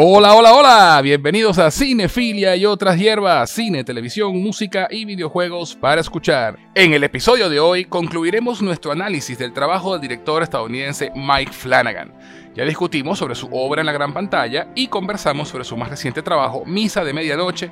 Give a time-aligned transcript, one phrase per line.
[0.00, 6.00] Hola, hola, hola, bienvenidos a Cinefilia y otras hierbas, cine, televisión, música y videojuegos para
[6.00, 6.56] escuchar.
[6.76, 12.14] En el episodio de hoy concluiremos nuestro análisis del trabajo del director estadounidense Mike Flanagan.
[12.54, 16.22] Ya discutimos sobre su obra en la gran pantalla y conversamos sobre su más reciente
[16.22, 17.68] trabajo, Misa de Medianoche,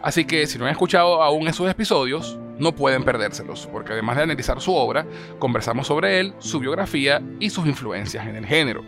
[0.00, 4.22] así que si no han escuchado aún esos episodios, no pueden perdérselos, porque además de
[4.22, 5.06] analizar su obra,
[5.38, 8.82] conversamos sobre él, su biografía y sus influencias en el género.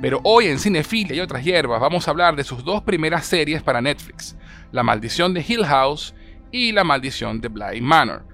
[0.00, 3.62] Pero hoy en Cinefilia y otras hierbas vamos a hablar de sus dos primeras series
[3.62, 4.36] para Netflix,
[4.70, 6.14] La maldición de Hill House
[6.50, 8.24] y La maldición de Bly Manor.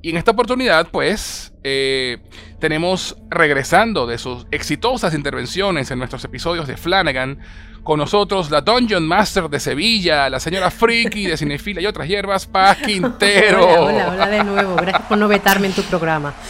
[0.00, 2.18] Y en esta oportunidad, pues, eh,
[2.60, 7.40] tenemos regresando de sus exitosas intervenciones en nuestros episodios de Flanagan,
[7.82, 12.46] con nosotros la Dungeon Master de Sevilla, la señora Freaky de Cinefilia y otras hierbas,
[12.46, 13.66] Paz Quintero.
[13.66, 14.76] hola, hola, hola de nuevo.
[14.76, 16.34] Gracias por no vetarme en tu programa.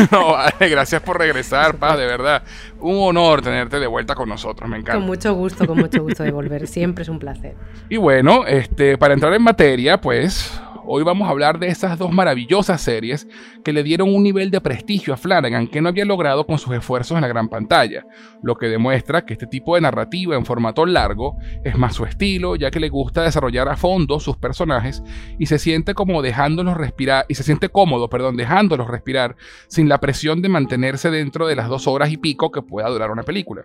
[0.10, 2.42] no, gracias por regresar, Paz, de verdad.
[2.78, 4.98] Un honor tenerte de vuelta con nosotros, me encanta.
[4.98, 6.66] Con mucho gusto, con mucho gusto de volver.
[6.66, 7.54] Siempre es un placer.
[7.88, 10.60] Y bueno, este, para entrar en materia, pues
[10.92, 13.28] Hoy vamos a hablar de esas dos maravillosas series
[13.62, 16.74] que le dieron un nivel de prestigio a Flanagan que no había logrado con sus
[16.74, 18.04] esfuerzos en la gran pantalla,
[18.42, 22.56] lo que demuestra que este tipo de narrativa en formato largo es más su estilo,
[22.56, 25.00] ya que le gusta desarrollar a fondo sus personajes
[25.38, 29.36] y se siente como dejándolos respirar y se siente cómodo, perdón, dejándolos respirar
[29.68, 33.12] sin la presión de mantenerse dentro de las dos horas y pico que pueda durar
[33.12, 33.64] una película.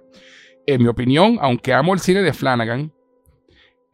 [0.68, 2.94] En mi opinión, aunque amo el cine de Flanagan,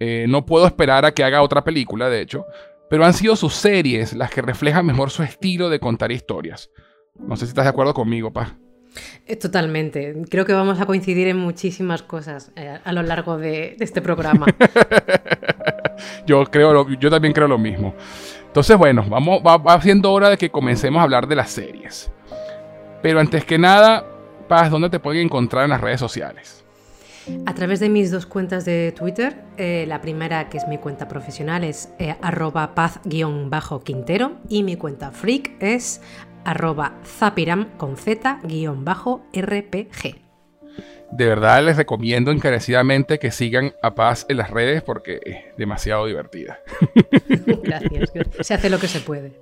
[0.03, 2.43] eh, no puedo esperar a que haga otra película, de hecho,
[2.91, 6.69] pero han sido sus series las que reflejan mejor su estilo de contar historias.
[7.17, 8.57] No sé si estás de acuerdo conmigo, Pa.
[9.25, 10.23] Eh, totalmente.
[10.29, 14.45] Creo que vamos a coincidir en muchísimas cosas eh, a lo largo de, este programa.
[16.27, 17.95] yo, creo, yo también creo lo mismo.
[18.47, 22.11] Entonces, bueno, vamos, va, va siendo hora de que comencemos a hablar de las series.
[23.01, 24.05] Pero antes que nada,
[24.49, 26.60] Paz, ¿dónde te pueden encontrar en las redes sociales?
[27.45, 31.07] A través de mis dos cuentas de Twitter, eh, la primera que es mi cuenta
[31.07, 36.01] profesional es eh, arroba paz-quintero y mi cuenta freak es
[36.43, 38.41] arroba zapiram con z-rpg.
[41.11, 46.05] De verdad les recomiendo encarecidamente que sigan a Paz en las redes porque es demasiado
[46.05, 46.59] divertida.
[47.63, 49.33] Gracias, se hace lo que se puede.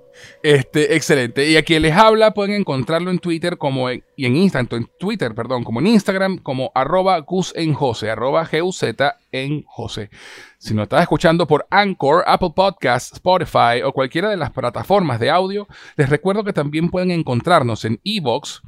[0.42, 1.48] Este, excelente.
[1.48, 4.90] Y a quien les habla pueden encontrarlo en Twitter como en, y en Instagram, en
[5.00, 7.76] Twitter, perdón, como en Instagram, como arroba Gus en
[8.10, 10.10] arroba G-U-Z en José.
[10.58, 15.30] Si nos estás escuchando por Anchor, Apple Podcasts, Spotify o cualquiera de las plataformas de
[15.30, 18.62] audio, les recuerdo que también pueden encontrarnos en Evox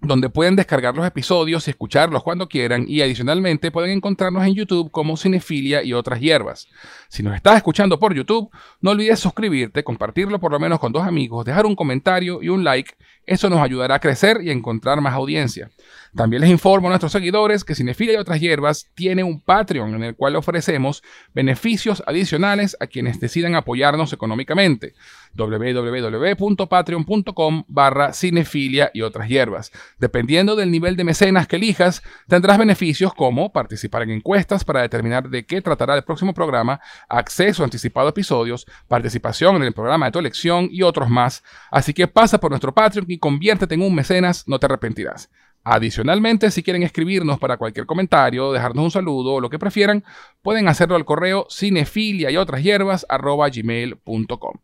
[0.00, 4.90] donde pueden descargar los episodios y escucharlos cuando quieran y adicionalmente pueden encontrarnos en YouTube
[4.90, 6.68] como Cinefilia y otras hierbas.
[7.08, 8.50] Si nos estás escuchando por YouTube,
[8.80, 12.64] no olvides suscribirte, compartirlo por lo menos con dos amigos, dejar un comentario y un
[12.64, 12.94] like,
[13.26, 15.70] eso nos ayudará a crecer y a encontrar más audiencia.
[16.14, 20.02] También les informo a nuestros seguidores que Cinefilia y otras hierbas tiene un Patreon en
[20.02, 21.02] el cual ofrecemos
[21.34, 24.94] beneficios adicionales a quienes decidan apoyarnos económicamente
[25.34, 29.70] www.patreon.com barra cinefilia y otras hierbas.
[29.98, 35.28] Dependiendo del nivel de mecenas que elijas, tendrás beneficios como participar en encuestas para determinar
[35.28, 40.12] de qué tratará el próximo programa, acceso anticipado a episodios, participación en el programa de
[40.12, 41.44] tu elección y otros más.
[41.70, 45.30] Así que pasa por nuestro Patreon y conviértete en un mecenas, no te arrepentirás.
[45.62, 50.04] Adicionalmente, si quieren escribirnos para cualquier comentario, dejarnos un saludo o lo que prefieran,
[50.42, 54.54] pueden hacerlo al correo cinefilia y otras hierbas gmail.com.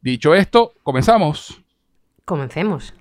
[0.00, 1.62] Dicho esto, comenzamos.
[2.24, 2.94] Comencemos.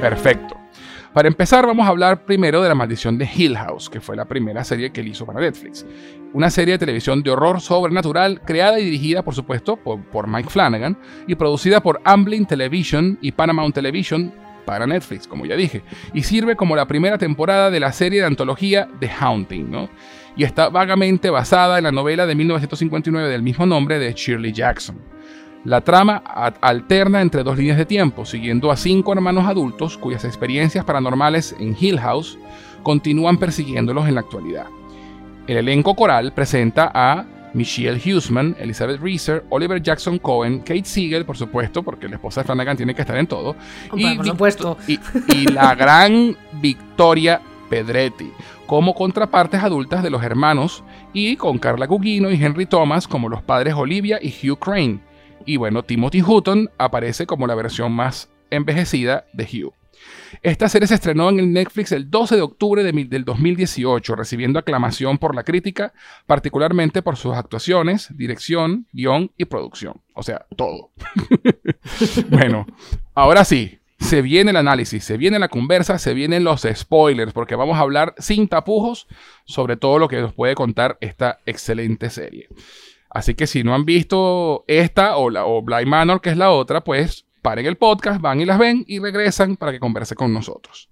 [0.00, 0.65] Perfecto.
[1.16, 4.26] Para empezar, vamos a hablar primero de La Maldición de Hill House, que fue la
[4.26, 5.86] primera serie que él hizo para Netflix.
[6.34, 10.98] Una serie de televisión de horror sobrenatural, creada y dirigida, por supuesto, por, Mike Flanagan
[11.26, 14.30] y producida por Amblin Television y Paramount Television
[14.66, 15.82] para Netflix, como ya dije,
[16.12, 19.88] y sirve como la primera temporada de la serie de antología The Haunting, ¿no?
[20.36, 25.15] Y está vagamente basada en la novela de 1959 del mismo nombre de Shirley Jackson.
[25.66, 26.18] La trama
[26.60, 31.76] alterna entre dos líneas de tiempo, siguiendo a cinco hermanos adultos cuyas experiencias paranormales en
[31.78, 32.38] Hill House
[32.84, 34.66] continúan persiguiéndolos en la actualidad.
[35.48, 41.36] El elenco coral presenta a Michelle Huseman, Elizabeth Reeser, Oliver Jackson Cohen, Kate Siegel, por
[41.36, 43.56] supuesto, porque la esposa de Flanagan tiene que estar en todo,
[43.92, 44.78] y, por supuesto.
[44.86, 48.30] y la gran Victoria Pedretti,
[48.66, 53.42] como contrapartes adultas de los hermanos, y con Carla Gugino y Henry Thomas como los
[53.42, 55.00] padres Olivia y Hugh Crane.
[55.46, 59.74] Y bueno, Timothy Hutton aparece como la versión más envejecida de Hugh.
[60.42, 65.18] Esta serie se estrenó en el Netflix el 12 de octubre del 2018, recibiendo aclamación
[65.18, 65.92] por la crítica,
[66.26, 70.02] particularmente por sus actuaciones, dirección, guion y producción.
[70.14, 70.90] O sea, todo.
[72.28, 72.66] bueno,
[73.14, 77.54] ahora sí, se viene el análisis, se viene la conversa, se vienen los spoilers, porque
[77.54, 79.06] vamos a hablar sin tapujos
[79.44, 82.48] sobre todo lo que nos puede contar esta excelente serie.
[83.16, 86.50] Así que si no han visto esta o, la, o Blind Manor, que es la
[86.50, 90.34] otra, pues paren el podcast, van y las ven y regresan para que converse con
[90.34, 90.90] nosotros.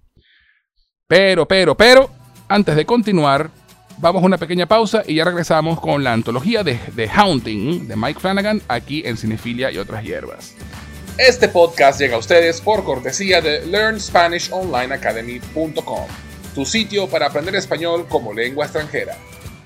[1.07, 2.09] Pero, pero, pero,
[2.47, 3.51] antes de continuar,
[3.99, 7.95] vamos a una pequeña pausa y ya regresamos con la antología de The Haunting de
[7.95, 10.55] Mike Flanagan aquí en Cinefilia y otras hierbas.
[11.19, 16.07] Este podcast llega a ustedes por cortesía de LearnSpanishOnlineAcademy.com,
[16.55, 19.15] tu sitio para aprender español como lengua extranjera.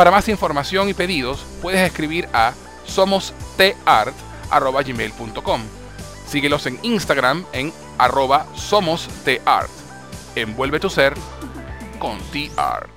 [0.00, 2.54] Para más información y pedidos puedes escribir a
[2.86, 5.60] somostart.gmail.com.
[6.26, 9.68] Síguelos en Instagram en arroba somostart.
[10.36, 11.12] Envuelve tu ser
[11.98, 12.88] con T-Art.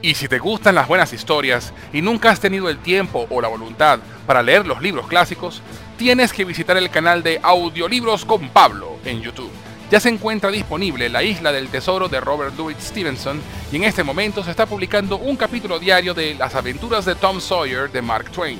[0.00, 3.48] Y si te gustan las buenas historias y nunca has tenido el tiempo o la
[3.48, 5.62] voluntad para leer los libros clásicos,
[5.96, 9.50] tienes que visitar el canal de Audiolibros con Pablo en YouTube.
[9.90, 13.40] Ya se encuentra disponible La Isla del Tesoro de Robert Louis Stevenson
[13.70, 17.40] y en este momento se está publicando un capítulo diario de Las aventuras de Tom
[17.40, 18.58] Sawyer de Mark Twain.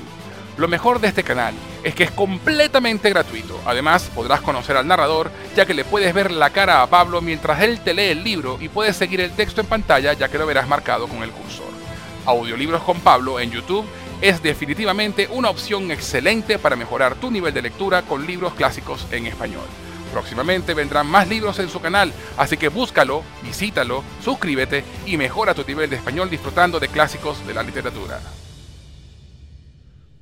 [0.57, 3.59] Lo mejor de este canal es que es completamente gratuito.
[3.65, 7.61] Además, podrás conocer al narrador, ya que le puedes ver la cara a Pablo mientras
[7.61, 10.45] él te lee el libro y puedes seguir el texto en pantalla, ya que lo
[10.45, 11.67] verás marcado con el cursor.
[12.25, 13.85] Audiolibros con Pablo en YouTube
[14.21, 19.27] es definitivamente una opción excelente para mejorar tu nivel de lectura con libros clásicos en
[19.27, 19.65] español.
[20.11, 25.63] Próximamente vendrán más libros en su canal, así que búscalo, visítalo, suscríbete y mejora tu
[25.63, 28.19] nivel de español disfrutando de clásicos de la literatura.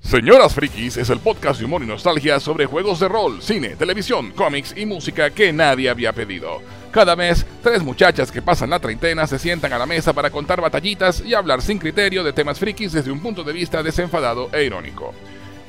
[0.02, 4.32] Señoras Frikis es el podcast de humor y nostalgia sobre juegos de rol, cine, televisión,
[4.32, 6.62] cómics y música que nadie había pedido.
[6.92, 10.62] Cada mes, tres muchachas que pasan la treintena se sientan a la mesa para contar
[10.62, 14.64] batallitas y hablar sin criterio de temas frikis desde un punto de vista desenfadado e
[14.64, 15.16] irónico.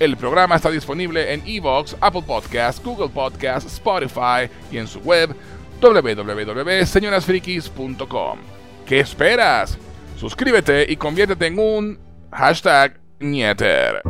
[0.01, 5.37] El programa está disponible en Evox, Apple Podcasts, Google Podcasts, Spotify y en su web
[5.81, 8.39] www.señorasfrikis.com.
[8.87, 9.77] ¿Qué esperas?
[10.17, 11.99] Suscríbete y conviértete en un
[12.33, 14.03] hashtag Nieter.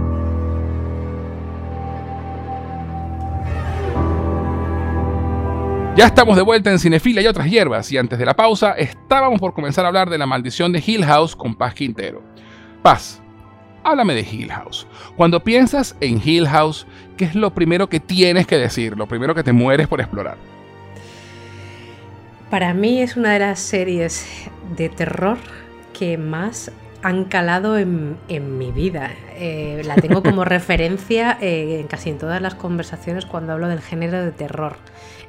[5.97, 9.39] Ya estamos de vuelta en Cinefila y otras hierbas, y antes de la pausa estábamos
[9.39, 12.21] por comenzar a hablar de la maldición de Hill House con Paz Quintero.
[12.83, 13.23] Paz,
[13.85, 14.87] háblame de Hill House.
[15.17, 16.87] Cuando piensas en Hill House,
[17.17, 18.97] ¿qué es lo primero que tienes que decir?
[18.97, 20.37] Lo primero que te mueres por explorar.
[22.51, 24.27] Para mí es una de las series
[24.77, 25.39] de terror
[25.93, 26.73] que más
[27.03, 29.11] han calado en, mi vida.
[29.37, 33.81] Eh, la tengo como referencia eh, en casi en todas las conversaciones cuando hablo del
[33.81, 34.77] género de terror.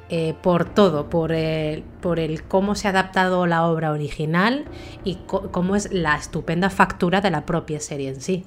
[0.07, 4.65] Eh, por todo, por el, por el cómo se ha adaptado la obra original
[5.03, 8.43] y cómo es la estupenda factura de la propia serie en sí.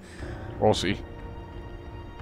[0.60, 0.96] Oh, sí.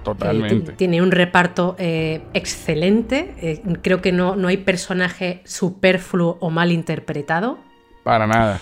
[0.03, 0.71] Totalmente.
[0.71, 3.35] tiene un reparto eh, excelente.
[3.39, 7.59] Eh, creo que no, no hay personaje superfluo o mal interpretado.
[8.03, 8.59] Para nada.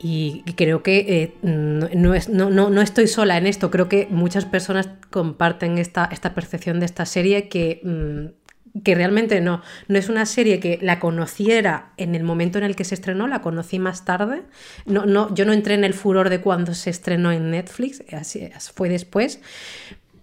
[0.00, 3.70] Y creo que no, es, no, no, estoy sola en esto.
[3.70, 8.43] Creo que muchas personas comparten esta, esta percepción de esta serie que mm,
[8.82, 12.74] que realmente no, no es una serie que la conociera en el momento en el
[12.74, 14.42] que se estrenó, la conocí más tarde.
[14.84, 18.48] No, no, yo no entré en el furor de cuando se estrenó en Netflix, así,
[18.74, 19.40] fue después,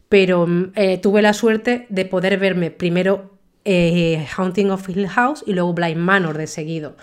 [0.09, 5.53] pero eh, tuve la suerte de poder verme primero eh, Haunting of Hill House y
[5.53, 6.97] luego Blind Manor de seguido.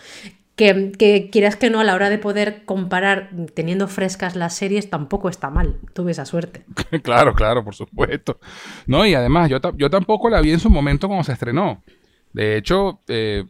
[0.59, 4.91] Que, que, quieras que no, a la hora de poder comparar teniendo frescas las series,
[4.91, 5.77] tampoco está mal.
[5.95, 6.65] Tuve esa suerte.
[7.03, 8.41] claro, claro, por supuesto.
[8.87, 11.85] No, y además, yo, yo tampoco la vi en su momento cuando se estrenó.
[12.33, 13.45] De hecho, eh,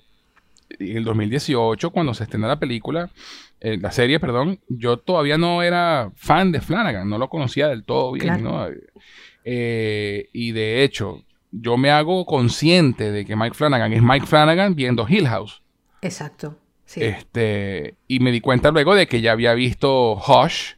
[0.78, 3.10] en el 2018, cuando se estrenó la película,
[3.60, 7.84] eh, la serie, perdón, yo todavía no era fan de Flanagan, no lo conocía del
[7.84, 8.66] todo bien, ¿no?
[9.44, 14.74] Eh, y de hecho, yo me hago consciente de que Mike Flanagan es Mike Flanagan
[14.74, 15.62] viendo Hill House.
[16.02, 16.56] Exacto.
[16.96, 20.74] Este, y me di cuenta luego de que ya había visto Hush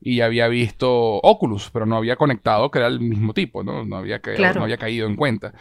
[0.00, 3.84] y ya había visto Oculus, pero no había conectado que era el mismo tipo, ¿no?
[3.84, 4.20] No había,
[4.54, 5.54] no había caído en cuenta.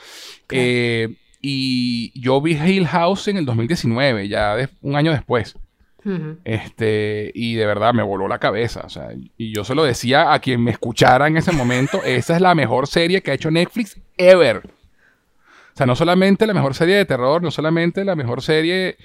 [0.51, 5.55] Eh, y yo vi Hill House en el 2019, ya un año después.
[6.43, 8.81] Este, y de verdad me voló la cabeza.
[8.85, 12.35] O sea, y yo se lo decía a quien me escuchara en ese momento: esa
[12.35, 14.57] es la mejor serie que ha hecho Netflix ever.
[14.57, 18.97] O sea, no solamente la mejor serie de terror, no solamente la mejor serie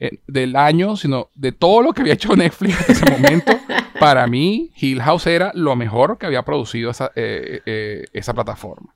[0.00, 3.52] eh, del año, sino de todo lo que había hecho Netflix en ese momento.
[4.00, 8.92] para mí, Hill House era lo mejor que había producido esa, eh, eh, esa plataforma.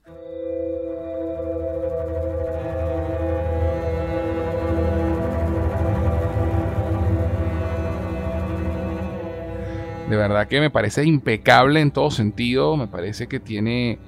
[10.08, 12.76] De verdad que me parece impecable en todo sentido.
[12.76, 13.98] Me parece que tiene,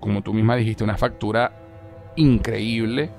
[0.00, 1.52] como tú misma dijiste, una factura
[2.16, 3.10] increíble,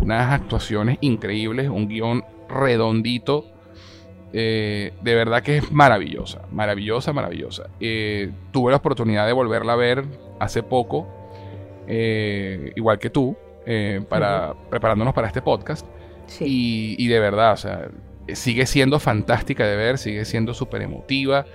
[0.00, 3.46] unas actuaciones increíbles, un guion redondito.
[4.32, 7.70] Eh, de verdad que es maravillosa, maravillosa, maravillosa.
[7.80, 10.04] Eh, tuve la oportunidad de volverla a ver
[10.40, 11.06] hace poco,
[11.86, 13.36] eh, igual que tú,
[14.08, 15.86] para, preparándonos para este podcast.
[16.40, 17.88] Y, de verdad, o sea,
[18.34, 21.46] sigue siendo fantástica de ver, sigue siendo súper emotiva.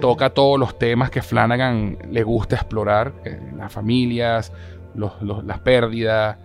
[0.00, 3.12] Toca todos los temas que Flanagan le gusta explorar,
[3.56, 4.52] las familias,
[4.94, 6.38] las pérdidas,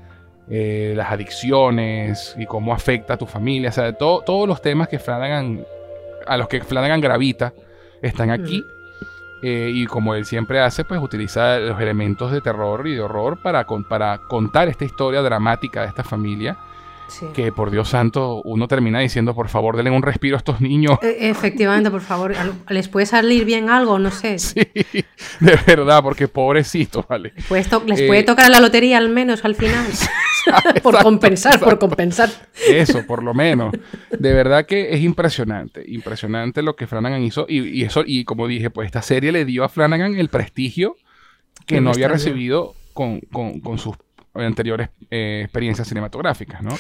[0.49, 3.69] eh, las adicciones y cómo afecta a tu familia.
[3.69, 5.65] O sea, todos los temas que Flanagan,
[6.25, 7.53] a los que Flanagan gravita,
[8.01, 8.63] están aquí.
[9.43, 13.37] Eh, y como él siempre hace, pues utiliza los elementos de terror y de horror
[13.41, 16.57] para, para contar esta historia dramática de esta familia
[17.33, 20.99] que por Dios santo uno termina diciendo, por favor, denle un respiro a estos niños.
[21.01, 22.33] E, efectivamente, por favor,
[22.69, 23.99] ¿les puede salir bien algo?
[23.99, 24.37] No sé.
[24.47, 25.03] Sí,
[25.39, 27.33] de verdad, porque pobrecitos, ¿vale?
[27.35, 29.85] ¿Les puede, eh, tocar la lotería al menos al final?
[30.83, 32.29] por compensar, por compensar.
[32.67, 33.73] Eso, por lo menos.
[34.17, 37.45] De verdad que es impresionante, impresionante lo que Flanagan hizo.
[37.49, 40.95] Y, eso, y como dije, pues esta serie le dio a Flanagan el prestigio
[41.65, 43.97] que no había recibido con, con, con sus
[44.45, 46.77] anteriores eh, experiencias cinematográficas, ¿no?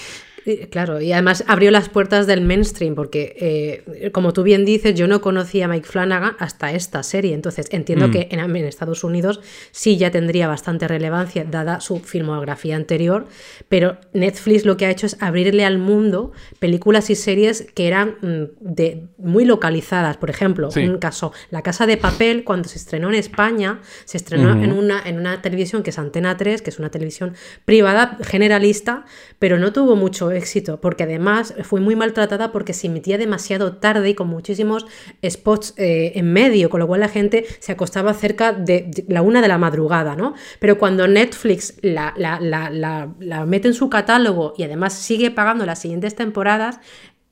[0.69, 5.07] Claro, y además abrió las puertas del mainstream, porque eh, como tú bien dices, yo
[5.07, 8.11] no conocía a Mike Flanagan hasta esta serie, entonces entiendo mm.
[8.11, 13.27] que en, Estados Unidos sí ya tendría bastante relevancia dada su filmografía anterior,
[13.67, 18.15] pero Netflix lo que ha hecho es abrirle al mundo películas y series que eran
[18.21, 20.15] mm, de, muy localizadas.
[20.15, 24.51] Por ejemplo, un caso, La Casa de Papel, cuando se estrenó en España, se estrenó
[24.51, 27.35] en, una, en una televisión que es Antena 3, que es una televisión
[27.65, 29.03] privada, generalista,
[29.39, 34.09] pero no tuvo mucho éxito, porque además fue muy maltratada porque se emitía demasiado tarde
[34.09, 34.85] y con muchísimos
[35.27, 39.41] spots eh, en medio, con lo cual la gente se acostaba cerca de la una
[39.41, 40.33] de la madrugada, ¿no?
[40.59, 46.15] Pero cuando Netflix la, la mete en su catálogo y además sigue pagando las siguientes
[46.15, 46.79] temporadas,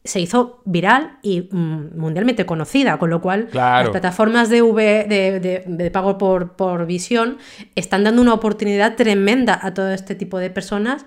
[0.05, 5.91] se hizo viral y mm, mundialmente conocida, con lo cual las plataformas de, v, de,
[5.91, 7.39] pago por, por, visión
[7.74, 11.05] están dando una oportunidad tremenda a todo este tipo de personas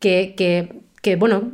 [0.00, 1.50] que, que que bueno,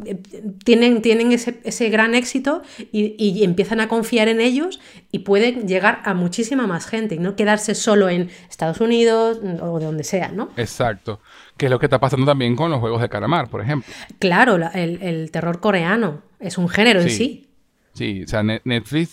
[0.65, 4.81] tienen, tienen ese, gran éxito y, empiezan a confiar en ellos
[5.13, 9.79] y pueden llegar a muchísima más gente y no quedarse solo en Estados Unidos o
[9.79, 10.51] de donde sea, ¿no?
[10.57, 11.21] Exacto.
[11.57, 13.93] Que es lo que está pasando también con los juegos de calamar, por ejemplo.
[14.19, 17.49] Claro, el, terror coreano es un género en sí.
[17.93, 19.13] Sí, o sea, Netflix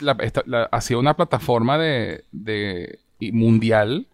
[0.72, 3.00] ha sido una plataforma de, de
[3.32, 4.08] mundial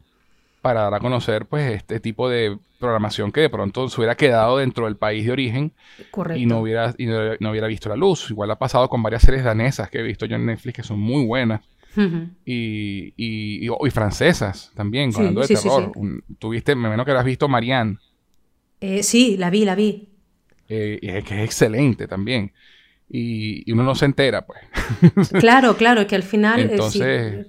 [0.62, 4.58] para dar a conocer pues este tipo de programación que de pronto se hubiera quedado
[4.58, 5.74] dentro del país de origen
[6.36, 8.30] y no hubiera y no, hubiera visto la luz.
[8.30, 11.00] Igual ha pasado con varias series danesas que he visto yo en Netflix que son
[11.00, 11.62] muy buenas.
[12.46, 15.92] y, y, y, francesas también, hablando de terror.
[16.38, 17.98] Tuviste, me imagino que has visto Marianne.
[18.80, 20.08] Eh, sí, la vi, la vi.
[20.70, 22.54] Eh, que es excelente también
[23.10, 24.60] y, uno no se entera, pues.
[25.40, 27.48] Claro, claro, que al final, eh, Entonces...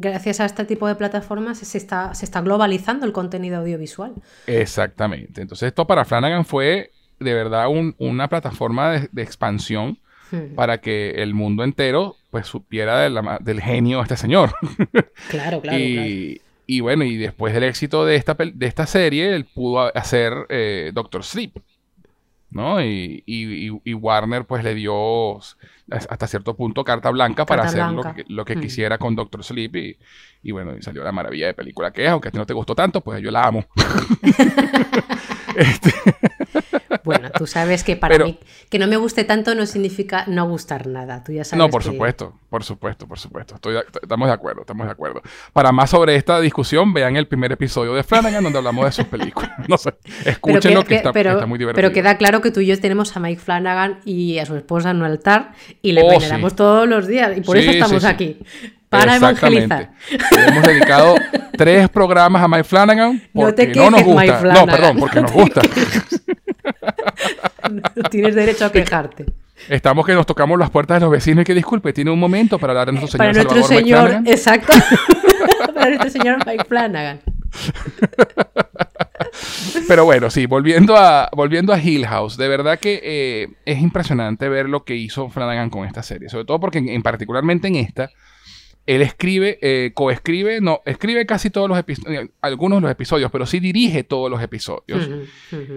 [0.00, 4.12] gracias a este tipo de plataformas, se está, se está globalizando el contenido audiovisual.
[4.46, 5.40] Exactamente.
[5.40, 7.66] Entonces, esto para Flanagan fue de verdad
[7.98, 9.98] una plataforma de, expansión
[10.30, 10.54] hmm.
[10.54, 13.08] para que el mundo entero pues supiera
[13.40, 14.54] del genio de este señor.
[15.28, 15.78] Claro, claro.
[15.78, 20.32] y, y, bueno, y después del éxito de esta, de esta serie, él pudo hacer
[20.48, 21.52] eh, Doctor Sleep.
[22.52, 22.82] ¿No?
[22.82, 25.38] Y, y, Warner pues le dio
[25.90, 27.84] hasta cierto punto carta blanca para hacer
[28.28, 28.60] lo que, hmm.
[28.60, 29.98] quisiera con Doctor Sleep y,
[30.42, 32.54] y bueno, y salió la maravilla de película que es, aunque a ti no te
[32.54, 33.64] gustó tanto, pues yo la amo.
[35.56, 35.92] Este.
[37.04, 40.86] Bueno, tú sabes que para mí que no me guste tanto no significa no gustar
[40.86, 41.22] nada.
[41.24, 41.58] Tú ya sabes.
[41.58, 43.56] No, por supuesto, por supuesto, por supuesto.
[44.02, 45.22] estamos de acuerdo, estamos de acuerdo.
[45.52, 49.06] Para más sobre esta discusión, vean el primer episodio de Flanagan donde hablamos de sus
[49.06, 49.50] películas.
[49.68, 49.94] No sé,
[50.24, 51.12] escúchenlo que, está,
[51.46, 51.74] muy divertido.
[51.74, 54.90] Pero queda claro que tú y yo tenemos a Mike Flanagan y a su esposa
[54.90, 58.38] en un altar y le oh, veneramos todos los días y por eso estamos aquí
[58.92, 59.90] para evangelizar.
[60.46, 61.14] Hemos dedicado
[61.56, 64.42] tres programas a Mike Flanagan porque no, nos gusta.
[64.42, 65.62] No, perdón, porque nos gusta.
[67.94, 69.24] no tienes derecho a quejarte.
[69.68, 72.58] Estamos que nos tocamos las puertas de los vecinos y que disculpe, tiene un momento
[72.58, 74.72] para hablar de nuestro señor Para nuestro señor, exacto.
[75.74, 77.20] para nuestro señor Mike Flanagan.
[79.88, 84.48] Pero bueno, sí, volviendo a, volviendo a Hill House, de verdad que eh, es impresionante
[84.48, 88.10] ver lo que hizo Flanagan con esta serie, sobre todo porque en particularmente en esta,
[88.86, 93.46] él escribe, eh, coescribe, no, escribe casi todos los episodios, algunos de los episodios, pero
[93.46, 95.08] sí dirige todos los episodios.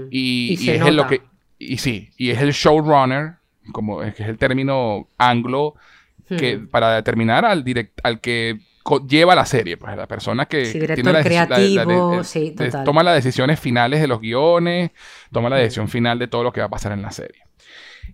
[0.10, 1.22] Y, es lo que,
[1.60, 3.36] y sí, y es el showrunner,
[3.72, 5.76] como es que es el término anglo,
[6.28, 8.60] que para determinar al direct, al que
[9.08, 12.22] lleva la serie, pues la persona que, tiene la, creativo,
[12.84, 14.92] toma las decisiones finales de los guiones,
[15.32, 17.45] toma la decisión final de todo lo que va a pasar en la serie.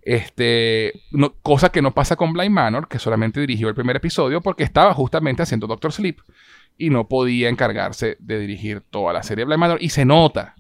[0.02, 0.94] Este,
[1.42, 4.94] cosa que no pasa con Blind Manor, que solamente dirigió el primer episodio porque estaba
[4.94, 6.20] justamente haciendo Doctor Sleep
[6.78, 9.78] y no podía encargarse de dirigir toda la serie Blind Manor.
[9.82, 10.56] Y se nota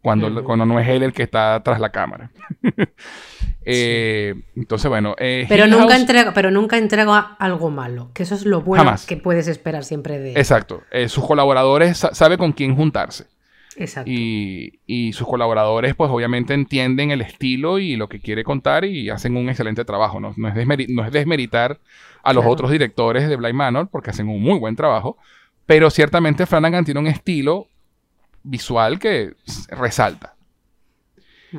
[0.00, 2.30] cuando, cuando no es él el que está tras la cámara.
[3.68, 5.16] Eh, entonces, bueno.
[5.18, 9.16] Eh, pero, nunca entrega, pero nunca entrega algo malo, que eso es lo bueno que
[9.16, 10.36] puedes esperar siempre de él.
[10.36, 10.84] Exacto.
[10.92, 13.26] Eh, sus colaboradores sabe con quién juntarse.
[14.06, 19.36] Y, sus colaboradores, pues obviamente entienden el estilo y lo que quiere contar y hacen
[19.36, 20.20] un excelente trabajo.
[20.20, 21.78] No, es, desmeritar
[22.22, 25.16] a los otros directores de Blind Manor porque hacen un muy buen trabajo,
[25.66, 27.68] pero ciertamente Flanagan tiene un estilo
[28.42, 29.34] visual que
[29.70, 30.35] resalta.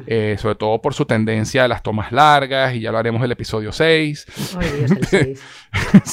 [0.05, 3.31] Eh, sobre todo por su tendencia a las tomas largas, y ya lo haremos el
[3.31, 4.27] episodio 6.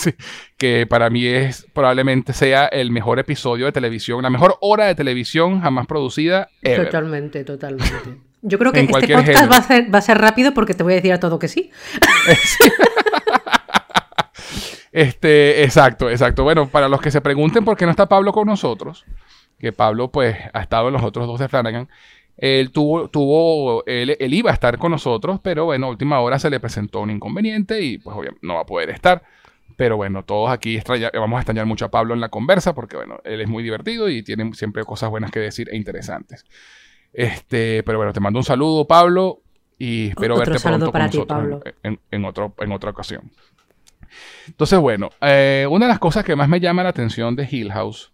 [0.57, 4.95] que para mí es probablemente sea el mejor episodio de televisión, la mejor hora de
[4.95, 6.49] televisión jamás producida.
[6.63, 8.35] Totalmente, totalmente.
[8.47, 10.93] Yo creo que este podcast va a, ser, va a, ser, rápido porque te voy
[10.93, 11.71] a decir a todo que sí.
[14.93, 16.45] este, exacto, exacto.
[16.45, 19.07] Bueno, para los que se pregunten por qué no está Pablo con nosotros,
[19.59, 21.89] que Pablo pues ha estado en los otros dos de Flanagan,
[22.37, 26.51] él tuvo, tuvo él, iba a estar con nosotros, pero bueno, a última hora se
[26.51, 29.23] le presentó un inconveniente y pues obviamente no va a poder estar.
[29.77, 30.79] Pero bueno, todos aquí
[31.15, 34.09] vamos a extrañar mucho a Pablo en la conversa porque bueno, él es muy divertido
[34.09, 36.45] y tiene siempre cosas buenas que decir e interesantes.
[37.13, 39.43] Este, pero bueno, te mando un saludo, Pablo,
[39.79, 43.33] y espero verte pronto con nosotros En, otro, en otra ocasión.
[44.47, 47.73] Entonces, bueno, eh, una de las cosas que más me llama la atención de Hill
[47.73, 48.13] House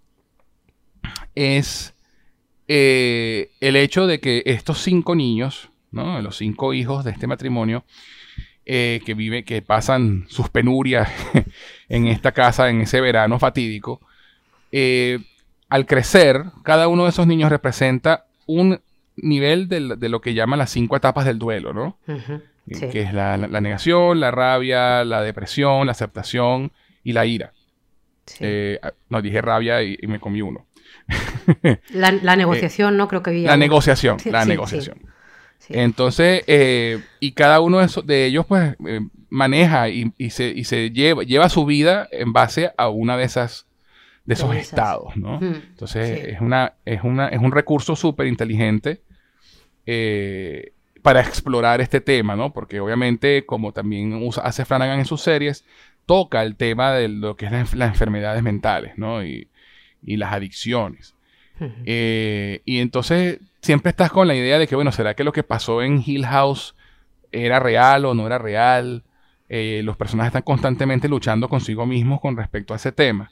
[1.34, 1.94] es
[2.72, 6.22] eh, el hecho de que estos cinco niños, ¿no?
[6.22, 7.82] los cinco hijos de este matrimonio,
[8.64, 11.10] eh, que vive, que pasan sus penurias
[11.88, 14.00] en esta casa en ese verano fatídico,
[14.70, 15.18] eh,
[15.68, 18.80] al crecer, cada uno de esos niños representa un
[19.16, 21.98] nivel de, lo que llaman las cinco etapas del duelo, ¿no?
[22.68, 26.70] Que es la, negación, la rabia, la depresión, la aceptación
[27.02, 27.52] y la ira.
[29.08, 30.69] no, dije rabia y me comí uno.
[31.92, 33.08] La, negociación, ¿no?
[33.08, 33.48] Creo que había.
[33.48, 34.98] La negociación, la negociación.
[35.68, 41.64] Entonces, eh, y cada uno de, ellos, pues, eh, maneja y, se, lleva, lleva su
[41.64, 43.66] vida en base a una de esas
[44.24, 45.40] de esos estados, ¿no?
[45.40, 49.00] Entonces, es, una, es, una, es un recurso súper inteligente
[49.86, 52.52] eh, para explorar este tema, ¿no?
[52.52, 55.64] Porque obviamente, como también usa, hace Flanagan en sus series,
[56.06, 59.24] toca el tema de lo que es las enfermedades mentales, ¿no?
[59.24, 59.48] Y,
[60.02, 61.14] y las adicciones.
[61.84, 65.42] Eh, y entonces siempre estás con la idea de que, bueno, ¿será que lo que
[65.42, 66.74] pasó en Hill House
[67.32, 69.04] era real o no era real?
[69.48, 73.30] Eh, los personajes están constantemente luchando consigo mismos con respecto a ese tema.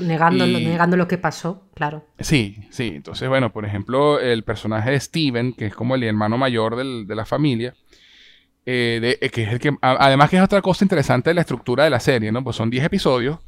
[0.00, 2.04] Negando, negando lo que pasó, claro.
[2.18, 2.92] Sí, sí.
[2.96, 7.14] Entonces, bueno, por ejemplo, el personaje de Steven, que es como el hermano mayor de
[7.14, 7.74] la familia,
[8.66, 11.90] eh, que es el que, además que es otra cosa interesante de la estructura de
[11.90, 12.44] la serie, ¿no?
[12.44, 13.38] Pues son 10 episodios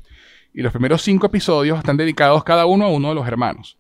[0.53, 3.79] y los primeros cinco episodios están dedicados cada uno a uno de los hermanos.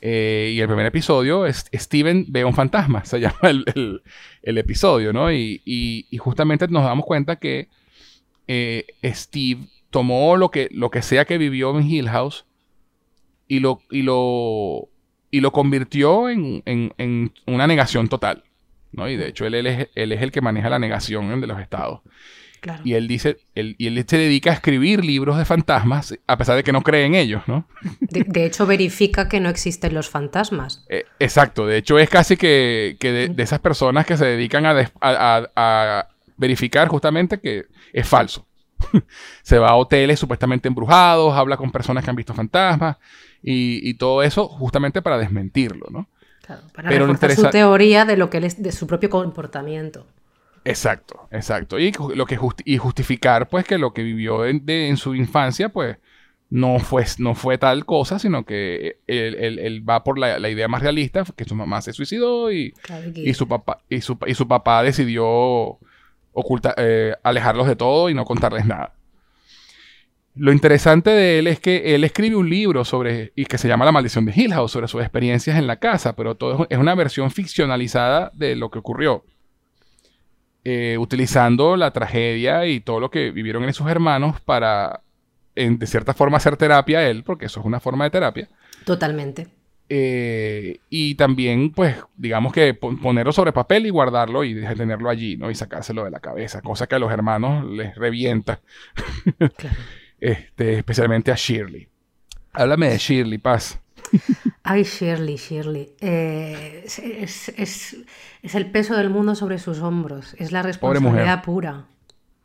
[0.00, 4.02] Eh, y el primer episodio es Steven ve un fantasma, se llama el,
[4.42, 5.32] episodio, ¿no?
[5.32, 7.68] Y, justamente nos damos cuenta que
[8.46, 12.44] eh, Steve tomó lo que, lo que sea que vivió en Hill House
[13.48, 14.88] y lo, y lo,
[15.30, 18.44] y lo convirtió en, en, una negación total.
[18.92, 19.08] ¿no?
[19.08, 22.00] Y de hecho él, es, él es el que maneja la negación de los estados.
[22.84, 26.56] Y él dice, él, y él se dedica a escribir libros de fantasmas, a pesar
[26.56, 27.66] de que no cree en ellos, ¿no?
[28.00, 30.84] De, hecho, verifica que no existen los fantasmas.
[30.88, 36.88] Eh, exacto, de hecho es casi que, de, esas personas que se dedican a, verificar
[36.88, 38.46] justamente que es falso.
[39.42, 42.96] se va a hoteles supuestamente embrujados, habla con personas que han visto fantasmas
[43.42, 46.08] y, todo eso justamente para desmentirlo, ¿no?
[46.44, 50.06] Claro, para Pero reforzar su teoría de lo que es de su propio comportamiento.
[50.64, 51.78] Exacto, exacto.
[51.78, 55.98] Y lo que y justificar pues que lo que vivió en, su infancia pues
[56.48, 61.24] no fue, no fue tal cosa, sino que él, va por la, idea más realista,
[61.36, 62.72] que su mamá se suicidó y,
[63.14, 65.78] y su papá y su, y su papá decidió
[66.32, 68.94] ocultar, eh, alejarlos de todo y no contarles nada.
[70.36, 73.84] Lo interesante de él es que él escribe un libro sobre, y que se llama
[73.84, 76.96] La maldición de Hill House, sobre sus experiencias en la casa, pero todo es una
[76.96, 79.24] versión ficcionalizada de lo que ocurrió.
[80.66, 85.02] Eh, utilizando la tragedia y todo lo que vivieron en sus hermanos para,
[85.54, 88.48] de cierta forma, hacer terapia a él, porque eso es una forma de terapia.
[88.86, 89.46] Totalmente.
[89.90, 95.50] Eh, y también, pues, digamos que ponerlo sobre papel y guardarlo y tenerlo allí, ¿no?
[95.50, 98.60] Y sacárselo de la cabeza, cosa que a los hermanos les revienta.
[100.20, 101.88] este, especialmente a Shirley.
[102.54, 103.83] Háblame de Shirley, Paz.
[104.62, 105.92] Ay, Shirley, Shirley.
[106.00, 107.96] Eh, es,
[108.54, 110.34] el peso del mundo sobre sus hombros.
[110.38, 111.86] Es la responsabilidad pura.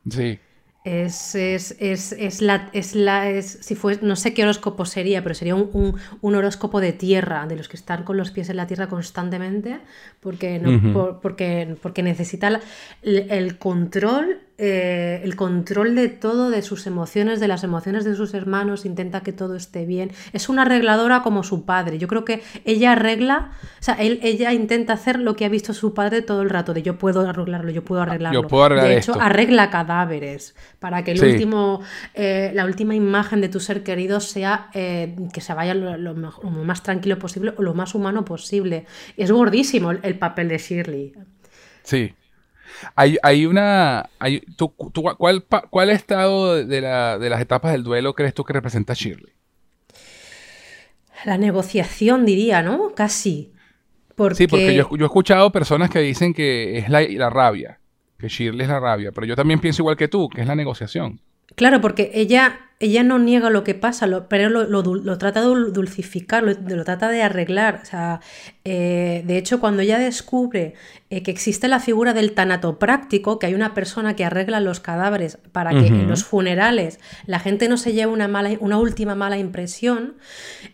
[0.10, 0.40] Sí.
[0.86, 5.22] Es, es, es, es, la, es la es, si fue, no sé qué horóscopo sería,
[5.22, 8.56] pero sería un, un, horóscopo de tierra, de los que están con los pies en
[8.56, 9.82] la tierra constantemente,
[10.22, 12.62] porque, no, porque, porque necesita
[13.04, 18.34] el control eh, el control de todo, de sus emociones, de las emociones de sus
[18.34, 20.12] hermanos, intenta que todo esté bien.
[20.34, 21.98] Es una arregladora como su padre.
[21.98, 25.74] Yo creo que ella arregla, o sea, él, ella intenta hacer lo que ha visto
[25.74, 28.42] su padre todo el rato, de yo puedo arreglarlo, yo puedo arreglarlo.
[28.82, 31.82] de hecho, arregla cadáveres para que el último,
[32.14, 36.84] eh, la última imagen de tu ser querido sea eh, que se vaya lo, más
[36.84, 38.86] tranquilo posible o lo más humano posible.
[39.16, 41.14] Es gordísimo el, el papel de Shirley.
[41.84, 42.14] Sí,
[42.96, 44.10] hay, hay una.
[44.20, 44.74] Hay, tú,
[45.18, 49.34] ¿cuál, ¿Cuál estado de, la, de las etapas del duelo crees tú que representa Shirley?
[51.26, 52.94] La negociación, diría, ¿no?
[52.96, 53.54] Casi.
[54.34, 57.80] Sí, porque yo, yo, he escuchado personas que dicen que es la, la rabia,
[58.18, 60.56] que Shirley es la rabia, pero yo también pienso igual que tú, que es la
[60.56, 61.22] negociación.
[61.56, 66.84] Claro, porque ella, ella no niega lo que pasa, pero lo, trata de dulcificar, lo,
[66.84, 67.82] trata de arreglar.
[67.84, 68.22] O sea,
[68.64, 70.76] eh, de hecho, cuando ella descubre
[71.10, 75.38] eh, que existe la figura del tanatopráctico, que hay una persona que arregla los cadáveres
[75.52, 79.38] para que en los funerales la gente no se lleve una, mala, una última mala
[79.38, 80.16] impresión,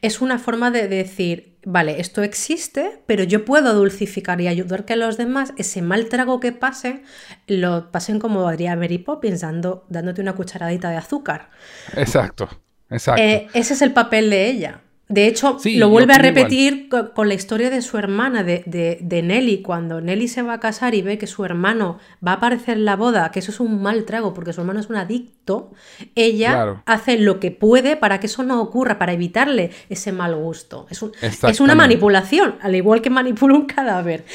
[0.01, 4.95] es una forma de decir, vale, esto existe, pero yo puedo dulcificar y ayudar que
[4.95, 7.03] los demás, ese mal trago que pasen,
[7.47, 11.49] lo pasen como haría Mary Poppins, dándote una cucharadita de azúcar.
[11.95, 12.47] Exacto,
[12.89, 13.21] exacto.
[13.21, 14.81] Eh, ese es el papel de ella.
[15.07, 20.01] De hecho, lo vuelve a repetir con, la historia de su hermana, de, Nelly, cuando
[20.01, 22.95] Nelly se va a casar y ve que su hermano va a aparecer en la
[22.95, 25.71] boda, que eso es un mal trago porque su hermano es un adicto,
[26.15, 30.87] ella hace lo que puede para que eso no ocurra, para evitarle ese mal gusto.
[30.89, 34.25] Es, es una manipulación, al igual que manipula un cadáver.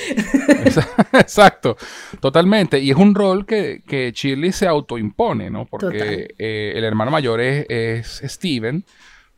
[1.15, 1.77] Exacto,
[2.21, 2.79] totalmente.
[2.79, 5.67] Y es un rol que, que Shirley se autoimpone, ¿no?
[5.67, 8.85] Porque eh, el hermano mayor es, es Steven,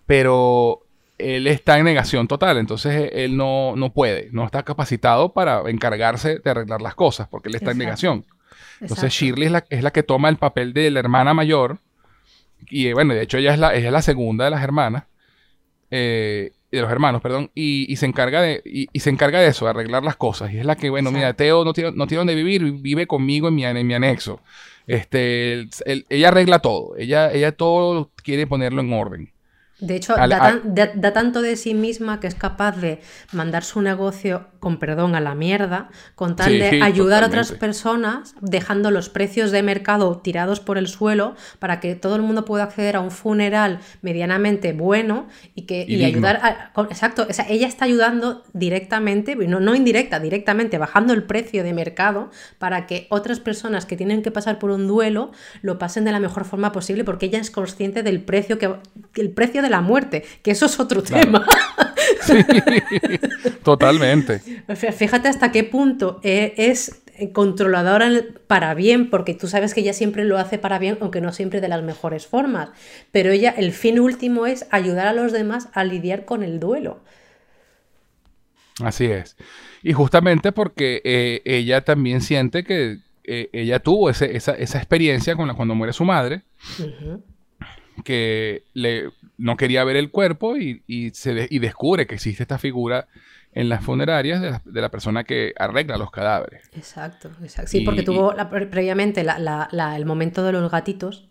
[0.04, 0.82] pero
[1.18, 6.38] él está en negación total, entonces él no, no, puede, no está capacitado para encargarse
[6.38, 8.24] de arreglar las cosas, porque él está en negación.
[8.80, 11.78] Entonces Shirley es la, es la, que toma el papel de la hermana mayor,
[12.68, 15.04] y bueno, de hecho ella es la, ella es la segunda de las hermanas,
[15.90, 19.70] eh, de los hermanos, perdón, y, se encarga de, y, se encarga de eso, de
[19.70, 22.34] arreglar las cosas, y es la que, bueno, mira, Teo no tiene, no tiene donde
[22.34, 24.40] vivir, vive conmigo en mi, en mi anexo.
[24.86, 25.68] Este,
[26.08, 29.31] ella arregla todo, ella, ella todo quiere ponerlo en orden.
[29.82, 33.00] De hecho, da, tanto de sí misma que es capaz de
[33.32, 38.36] mandar su negocio, con perdón, a la mierda, con tal de ayudar a otras personas,
[38.40, 42.62] dejando los precios de mercado tirados por el suelo para que todo el mundo pueda
[42.62, 47.66] acceder a un funeral medianamente bueno y, que, y, ayudar a, Exacto, o sea, ella
[47.66, 53.40] está ayudando directamente, no, no indirecta, directamente, bajando el precio de mercado para que otras
[53.40, 57.02] personas que tienen que pasar por un duelo lo pasen de la mejor forma posible
[57.02, 58.72] porque ella es consciente del precio que
[59.16, 61.44] el precio de la muerte, que eso es otro tema.
[62.20, 62.34] Sí,
[63.62, 64.42] totalmente.
[64.76, 68.10] Fíjate hasta qué punto e, es controladora
[68.46, 71.60] para bien, porque tú sabes que ella siempre lo hace para bien, aunque no siempre
[71.60, 72.70] de las mejores formas.
[73.10, 77.00] Pero ella, el fin último es ayudar a los demás a lidiar con el duelo.
[78.82, 79.36] Así es.
[79.82, 85.54] Y justamente porque eh, ella también siente que eh, ella tuvo esa, experiencia con la,
[85.54, 86.42] cuando muere su madre,
[88.04, 93.08] que le, no quería ver el cuerpo y, se y descubre que existe esta figura
[93.54, 96.68] en las funerarias de la, persona que arregla los cadáveres.
[96.74, 97.70] Exacto, exacto.
[97.70, 98.34] Sí, porque tuvo
[98.70, 101.28] previamente el momento de los gatitos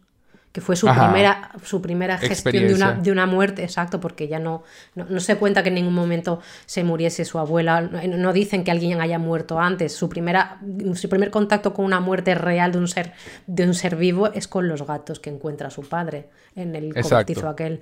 [0.51, 4.37] que fue su primera, su primera gestión de una, de una, muerte, exacto, porque ya
[4.37, 4.63] no,
[4.95, 8.99] no, se cuenta que en ningún momento se muriese su abuela, no, dicen que alguien
[8.99, 10.59] haya muerto antes, su, primera,
[10.95, 13.13] su primer contacto con una muerte real de un ser,
[13.47, 17.47] de un ser vivo es con los gatos que encuentra su padre en el cobertizo
[17.47, 17.81] aquel.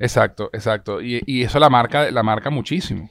[0.00, 3.08] Exacto, exacto, y, y, eso la marca, la marca muchísimo.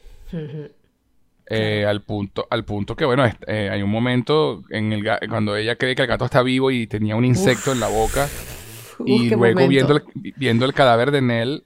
[1.52, 5.78] Eh, al punto al punto que bueno eh, hay un momento en el cuando ella
[5.78, 8.30] cree que el gato está vivo y tenía un insecto en la boca
[9.04, 10.04] y luego viendo el,
[10.36, 11.64] viendo el cadáver de Nell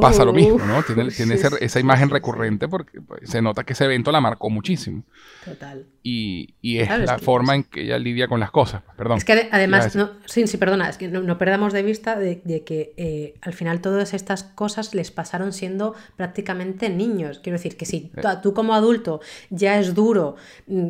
[0.00, 0.82] pasa lo mismo, ¿no?
[0.82, 5.02] Tiene, tiene esa, imagen recurrente porque pues, se nota que ese evento la marcó muchísimo.
[5.44, 5.86] Total.
[6.02, 8.82] Y, y es la forma en que ella lidia con las cosas.
[8.96, 9.18] Perdón.
[9.18, 12.94] Es que además, no, sí, sí, perdona, es que no, perdamos de vista de, que
[12.96, 17.40] eh, al final todas estas cosas les pasaron siendo prácticamente niños.
[17.40, 20.86] Quiero decir que si tú, como adulto ya es duro mm,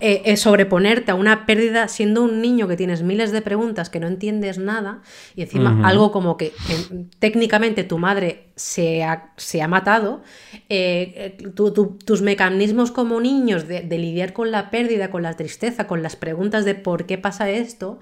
[0.00, 4.06] eh, sobreponerte a una pérdida siendo un niño que tienes miles de preguntas que no
[4.06, 5.02] entiendes nada
[5.34, 6.52] y encima algo como que
[7.18, 10.22] técnicamente tu madre se ha, se ha matado,
[10.70, 16.16] eh, tus mecanismos como niños de, lidiar con la pérdida, con la tristeza, con las
[16.16, 18.00] preguntas de por qué pasa esto,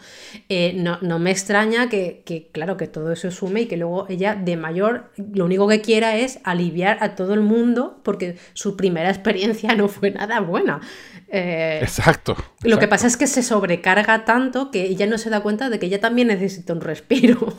[0.48, 4.56] eh, no, me extraña que, claro, que todo eso sume y que luego ella de
[4.56, 9.74] mayor lo único que quiera es aliviar a todo el mundo porque su primera experiencia
[9.74, 10.80] no fue nada buena.
[11.28, 15.40] Eh, exacto, Lo que pasa es que se sobrecarga tanto que ella no se da
[15.40, 17.54] cuenta de que ella también necesita un respiro.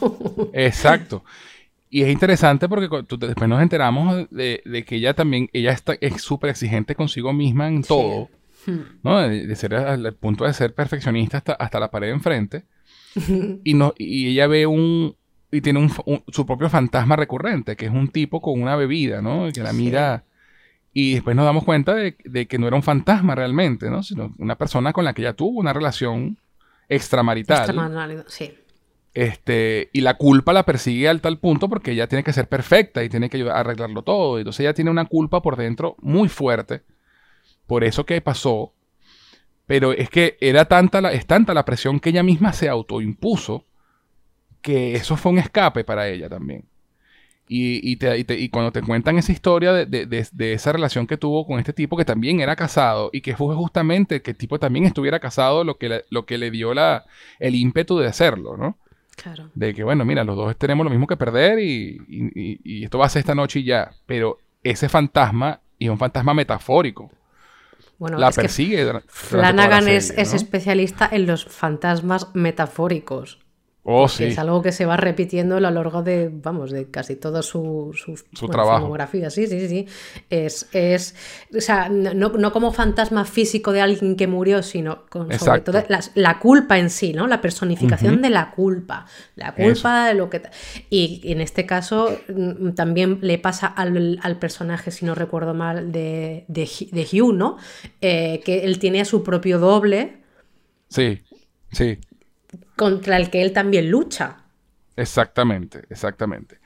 [0.54, 1.26] Exacto.
[1.90, 6.50] Y es interesante porque después nos enteramos de, que ella también, ella está, es súper
[6.50, 8.30] exigente consigo misma en todo,
[8.66, 8.80] hmm.
[9.04, 9.20] ¿no?
[9.22, 12.66] De, ser al, punto de ser perfeccionista hasta, hasta la pared enfrente.
[13.64, 15.16] y, no, y ella ve un,
[15.52, 15.90] y tiene un,
[16.28, 19.52] su propio fantasma recurrente, que es un tipo con una bebida, ¿no?
[19.54, 20.24] Que la mira...
[20.98, 24.02] Y después nos damos cuenta de, de, que no era un fantasma realmente, ¿no?
[24.02, 26.38] Sino una persona con la que ella tuvo una relación
[26.88, 27.66] extramarital.
[27.66, 28.54] Extramarital, sí.
[29.16, 33.02] Este, y la culpa la persigue al tal punto porque ella tiene que ser perfecta
[33.02, 34.38] y tiene que ayudar a arreglarlo todo.
[34.38, 36.84] Entonces ella tiene una culpa por dentro muy fuerte
[37.66, 38.74] por eso que pasó.
[39.66, 43.66] Pero es que era tanta la, es tanta la presión que ella misma se autoimpuso
[44.62, 46.66] que eso fue un escape para ella también.
[47.48, 47.98] Y,
[48.50, 52.42] cuando te cuentan esa historia de, esa relación que tuvo con este tipo que también
[52.42, 56.26] era casado y que fue justamente que el tipo también estuviera casado lo que, lo
[56.26, 57.06] que le dio la,
[57.40, 58.78] el ímpetu de hacerlo, ¿no?
[59.54, 63.10] De que, bueno, mira, los dos tenemos lo mismo que perder y, esto va a
[63.10, 63.92] ser esta noche y ya.
[64.06, 67.12] Pero ese fantasma, y es un fantasma metafórico,
[67.98, 69.02] bueno, la persigue.
[69.08, 73.45] Flanagan es, es especialista en los fantasmas metafóricos.
[73.88, 74.24] Oh, sí.
[74.24, 77.92] Es algo que se va repitiendo a lo largo de, vamos, de casi toda su,
[77.94, 78.80] su, trabajo.
[78.80, 79.30] filmografía.
[79.30, 79.86] Sí, sí, sí.
[80.28, 81.14] Es, es
[81.56, 85.84] o sea, no, como fantasma físico de alguien que murió, sino con sobre todo
[86.16, 87.28] la, culpa en sí, ¿no?
[87.28, 89.06] La personificación de la culpa.
[89.36, 90.42] La culpa de lo que...
[90.90, 96.46] Y, en este caso mm, también le pasa al, personaje, si no recuerdo mal, de,
[96.48, 97.58] de, Hugh, ¿no?
[98.02, 100.24] Eh, que él tiene a su propio doble.
[100.90, 101.22] Sí,
[101.72, 102.00] sí
[102.76, 104.38] contra el que él también lucha.
[104.96, 106.60] Exactamente, exactamente.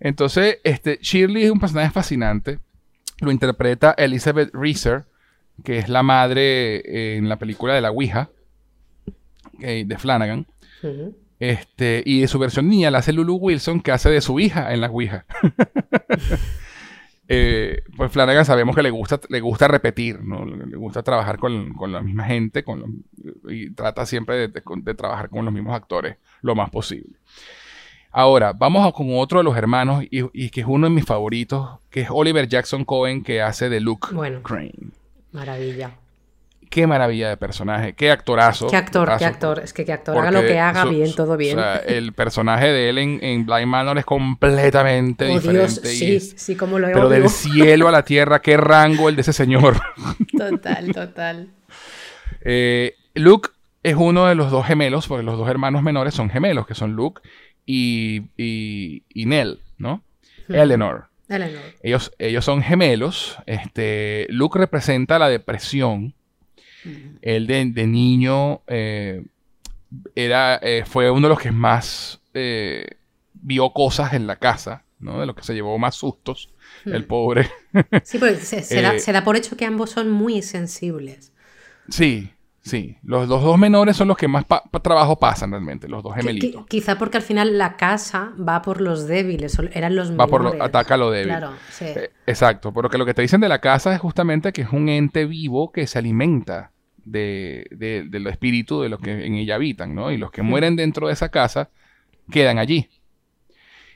[0.00, 2.58] Entonces, este, Shirley es un personaje fascinante.
[3.20, 5.04] Lo interpreta Elizabeth Reeser,
[5.64, 8.30] que es la madre eh, en la película de La Ouija,
[9.58, 10.46] de Flanagan.
[11.38, 14.72] este, y de su versión niña la hace Lulu Wilson, que hace de su hija
[14.72, 15.24] en La Ouija.
[17.28, 20.44] Eh, pues Flanagan sabemos que le gusta, le gusta repetir, ¿no?
[20.44, 23.04] Le gusta trabajar con, la misma gente con
[23.48, 27.18] y trata siempre de, trabajar con los mismos actores lo más posible.
[28.10, 32.02] Ahora, vamos con otro de los hermanos y, que es uno de mis favoritos, que
[32.02, 34.08] es Oliver Jackson Cohen, que hace de Luke
[34.42, 34.74] Crane.
[35.32, 36.01] Maravilla
[36.72, 38.66] qué maravilla de personaje, qué actorazo.
[38.66, 39.60] Qué actor, qué actor.
[39.62, 40.16] Es que qué actor.
[40.16, 41.58] Haga lo que haga, bien, todo bien.
[41.58, 45.68] O sea, el personaje de él en, Blind Manor es completamente oh, diferente.
[45.68, 49.34] sí, sí, como lo Pero del cielo a la tierra, qué rango el de ese
[49.34, 49.76] señor.
[50.36, 51.50] Total, total.
[52.40, 53.50] Eh, Luke
[53.82, 56.92] es uno de los dos gemelos, porque los dos hermanos menores son gemelos, que son
[56.94, 57.20] Luke
[57.66, 60.02] y, y, Nell, ¿no?
[60.48, 61.08] Eleanor.
[61.28, 61.60] Eleanor.
[61.82, 63.36] Ellos, ellos son gemelos.
[63.44, 66.14] Este, Luke representa la depresión.
[67.20, 69.24] Él de, niño eh,
[70.14, 72.96] era, eh, fue uno de los que más eh,
[73.34, 75.20] vio cosas en la casa, ¿no?
[75.20, 76.50] De los que se llevó más sustos,
[76.84, 77.50] el pobre.
[78.02, 81.32] Sí, porque se, da, por hecho que ambos son muy sensibles.
[81.88, 82.30] Sí,
[82.62, 84.44] Sí, los, dos menores son los que más
[84.82, 86.64] trabajo pasan realmente, los dos gemelitos.
[86.66, 90.20] quizá porque al final la casa va por los débiles, eran los menores.
[90.20, 91.28] Va por lo, ataca a lo débil.
[91.28, 91.86] Claro, sí.
[91.86, 94.88] Eh, exacto, porque lo que te dicen de la casa es justamente que es un
[94.88, 96.70] ente vivo que se alimenta
[97.04, 100.12] de, de, del espíritu de los que en ella habitan, ¿no?
[100.12, 101.70] Y los que mueren dentro de esa casa
[102.30, 102.88] quedan allí.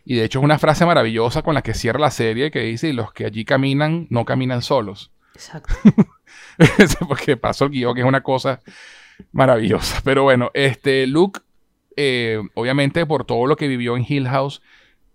[0.05, 2.93] Y de hecho es una frase maravillosa con la que cierra la serie que dice,
[2.93, 5.13] los que allí caminan no caminan solos.
[5.35, 5.75] Exacto.
[7.09, 8.61] porque pasó el guion, que es una cosa
[9.33, 10.01] maravillosa.
[10.05, 11.41] Pero bueno, este Luke,
[11.97, 14.63] eh, obviamente por todo lo que vivió en Hill House,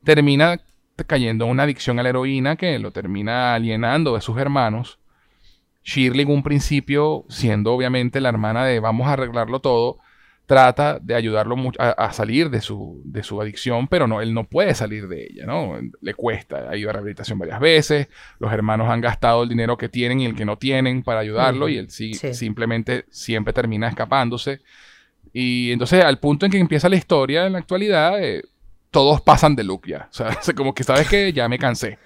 [0.03, 0.59] termina
[1.07, 4.99] cayendo en una adicción a la heroína que lo termina alienando de sus hermanos.
[5.83, 9.97] Shirley en un principio, siendo obviamente la hermana de vamos a arreglarlo todo,
[10.51, 14.75] trata de ayudarlo a, salir de su, de su, adicción, pero no, él no puede
[14.75, 15.79] salir de ella, ¿no?
[16.01, 19.87] Le cuesta, ha ido a rehabilitación varias veces, los hermanos han gastado el dinero que
[19.87, 24.59] tienen y el que no tienen para ayudarlo y él sí, simplemente siempre termina escapándose.
[25.31, 28.43] Y entonces al punto en que empieza la historia en la actualidad, eh,
[28.89, 30.09] todos pasan de look ya.
[30.11, 31.97] O sea, como que sabes que ya me cansé.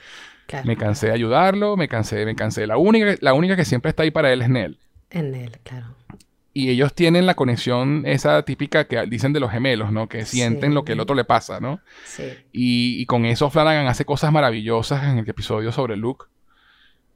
[0.66, 2.68] Me cansé de ayudarlo, me cansé, me cansé.
[2.68, 4.78] La única, la única que siempre está ahí para él es Nell.
[5.10, 5.96] En Nell, claro
[6.58, 10.08] y ellos tienen la conexión esa típica que dicen de los gemelos, ¿no?
[10.08, 11.82] Que sienten lo que el otro le pasa, ¿no?
[12.06, 12.24] Sí.
[12.54, 16.28] Y, con eso Flanagan hace cosas maravillosas en el episodio sobre Luke.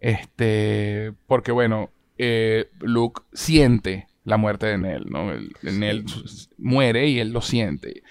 [0.01, 5.31] Este, porque bueno, eh, Luke siente la muerte de Nell, ¿no?
[5.61, 6.03] Nell
[6.57, 8.03] muere y él lo siente.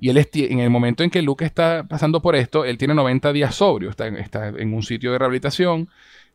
[0.00, 3.32] Y él en el momento en que Luke está pasando por esto, él tiene 90
[3.32, 5.88] días sobrio, está, está en un sitio de rehabilitación,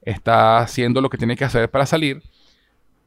[0.03, 2.23] está haciendo lo que tiene que hacer para salir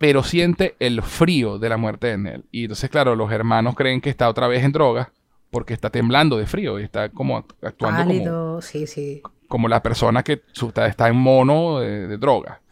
[0.01, 2.45] pero siente el frío de la muerte de Nell.
[2.51, 5.13] Y entonces, claro, los hermanos creen que está otra vez en droga
[5.51, 9.21] porque está temblando de frío y está como actuando como, sí, sí.
[9.47, 10.41] como la persona que
[10.87, 12.63] está en mono de, droga.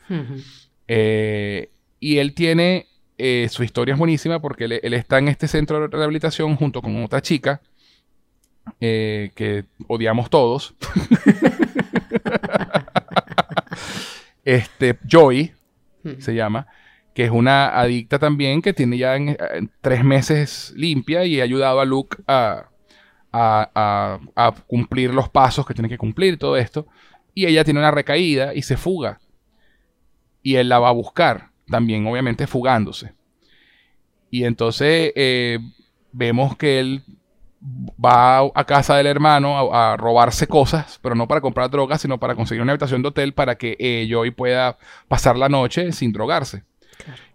[0.87, 1.69] Eh,
[2.01, 2.87] y él tiene,
[3.19, 7.05] eh, su historia es buenísima porque él, está en este centro de rehabilitación junto con
[7.05, 7.61] otra chica
[8.81, 10.75] eh, que odiamos todos.
[14.47, 15.53] este, Joy
[16.21, 16.67] se llama
[17.19, 19.19] que es una adicta también, que tiene ya
[19.81, 22.69] tres meses limpia y ha ayudado a Luke a,
[24.69, 26.87] cumplir los pasos que tiene que cumplir, todo esto.
[27.35, 29.19] Y ella tiene una recaída y se fuga.
[30.45, 33.15] Y él la va a buscar, también obviamente fugándose.
[34.31, 35.59] Y entonces eh,
[36.13, 37.03] vemos que él
[37.99, 42.37] va a casa del hermano a, robarse cosas, pero no para comprar drogas, sino para
[42.37, 44.79] conseguir una habitación de hotel para que eh, Joy pueda
[45.09, 46.68] pasar la noche sin drogarse.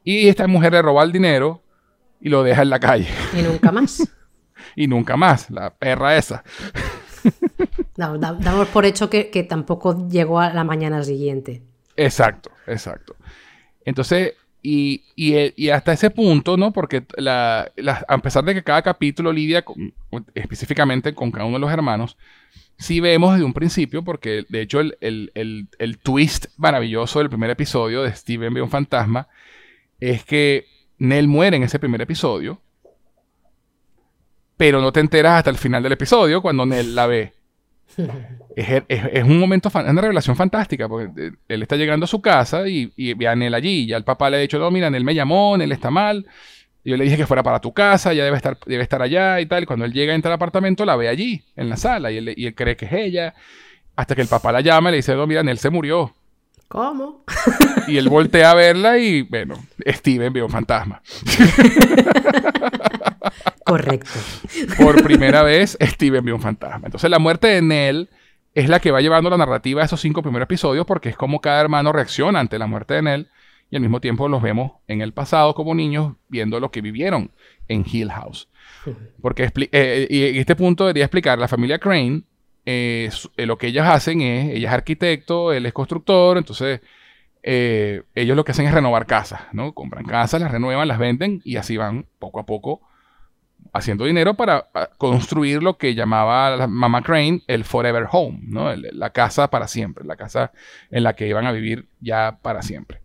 [0.03, 1.61] Y esta mujer le roba el dinero
[2.19, 3.07] y lo deja en la calle.
[3.37, 4.09] Y nunca más.
[4.75, 6.43] y nunca más, la perra esa.
[7.95, 11.61] damos por hecho que, tampoco llegó a la mañana siguiente.
[11.95, 13.15] Exacto, exacto.
[13.85, 16.71] Entonces, y, y, hasta ese punto, ¿no?
[16.71, 17.71] Porque la,
[18.07, 19.63] a pesar de que cada capítulo lidia
[20.33, 22.17] específicamente con cada uno de los hermanos,
[22.77, 27.49] sí vemos desde un principio, porque de hecho el, el, el twist maravilloso del primer
[27.49, 29.27] episodio de Steven ve un fantasma
[29.99, 30.65] es que
[30.97, 32.61] Nell muere en ese primer episodio,
[34.57, 37.33] pero no te enteras hasta el final del episodio cuando Nell la ve.
[38.55, 42.67] Es, un momento, es una revelación fantástica, porque eh, él está llegando a su casa
[42.67, 43.87] y, ve a Nell allí.
[43.87, 46.27] Ya el papá le ha dicho, no, mira, Nell me llamó, Nell está mal.
[46.85, 49.47] Yo le dije que fuera para tu casa, ya debe estar, debe estar allá y
[49.47, 49.63] tal.
[49.63, 52.17] Y cuando él llega a entrar al apartamento, la ve allí, en la sala, y
[52.17, 53.33] él, y él cree que es ella.
[53.95, 56.13] Hasta que el papá la llama y le dice, no, mira, Nell se murió.
[56.73, 57.23] ¿Cómo?
[57.87, 59.53] Y él voltea a verla y, bueno,
[59.85, 61.03] Steven vio un fantasma.
[63.65, 64.09] Correcto.
[64.77, 66.85] Por primera vez, Steven vio un fantasma.
[66.85, 68.09] Entonces, la muerte de Nell
[68.55, 71.41] es la que va llevando la narrativa a esos cinco primeros episodios porque es como
[71.41, 73.29] cada hermano reacciona ante la muerte de Nell
[73.69, 77.29] y al mismo tiempo los vemos en el pasado como niños viendo lo que vivieron
[77.67, 78.49] en Hill House.
[79.21, 82.23] Porque eh, y en este punto debería explicar, la familia Crane
[82.65, 86.81] eh, eh, lo que ellas hacen es, ella es arquitecto, él es constructor, entonces
[87.43, 89.73] eh, ellos lo que hacen es renovar casas, ¿no?
[89.73, 92.81] Compran casas, las renuevan, las venden y así van poco a poco
[93.73, 98.73] haciendo dinero para construir lo que llamaba la Mama Crane el Forever Home, ¿no?
[98.75, 100.51] la casa para siempre, la casa
[100.91, 103.01] en la que iban a vivir ya para siempre.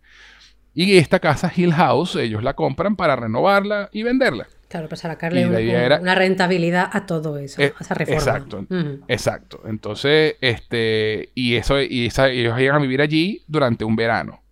[0.73, 4.47] Y esta casa Hill House, ellos la compran para renovarla y venderla.
[4.69, 8.21] Claro, para sacarle una rentabilidad a todo eso, eh, a esa reforma.
[8.21, 8.65] Exacto,
[9.07, 9.61] exacto.
[9.65, 14.43] Entonces, este, y eso, y esa, ellos iban a vivir allí durante un verano.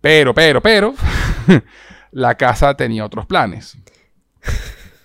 [0.00, 0.94] Pero, pero, pero,
[2.10, 3.78] la casa tenía otros planes.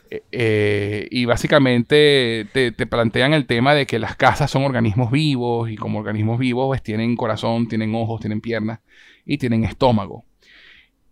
[0.10, 5.70] Eh, eh, y básicamente te, plantean el tema de que las casas son organismos vivos
[5.70, 8.80] y como organismos vivos pues, tienen corazón, tienen ojos, tienen piernas
[9.24, 10.26] y tienen estómago.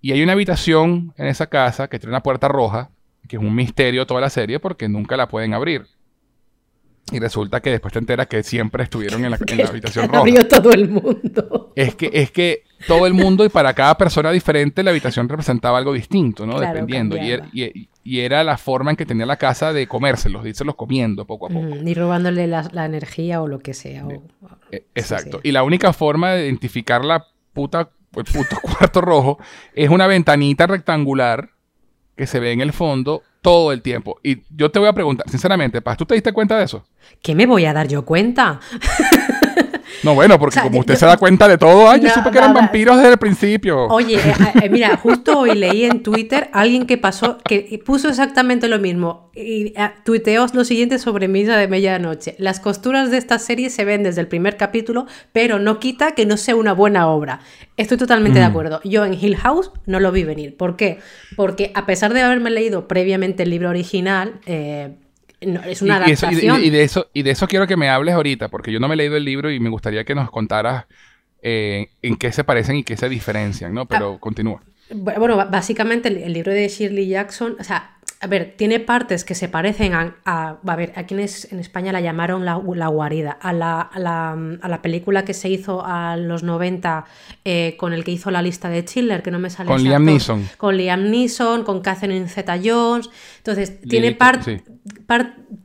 [0.03, 2.89] Y hay una habitación en esa casa que tiene una puerta roja,
[3.25, 5.87] que es un misterio toda la serie porque nunca la pueden abrir.
[7.09, 9.37] Y resulta que después te enteras que siempre estuvieron en la,
[9.69, 10.19] habitación roja.
[10.19, 11.71] Abrió todo el mundo.
[11.77, 15.77] Es que, es que todo el mundo y para cada persona diferente la habitación representaba
[15.77, 16.59] algo distinto, ¿no?
[16.59, 17.15] Dependiendo.
[18.03, 21.49] Y era, la forma en que tenía la casa de comérselos, de comiendo poco a
[21.49, 21.65] poco.
[21.65, 24.05] y mm, robándole la, energía o lo que sea.
[24.69, 25.39] Eh, exacto.
[25.43, 27.89] Y la única forma de identificar la puta
[28.21, 29.39] el puto cuarto rojo,
[29.73, 31.49] es una ventanita rectangular
[32.15, 34.19] que se ve en el fondo todo el tiempo.
[34.23, 36.85] Y yo te voy a preguntar, sinceramente, Paz, ¿tú te diste cuenta de eso?
[37.21, 38.59] ¿Qué me voy a dar yo cuenta?
[40.03, 42.53] No, bueno, porque como usted se da cuenta de todo, ay, yo supe que eran
[42.53, 43.87] vampiros desde el principio.
[43.87, 44.33] Oye, eh,
[44.63, 49.31] eh, mira, justo hoy leí en Twitter alguien que pasó, que puso exactamente lo mismo.
[49.33, 52.35] Y eh, tuiteó lo siguiente sobre Misa de Medianoche.
[52.37, 56.25] Las costuras de esta serie se ven desde el primer capítulo, pero no quita que
[56.25, 57.39] no sea una buena obra.
[57.77, 58.49] Estoy totalmente de mm.
[58.49, 58.81] acuerdo.
[58.83, 60.57] Yo en Hill House no lo vi venir.
[60.57, 60.99] ¿Por qué?
[61.35, 64.39] Porque a pesar de haberme leído previamente el libro original,
[65.65, 66.63] es una adaptación.
[66.63, 68.95] Y, de eso, y de eso quiero que me hables ahorita, porque yo no me
[68.95, 70.85] he leído el libro y me gustaría que nos contaras
[71.41, 73.85] eh, en qué se parecen y qué se diferencian, ¿no?
[73.85, 74.61] Pero ah, continúa.
[74.93, 79.49] Bueno, básicamente el, libro de Shirley Jackson, o sea, a ver, tiene partes que se
[79.49, 83.99] parecen a, a, ver, aquí en, en, España la llamaron la, guarida, a la, a,
[83.99, 87.03] la, película que se hizo a los 90
[87.43, 90.05] eh, con el que hizo la lista de Schiller, que no me sale Con Liam
[90.05, 90.49] Neeson.
[90.55, 93.09] Con Liam Neeson, con Catherine Zeta-Jones.
[93.39, 94.17] Entonces, tiene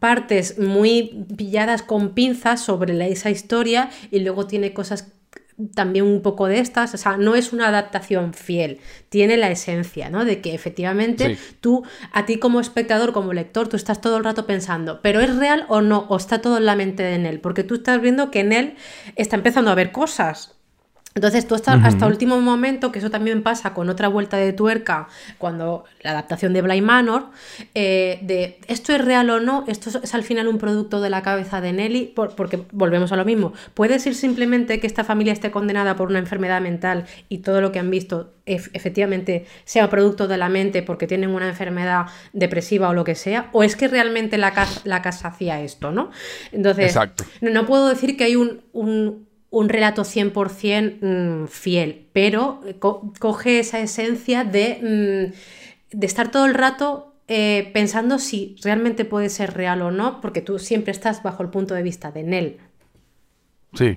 [0.01, 5.13] partes muy pilladas con pinzas sobre esa historia y luego tiene cosas
[5.75, 10.09] también un poco de estas, o sea, no es una adaptación fiel, tiene la esencia,
[10.11, 10.25] ¿no?
[10.25, 14.47] De que efectivamente tú, a ti como espectador, como lector, tú estás todo el rato
[14.47, 16.07] pensando, pero ¿es real o no?
[16.09, 17.41] ¿O está todo en la mente de él?
[17.41, 18.77] Porque tú estás viendo que en él
[19.17, 20.58] está empezando a ver cosas,
[21.19, 25.09] entonces tú hasta último momento, que eso también pasa con otra vuelta de tuerca,
[25.39, 27.27] cuando la adaptación de Bly Manor,
[27.75, 31.23] eh, de esto es real o no, esto es, al final un producto de la
[31.23, 33.53] cabeza de Nelly, porque volvemos a lo mismo.
[33.75, 37.73] Puede ser simplemente que esta familia esté condenada por una enfermedad mental y todo lo
[37.73, 42.95] que han visto efectivamente sea producto de la mente porque tienen una enfermedad depresiva o
[42.95, 46.11] lo que sea, o es que realmente la casa, la casa hacía esto, ¿no?
[46.53, 46.97] Entonces,
[47.41, 49.28] No, puedo decir que hay un un
[49.68, 55.32] relato 100% mm, fiel, pero coge esa esencia de,
[55.92, 60.20] mm, de estar todo el rato eh, pensando si realmente puede ser real o no,
[60.20, 62.59] porque tú siempre estás bajo el punto de vista de Nell.
[63.74, 63.94] Sí.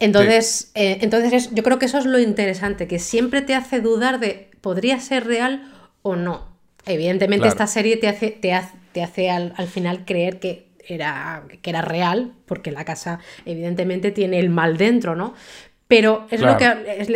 [0.00, 4.20] Entonces, eh, entonces yo creo que eso es lo interesante, que siempre te hace dudar
[4.20, 5.72] de podría ser real
[6.02, 6.46] o no.
[6.86, 11.44] Evidentemente esta serie te hace, te hace, te hace al, al final creer que era,
[11.62, 15.34] que era real, porque la casa evidentemente tiene el mal dentro, ¿no?
[15.86, 17.10] Pero es lo que es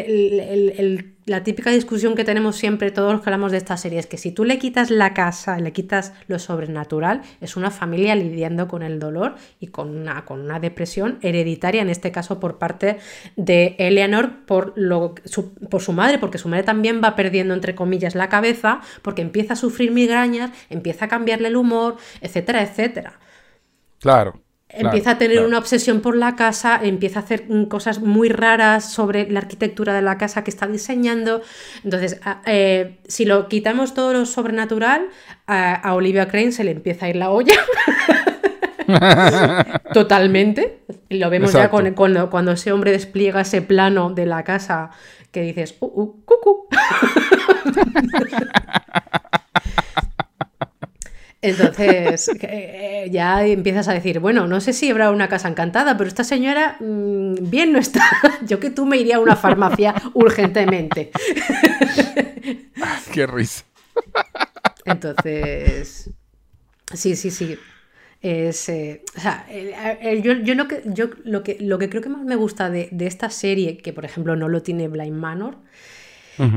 [1.25, 4.19] la típica discusión que tenemos siempre todos los que hablamos de esta serie, es que
[4.19, 8.83] si tú le quitas la casa, le quitas lo sobrenatural, es una familia lidiando con
[8.83, 12.99] el dolor y con una, con una depresión hereditaria, en este caso por parte
[13.37, 17.75] de Eleanor, por, lo, su, por su madre, porque su madre también va perdiendo, entre
[17.75, 23.19] comillas, la cabeza, porque empieza a sufrir migrañas, empieza a cambiarle el humor, etcétera, etcétera.
[24.01, 24.41] Claro.
[24.71, 29.31] Empieza a tener una obsesión por la casa, empieza a hacer cosas muy raras sobre
[29.31, 31.41] la arquitectura de la casa que está diseñando.
[31.85, 35.09] Entonces, eh, si lo quitamos todo lo sobrenatural,
[35.47, 37.55] a, Olivia Crane se le empieza a ir la olla.
[39.95, 40.81] Totalmente.
[41.09, 44.91] Lo vemos ya con, cuando, cuando, ese hombre despliega ese plano de la casa
[45.33, 46.69] que dices, uh, uh, cucu.
[51.41, 56.09] Entonces eh, ya empiezas a decir, bueno, no sé si habrá una casa encantada, pero
[56.09, 58.05] esta señora mm, bien no está.
[58.47, 61.11] Yo que tú me iría a una farmacia urgentemente.
[63.13, 63.65] Qué risa.
[64.85, 66.11] Entonces,
[66.95, 67.59] sí, sí, sí.
[68.21, 69.47] Es, eh, o sea,
[70.23, 73.31] yo, lo, que, yo lo, que, lo que creo que más me gusta de, esta
[73.31, 75.59] serie, que por ejemplo no lo tiene Blind Manor,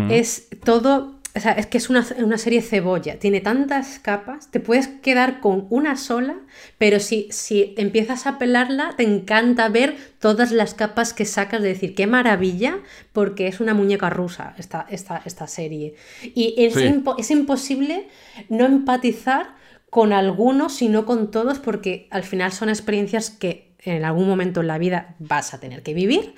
[0.09, 2.03] es todo o sea, es que es una,
[2.37, 6.35] serie cebolla, tiene tantas capas, te puedes quedar con una sola,
[6.77, 11.69] pero si, si empiezas a pelarla, te encanta ver todas las capas que sacas de
[11.69, 12.79] decir, qué maravilla,
[13.13, 15.95] porque es una muñeca rusa esta, esta, esta serie.
[16.21, 18.09] Y es, es imposible
[18.49, 19.55] no empatizar
[19.89, 24.67] con algunos, sino con todos, porque al final son experiencias que en algún momento en
[24.67, 26.35] la vida vas a tener que vivir.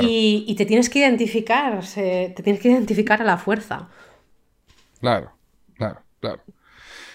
[0.00, 3.88] Y, te tienes que identificar, te tienes que identificar a la fuerza.
[5.00, 5.32] Claro,
[5.74, 6.42] claro, claro.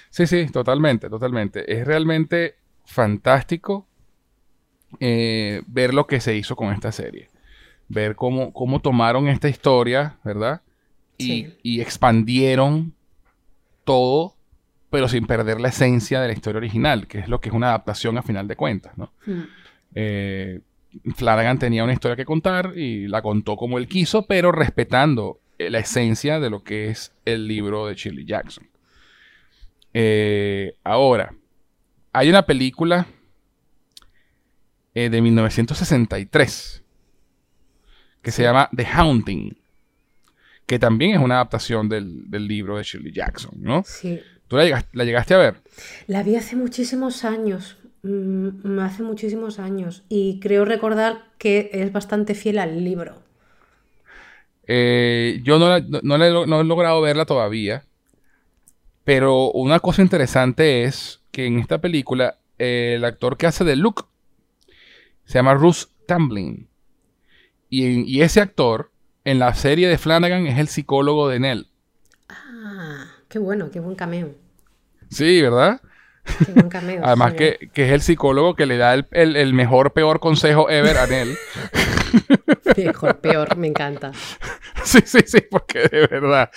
[0.09, 1.71] Sí, sí, totalmente, totalmente.
[1.71, 2.55] Es realmente
[2.85, 3.87] fantástico
[4.99, 7.29] eh, ver lo que se hizo con esta serie.
[7.87, 10.61] Ver cómo, cómo tomaron esta historia, ¿verdad?
[11.17, 12.93] Y, y, expandieron
[13.83, 14.35] todo,
[14.89, 17.69] pero sin perder la esencia de la historia original, que es lo que es una
[17.69, 19.11] adaptación a final de cuentas, ¿no?
[19.25, 19.41] Mm.
[19.95, 20.61] Eh,
[21.15, 25.79] Flanagan tenía una historia que contar y la contó como él quiso, pero respetando la
[25.79, 28.67] esencia de lo que es el libro de Shirley Jackson.
[29.93, 31.33] Eh, ahora,
[32.13, 33.07] hay una película
[34.93, 36.83] eh, de 1963
[38.21, 39.57] que se llama The Haunting,
[40.65, 43.83] que también es una adaptación del, libro de Shirley Jackson, ¿no?
[43.85, 44.21] Sí.
[44.47, 45.61] ¿Tú la llegaste a ver?
[46.07, 47.77] La vi hace muchísimos años.
[48.01, 53.21] Mm, hace muchísimos años y creo recordar que es bastante fiel al libro.
[54.67, 57.83] Eh, yo no, he, logrado verla todavía,
[59.03, 64.03] pero una cosa interesante es que en esta película el actor que hace de Luke
[65.25, 66.67] se llama Bruce Tamblyn
[67.69, 68.91] y, y ese actor
[69.25, 71.67] en la serie de Flanagan es el psicólogo de Nell.
[72.29, 74.35] Ah, qué bueno, qué buen cameo.
[75.09, 75.81] Sí, ¿verdad?
[77.03, 81.37] Además que, es el psicólogo que le da el, mejor, peor consejo ever a Nell.
[82.77, 84.11] mejor, peor, me encanta.
[84.81, 86.49] Sí, sí, sí, porque de verdad.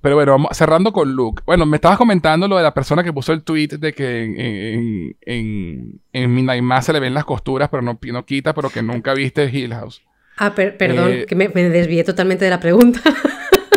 [0.00, 1.42] Pero bueno, vamos, cerrando con Luke.
[1.46, 5.16] Bueno, me estabas comentando lo de la persona que puso el tweet de que en,
[5.20, 9.14] en, en, Midnight se le ven las costuras, pero no, no quita, pero que nunca
[9.14, 10.02] viste Hill House.
[10.36, 13.00] Ah, perdón, eh, que me, me desvié totalmente de la pregunta.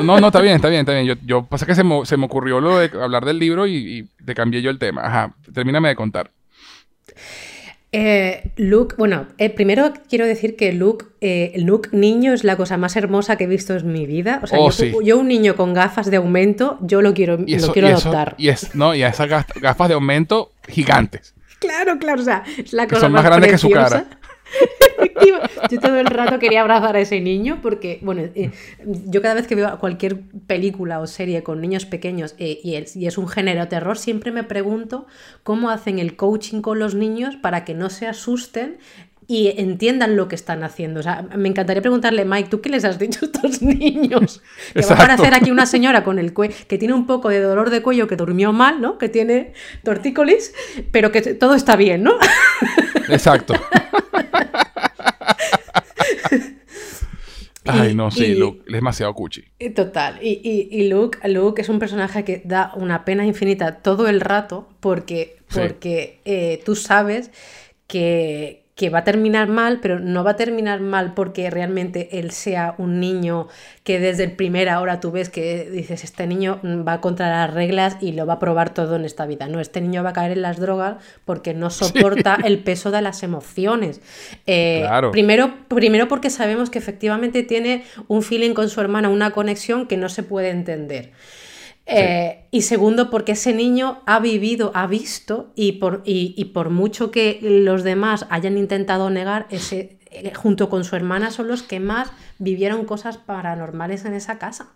[0.04, 1.06] No, no, está bien, está bien, está bien.
[1.06, 4.10] Yo, yo pasa que se me, se me ocurrió lo de hablar del libro y,
[4.26, 5.06] te cambié yo el tema.
[5.06, 6.32] Ajá, termíname de contar.
[7.92, 12.58] Eh, Luke, bueno, eh, primero quiero decir que Luke, eh, el Luke niño es la
[12.58, 14.40] cosa más hermosa que he visto en mi vida.
[14.42, 17.90] O sea, oh, yo, un niño con gafas de aumento, yo lo quiero, lo quiero
[17.90, 18.34] adoptar.
[18.40, 21.36] y, es, no, y esas gafas de aumento gigantes.
[21.60, 24.06] Claro, claro, o sea, es la cosa son más, grandes que su cara.
[25.70, 28.52] yo todo el rato quería abrazar a ese niño porque, bueno, eh,
[29.08, 33.18] yo cada vez que veo cualquier película o serie con niños pequeños eh, y, es,
[33.18, 35.08] un género terror, siempre me pregunto
[35.44, 38.78] cómo hacen el coaching con los niños para que no se asusten
[39.26, 41.00] y entiendan lo que están haciendo.
[41.00, 44.42] O sea, me encantaría preguntarle, Mike, ¿tú qué les has dicho a estos niños?
[44.74, 47.70] Que va a aparecer aquí una señora con el que tiene un poco de dolor
[47.70, 48.98] de cuello, que durmió mal, ¿no?
[48.98, 50.54] Que tiene tortícolis,
[50.92, 52.16] pero que todo está bien, ¿no?
[53.10, 53.54] Exacto.
[57.66, 59.44] Ay, no, sí, Luke es demasiado cuchi.
[59.74, 60.20] Total.
[60.22, 65.38] Y, Luke, Luke es un personaje que da una pena infinita todo el rato porque,
[65.54, 67.32] porque eh, tú sabes
[67.88, 72.32] que, que va a terminar mal, pero no va a terminar mal porque realmente él
[72.32, 73.48] sea un niño
[73.84, 77.98] que desde el primera hora tú ves que dices, este niño va contra las reglas
[78.02, 79.48] y lo va a probar todo en esta vida.
[79.48, 83.02] No, este niño va a caer en las drogas porque no soporta el peso de
[83.02, 84.02] las emociones.
[84.48, 89.86] Eh, primero, primero porque sabemos que efectivamente tiene un feeling con su hermana, una conexión
[89.86, 91.12] que no se puede entender.
[91.86, 97.12] Eh, y segundo, porque ese niño ha vivido, ha visto, y por, y, por mucho
[97.12, 101.80] que los demás hayan intentado negar, ese, eh, junto con su hermana son los que
[101.80, 104.72] más vivieron cosas paranormales en esa casa.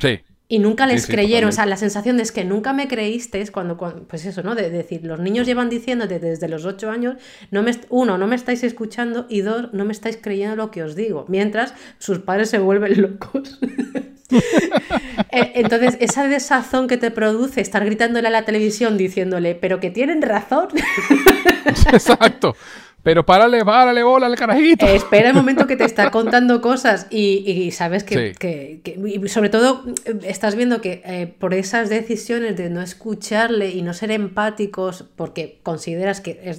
[0.00, 0.20] Sí.
[0.46, 4.26] Y nunca les creyeron, o sea, la sensación es que nunca me creísteis cuando, pues
[4.26, 4.54] eso, ¿no?
[4.54, 7.16] De, decir, los niños llevan diciéndote desde los ocho años,
[7.50, 10.82] no me, uno, no me estáis escuchando y dos, no me estáis creyendo lo que
[10.82, 13.58] os digo, mientras sus padres se vuelven locos.
[15.30, 19.90] Eh, entonces, esa desazón que te produce estar gritándole a la televisión diciéndole, pero que
[19.90, 20.68] tienen razón.
[21.92, 22.56] Exacto.
[23.04, 24.86] Pero párale, párale, bola al carajito.
[24.86, 29.84] Eh, espera el momento que te está contando cosas y, sabes que, y sobre todo
[30.06, 35.60] eh, estás viendo que por esas decisiones de no escucharle y no ser empáticos porque
[35.62, 36.58] consideras que,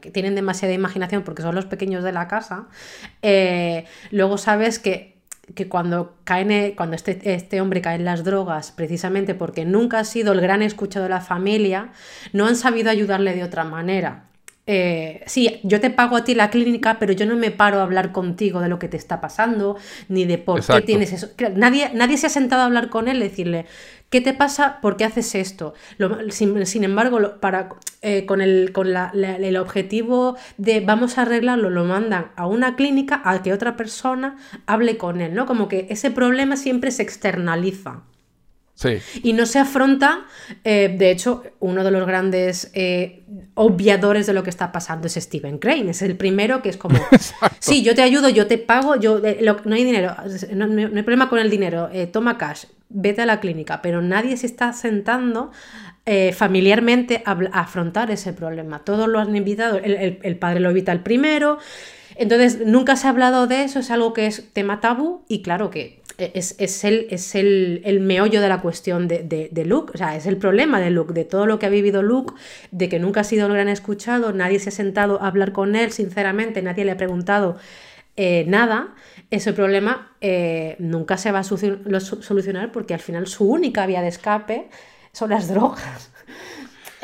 [0.00, 2.68] que tienen demasiada imaginación porque son los pequeños de la casa,
[4.12, 5.18] luego sabes que
[5.54, 10.04] que cuando, cae, cuando este, este, hombre cae en las drogas, precisamente porque nunca ha
[10.04, 11.92] sido el gran escuchado de la familia,
[12.32, 14.27] no han sabido ayudarle de otra manera.
[14.70, 17.84] Eh, sí, yo te pago a ti la clínica, pero yo no me paro a
[17.84, 19.78] hablar contigo de lo que te está pasando,
[20.10, 21.30] ni de por qué tienes eso.
[21.54, 23.64] Nadie, nadie se ha sentado a hablar con él y decirle,
[24.10, 24.78] ¿qué te pasa?
[24.82, 25.72] ¿Por qué haces esto?
[26.28, 27.70] sin, embargo, para,
[28.02, 33.22] eh, con, el, con el objetivo de vamos a arreglarlo, lo mandan a una clínica
[33.24, 35.46] a que otra persona hable con él, ¿no?
[35.46, 38.02] Como que ese problema siempre se externaliza.
[39.22, 40.24] Y no se afronta,
[40.62, 43.24] eh, de hecho, uno de los grandes eh,
[43.54, 45.90] obviadores de lo que está pasando es Steven Crane.
[45.90, 46.98] Es el primero que es como,
[47.58, 50.14] sí, yo te ayudo, yo te pago, yo eh, no hay dinero,
[50.54, 54.46] no, hay problema con el dinero, toma cash, vete a la clínica, pero nadie se
[54.46, 55.50] está sentando
[56.32, 58.78] familiarmente a, afrontar ese problema.
[58.78, 61.58] Todos lo han invitado, el, el padre lo evita el primero.
[62.18, 65.70] Entonces, nunca se ha hablado de eso, es algo que es tema tabú y claro
[65.70, 70.16] que es, es, el, es el, meollo de la cuestión de, de, Luke, o sea,
[70.16, 72.34] es el problema de Luke, de todo lo que ha vivido Luke,
[72.72, 75.76] de que nunca ha sido el gran escuchado, nadie se ha sentado a hablar con
[75.76, 77.56] él, sinceramente, nadie le ha preguntado
[78.16, 78.96] eh, nada,
[79.30, 84.08] ese problema eh, nunca se va a solucionar porque al final su única vía de
[84.08, 84.68] escape
[85.12, 86.10] son las drogas.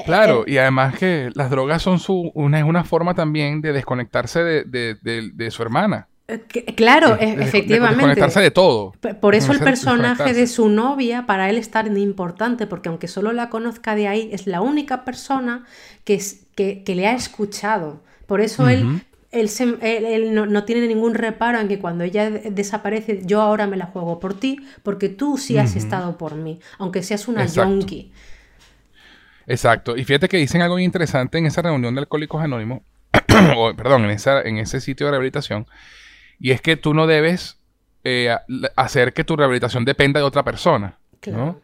[0.04, 4.42] Claro, y además que las drogas son su, una, es una forma también de desconectarse
[4.42, 6.08] de, de su hermana.
[6.26, 6.40] Eh,
[6.74, 7.96] claro, e, efectivamente.
[7.96, 8.92] desconectarse de todo.
[9.20, 13.32] Por eso el personaje de su novia, para él es tan importante, porque aunque solo
[13.32, 15.64] la conozca de ahí, es la única persona
[16.04, 16.22] que,
[16.54, 18.02] que, le ha escuchado.
[18.26, 23.66] Por eso él, él, no, tiene ningún reparo en que cuando ella desaparece, yo ahora
[23.66, 27.44] me la juego por ti, porque tú sí has estado por mí, aunque seas una
[27.44, 28.12] yonki.
[29.46, 29.96] Exacto.
[29.96, 32.80] Y fíjate que dicen algo interesante en esa reunión de Alcohólicos Anónimos,
[33.76, 35.66] perdón, en, esa, en ese sitio de rehabilitación
[36.38, 37.58] y es que tú no debes
[38.04, 38.36] eh,
[38.76, 40.98] hacer que tu rehabilitación dependa de otra persona.
[41.20, 41.60] Claro.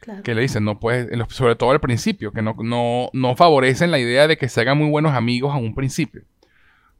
[0.00, 0.22] Claro.
[0.24, 4.00] Que le dicen, no puedes, sobre todo al principio, que no, no, no favorecen la
[4.00, 6.22] idea de que se hagan muy buenos amigos a un principio.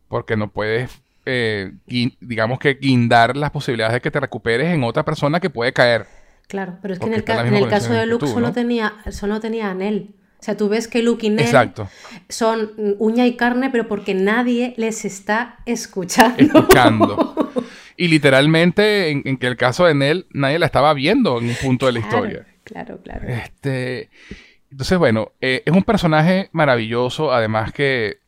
[0.06, 1.72] Porque no puedes, eh,
[2.20, 6.06] digamos que guindar las posibilidades de que te recuperes en otra persona que puede caer.
[6.46, 10.14] Claro, pero es que en el, caso de Luke solo, tenía, solo tenía a Nell.
[10.42, 11.46] O sea, tú ves que Luke y Nell
[12.28, 16.42] son uña y carne, pero porque nadie les está escuchando.
[16.42, 17.52] Escuchando.
[17.96, 21.86] y literalmente, en, que el caso de Nell, nadie la estaba viendo en un punto
[21.86, 22.44] de la historia.
[22.64, 23.28] Claro, claro.
[23.28, 24.10] Este,
[24.72, 28.18] entonces, bueno, eh, es un personaje maravilloso, además que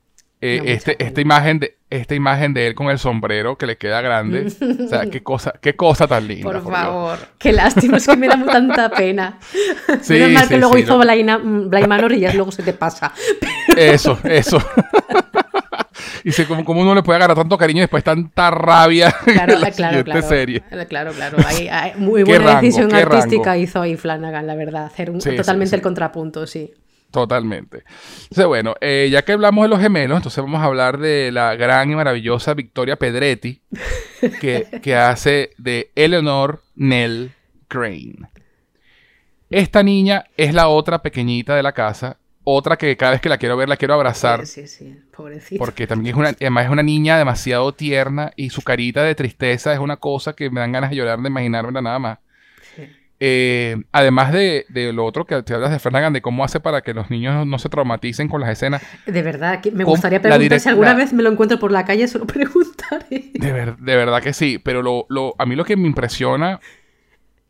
[0.40, 4.00] eh, este, esta imagen de esta imagen de él con el sombrero que le queda
[4.00, 4.46] grande.
[4.46, 6.50] o sea, qué cosa, qué cosa tan linda.
[6.50, 7.18] Por, favor.
[7.38, 9.38] Qué lástima, es que me da tanta pena.
[10.02, 11.40] Sí, Menos mal que luego hizo no.
[11.68, 13.12] Blind Manor y ya luego se te pasa.
[13.76, 14.58] Eso, eso.
[16.24, 19.60] y sé cómo, uno le puede agarrar tanto cariño y después tanta rabia claro, en
[19.60, 20.62] la claro, claro, serie.
[20.88, 21.36] Claro, claro.
[21.96, 24.86] muy buena decisión artística hizo ahí Flanagan, la verdad.
[24.86, 26.72] Hacer totalmente el contrapunto, sí.
[27.14, 27.84] Totalmente.
[28.24, 31.54] Entonces, bueno, eh, ya que hablamos de los gemelos, entonces vamos a hablar de la
[31.54, 33.62] gran y maravillosa Victoria Pedretti,
[34.40, 37.30] que, hace de Eleanor Nell
[37.68, 38.16] Crane.
[39.48, 43.38] Esta niña es la otra pequeñita de la casa, otra que cada vez que la
[43.38, 44.44] quiero ver la quiero abrazar.
[44.44, 45.60] Sí, sí, pobrecita.
[45.60, 49.72] Porque también es una, además es una niña demasiado tierna y su carita de tristeza
[49.72, 52.18] es una cosa que me dan ganas de llorar de imaginarme nada más.
[53.20, 56.92] Eh, además de, lo otro que te hablas de Flanagan, de cómo hace para que
[56.92, 58.82] los niños no se traumaticen con las escenas.
[59.06, 62.08] De verdad, que me gustaría preguntar si alguna vez me lo encuentro por la calle,
[62.08, 63.30] solo preguntaré.
[63.32, 66.60] De, de verdad que sí, pero lo, lo, a mí lo que me impresiona,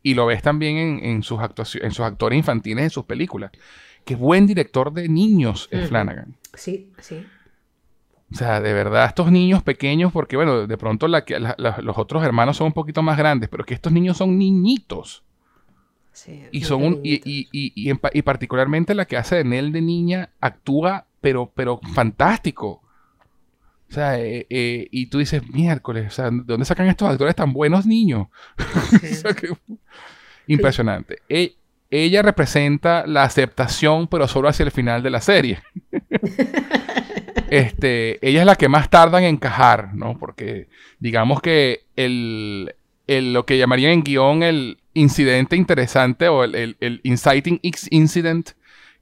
[0.05, 3.51] y lo ves también en, sus actuaciones, en sus actores infantiles en sus películas,
[4.05, 6.35] que buen director de niños es Flanagan.
[6.53, 7.25] Sí, sí.
[8.31, 11.25] O sea, de verdad, estos niños pequeños, porque bueno, de pronto la,
[11.57, 15.23] los otros hermanos son un poquito más grandes, pero que estos niños son niñitos
[16.51, 20.29] y son un, y, y, y, y, particularmente la que hace de Nell de niña
[20.39, 22.81] actúa pero pero fantástico.
[23.89, 27.35] O sea eh, eh, y tú dices miércoles o sea de dónde sacan estos actores
[27.35, 28.27] tan buenos niños
[30.47, 31.19] impresionante.
[31.29, 31.55] E,
[31.91, 35.61] ella representa la aceptación pero solo hacia el final de la serie.
[37.47, 40.67] Este ella es la que más tarda en encajar no porque
[40.99, 42.73] digamos que el,
[43.07, 48.51] el lo que llamarían en guion el incidente interesante o el, el, inciting incident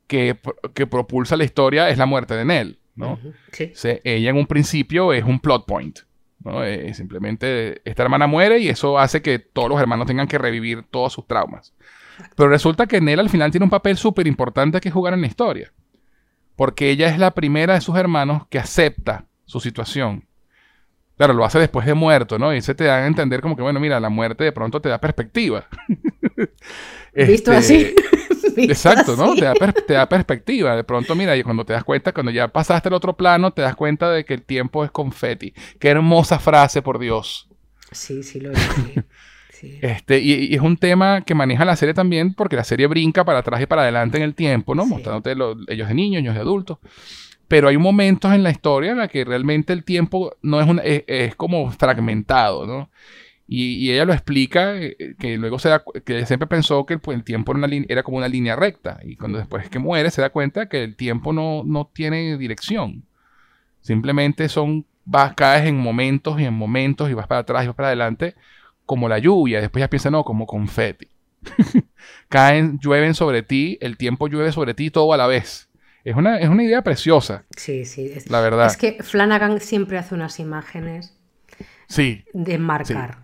[0.08, 0.38] que,
[0.74, 3.20] que, propulsa la historia es la muerte de Nell, ¿no?
[4.04, 6.00] ella en un principio es un plot point,
[6.44, 6.64] ¿no?
[6.64, 10.84] Eh, simplemente esta hermana muere y eso hace que todos los hermanos tengan que revivir
[10.84, 11.74] todos sus traumas.
[12.36, 15.28] Pero resulta que Nell al final tiene un papel súper importante que jugar en la
[15.28, 15.72] historia.
[16.56, 20.26] Porque ella es la primera de sus hermanos que acepta su situación.
[21.24, 22.54] Claro, lo hace después de muerto, ¿no?
[22.54, 24.90] Y se te da a entender como que, bueno, mira, la muerte de pronto te
[24.90, 25.66] da perspectiva.
[27.16, 27.96] Visto Este, así.
[28.58, 29.34] Exacto, ¿no?
[29.36, 30.76] Te da, per- te da perspectiva.
[30.76, 33.62] De pronto, mira, y cuando te das cuenta, cuando ya pasaste al otro plano, te
[33.62, 35.54] das cuenta de que el tiempo es confeti.
[35.80, 37.48] Qué hermosa frase, por Dios.
[37.92, 38.60] Sí, sí, lo es.
[39.50, 39.80] Sí.
[39.82, 43.24] Este, y, y es un tema que maneja la serie también, porque la serie brinca
[43.24, 44.84] para atrás y para adelante en el tiempo, ¿no?
[44.84, 44.90] Sí.
[44.90, 46.80] Mostrándote lo- ellos de niños, ellos de adultos.
[47.54, 51.70] Pero hay momentos en la historia en la que realmente el tiempo no es, como
[51.70, 52.90] fragmentado, ¿no?
[53.48, 57.24] Y, ella lo explica, eh, que luego se da, que siempre pensó que pues, el
[57.24, 59.00] tiempo era, una era como una línea recta.
[59.04, 63.04] Y cuando después que muere se da cuenta que el tiempo no, no tiene dirección.
[63.82, 67.76] Simplemente son, vas, caes en momentos y en momentos y vas para atrás y vas
[67.76, 68.34] para adelante
[68.88, 69.62] como la lluvia.
[69.62, 71.08] Después ya piensa, no, como confeti.
[72.30, 75.70] Caen, llueven sobre ti, el tiempo llueve sobre ti todo a la vez.
[76.04, 78.12] Es una, es una idea preciosa, Sí, sí.
[78.14, 78.68] Es, la verdad.
[78.68, 81.18] es que Flanagan siempre hace unas imágenes
[81.88, 82.26] Sí.
[82.34, 83.24] de marcar.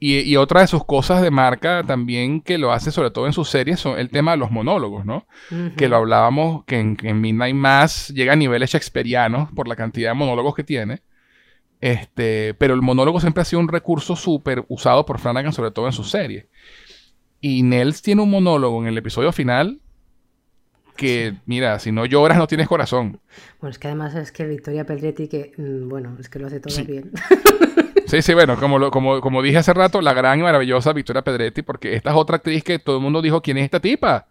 [0.00, 3.32] Y, y otra de sus cosas de marca también que lo hace sobre todo en
[3.32, 5.26] sus series son el tema de los monólogos, ¿no?
[5.76, 9.76] Que lo hablábamos, que en, que en Midnight Mass llega a niveles shakespearianos por la
[9.76, 11.02] cantidad de monólogos que tiene.
[11.80, 15.86] Este, pero el monólogo siempre ha sido un recurso súper usado por Flanagan, sobre todo
[15.86, 16.46] en sus series.
[17.40, 19.80] Y Nels tiene un monólogo en el episodio final
[20.96, 23.20] que, mira, si no lloras no tienes corazón.
[23.60, 26.60] Bueno, es que además es que Victoria Pedretti, que mm, bueno, es que lo hace
[26.60, 26.82] todo Sí.
[26.84, 27.10] bien.
[28.06, 31.22] Sí, sí, bueno, como, lo- como, como dije hace rato, la gran y maravillosa Victoria
[31.22, 34.26] Pedretti, porque esta es otra actriz que todo el mundo dijo, ¿quién es esta tipa?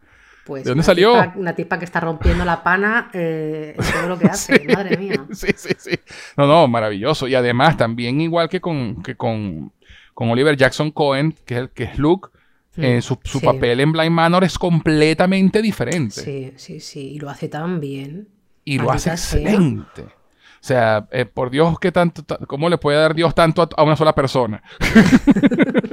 [0.46, 1.12] Pues ¿De dónde una salió?
[1.14, 4.96] tipa- una tipa que está rompiendo la pana eh, en todo lo que hace, madre
[4.98, 5.26] mía.
[5.32, 6.00] Sí, sí, sí.
[6.38, 7.28] No, no, maravilloso.
[7.28, 9.74] Y además, también igual que con, que con,
[10.14, 12.30] con Oliver Jackson Cohen, que es, el, que es Luke,
[12.78, 13.46] eh, su, su Sí.
[13.46, 16.22] papel en Blind Manor es completamente diferente.
[16.22, 17.00] Sí, sí, sí.
[17.16, 18.28] Y lo hace tan bien.
[18.66, 19.42] Y lo hace sea.
[19.42, 20.02] excelente.
[20.04, 23.70] O sea, eh, por Dios, ¿qué tanto, ta- ¿cómo le puede dar Dios tanto a,
[23.76, 24.64] a una sola persona?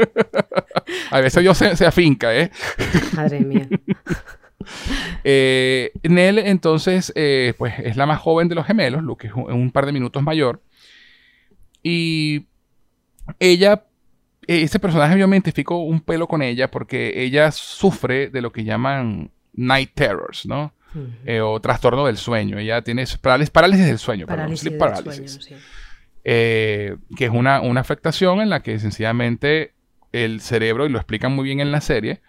[1.11, 2.51] a veces Dios se, se afinca, ¿eh?
[3.15, 3.69] Madre mía.
[5.25, 9.51] Eh, Nell, entonces, eh, pues es la más joven de los gemelos, Luke es un,
[9.51, 10.61] un par de minutos mayor.
[11.83, 12.47] Y
[13.39, 13.85] ella,
[14.57, 18.65] ese personaje yo me identifico un pelo con ella porque ella sufre de lo que
[18.65, 20.73] llaman night terrors, ¿no?
[21.25, 22.59] Eh, o trastorno del sueño.
[22.59, 24.81] Ella tiene parálisis, parálisis del sueño, perdón, Parálisis sleep del
[25.29, 25.29] sueño,
[25.61, 25.67] sí.
[26.25, 29.73] Eh, que es una, una afectación en la que sencillamente
[30.13, 32.21] el cerebro, y lo explican muy bien en la serie,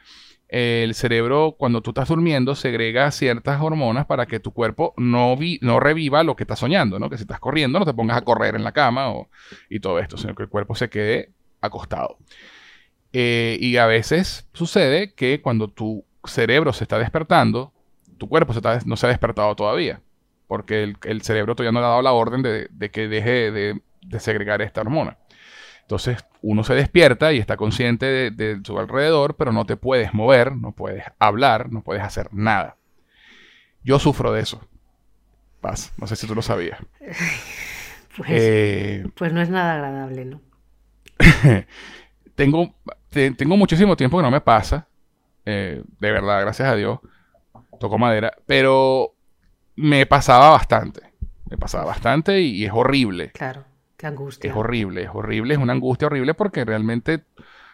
[0.48, 5.36] eh, el cerebro cuando tú estás durmiendo segrega ciertas hormonas para que tu cuerpo no,
[5.36, 7.10] vi- no reviva lo que estás soñando, ¿no?
[7.10, 9.30] Que si estás corriendo no te pongas a correr en la cama o,
[9.70, 11.32] y todo esto, sino que el cuerpo se quede
[11.62, 12.18] acostado.
[13.14, 17.74] Eh, y a veces sucede que cuando tu cerebro se está despertando,
[18.18, 20.02] tu cuerpo se está des- no se ha despertado todavía,
[20.48, 23.52] porque el, el cerebro todavía no le ha dado la orden de, de que deje
[23.52, 25.18] de, de segregar esta hormona.
[25.84, 30.14] Entonces uno se despierta y está consciente de, de su alrededor, pero no te puedes
[30.14, 32.78] mover, no puedes hablar, no puedes hacer nada.
[33.84, 34.62] Yo sufro de eso.
[35.62, 36.80] Paz, no sé si tú lo sabías.
[38.18, 40.42] Pues, Eh, pues no es nada agradable, ¿no?
[42.36, 42.74] tengo,
[43.10, 44.88] te- tengo muchísimo tiempo que no me pasa.
[45.46, 47.00] eh, de verdad, gracias a Dios.
[47.80, 48.32] Toco madera.
[48.46, 49.14] Pero
[49.76, 51.02] me pasaba bastante.
[51.50, 53.32] Me pasaba bastante y, y es horrible.
[53.32, 53.66] Claro,
[53.98, 54.50] qué angustia.
[54.52, 57.24] Es horrible, es horrible, es una angustia horrible porque realmente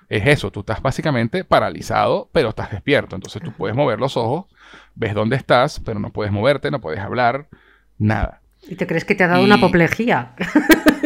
[0.10, 0.52] es eso.
[0.52, 3.16] Tú estás básicamente paralizado, pero estás despierto.
[3.16, 4.46] Entonces tú puedes mover los ojos,
[4.96, 7.50] ves dónde estás, pero no puedes moverte, no puedes hablar,
[7.98, 8.42] nada.
[8.68, 10.34] ¿Y te crees que te ha dado Y- una apoplejía?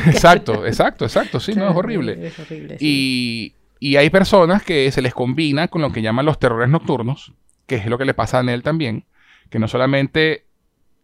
[0.06, 1.40] exacto, exacto, exacto.
[1.40, 2.26] Sí, no, es horrible.
[2.26, 3.54] Es horrible, sí.
[3.80, 7.32] Y, y hay personas que se les combina con lo que llaman los terrores nocturnos,
[7.66, 9.04] que es lo que le pasa a Nell también,
[9.50, 10.46] que no solamente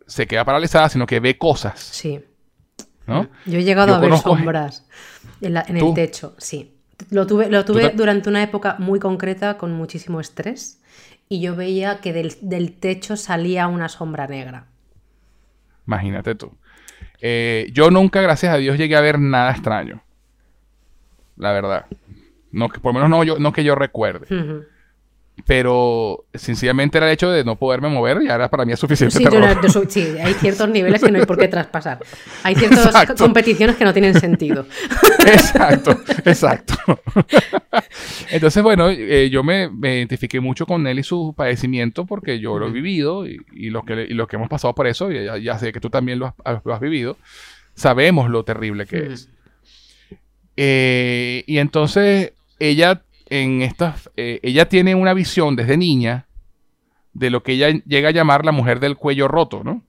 [0.06, 2.20] se queda paralizada, sino que ve cosas, Sí.
[3.06, 3.28] ¿no?
[3.46, 4.86] Yo he llegado Yo a ver sombras
[5.40, 6.74] en, la- en el techo, sí.
[7.10, 10.80] Lo tuve, lo tuve te- durante una época muy concreta con muchísimo estrés
[11.28, 14.66] y yo veía que del, del techo salía una sombra negra.
[15.86, 16.52] Imagínate tú.
[17.24, 20.02] Eh, yo nunca, gracias a Dios, llegué a ver nada extraño.
[21.36, 21.86] La verdad.
[22.50, 24.26] No, que, por lo menos no, yo, no que yo recuerde.
[25.46, 29.16] Pero sencillamente era el hecho de no poderme mover y ahora para mí es suficiente
[29.16, 29.60] Sí, yo terror.
[29.62, 32.00] yo soy- sí, hay ciertos niveles que no hay por qué traspasar.
[32.42, 33.14] Hay ciertas Exacto.
[33.16, 34.66] competiciones que no tienen sentido.
[35.26, 36.74] exacto, exacto.
[38.30, 42.58] Entonces, bueno, eh, yo me, me identifiqué mucho con él y su padecimiento porque yo
[42.58, 45.24] lo he vivido y, y los que, y los que hemos pasado por eso, y
[45.24, 47.16] ya, ya sé que tú también lo has, lo has vivido,
[47.74, 49.12] sabemos lo terrible que Mm.
[49.12, 49.28] es.
[50.56, 53.02] Eh, y entonces ella
[53.32, 56.26] en estas, eh, ella tiene una visión desde niña
[57.14, 59.82] de lo que ella llega a llamar la mujer del cuello roto, ¿no?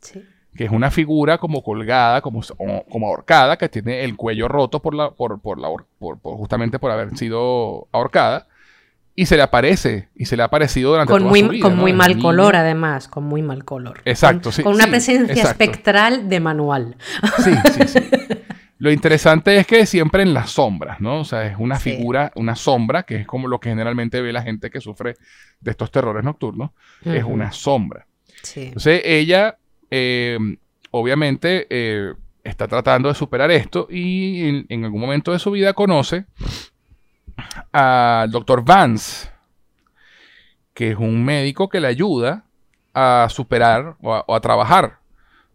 [0.00, 0.22] Sí.
[0.54, 2.40] que es una figura como colgada, como,
[2.88, 5.68] como ahorcada, que tiene el cuello roto por la, por, por la,
[5.98, 8.46] por, justamente por haber sido ahorcada.
[9.16, 11.62] Y se le aparece, y se le ha aparecido durante con toda muy, su vida,
[11.62, 11.82] Con ¿no?
[11.82, 14.00] muy mal color, además, con muy mal color.
[14.04, 15.64] Exacto, Con, sí, con una sí, presencia exacto.
[15.64, 16.96] espectral de manual.
[17.42, 17.98] Sí, sí, sí.
[18.78, 21.20] Lo interesante es que siempre en las sombras, ¿no?
[21.20, 21.92] O sea, es una Sí.
[21.92, 25.14] figura, una sombra, que es como lo que generalmente ve la gente que sufre
[25.60, 26.70] de estos terrores nocturnos,
[27.04, 28.06] es una sombra.
[28.42, 28.64] Sí.
[28.66, 29.56] Entonces ella,
[29.90, 30.38] eh,
[30.90, 32.12] obviamente, eh,
[32.44, 36.26] está tratando de superar esto y en, en algún momento de su vida conoce
[37.72, 39.30] al doctor Vance,
[40.74, 42.44] que es un médico que le ayuda
[42.94, 44.98] a superar o a, o a trabajar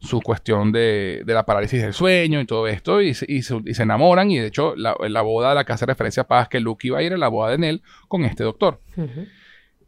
[0.02, 3.62] su cuestión de, de la parálisis del sueño y todo esto, y se, y se-
[3.66, 6.28] y se enamoran, y de hecho la, la boda de la que hace referencia a
[6.28, 8.82] Paz que Luke iba a ir a la boda de Nell con este doctor.
[8.97, 9.28] Ujú.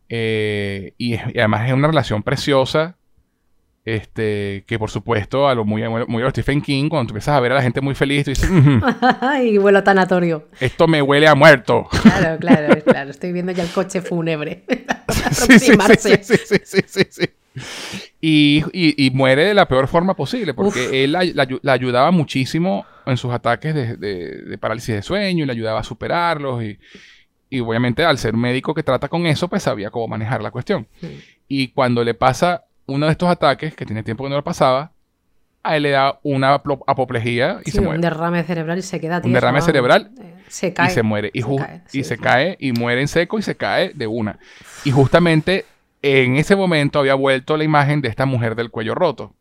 [0.09, 2.97] Eh, y, y además es una relación preciosa.
[3.85, 7.35] Este, que por supuesto, a lo muy, muy a lo Stephen King, cuando tú empiezas
[7.35, 8.79] a ver a la gente muy feliz, tú dices, "Ujú,
[9.43, 10.47] y vuelo a tanatorio.
[10.61, 11.85] esto me huele a muerto.
[12.01, 13.09] Claro, claro, claro.
[13.09, 14.63] Estoy viendo ya el coche fúnebre.
[15.33, 17.25] Sí, sí, sí, sí, sí, sí, sí.
[18.25, 20.93] Y, y- y muere de la peor forma posible, porque Uf.
[20.93, 25.43] él la, la la ayudaba muchísimo en sus ataques de, de- de parálisis de sueño
[25.43, 26.63] y le ayudaba a superarlos.
[26.63, 26.79] Y,
[27.49, 30.51] y obviamente, al ser un médico que trata con eso, pues sabía cómo manejar la
[30.51, 30.87] cuestión.
[31.01, 31.21] Sí.
[31.49, 34.91] Y cuando le pasa uno de estos ataques, que tiene tiempo que no le pasaba,
[35.61, 38.01] a él le da una apoplejía y Sí, se un muere.
[38.01, 39.65] derrame cerebral y se queda Un derrame vamos.
[39.65, 40.87] cerebral Eh, Se cae.
[40.87, 41.29] y se muere.
[41.33, 42.21] Y, Se cae, y sí, se sí.
[42.21, 44.39] cae y muere en seco y se cae de una.
[44.85, 45.65] Y justamente
[46.03, 49.33] en ese momento había vuelto la imagen de esta mujer del cuello roto.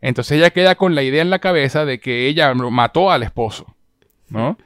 [0.00, 3.74] Entonces ella queda con la idea en la cabeza de que ella mató al esposo,
[4.28, 4.58] ¿no?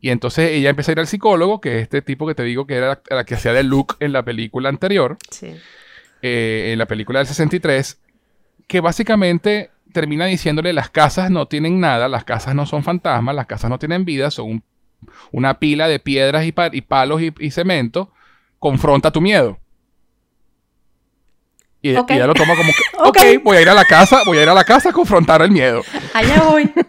[0.00, 2.66] Y entonces ella empieza a ir al psicólogo, que es este tipo que te digo
[2.66, 5.54] que era la, la que hacía de Luke en la película anterior, Sí.
[6.22, 8.00] eh, en la película del 63,
[8.66, 13.46] que básicamente termina diciéndole las casas no tienen nada, las casas no son fantasmas, las
[13.46, 14.64] casas no tienen vida, son un-
[15.32, 18.12] una pila de piedras y, pa- y palos y, y cemento,
[18.58, 19.58] confronta tu miedo.
[21.86, 22.10] Y, y Ok.
[22.12, 23.16] ella lo toma como que, Ok.
[23.38, 25.42] ok, voy a ir a la casa, voy a ir a la casa a confrontar
[25.42, 25.82] el miedo.
[26.14, 26.70] Allá voy.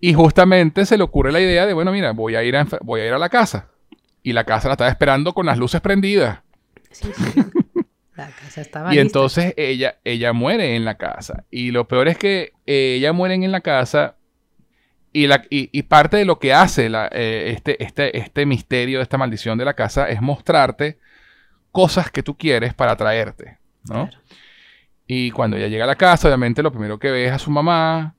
[0.00, 3.00] Y justamente se le ocurre la idea de, bueno, mira, voy a ir a, voy
[3.00, 3.70] a, ir a la casa.
[4.22, 6.40] Y la casa la estaba esperando con las luces prendidas.
[6.90, 7.42] Sí, sí.
[8.16, 9.02] La casa estaba Y lista.
[9.02, 11.44] entonces ella, ella muere en la casa.
[11.50, 14.14] Y lo peor es que eh, ella muere en la casa.
[15.12, 19.00] Y, la, y, y parte de lo que hace la- eh, este, este, este misterio,
[19.00, 20.98] esta maldición de la casa, es mostrarte
[21.74, 23.58] cosas que tú quieres para atraerte.
[23.82, 24.08] ¿no?
[24.08, 24.22] Claro.
[25.08, 27.50] Y cuando ella llega a la casa, obviamente lo primero que ve es a su
[27.50, 28.14] mamá.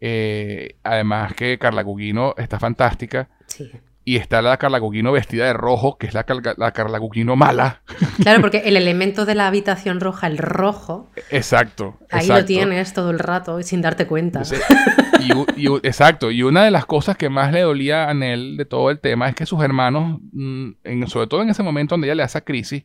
[0.00, 3.30] Eh, además que Carla Gugino está fantástica.
[3.46, 3.72] Sí.
[4.08, 7.36] Y está la Carla Gugino vestida de rojo, que es la, Carla- la Carla Gugino
[7.36, 7.82] mala.
[8.22, 11.98] Claro, porque el elemento de la habitación roja, el rojo, Exacto.
[12.10, 12.40] ahí exacto.
[12.40, 14.42] lo tienes todo el rato sin darte cuenta.
[15.58, 16.30] Y exacto.
[16.30, 19.28] Y una de las cosas que más le dolía a Nell de todo el tema
[19.28, 22.42] es que sus hermanos, mm, en- sobre todo en ese momento donde ella le hace
[22.42, 22.84] crisis,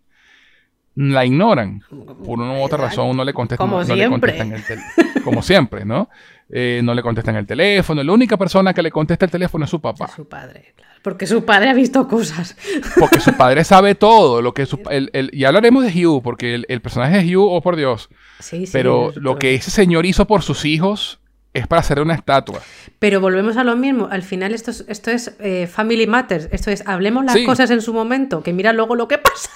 [0.96, 1.82] la ignoran.
[2.26, 3.66] Por una u otra razón no le contestan.
[3.68, 4.38] Como no le siempre.
[4.38, 6.10] contestan el tel- como siempre, ¿no?
[6.56, 8.04] Eh, no le contestan el teléfono.
[8.04, 10.06] La única persona que le contesta el teléfono es su papá.
[10.06, 10.94] Es su padre, claro.
[11.02, 12.56] Porque su padre ha visto cosas.
[13.00, 14.40] Porque su padre sabe todo.
[14.42, 17.48] Lo que su- el- el- y hablaremos de Hugh, porque el, el personaje de Hugh,
[17.52, 18.08] oh por Dios.
[18.40, 18.72] Sí, sí.
[18.72, 21.20] Pero lo que ese señor hizo por sus hijos
[21.54, 22.60] es para hacerle una estatua.
[23.00, 24.08] Pero volvemos a lo mismo.
[24.12, 26.50] Al final esto es, esto es eh, Family Matters.
[26.52, 27.46] Esto es, hablemos las Sí.
[27.46, 29.50] cosas en su momento, que mira luego lo que pasa.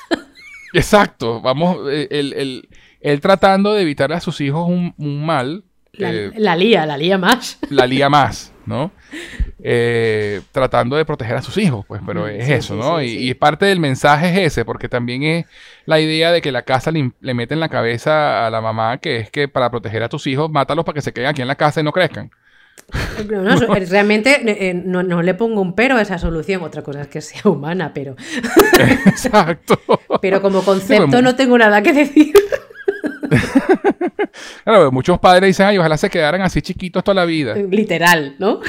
[0.74, 2.70] Exacto, vamos, eh, él, él-
[3.02, 5.64] él tratando de evitar a sus hijos un, un mal,
[5.98, 7.58] La, eh, la lía, la lía más.
[7.70, 8.92] la lía más, ¿no?
[9.70, 13.00] Eh, tratando de proteger a sus hijos, pues, pero es sí, eso, sí, ¿no?
[13.00, 15.46] sí, y, parte del mensaje es ese, porque también es
[15.86, 19.18] la idea de que la casa le, mete en la cabeza a la mamá que
[19.18, 21.56] es que para proteger a tus hijos, mátalos para que se queden aquí en la
[21.56, 22.30] casa y no crezcan.
[23.30, 26.62] No, no, so- realmente eh, no, no le pongo un pero a esa solución.
[26.64, 28.16] Otra cosa es que sea humana, pero,
[29.08, 29.80] Exacto.
[30.22, 32.34] pero como concepto mu- no tengo nada que decir.
[34.64, 37.56] Claro, muchos padres dicen, ay, ojalá se quedaran así chiquitos toda la vida.
[37.56, 38.60] Literal, ¿no?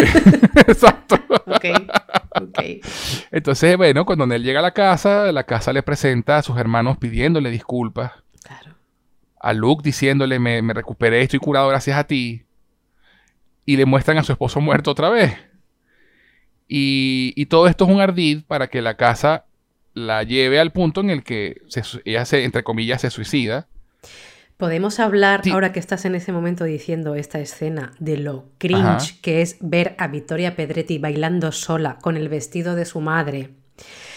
[0.66, 1.18] Exacto.
[3.30, 6.98] Entonces, bueno, cuando él llega a la casa, la casa le presenta a sus hermanos
[6.98, 8.12] pidiéndole disculpas.
[8.42, 8.76] Claro.
[9.40, 12.42] A Luke diciéndole, me, me recuperé, estoy curado gracias a ti.
[13.64, 15.34] Y le muestran a su esposo muerto otra vez.
[16.68, 19.44] Y, y todo esto es un ardid para que la casa
[19.94, 23.68] la lleve al punto en el que se ella se, entre comillas, se suicida.
[24.56, 25.50] Podemos hablar, Sí.
[25.50, 28.98] ahora que estás en ese momento diciendo esta escena, de lo cringe Ajá.
[29.20, 33.50] que es ver a Vittoria Pedretti bailando sola con el vestido de su madre.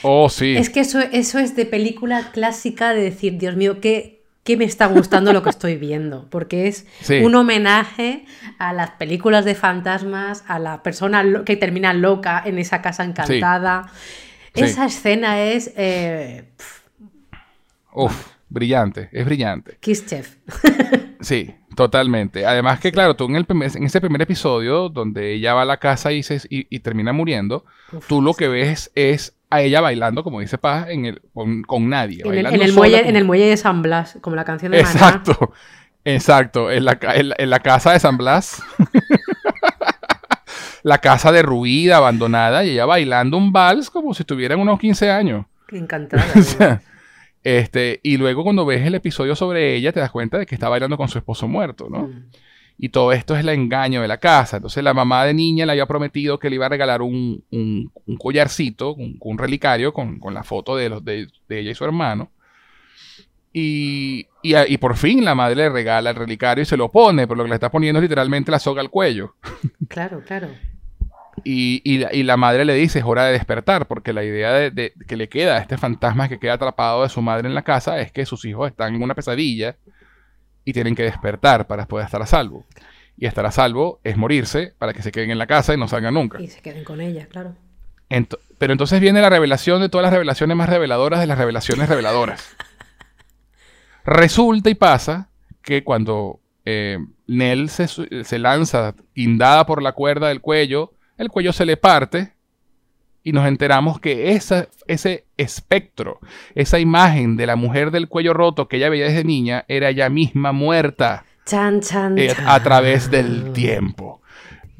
[0.02, 0.56] Oh, sí.
[0.56, 4.64] Es que eso, eso es de película clásica de decir, Dios mío, qué, que me
[4.64, 7.16] está gustando lo que estoy viendo, porque es Sí.
[7.20, 8.24] un homenaje
[8.60, 13.92] a las películas de fantasmas, a la persona que termina loca en esa casa encantada.
[14.56, 14.62] Sí.
[14.64, 16.46] Esa escena es eh,
[17.94, 18.16] Uf,
[18.50, 19.78] brillante, es brillante.
[19.80, 20.36] Kiss Chef.
[21.22, 22.46] Sí, totalmente.
[22.46, 25.66] Además que, claro, tú en, el primer- en ese primer episodio donde ella va a
[25.66, 29.62] la casa y, se, y, y termina muriendo, Uf, tú lo que ves es a
[29.62, 32.22] ella bailando, como dice Paz, en el, con, con nadie.
[32.24, 34.72] En el, en el muelle, con- en el muelle de San Blas, como la canción
[34.72, 34.92] de Maná.
[34.94, 35.52] Exacto,
[36.06, 36.72] exacto.
[36.72, 38.64] En la, en la- en la casa de San Blas.
[40.84, 45.46] la casa derruida, abandonada, y ella bailando un vals como si tuvieran unos 15 años.
[45.70, 46.26] Encantada.
[46.38, 46.82] O sea,
[47.44, 50.70] este, y luego cuando ves el episodio sobre ella, te das cuenta de que está
[50.70, 52.08] bailando con su esposo muerto, ¿no?
[52.08, 52.26] Mm.
[52.82, 54.58] Y todo esto es el engaño de la casa.
[54.58, 57.92] Entonces la mamá de niña le había prometido que le iba a regalar un, un-
[58.06, 61.76] un collarcito, un, un relicario con, con la foto de, los, de, de ella y
[61.76, 62.32] su hermano.
[63.52, 67.28] Y, y, y por fin la madre le regala el relicario y se lo pone,
[67.28, 69.36] pero lo que le está poniendo es literalmente la soga al cuello.
[69.88, 70.48] Claro, claro.
[71.44, 74.52] Y, y la, y la madre le dice, es hora de despertar, porque la idea
[74.54, 77.56] de, de- que le queda a este fantasma que queda atrapado de su madre en
[77.56, 79.76] la casa es que sus hijos están en una pesadilla
[80.66, 82.66] y tienen que despertar para poder estar a salvo.
[83.18, 85.88] Y estar a salvo es morirse para que se queden en la casa y no
[85.88, 86.42] salgan nunca.
[86.42, 87.56] Y se queden con ella, claro.
[88.58, 92.56] Pero entonces viene la revelación de todas las revelaciones más reveladoras de las revelaciones reveladoras.
[94.06, 95.30] Resulta y pasa
[95.62, 101.54] que cuando eh, Nell se, se lanza guindada por la cuerda del cuello, el cuello
[101.54, 102.34] se le parte
[103.22, 106.20] y nos enteramos que esa, ese espectro,
[106.56, 110.10] esa imagen de la mujer del cuello roto que ella veía desde niña, era ella
[110.10, 112.48] misma muerta Chan, chan, eh, chan.
[112.48, 114.22] a través del tiempo.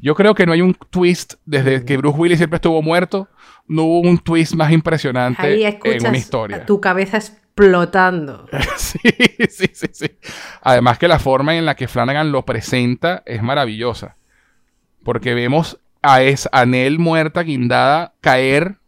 [0.00, 3.28] Yo creo que no hay un twist desde que Bruce Willis siempre estuvo muerto.
[3.66, 6.64] No hubo un twist más impresionante Ahí en una historia.
[6.64, 8.46] tu cabeza explotando.
[8.78, 8.98] sí,
[9.50, 10.06] sí, sí, sí.
[10.62, 14.16] Además que la forma en la que Flanagan lo presenta es maravillosa.
[15.04, 18.80] Porque vemos a, es, a Nell muerta, guindada, caer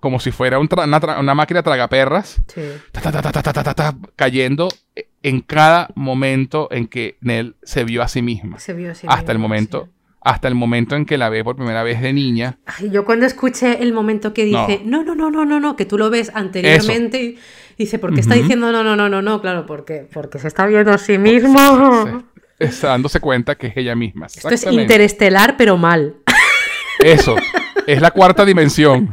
[0.00, 2.62] como si fuera un una, una, máquina tragaperras, sí.
[2.92, 8.22] ta, ta, ta, cayendo eh, en cada momento en que Nell se vio a sí
[8.22, 8.58] misma.
[8.60, 9.84] Se vio a sí hasta misma, el momento.
[9.86, 9.92] Sí.
[10.20, 12.58] Hasta el momento en que la ve por primera vez de niña.
[12.66, 15.86] Ay, yo cuando escuché el momento que dije, no, no, no, no, no, no, que
[15.86, 17.40] tú lo ves anteriormente, Eso.
[17.76, 18.40] y dice, ¿por qué está uh -huh.
[18.42, 19.40] diciendo no, no, no, no, no?
[19.40, 22.24] Claro, porque, porque se está viendo a sí mismo.
[22.58, 24.26] Está dándose cuenta que es ella misma.
[24.26, 26.16] Esto es interestelar, pero mal.
[26.98, 27.36] Eso.
[27.86, 29.10] Es la cuarta dimensión.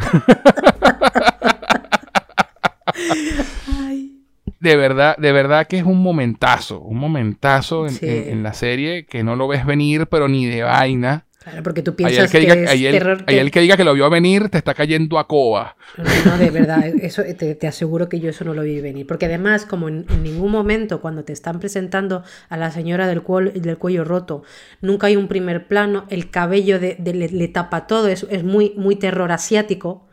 [3.67, 4.11] Ay.
[4.59, 6.79] De verdad, de verdad que es un momentazo.
[6.79, 8.05] Un momentazo en, Sí.
[8.07, 11.25] en- en la serie que no lo ves venir, pero ni de vaina.
[11.45, 13.19] Claro, porque tú piensas que, es hay terror.
[13.27, 15.77] hay que- el que diga que lo vio venir, te está cayendo a coba.
[16.25, 19.05] No, de verdad, eso te, te aseguro que yo eso no lo vi venir.
[19.05, 23.23] Porque además, como en, en ningún momento cuando te están presentando a la señora del,
[23.23, 24.41] cuel- del cuello roto,
[24.81, 28.43] nunca hay un primer plano, el cabello de, de- le, le tapa todo, es, es
[28.43, 30.07] muy, muy terror asiático.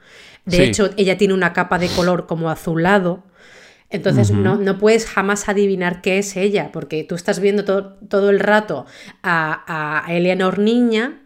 [0.44, 0.62] De Sí.
[0.64, 3.22] hecho, ella tiene una capa de color como azulado.
[3.92, 8.30] Entonces no, no puedes jamás adivinar qué es ella, porque tú estás viendo todo, todo
[8.30, 8.86] el rato
[9.22, 11.18] a, a Eleanor niña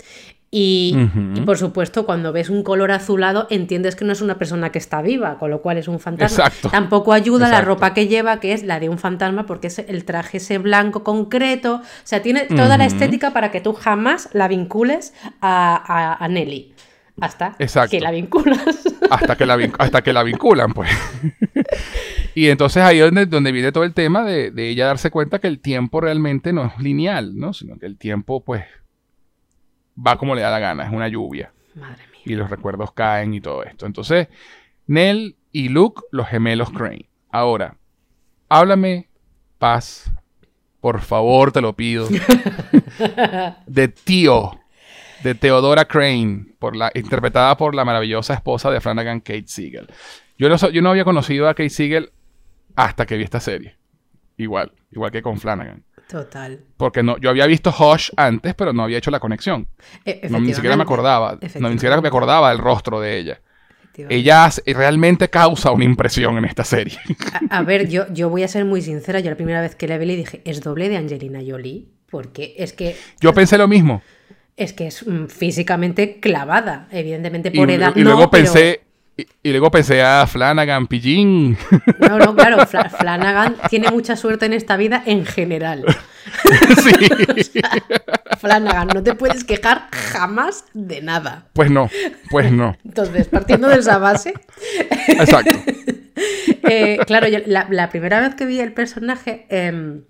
[0.50, 0.96] y,
[1.44, 5.02] por supuesto cuando ves un color azulado entiendes que no es una persona que está
[5.02, 6.46] viva, con lo cual es un fantasma.
[6.46, 6.70] Exacto.
[6.70, 10.04] Tampoco ayuda la ropa que lleva, que es la de un fantasma, porque es el
[10.04, 11.74] traje ese blanco concreto.
[11.76, 15.12] O sea, tiene toda la estética para que tú jamás la vincules
[15.42, 16.72] a, a- a Nelly.
[17.20, 17.90] Hasta Exacto.
[17.90, 18.60] que la vinculas.
[19.10, 20.90] Hasta que la, hasta que la vinculan, pues.
[22.34, 25.38] y entonces ahí es donde, donde viene todo el tema de, de ella darse cuenta
[25.38, 27.52] que el tiempo realmente no es lineal, ¿no?
[27.52, 28.64] Sino que el tiempo, pues,
[29.96, 31.52] va como le da la gana, es una lluvia.
[31.74, 32.22] Madre mía.
[32.24, 33.86] Y los recuerdos caen y todo esto.
[33.86, 34.28] Entonces,
[34.86, 37.08] Nell y Luke, los gemelos Crane.
[37.30, 37.76] Ahora,
[38.48, 39.08] háblame,
[39.58, 40.10] Paz,
[40.80, 42.08] por favor, te lo pido,
[43.66, 44.52] de Tío,
[45.22, 49.86] de Theodora Crane, por la, interpretada por la maravillosa esposa de Flanagan, Kate Siegel.
[50.38, 52.10] Yo no, yo no había conocido a Kate Siegel
[52.74, 53.76] hasta que vi esta serie.
[54.36, 55.82] Igual, igual que con Flanagan.
[56.08, 56.60] Total.
[56.76, 59.66] Porque no, yo había visto Hush antes, pero no había hecho la conexión.
[60.04, 61.38] E- No, ni siquiera me acordaba.
[61.58, 63.40] No, ni siquiera me acordaba del rostro de ella.
[64.10, 66.98] Ella hace- realmente causa una impresión en esta serie.
[67.50, 69.20] A, a ver, yo, yo voy a ser muy sincera.
[69.20, 71.86] Yo la primera vez que la vi le dije, ¿es doble de Angelina Jolie?
[72.10, 74.02] Porque es que Yo pensé lo mismo.
[74.56, 76.88] Es, que es mm, físicamente clavada.
[76.90, 78.80] Evidentemente Y, por edad y no, luego pero- pensé.
[79.18, 81.56] Y, y luego pensé a Flanagan, Pillín.
[82.00, 85.84] No, no, claro, Fla- Flanagan tiene mucha suerte en esta vida en general.
[86.82, 87.60] sí.
[88.38, 91.46] Flanagan, no te puedes quejar jamás de nada.
[91.54, 91.88] Pues no,
[92.30, 92.76] pues no.
[92.84, 94.34] Entonces, partiendo de esa base,
[95.08, 95.58] Exacto.
[96.68, 99.46] Eh, claro, la, primera vez que vi el personaje...
[99.48, 100.02] Em,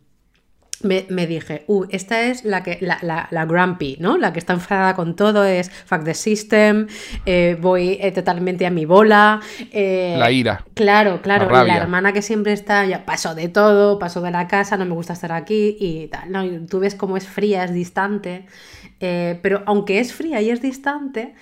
[0.83, 4.19] me, dije, uh, esta es la que la, la, grumpy, ¿no?
[4.19, 6.87] La que está enfadada con todo, es fuck the system,
[7.25, 9.41] eh, voy eh, totalmente a mi bola.
[9.73, 10.65] Eh, la ira.
[10.75, 11.51] Claro, claro.
[11.51, 14.85] La, la, hermana que siempre está, ya paso de todo, paso de la casa, no
[14.85, 16.31] me gusta estar aquí y tal.
[16.31, 16.67] ¿no?
[16.67, 18.47] tú ves cómo es fría, es distante.
[18.99, 21.35] pero aunque es fría y es distante,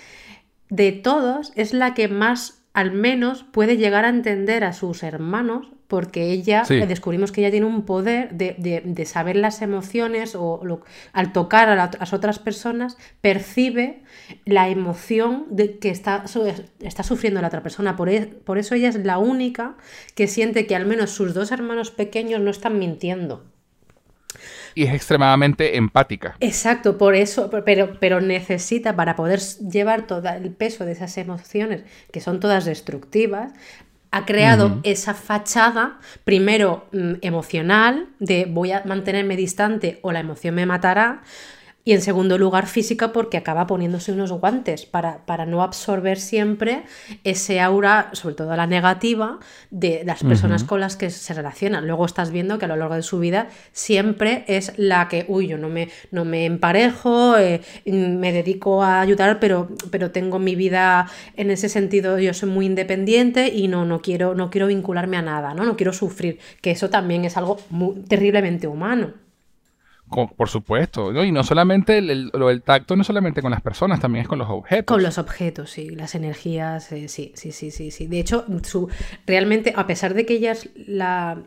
[0.68, 5.73] de todos es la que más al menos puede llegar a entender a sus hermanos
[5.88, 10.60] porque ella, eh, descubrimos que ella tiene un poder de, saber las emociones o
[11.12, 14.02] al tocar a las otras personas, percibe
[14.44, 16.24] la emoción de que está,
[16.80, 17.96] está sufriendo la otra persona.
[17.96, 19.76] Por, e, por eso ella es la única
[20.14, 23.44] que siente que al menos sus dos hermanos pequeños no están mintiendo
[24.74, 26.36] y es extremadamente empática.
[26.40, 31.84] Exacto, por eso, pero, pero necesita para poder llevar todo el peso de esas emociones,
[32.12, 33.52] que son todas destructivas,
[34.14, 40.54] ha creado esa fachada, primero mm, emocional, de voy a mantenerme distante o la emoción
[40.54, 41.22] me matará,
[41.86, 46.84] y en segundo lugar, física, porque acaba poniéndose unos guantes para, para, no absorber siempre
[47.24, 49.38] ese aura, sobre todo la negativa,
[49.70, 51.86] de las personas con las que se relacionan.
[51.86, 55.48] Luego estás viendo que a lo largo de su vida siempre es la que, uy,
[55.48, 60.54] yo no me, no me emparejo, eh, me dedico a ayudar, pero, pero tengo mi
[60.54, 65.18] vida en ese sentido, yo soy muy independiente y no, no, quiero, no quiero vincularme
[65.18, 65.66] a nada, ¿no?
[65.66, 69.23] no quiero sufrir, que eso también es algo muy, terriblemente humano
[70.36, 71.24] por supuesto, ¿no?
[71.24, 74.38] y no solamente el, lo del tacto, no solamente con las personas, también es con
[74.38, 74.94] los objetos.
[74.94, 78.06] Con los objetos, sí, las energías, eh, sí, sí, sí, sí, sí.
[78.06, 78.88] De hecho, su,
[79.26, 81.38] realmente, a pesar de que ella es la,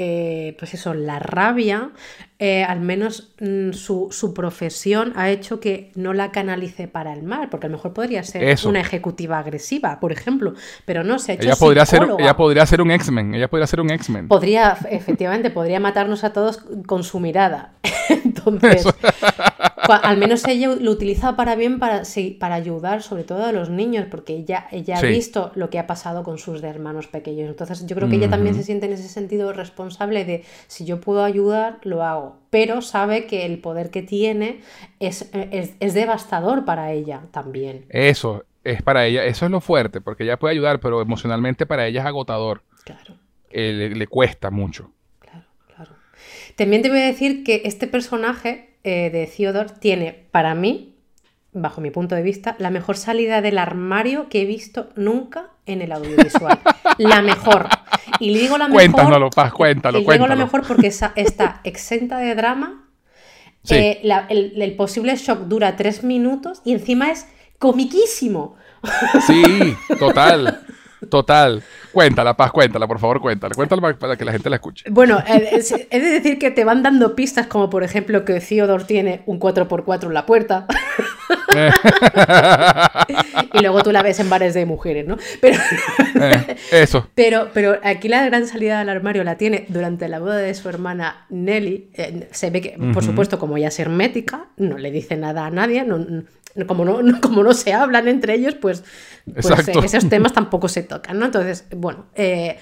[0.00, 1.90] eh, pues eso, la rabia,
[2.38, 7.48] eh, al menos mm, su, profesión ha hecho que no la canalice para el mal,
[7.48, 11.34] porque a lo mejor podría ser una ejecutiva agresiva, por ejemplo, pero no se ha
[11.34, 14.28] hecho ella podría ser Ella podría ser un X-Men, ella podría ser un X-Men.
[14.28, 17.72] Podría, efectivamente, podría matarnos a todos con su mirada.
[18.08, 18.86] Entonces,
[19.86, 22.02] al menos ella lo utiliza para bien, para,
[22.38, 25.86] para ayudar sobre todo a los niños, porque ella, ella ha visto lo que ha
[25.86, 27.48] pasado con sus hermanos pequeños.
[27.48, 31.00] Entonces, yo creo que ella también se siente en ese sentido responsable de si yo
[31.00, 34.60] puedo ayudar, lo hago pero sabe que el poder que tiene
[35.00, 35.30] es,
[35.80, 37.84] devastador para ella también.
[37.90, 41.86] Eso, es para ella, eso es lo fuerte, porque ella puede ayudar, pero emocionalmente para
[41.86, 42.62] ella es agotador.
[42.84, 43.16] Claro.
[43.50, 44.92] Eh, le, cuesta mucho.
[45.20, 45.92] Claro, claro.
[46.56, 50.94] También te voy a decir que este personaje eh, de Theodore tiene, para mí,
[51.52, 55.82] bajo mi punto de vista, la mejor salida del armario que he visto nunca en
[55.82, 56.58] el audiovisual.
[56.98, 57.68] la mejor.
[58.20, 58.92] Y le digo la mejor.
[58.92, 62.84] Cuéntanos, Paz, cuéntalo, y le digo la mejor porque está exenta de drama.
[63.70, 64.00] Eh,
[64.30, 67.26] el, posible shock dura tres minutos y encima es
[67.58, 68.56] comiquísimo.
[69.26, 70.60] Sí, total.
[71.08, 71.62] Total.
[71.92, 73.54] Cuéntala, Paz, cuéntala, por favor, cuéntala.
[73.54, 74.84] Cuéntala para, que la gente la escuche.
[74.90, 79.22] Bueno, he de decir que te van dando pistas como por ejemplo que Theodore tiene
[79.26, 80.66] un 4x4 en la puerta.
[83.54, 85.16] y luego tú la ves en bares de mujeres, ¿no?
[85.40, 85.58] Pero,
[86.20, 87.08] eh, eso.
[87.14, 90.68] Pero, pero aquí la gran salida del armario la tiene durante la boda de su
[90.68, 91.90] hermana Nelly.
[91.94, 95.50] Eh, se ve que, por supuesto, como ella es hermética, no le dice nada a
[95.50, 95.84] nadie,
[96.66, 98.84] como, no, como no se hablan entre ellos, pues,
[99.40, 101.26] pues esos temas tampoco se tocan, ¿no?
[101.26, 102.58] Entonces, bueno, eh,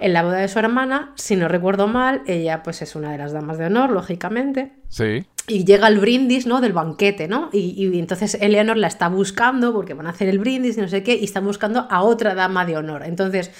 [0.00, 3.18] en la boda de su hermana, si no recuerdo mal, ella pues es una de
[3.18, 4.72] las damas de honor, lógicamente.
[4.88, 6.60] Sí y llega el brindis, ¿no?
[6.60, 7.50] Del banquete, ¿no?
[7.52, 11.02] Y, entonces Eleanor la está buscando porque van a hacer el brindis y no sé
[11.02, 13.02] qué, y están buscando a otra dama de honor.
[13.04, 13.50] Entonces,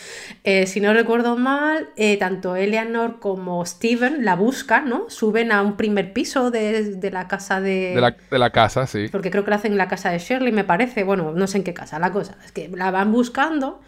[0.44, 5.10] eh, si no recuerdo mal, eh, tanto Eleanor como Steven la buscan, ¿no?
[5.10, 7.92] Suben a un primer piso de, la casa de...
[7.94, 9.08] De la, de la, casa, sí.
[9.10, 11.02] Porque creo que lo hacen en la casa de Shirley, me parece.
[11.02, 12.36] Bueno, no sé en qué casa, la cosa.
[12.44, 13.80] Es que la van buscando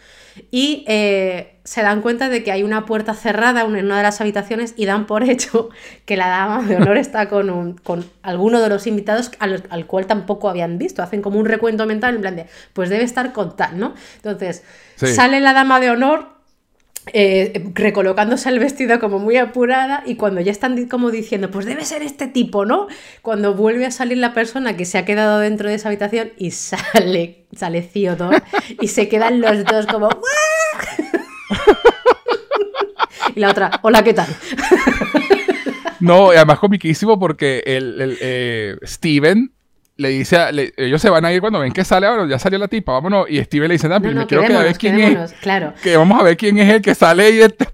[0.51, 4.21] y eh, se dan cuenta de que hay una puerta cerrada en una de las
[4.21, 5.71] habitaciones y dan por hecho
[6.05, 10.07] que la dama de honor está con, un, con alguno de los invitados al, cual
[10.07, 11.03] tampoco habían visto.
[11.03, 13.95] Hacen como un recuento mental en plan de, pues debe estar con tal, ¿no?
[14.17, 14.63] Entonces,
[14.97, 16.32] sale la dama de honor
[17.13, 21.85] eh, recolocándose el vestido como muy apurada y cuando ya están como diciendo, pues debe
[21.85, 22.87] ser este tipo, ¿no?
[23.23, 26.51] Cuando vuelve a salir la persona que se ha quedado dentro de esa habitación y
[26.53, 28.43] sale, sale Theodore
[28.81, 30.11] y se quedan los dos como...
[33.35, 34.29] y la otra, hola, ¿qué tal?
[36.01, 39.53] no, además comiquísimo porque el, eh, Steven
[40.03, 40.37] le dice,
[40.77, 43.31] ellos se van a ir cuando ven que sale, bueno, ya salió la tipa, vámonos.
[43.31, 45.33] Y Steve le dice, no, no, quiero que ver quién es.
[45.35, 45.73] Claro.
[45.83, 47.67] Que vamos a ver quién es el que sale y este...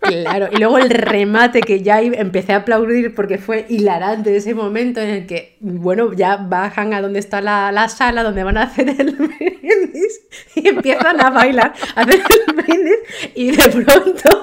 [0.00, 5.00] Claro, y luego el remate que ya empecé a aplaudir porque fue hilarante ese momento
[5.00, 8.64] en el que, bueno, ya bajan a donde está la, la sala donde van a
[8.64, 10.20] hacer el brindis
[10.56, 12.98] y empiezan a bailar, a hacer el brindis
[13.34, 14.42] y de pronto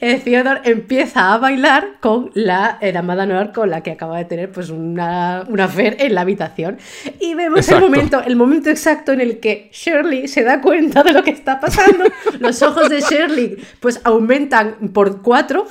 [0.00, 4.24] eh, Theodore empieza a bailar con la eh, amada Noir con la que acaba de
[4.24, 6.78] tener pues una, una en la habitación.
[7.20, 11.12] Y vemos el momento, el momento exacto en el que Shirley se da cuenta de
[11.12, 12.04] lo que está pasando.
[12.40, 15.66] Los ojos de Shirley pues aumentan por cuatro.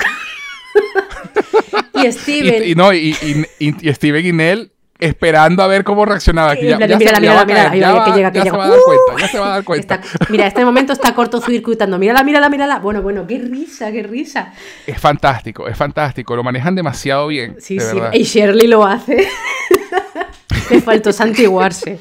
[1.93, 2.63] y Steven.
[2.63, 3.15] Y, no, y,
[3.59, 6.55] y, Steven y Nell esperando a ver cómo reaccionaba.
[6.55, 8.51] ya, mira, mira, mira, mira, mira, que llega, que llega.
[8.51, 10.01] Se va a dar cuenta, ya se va a dar cuenta.
[10.29, 11.97] mira, este momento está cortocircuitando.
[11.97, 12.79] Mírala, mírala, mírala.
[12.79, 14.53] Bueno, bueno, qué risa, qué risa.
[14.85, 16.35] Es fantástico, es fantástico.
[16.35, 17.55] Lo manejan demasiado bien.
[17.59, 17.97] Sí, sí.
[18.13, 19.27] Y Shirley lo hace.
[20.69, 21.99] Le faltó santiguarse.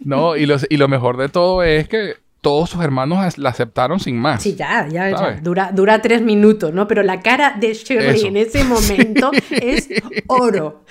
[0.00, 2.14] No, y, los, y lo mejor de todo es que
[2.46, 4.40] todos sus hermanos la aceptaron sin más.
[4.40, 5.40] Sí, ya, ya, ya.
[5.42, 6.86] Dura, dura tres minutos, ¿no?
[6.86, 9.88] Pero la cara de Shirley en ese momento es
[10.28, 10.84] oro.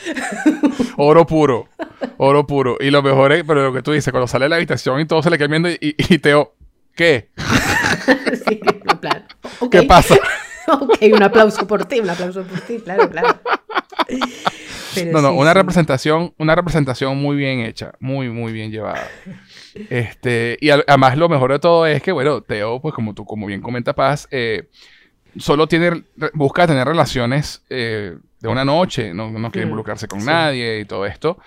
[0.98, 1.70] oro puro.
[2.18, 2.76] Oro puro.
[2.82, 5.06] Y lo mejor es, pero lo que tú dices, cuando sale de la habitación y
[5.06, 6.56] todo se le queda viendo y, y Teo,
[6.94, 7.30] ¿qué?
[8.50, 9.26] sí, en plan.
[9.72, 10.18] ¿Qué pasa?
[10.68, 13.40] ok, un aplauso por ti, un aplauso por ti, claro, claro.
[15.10, 19.08] no, no, una representación, una representación muy bien hecha, muy, muy bien llevada.
[19.90, 23.46] Este, y además lo mejor de todo es que, bueno, Teo, pues como tú, como
[23.46, 24.70] bien comenta Paz, eh,
[25.38, 26.04] solo tiene,
[26.34, 31.38] busca tener relaciones eh, de una noche, no, quiere involucrarse con nadie y todo esto.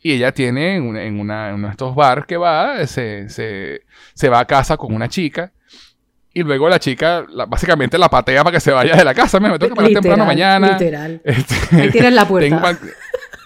[0.00, 4.40] Y ella tiene en, en, una, uno de estos bar que va, se, se, va
[4.40, 5.50] a casa con una chica.
[6.36, 9.40] Y luego la chica básicamente la patea para que se vaya de la casa.
[9.40, 10.72] Me, tengo que parar temprano mañana.
[10.72, 11.20] Literal.
[11.24, 12.78] Este, Ahí tienes la puerta.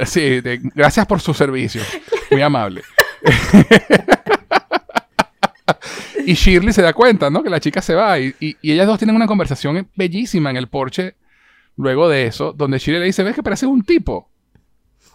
[0.04, 0.40] sí,
[0.74, 1.82] gracias por su servicio.
[2.30, 2.82] Muy amable.
[6.26, 7.42] y Shirley se da cuenta, ¿no?
[7.42, 10.68] Que la chica se va y, y, ellas dos tienen una conversación bellísima en el
[10.68, 11.16] porche
[11.76, 14.30] luego de eso, donde Shirley le dice, ves que parece un tipo.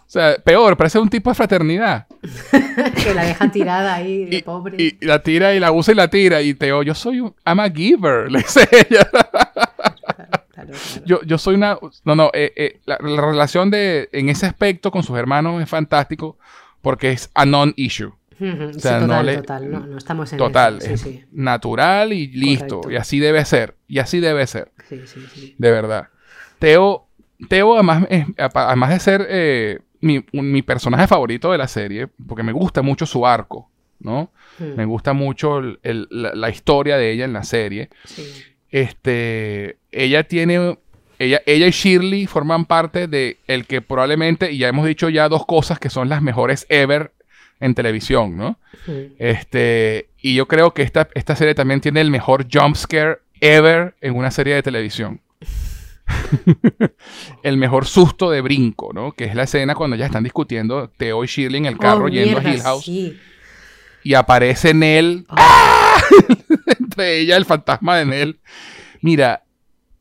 [0.06, 2.06] O sea, peor, parece un tipo de fraternidad.
[2.50, 4.76] que la deja tirada ahí, de pobre.
[4.78, 6.42] Y, la tira y la usa y la tira.
[6.42, 7.34] Y Teo, yo soy un...
[7.46, 9.08] I'm a giver, le dice ella.
[11.04, 11.78] Yo, yo soy una...
[12.04, 15.68] No, no, eh, eh, la, la, relación de, en ese aspecto con sus hermanos es
[15.68, 16.38] fantástico
[16.84, 18.12] porque es a non-issue.
[18.38, 22.82] o sea, total, no le, total, no, no, estamos en Total, es natural y listo.
[22.88, 23.76] Y así debe ser.
[23.88, 24.70] Y así debe ser.
[24.88, 25.54] Sí, sí, sí.
[25.58, 26.08] De verdad.
[26.58, 27.08] Teo,
[27.48, 28.06] Teo además,
[28.36, 33.06] además de ser eh, mi, mi, personaje favorito de la serie, porque me gusta mucho
[33.06, 34.30] su arco, ¿no?
[34.58, 34.76] Hmm.
[34.76, 37.88] Me gusta mucho el, la, la, historia de ella en la serie.
[38.04, 38.24] Sí.
[38.70, 40.78] Este, ella tiene
[41.24, 45.28] ella, ella y Shirley forman parte de el que probablemente, y ya hemos dicho ya
[45.28, 47.12] dos cosas que son las mejores ever
[47.60, 48.58] en televisión, ¿no?
[49.18, 53.94] Este, y yo creo que esta, esta serie también tiene el mejor jump scare ever
[54.00, 55.20] en una serie de televisión.
[57.42, 59.12] el mejor susto de brinco, ¿no?
[59.12, 62.08] Que es la escena cuando ya están discutiendo Theo y Shirley en el carro oh,
[62.08, 62.90] yendo a Hill House.
[64.02, 65.24] Y aparece Nell.
[65.28, 66.02] ¡Ah!
[66.78, 68.40] Entre ella, el fantasma de Nell.
[69.00, 69.44] Mira,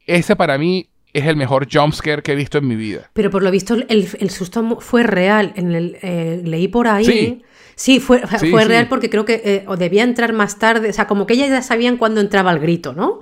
[0.05, 3.09] ese para mí es el mejor jumpscare que he visto en mi vida.
[3.13, 5.53] Pero por lo visto el, susto fue real.
[5.55, 7.43] En el, eh, leí por ahí.
[7.75, 7.99] Sí.
[7.99, 10.89] fue, fue real porque creo que eh, o debía entrar más tarde.
[10.89, 13.21] O sea, como que ellas ya sabían cuándo entraba el grito, ¿no?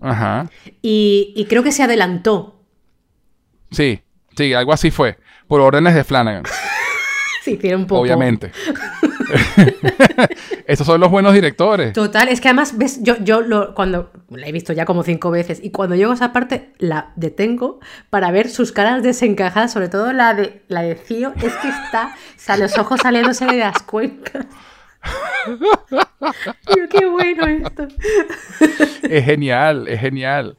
[0.00, 0.48] Ajá.
[0.80, 2.62] Y, y creo que se adelantó.
[3.72, 4.00] Sí,
[4.36, 5.18] sí, algo así fue.
[5.48, 6.44] Por órdenes de Flanagan.
[7.44, 8.02] sí, tiene un poco.
[8.02, 8.52] Obviamente.
[10.66, 11.92] Esos son los buenos directores.
[11.92, 15.30] Total, es que además, ves, yo, yo lo, cuando la he visto ya como cinco
[15.30, 17.80] veces y cuando llego a esa parte la detengo
[18.10, 22.14] para ver sus caras desencajadas, sobre todo la de la de Cío, es que está,
[22.14, 24.46] o sea, los ojos saliéndose de las cuencas.
[26.90, 27.88] qué bueno esto.
[29.02, 30.56] es genial, es genial.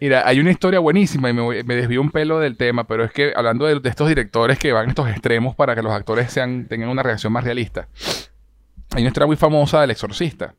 [0.00, 3.12] Mira, hay una historia buenísima y me, me desvío un pelo del tema, pero es
[3.12, 6.66] que hablando de, estos directores que van a estos extremos para que los actores sean,
[6.66, 7.88] tengan una reacción más realista.
[8.92, 10.54] Hay una historia muy famosa del exorcista.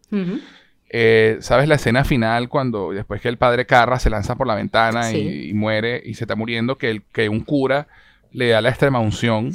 [0.90, 4.56] Eh, ¿Sabes la escena final cuando después que el padre Carra se lanza por la
[4.56, 7.88] ventana y, muere y se está muriendo, que, el, que un cura
[8.32, 9.52] le da la extrema unción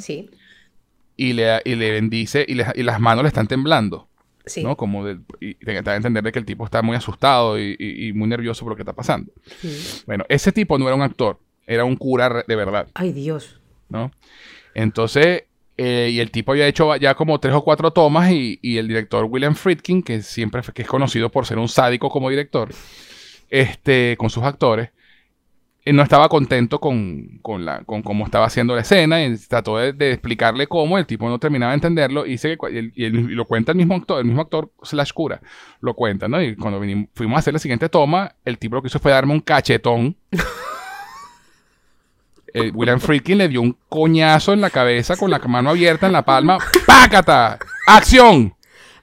[1.17, 4.07] y, le, y le bendice y, y las manos le están temblando?
[4.63, 4.75] ¿No?
[4.77, 8.11] Como de, y te da a entender de que el tipo está muy asustado y,
[8.15, 9.31] muy nervioso por lo que está pasando.
[10.05, 12.87] Bueno, ese tipo no era un actor, era un cura de verdad.
[12.93, 13.59] Ay, Dios.
[13.89, 14.11] ¿No?
[14.73, 15.43] Entonces,
[15.77, 19.25] eh, y el tipo había hecho ya como tres o cuatro tomas y, el director
[19.25, 22.69] William Friedkin, que siempre que es conocido por ser un sádico como director,
[23.49, 24.91] este, con sus actores,
[25.83, 29.77] él no estaba contento con, con, la, con cómo estaba haciendo la escena y trató
[29.77, 32.57] de, explicarle cómo, el tipo no terminaba de entenderlo y, que,
[32.95, 35.41] y, lo cuenta el mismo actor, el mismo actor slash cura,
[35.79, 36.41] lo cuenta, ¿no?
[36.41, 36.79] Y cuando
[37.15, 40.15] fuimos a hacer la siguiente toma, el tipo lo que hizo fue darme un cachetón.
[42.73, 46.25] William Friedkin le dio un coñazo en la cabeza con la mano abierta en la
[46.25, 46.57] palma.
[46.85, 47.57] ¡Pácata!
[47.87, 48.53] ¡Acción!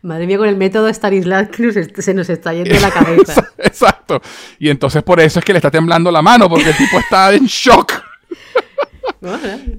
[0.03, 3.49] Madre mía, con el método Stanislavski se nos está yendo la cabeza.
[3.59, 4.21] Exacto.
[4.59, 7.33] Y entonces por eso es que le está temblando la mano, porque el tipo está
[7.33, 7.93] en shock.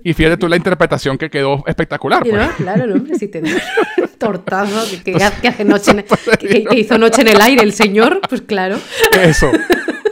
[0.04, 2.22] y fíjate tú la interpretación que quedó espectacular.
[2.22, 2.52] Pues.
[2.58, 3.62] claro, no, hombre, si tenemos
[4.18, 6.06] tortazo que, hace noche
[6.38, 8.78] que, hizo noche en el aire el señor, pues claro.
[9.18, 9.50] Eso.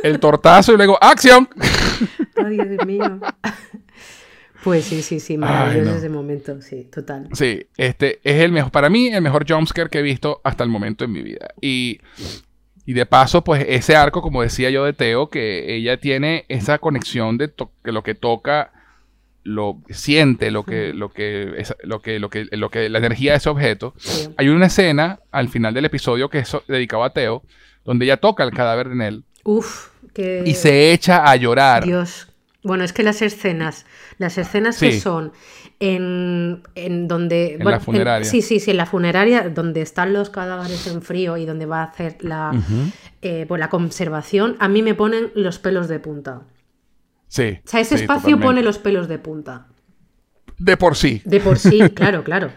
[0.03, 1.49] El tortazo y luego ¡acción!
[2.37, 3.19] Ay, Dios mío.
[4.67, 7.29] Pues sí, sí, sí, maravilloso ese momento, sí, total.
[7.31, 10.69] Sí, este es el mejor, para mí, el mejor jumpscare que he visto hasta el
[10.69, 11.53] momento en mi vida.
[11.61, 12.01] Y,
[12.85, 17.37] de paso, pues ese arco, como decía yo de Teo, que ella tiene esa conexión
[17.37, 17.49] de
[17.81, 18.73] que lo que toca
[19.43, 23.37] lo siente, lo que, lo que, lo que, lo que, lo que, la energía de
[23.37, 23.93] ese objeto.
[24.35, 27.41] Hay una escena al final del episodio que es dedicado a Teo,
[27.85, 29.23] donde ella toca el cadáver de él.
[29.45, 30.43] Uf, que...
[30.45, 31.85] Y se echa a llorar.
[31.85, 32.27] Dios,
[32.67, 33.85] bueno, es que las escenas,
[34.17, 35.31] las escenas que son
[35.79, 37.55] en, en donde...
[37.55, 38.27] En la funeraria.
[38.27, 41.81] sí, sí, sí, en la funeraria, donde están los cadáveres en frío y donde va
[41.81, 42.51] a hacer la,
[43.21, 46.41] eh, pues, la conservación, a mí me ponen los pelos de punta.
[47.27, 47.59] Sí.
[47.65, 49.67] O sea, ese espacio pone los pelos de punta.
[50.57, 51.21] De por sí.
[51.25, 52.49] De por sí, claro, claro.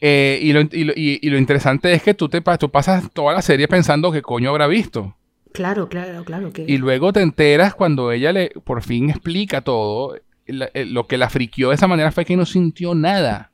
[0.00, 3.68] Eh, y, lo, y, lo, interesante es que tú, te, tú pasas toda la serie
[3.68, 5.16] pensando que coño habrá visto.
[5.56, 6.52] Claro, claro, claro.
[6.66, 10.14] Y luego te enteras cuando ella le por fin explica todo.
[10.46, 13.52] Eh, lo que la friquió de esa manera fue que no sintió nada.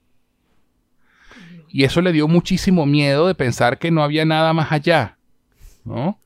[1.68, 5.16] Y eso le dio muchísimo miedo de pensar que no había nada más allá.
[5.84, 6.18] ¿No?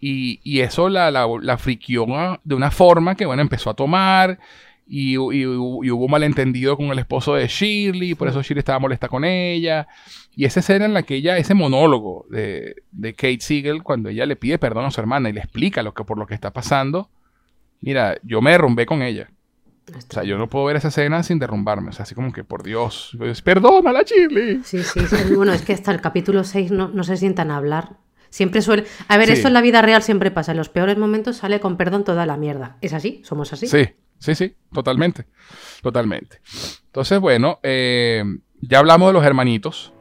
[0.00, 1.58] Y, eso la, la, la,
[2.44, 4.38] de una forma que, bueno, empezó a tomar.
[4.86, 9.24] Y, y, hubo malentendido con el esposo de Shirley, por eso Shirley estaba molesta con
[9.24, 9.86] ella.
[10.36, 12.74] Y esa escena en la que ella, ese monólogo de,
[13.16, 16.04] Kate Siegel, cuando ella le pide perdón a su hermana y le explica lo que,
[16.04, 17.08] por lo que está pasando,
[17.80, 19.30] mira, yo me derrumbé con ella.
[19.88, 21.90] O sea, yo no puedo ver esa escena sin derrumbarme.
[21.90, 24.60] O sea, así como que, por Dios, perdónala, Shirley.
[24.64, 25.34] Sí, sí, sí.
[25.34, 27.96] Bueno, es que hasta el capítulo 6 no, no se sientan a hablar.
[28.30, 28.84] Siempre suele...
[29.06, 30.52] A ver, esto en la vida real siempre pasa.
[30.52, 32.78] En los peores momentos sale con perdón toda la mierda.
[32.80, 33.20] ¿Es así?
[33.24, 33.68] ¿Somos así?
[33.68, 33.90] Sí,
[34.24, 35.26] sí, sí, totalmente.
[35.82, 36.40] Totalmente.
[36.86, 38.24] Entonces, bueno, eh,
[38.62, 39.92] ya hablamos de los hermanitos.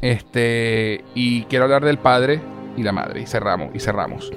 [0.00, 2.40] Este, y quiero hablar del padre
[2.78, 3.20] y la madre.
[3.20, 4.30] Y cerramos, y cerramos.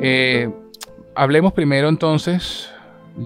[0.00, 0.50] Eh,
[1.14, 2.70] hablemos primero entonces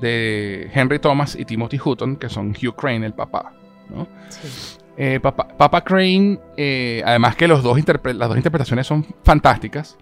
[0.00, 3.52] de Henry Thomas y Timothy Hutton, que son Hugh Crane, el papá.
[3.90, 4.06] ¿no?
[4.28, 4.78] Sí.
[4.96, 9.96] Eh, Papa, Crane, eh, además que los dos las dos interpretaciones son fantásticas.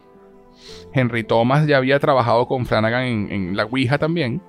[0.93, 4.43] Henry Thomas ya había trabajado con Flanagan en, La Ouija también.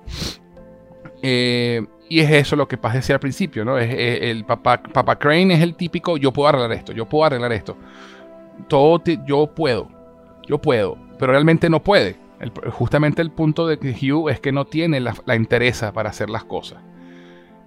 [1.22, 3.78] Eh, y es eso lo que Paz decía al principio, ¿no?
[3.78, 7.76] Es, el Papa, Crane es el típico, yo puedo arreglar esto, yo puedo arreglar esto.
[8.68, 9.88] Todo, yo puedo,
[10.46, 12.16] yo puedo, pero realmente no puede.
[12.70, 16.44] Justamente el punto de Hugh es que no tiene la, la interesa para hacer las
[16.44, 16.82] cosas.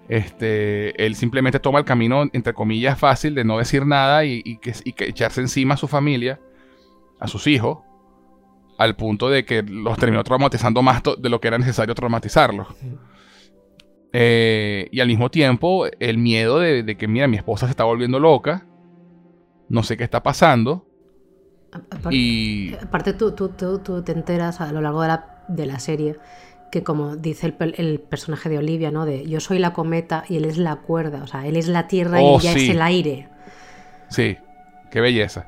[0.08, 4.74] Este, él simplemente toma el camino, entre comillas, fácil de no decir nada y, que,
[4.86, 6.40] echarse encima a su familia,
[7.20, 7.80] a sus hijos,
[8.78, 12.68] al punto de que los terminó traumatizando más de lo que era necesario traumatizarlos.
[14.14, 18.20] Eh, y al mismo tiempo, el miedo de, que, mira, mi esposa se está volviendo
[18.20, 18.68] loca,
[19.70, 20.88] no sé qué está pasando.
[21.76, 22.76] Aparte, y...
[22.82, 26.18] aparte tú, tú, tú, te enteras a lo largo de la, de la serie
[26.76, 29.06] que como dice el, personaje de Olivia, ¿no?
[29.06, 31.88] De yo soy la cometa y él es la cuerda, o sea, él es la
[31.88, 33.30] tierra y oh, ella es el aire.
[34.10, 34.38] Sí,
[34.92, 35.48] qué belleza.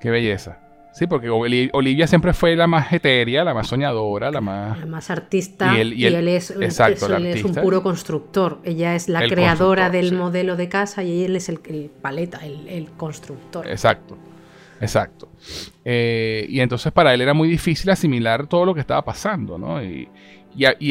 [0.00, 0.58] Qué belleza.
[0.92, 4.80] Sí, porque Olivia siempre fue la más etérea, la más soñadora, la más...
[4.80, 8.58] La más artista y él, es, un puro constructor.
[8.64, 11.60] Ella es la creadora del modelo de casa y él es el,
[12.02, 13.68] paleta, el constructor.
[13.68, 14.18] Exacto.
[14.80, 15.28] Exacto.
[15.84, 19.82] Eh, y entonces para él era muy difícil asimilar todo lo que estaba pasando, ¿no?
[19.82, 20.08] Y,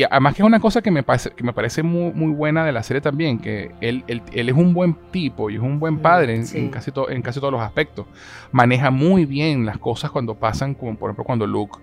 [0.09, 2.71] además que es una cosa que me parece, que me parece muy, muy buena de
[2.71, 6.35] la serie también, que él, es un buen tipo y es un buen mm, padre
[6.35, 8.05] en, casi en casi todos los aspectos.
[8.51, 11.79] Maneja muy bien las cosas cuando pasan, como por ejemplo cuando Luke,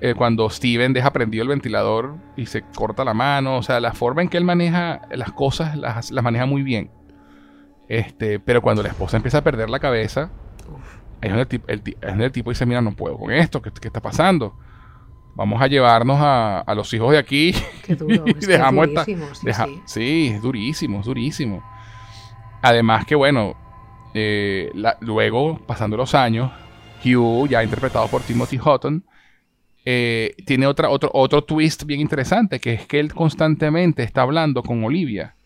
[0.00, 3.92] eh, cuando Steven deja prendido el ventilador y se corta la mano, o sea, la
[3.92, 6.90] forma en que él maneja las cosas las, las maneja muy bien.
[7.88, 10.30] Este, pero cuando la esposa empieza a perder la cabeza,
[11.20, 11.60] es donde
[12.26, 14.54] el, tipo, dice, mira, no puedo con esto, ¿qué, está pasando?
[15.34, 17.54] vamos a llevarnos a, los hijos de aquí.
[17.86, 18.88] Qué duro, es dejamos
[19.86, 21.62] sí, es durísimo, es durísimo.
[22.60, 23.56] Además que bueno,
[24.14, 26.50] eh, luego, pasando los años,
[27.04, 29.04] Hugh, ya interpretado por Timothy Hutton,
[29.84, 34.64] eh, tiene otra, otro, otro twist bien interesante, que es que él constantemente está hablando
[34.64, 35.36] con Olivia.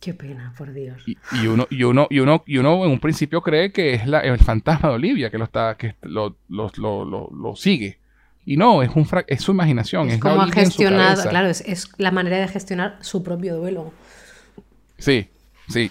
[0.00, 1.02] Qué pena, por Dios.
[1.06, 4.38] Y, uno, y, uno, y, uno, y uno en un principio cree que es el
[4.38, 6.36] fantasma de Olivia que lo está, que lo,
[7.56, 7.98] sigue.
[8.44, 10.10] Y no, es, un es su imaginación.
[10.10, 13.92] Es, como ha gestionado, claro, es, es, la manera de gestionar su propio duelo.
[14.98, 15.28] Sí,
[15.68, 15.90] sí.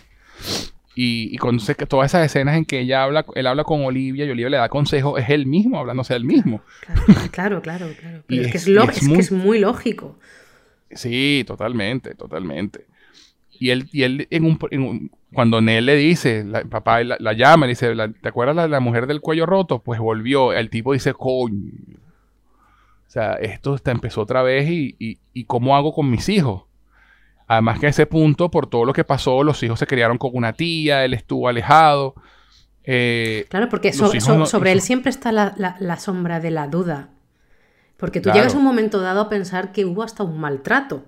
[0.96, 4.26] Y, y cuando que todas esas escenas en que ella habla, él habla con Olivia
[4.26, 6.62] y Olivia le da consejo, es él mismo hablándose a él mismo.
[7.32, 8.24] Claro, claro, claro.
[8.28, 8.68] Pero es, que es,
[9.04, 10.18] muy, es, muy, lógico.
[10.92, 12.86] Sí, totalmente, totalmente.
[13.60, 17.72] Y él, y él en un, cuando Nell le dice, el papá la, llama, le
[17.72, 19.80] dice, ¿te acuerdas la, la mujer del cuello roto?
[19.80, 20.54] Pues volvió.
[20.54, 21.72] El tipo dice, coño.
[23.08, 26.64] O sea, esto está, empezó otra vez y, y, y ¿cómo hago con mis hijos?
[27.48, 30.32] Además que a ese punto, por todo lo que pasó, los hijos se criaron con
[30.34, 32.16] una tía, él estuvo alejado.
[32.84, 37.10] Eh, claro, porque sobre él siempre está la, sombra de la duda.
[37.98, 41.06] Porque tú llegas a un momento dado a pensar que hubo hasta un maltrato.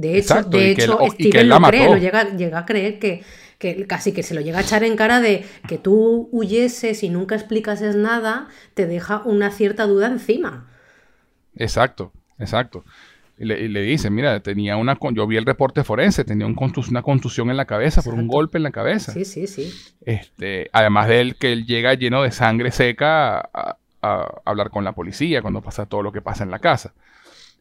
[0.00, 3.22] De hecho, de hecho Steven lo, cree, lo llega, llega, a creer que,
[3.58, 7.10] que, casi que se lo llega a echar en cara de que tú huyeses y
[7.10, 10.70] nunca explicases nada, te deja una cierta duda encima.
[11.56, 12.84] Exacto, exacto.
[13.40, 16.56] Y le, dice, mira, tenía una, yo vi el reporte forense, tenía un
[16.90, 19.12] una contusión en la cabeza por un golpe en la cabeza.
[19.12, 19.72] Sí, sí, sí.
[20.04, 23.78] Este, además de él, que él llega lleno de sangre seca a,
[24.44, 26.92] hablar con la policía cuando pasa todo lo que pasa en la casa.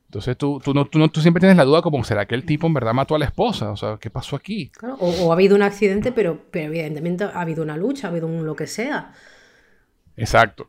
[0.10, 2.44] Entonces tú, tú, no, tú, no, tú siempre tienes la duda como, ¿será que el
[2.44, 3.69] tipo en verdad mató a la esposa?
[3.69, 4.72] O sea, ¿qué pasó aquí?
[4.81, 8.44] o, ha habido un accidente, pero, pero evidentemente ha habido una lucha, ha habido un
[8.44, 9.14] lo que sea.
[10.18, 10.68] Exacto.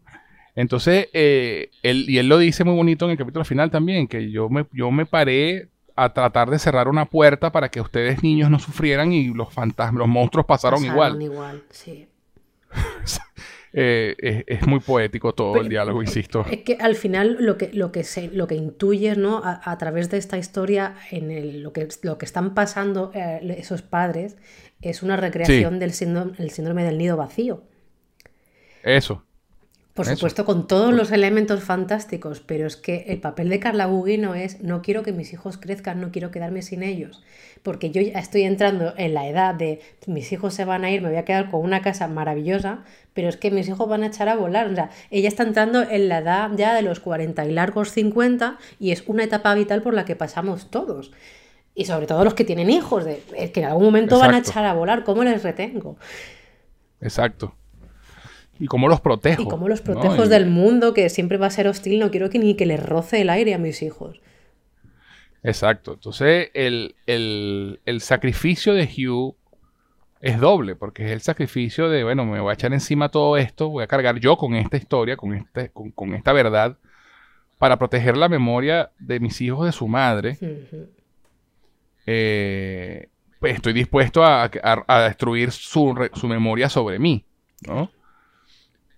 [0.55, 4.31] Entonces, eh, él, y él lo dice muy bonito en el capítulo final también, que
[4.31, 8.51] yo me, yo me paré a tratar de cerrar una puerta para que ustedes niños
[8.51, 11.21] no sufrieran y los fantasmas, los monstruos pasaron, igual.
[11.23, 12.07] igual, sí.
[13.73, 16.45] Eh, es, muy poético todo el diálogo, insisto.
[16.51, 19.43] Es que al final lo que, lo que, se, lo que intuyes ¿no?
[19.45, 23.83] a, través de esta historia, en el, lo, que, lo que están pasando eh, esos
[23.83, 24.37] padres,
[24.81, 27.63] es una recreación del el síndrome del nido vacío.
[28.83, 29.25] Eso.
[29.95, 34.35] Por supuesto, con todos los elementos fantásticos, pero es que el papel de Carla Gugino
[34.35, 37.23] es no quiero que mis hijos crezcan, no quiero quedarme sin ellos,
[37.63, 41.03] porque yo ya estoy entrando en la edad de mis hijos se van a ir,
[41.03, 42.81] me voy a quedar con una casa maravillosa,
[43.13, 45.83] pero es que mis hijos van a echar a volar, o sea, ella está entrando
[45.83, 49.83] en la edad ya de los 40 y largos 50 y es una etapa vital
[49.83, 51.13] por la que pasamos todos.
[51.75, 53.23] Y sobre todo los que tienen hijos, de,
[53.53, 55.97] que en algún momento van a echar a volar, ¿cómo les retengo?
[57.01, 57.55] Exacto
[58.61, 59.43] y cómo los protejo.
[59.43, 61.99] Y cómo los protejo del mundo que siempre va a ser hostil.
[61.99, 64.21] No quiero que ni que les roce el aire a mis hijos.
[65.43, 65.95] Exacto.
[65.95, 66.95] Entonces, el,
[68.01, 69.37] sacrificio de Hugh
[70.21, 73.71] es doble, porque es el sacrificio de, bueno, me voy a echar encima todo esto,
[73.71, 76.77] voy a cargar yo con esta historia, con, este, con, esta verdad,
[77.59, 80.37] para proteger la memoria de mis hijos de su madre.
[82.07, 83.09] Eh,
[83.39, 84.51] pues estoy dispuesto a,
[85.07, 87.25] destruir su, su memoria sobre mí,
[87.67, 87.91] ¿no?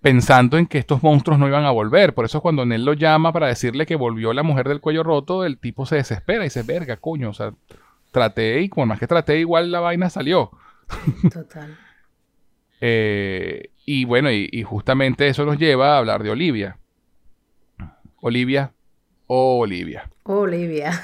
[0.03, 2.13] Pensando en que estos monstruos no iban a volver.
[2.13, 5.45] Por eso cuando Nell lo llama para decirle que volvió la mujer del cuello roto,
[5.45, 7.53] el tipo se desespera y dice, verga, coño, o sea,
[8.11, 10.51] traté y por más que traté, igual la vaina salió.
[11.33, 11.75] Total.
[12.85, 16.79] Eh, y bueno, y, justamente eso nos lleva a hablar de Olivia.
[18.19, 18.73] Olivia,
[19.35, 20.09] oh Olivia.
[20.23, 20.91] Olivia.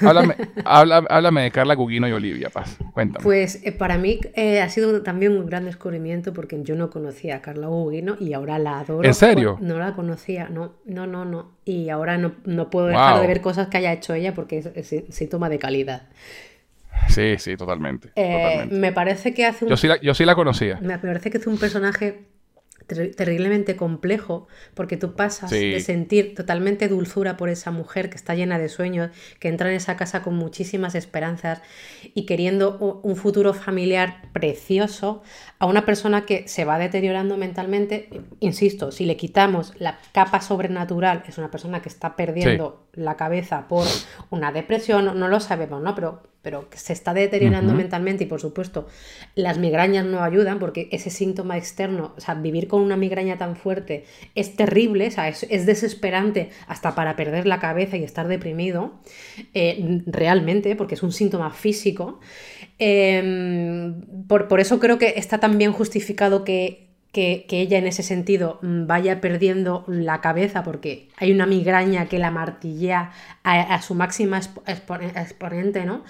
[0.64, 2.78] Háblame, de Carla Gugino y Olivia, Paz.
[2.92, 3.22] Cuéntame.
[3.22, 7.36] Pues eh, para mí eh, ha sido también un gran descubrimiento porque yo no conocía
[7.36, 9.06] a Carla Gugino y ahora la adoro.
[9.06, 9.58] ¿En serio?
[9.60, 11.50] No la conocía, no, no, no, no.
[11.64, 15.48] Y ahora no, puedo dejar de ver cosas que haya hecho ella porque es, síntoma
[15.48, 16.08] de calidad.
[17.08, 19.70] Sí, sí, totalmente, eh, Me parece que hace un...
[19.70, 20.78] Yo sí, la, yo sí la conocía.
[20.80, 22.26] Me parece que hace un personaje
[23.16, 28.58] terriblemente complejo, porque tú pasas de sentir totalmente dulzura por esa mujer que está llena
[28.58, 31.62] de sueños, que entra en esa casa con muchísimas esperanzas
[32.14, 35.22] y queriendo un futuro familiar precioso,
[35.58, 38.08] a una persona que se va deteriorando mentalmente.
[38.40, 43.68] Insisto, si le quitamos la capa sobrenatural, es una persona que está perdiendo la cabeza
[43.68, 43.86] por
[44.30, 45.94] una depresión, no lo sabemos, ¿no?
[45.94, 48.86] Pero pero se está deteriorando mentalmente y por supuesto
[49.34, 53.56] las migrañas no ayudan porque ese síntoma externo, o sea, vivir con una migraña tan
[53.56, 54.04] fuerte
[54.34, 59.00] es terrible, o sea, es, desesperante hasta para perder la cabeza y estar deprimido,
[59.54, 62.20] eh, realmente, porque es un síntoma físico.
[62.78, 68.02] Em, por, por eso creo que está tan bien justificado que que, ella en ese
[68.02, 73.10] sentido mm, vaya perdiendo la cabeza porque hay una migraña que la martillea
[73.42, 76.04] a, su máxima exponente, ¿no?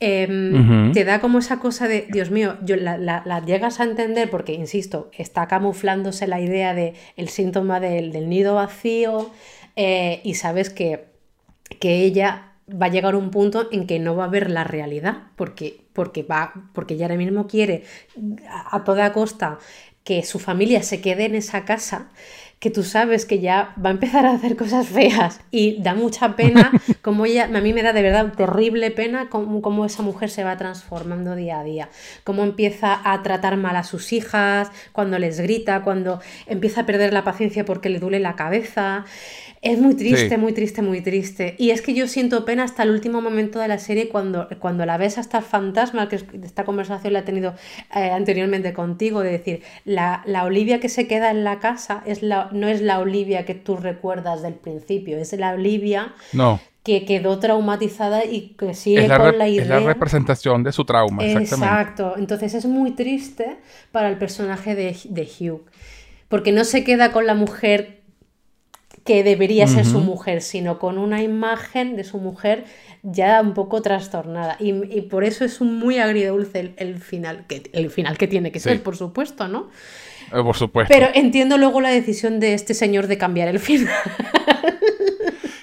[0.00, 4.52] Em, te da como esa cosa de, Dios mío, yo, la, llegas a entender porque,
[4.52, 9.30] insisto, está camuflándose la idea de el síntoma del, nido vacío
[9.76, 11.06] eh, y sabes que,
[11.80, 15.24] que ella va a llegar un punto en que no va a ver la realidad,
[15.36, 17.84] porque, porque, va, porque ella ahora mismo quiere
[18.70, 19.58] a toda costa
[20.04, 22.08] que su familia se quede en esa casa,
[22.62, 26.36] que tú sabes que ya va a empezar a hacer cosas feas y da mucha
[26.36, 26.70] pena,
[27.02, 30.56] como ella, a mí me da de verdad terrible pena cómo, esa mujer se va
[30.56, 31.88] transformando día a día,
[32.22, 37.12] cómo empieza a tratar mal a sus hijas, cuando les grita, cuando empieza a perder
[37.12, 39.06] la paciencia porque le duele la cabeza.
[39.62, 41.54] Es muy triste, muy triste, muy triste.
[41.56, 44.84] Y es que yo siento pena hasta el último momento de la serie cuando, cuando
[44.84, 47.54] la ves hasta el fantasma, que esta conversación la he tenido
[47.94, 52.48] eh, anteriormente contigo, de decir, la, Olivia que se queda en la casa es la,
[52.50, 56.60] no es la Olivia que tú recuerdas del principio, es la Olivia no.
[56.82, 59.62] que quedó traumatizada y que sigue con la idea.
[59.62, 62.14] Es la representación de su trauma, Exacto.
[62.16, 63.58] Entonces es muy triste
[63.92, 65.62] para el personaje de, de Hugh,
[66.28, 68.01] porque no se queda con la mujer
[69.04, 72.64] que debería ser su mujer, sino con una imagen de su mujer
[73.02, 74.56] ya un poco trastornada.
[74.60, 78.60] Y, por eso es un muy agridulce el, final, que, el final que tiene que
[78.60, 79.70] ser, por supuesto, ¿no?
[80.32, 80.92] Eh, por supuesto.
[80.92, 83.92] Pero entiendo luego la decisión de este señor de cambiar el final.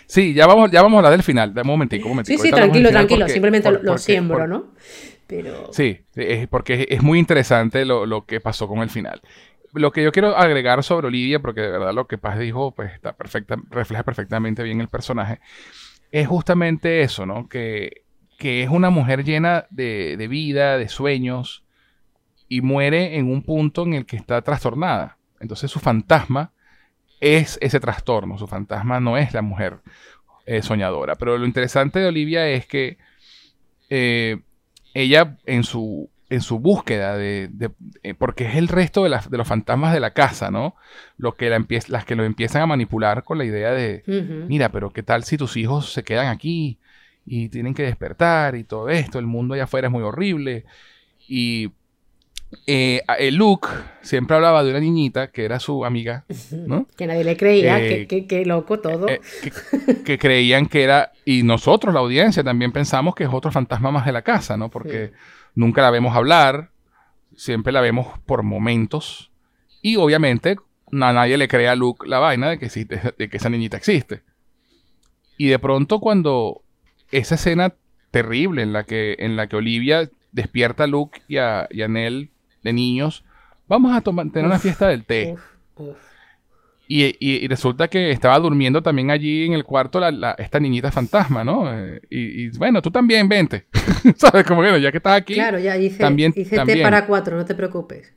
[0.06, 1.53] sí, ya vamos, ya vamos a hablar del final.
[1.56, 2.41] Un momentico, un momentico.
[2.41, 3.30] Sí, sí, tranquilo, tranquilo.
[3.30, 4.74] Simplemente lo, siembro, ¿no?
[5.28, 5.72] Pero...
[5.72, 5.99] Sí,
[6.49, 9.22] porque es muy interesante lo, lo que pasó con el final
[9.74, 12.94] lo que yo quiero agregar sobre Olivia, porque de verdad lo que Paz dijo, pues
[12.94, 15.40] está perfecta, refleja perfectamente bien el personaje,
[16.12, 17.48] es justamente eso, ¿no?
[17.48, 18.04] Que,
[18.38, 21.64] que es una mujer llena de, de, vida, de sueños,
[22.50, 25.18] y muere en un punto en el que está trastornada.
[25.40, 26.52] Entonces su fantasma
[27.22, 29.80] es ese trastorno, su fantasma no es la mujer
[30.46, 31.16] eh, soñadora.
[31.16, 32.98] Pero lo interesante de Olivia es que
[33.90, 34.40] eh,
[34.94, 37.49] ella en su en su búsqueda de,
[38.03, 40.76] eh, porque es el resto de, de, los fantasmas de la casa, ¿no?
[41.18, 44.03] Lo que la las que lo empiezan a manipular con la idea de,
[44.47, 46.77] mira, pero qué tal si tus hijos se quedan aquí
[47.26, 50.65] y tienen que despertar y todo esto, el mundo allá afuera es muy horrible.
[51.27, 51.72] Y
[52.65, 53.68] eh, el Luke
[54.01, 56.88] siempre hablaba de una niñita que era su amiga, ¿no?
[56.97, 59.07] Que nadie le creía, eh, que, loco todo.
[60.06, 64.06] que, creían que era, y nosotros, la audiencia, también pensamos que es otro fantasma más
[64.06, 64.69] de la casa, ¿no?
[64.69, 65.11] Porque
[65.60, 66.72] nunca la vemos hablar,
[67.36, 69.30] siempre la vemos por momentos.
[69.81, 70.57] Y obviamente
[70.91, 74.23] a nadie le cree a Luke la vaina de que, de que esa niñita existe.
[75.38, 76.61] Y de pronto cuando
[77.11, 77.73] esa escena
[78.11, 82.31] terrible en la que, en la que Olivia despierta a Luke y a, y Nell
[82.64, 83.26] de niños,
[83.68, 85.36] vamos a tomar, tener una fiesta del té.
[86.91, 91.72] Y, resulta que estaba durmiendo también allí en el cuarto la, esta niñita fantasma, ¿no?
[91.72, 93.68] Eh, y, bueno, tú también vente.
[94.18, 94.44] ¿Sabes?
[94.44, 95.36] Como bueno, ya que estás aquí.
[95.36, 98.11] Claro, ya hice, también, hice té para cuatro, no te preocupes.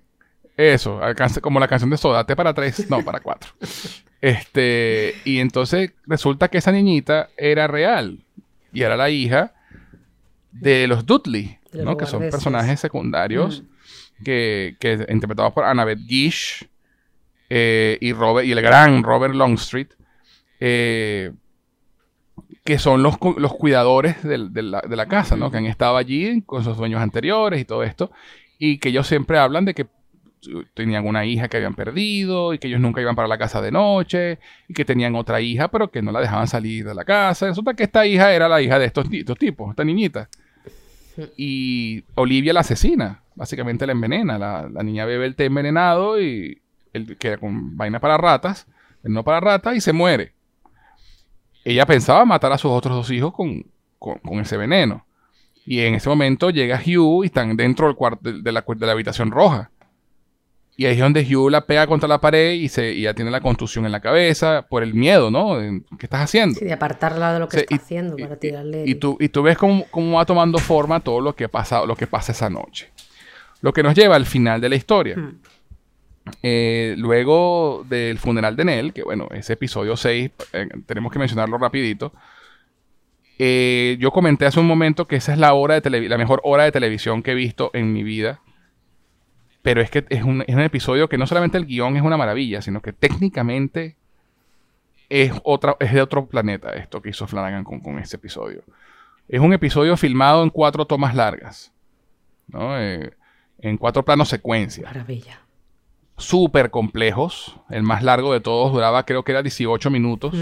[0.57, 1.01] Eso,
[1.43, 3.51] como la canción de Soda, té para tres, no, para cuatro.
[4.23, 8.24] este, y entonces resulta que esa niñita era real.
[8.73, 9.53] Y era la hija
[10.51, 11.99] de los Dudley, ¿no?
[11.99, 13.65] Que son personajes secundarios
[14.24, 16.72] que, que interpretados por Annabeth Gish
[17.55, 19.95] eh, y, Robert, y el gran Robert Longstreet,
[20.59, 21.33] eh,
[22.65, 25.51] que son los, los cuidadores de, la, casa, ¿no?
[25.51, 28.11] Que han estado allí con sus dueños anteriores y todo esto,
[28.59, 29.87] y que ellos siempre hablan de que
[30.73, 33.70] tenían una hija que habían perdido y que ellos nunca iban para la casa de
[33.70, 37.49] noche y que tenían otra hija pero que no la dejaban salir de la casa.
[37.49, 40.31] Resulta que esta hija era la hija de estos, estos tipos, esta niñita.
[41.37, 44.39] Y Olivia la asesina, básicamente la envenena.
[44.39, 46.61] La, la niña bebe el té envenenado y,
[46.93, 48.66] él queda con vaina para ratas,
[49.02, 50.35] no para ratas, y se muere.
[51.64, 55.06] Ella pensaba matar a sus otros dos hijos con, ese veneno.
[55.64, 58.93] Y en ese momento llega Hugh y están dentro del cuarto de, la, de la
[58.93, 59.70] habitación roja.
[60.74, 63.40] Y ahí es donde Hugh la pega contra la pared y, se, ya tiene la
[63.40, 65.59] contusión en la cabeza por el miedo, ¿no?
[65.98, 66.59] ¿Qué estás haciendo?
[66.59, 68.85] Sí, de apartarla de lo que está haciendo para tirarle.
[68.86, 69.85] Y, tú, y tú ves cómo,
[70.16, 72.90] va tomando forma todo lo que, pasa, lo que pasa esa noche.
[73.60, 75.16] Lo que nos lleva al final de la historia.
[75.16, 75.40] Hmm.
[76.43, 81.59] Eh, luego del funeral de Nell, que bueno, ese episodio 6, eh, tenemos que mencionarlo
[81.59, 82.12] rapidito.
[83.39, 86.65] Eh, yo comenté hace un momento que esa es la, hora de la mejor hora
[86.65, 88.40] de televisión que he visto en mi vida.
[89.62, 92.82] Pero es que es un, episodio que no solamente el guion es una maravilla, sino
[92.82, 93.97] que técnicamente
[95.09, 98.65] es, otra, es de otro planeta esto que hizo Flanagan con, con este episodio.
[99.28, 101.73] Es un episodio filmado en cuatro tomas largas.
[102.53, 104.85] en cuatro planos secuencia.
[104.85, 105.41] Maravilla
[106.16, 107.56] súper complejos.
[107.70, 110.34] El más largo de todos duraba, creo que era 18 minutos.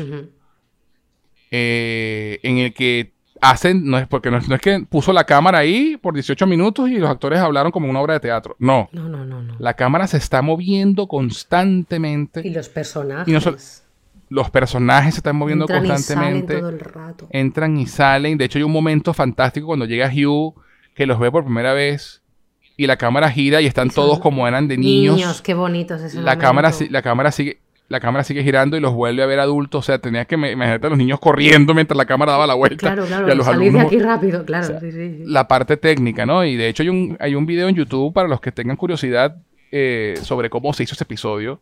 [1.50, 5.24] Eh, en el que hacen, no es porque no es, no es que puso la
[5.24, 8.54] cámara ahí por 18 minutos y los actores hablaron como una obra de teatro.
[8.58, 8.88] No.
[8.92, 9.56] No, no, no, no.
[9.58, 12.42] La cámara se está moviendo constantemente.
[12.46, 13.26] Y los personajes.
[13.28, 13.56] Y no sol-
[14.28, 16.58] Los personajes se están moviendo entran y salen constantemente.
[16.58, 17.26] todo el rato.
[17.30, 18.38] entran y salen.
[18.38, 20.54] De hecho, hay un momento fantástico cuando llega Hugh,
[20.94, 22.19] que los ve por primera vez,
[22.82, 25.42] y la cámara gira y están todos como eran de niños.
[25.42, 26.90] qué bonitos ese la, cámara, momento.
[26.92, 27.58] la cámara sigue.
[27.88, 29.80] La cámara sigue girando y los vuelve a ver adultos.
[29.80, 32.78] O sea, tenías que imaginarte a los niños corriendo mientras la cámara daba la vuelta.
[32.78, 34.64] Claro, claro, y a los salir de aquí rápido, claro.
[34.64, 35.22] o sea, sí, sí, sí.
[35.26, 36.42] la parte técnica, ¿no?
[36.44, 39.36] Y de hecho hay un, hay un video en YouTube para los que tengan curiosidad
[39.72, 41.60] eh, sobre cómo se hizo ese episodio.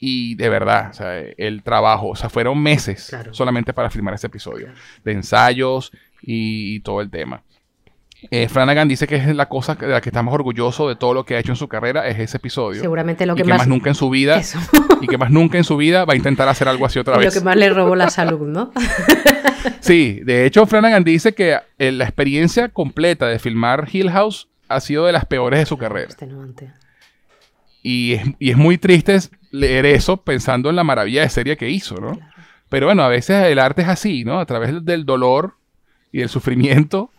[0.00, 3.32] Y de verdad, o sea, el trabajo, o sea, fueron meses Claro.
[3.34, 4.80] solamente para filmar ese episodio, Claro.
[5.04, 5.92] de ensayos
[6.22, 7.42] y, todo el tema.
[8.30, 11.14] Eh, Flanagan dice que es la cosa de la que está más orgulloso de todo
[11.14, 12.80] lo que ha hecho en su carrera, es ese episodio.
[12.80, 14.58] Seguramente lo y que, más, nunca en su vida, Eso.
[15.00, 17.20] y que más nunca en su vida va a intentar hacer algo así otra lo
[17.20, 17.34] vez.
[17.34, 18.72] que más le robó la salud, ¿no?
[19.80, 24.80] Sí, de hecho Flanagan dice que eh, la experiencia completa de filmar Hill House ha
[24.80, 26.06] sido de las peores de su carrera.
[26.06, 26.72] Extenuante.
[27.82, 29.18] Y es, y es muy triste
[29.50, 32.12] leer eso pensando en la maravilla de serie que hizo, ¿no?
[32.12, 32.32] Claro.
[32.68, 34.40] Pero bueno, a veces el arte es así, ¿no?
[34.40, 35.54] A través del dolor
[36.12, 37.10] y del sufrimiento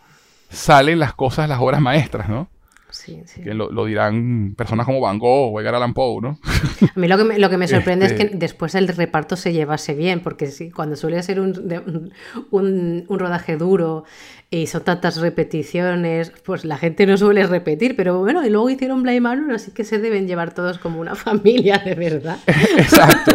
[0.56, 2.48] salen las cosas, las obras maestras, ¿no?
[2.90, 3.42] Sí, sí.
[3.42, 6.40] Que lo, lo dirán personas como Van Gogh o Edgar Allan Poe, ¿no?
[6.96, 9.36] A mí lo que me, lo que me sorprende es Este- que después el reparto
[9.36, 12.14] se llevase bien, porque sí, cuando suele ser un,
[12.52, 14.06] un- un rodaje duro
[14.50, 19.04] y son tantas repeticiones, pues la gente no suele repetir, pero bueno, y luego hicieron
[19.04, 22.38] Blade Manor, así que se deben llevar todos como una familia de verdad.
[22.48, 23.34] Exacto.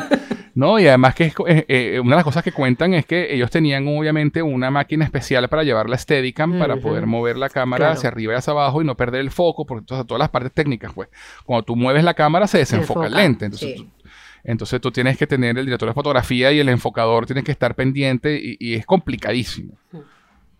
[0.54, 3.32] No, y además que es eh, eh, una de las cosas que cuentan es que
[3.34, 7.86] ellos tenían obviamente una máquina especial para llevar la Steadicam para poder mover la cámara
[7.86, 7.92] Claro.
[7.94, 10.52] hacia arriba y hacia abajo y no perder el foco, porque entonces todas las partes
[10.52, 11.08] técnicas, pues,
[11.44, 13.44] cuando tú mueves la cámara se desenfoca el lente.
[13.46, 13.76] Entonces, sí.
[13.76, 14.08] tú,
[14.44, 17.74] entonces tú tienes que tener el director de fotografía y el enfocador tienen que estar
[17.74, 19.74] pendiente y, y es complicadísimo.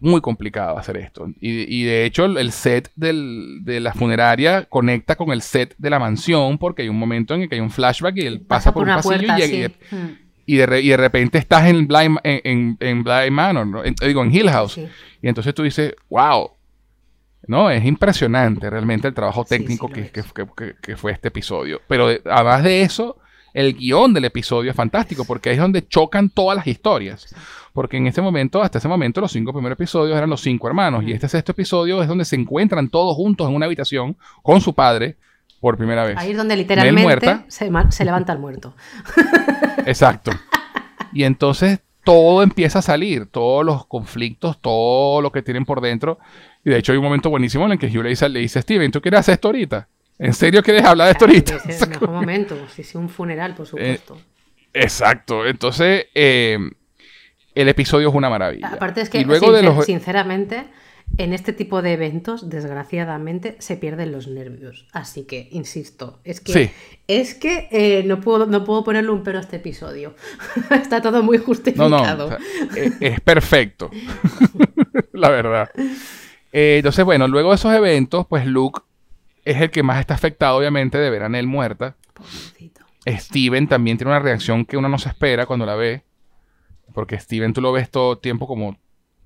[0.02, 1.28] Muy complicado hacer esto.
[1.40, 5.90] Y, y de hecho el, set del- de la funeraria conecta con el set de
[5.90, 8.72] la mansión porque hay un momento en el que hay un flashback y él pasa,
[8.72, 9.94] por un pasillo y, llega- sí.
[9.96, 13.84] Mm, y de, re- y de repente estás en Ma- en, en, Manor, ¿no?
[13.84, 14.72] En- digo, en Hill House.
[14.72, 14.88] sí.
[15.22, 16.50] Y entonces tú dices, wow.
[17.46, 20.10] No, es impresionante realmente el trabajo técnico sí que, es.
[20.12, 21.80] que- que- que- que fue este episodio.
[21.88, 23.18] Pero de- además de eso,
[23.54, 27.34] el guion del episodio es fantástico porque es donde chocan todas las historias.
[27.72, 31.04] Porque en este momento, hasta ese momento, los cinco primeros episodios eran los cinco hermanos.
[31.04, 34.74] Y este sexto episodio es donde se encuentran todos juntos en una habitación con su
[34.74, 35.16] padre
[35.60, 36.16] por primera vez.
[36.16, 37.44] Ahí es donde literalmente muerta.
[37.48, 38.74] se, levanta el muerto.
[39.86, 40.32] Exacto.
[41.12, 46.18] Y entonces todo empieza a salir, todos los conflictos, todo lo que tienen por dentro.
[46.64, 48.62] Y de hecho hay un momento buenísimo en el que Hugh le dice, le dice
[48.62, 49.88] Steven, ¿tú quieres hacer esto ahorita?
[50.18, 51.56] ¿En serio quieres hablar de esto ahorita?
[51.68, 52.56] Es el mejor momento.
[52.74, 54.18] Sí, sí, un funeral, por supuesto.
[54.72, 55.46] Exacto.
[55.46, 56.58] Entonces, eh,
[57.60, 58.68] el episodio es una maravilla.
[58.68, 59.84] Aparte es que, y luego de sincer- los...
[59.86, 60.64] sinceramente,
[61.18, 64.86] en este tipo de eventos, desgraciadamente, se pierden los nervios.
[64.92, 66.70] Así que, insisto, es que, Sí.
[67.08, 70.14] es que eh, no, puedo, no puedo ponerle un pero a este episodio.
[70.70, 71.90] Está todo muy No, justificado.
[71.90, 72.38] no, o sea,
[72.76, 73.90] es, es perfecto.
[75.12, 75.70] La verdad.
[76.52, 78.80] Eh, entonces, bueno, luego de esos eventos, pues Luke
[79.44, 81.96] es el que más está afectado, obviamente, de ver a Nell muerta.
[82.14, 82.80] Pobrecito.
[83.06, 86.04] Steven también tiene una reacción que uno no se espera cuando la ve.
[86.92, 88.76] Porque Steven tú lo ves todo el tiempo como,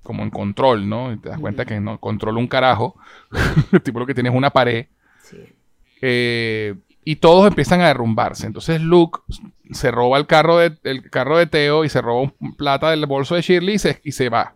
[0.03, 1.11] como en control, ¿no?
[1.11, 2.95] Y te das cuenta que no controla un carajo.
[3.71, 4.87] el tipo lo que tiene es una pared.
[5.21, 5.37] Sí.
[6.01, 8.47] Eh, y todos empiezan a derrumbarse.
[8.47, 9.21] Entonces Luke
[9.71, 13.35] se roba el carro de, el carro de Teo y se roba plata del bolso
[13.35, 14.55] de Shirley y se, y se va.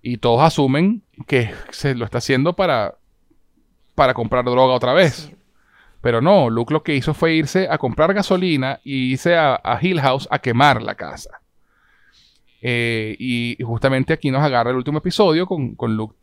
[0.00, 2.96] Y todos asumen que se lo está haciendo para,
[3.94, 5.14] para comprar droga otra vez.
[5.14, 5.36] sí.
[6.04, 9.78] Pero no, Luke lo que hizo fue irse a comprar gasolina y irse a, a
[9.80, 11.40] Hill House a quemar la casa.
[12.66, 16.16] Eh, y, justamente aquí nos agarra el último episodio con, con Luke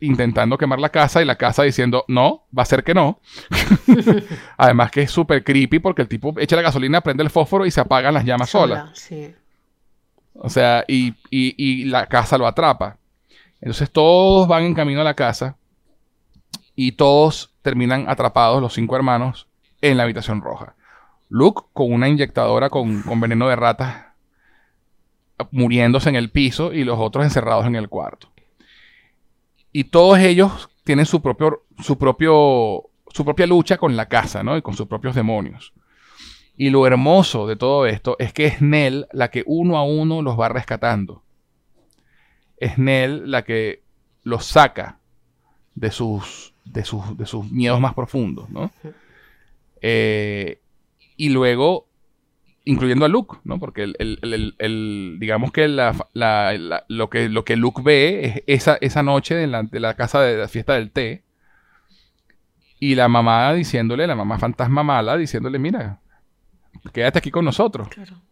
[0.00, 3.18] intentando quemar la casa y la casa diciendo, no, va a ser que no.
[4.56, 7.72] Además que es súper creepy porque el tipo echa la gasolina, prende el fósforo y
[7.72, 8.78] se apagan las llamas solas.
[8.84, 9.34] Sola, sí.
[10.34, 12.96] O sea, y, y- y la casa lo atrapa.
[13.60, 15.56] Entonces todos van en camino a la casa
[16.76, 19.48] y todos terminan atrapados, los cinco hermanos,
[19.82, 20.76] en la habitación roja.
[21.28, 24.04] Luke con una inyectadora con, con veneno de ratas
[25.50, 28.28] muriéndose en el piso y los otros encerrados en el cuarto.
[29.72, 34.56] Y todos ellos tienen su propio, su propio, su propia lucha con la casa, ¿no?
[34.56, 35.72] Y con sus propios demonios.
[36.56, 40.20] Y lo hermoso de todo esto es que es Nell la que uno a uno
[40.20, 41.22] los va rescatando.
[42.58, 43.82] Es Nell la que
[44.24, 44.98] los saca
[45.74, 48.70] de sus, de sus, de sus miedos más profundos, ¿no?
[49.80, 50.60] Eh,
[51.16, 51.86] y luego,
[52.70, 53.58] incluyendo a Luke, ¿no?
[53.58, 59.48] Porque el, digamos que, lo que lo que Luke ve es esa, esa noche de
[59.48, 61.24] la, de la casa de la fiesta del té.
[62.78, 66.00] Y la mamá diciéndole, la mamá fantasma mala, diciéndole, mira,
[66.92, 67.88] quédate aquí con nosotros.
[67.88, 68.22] Claro.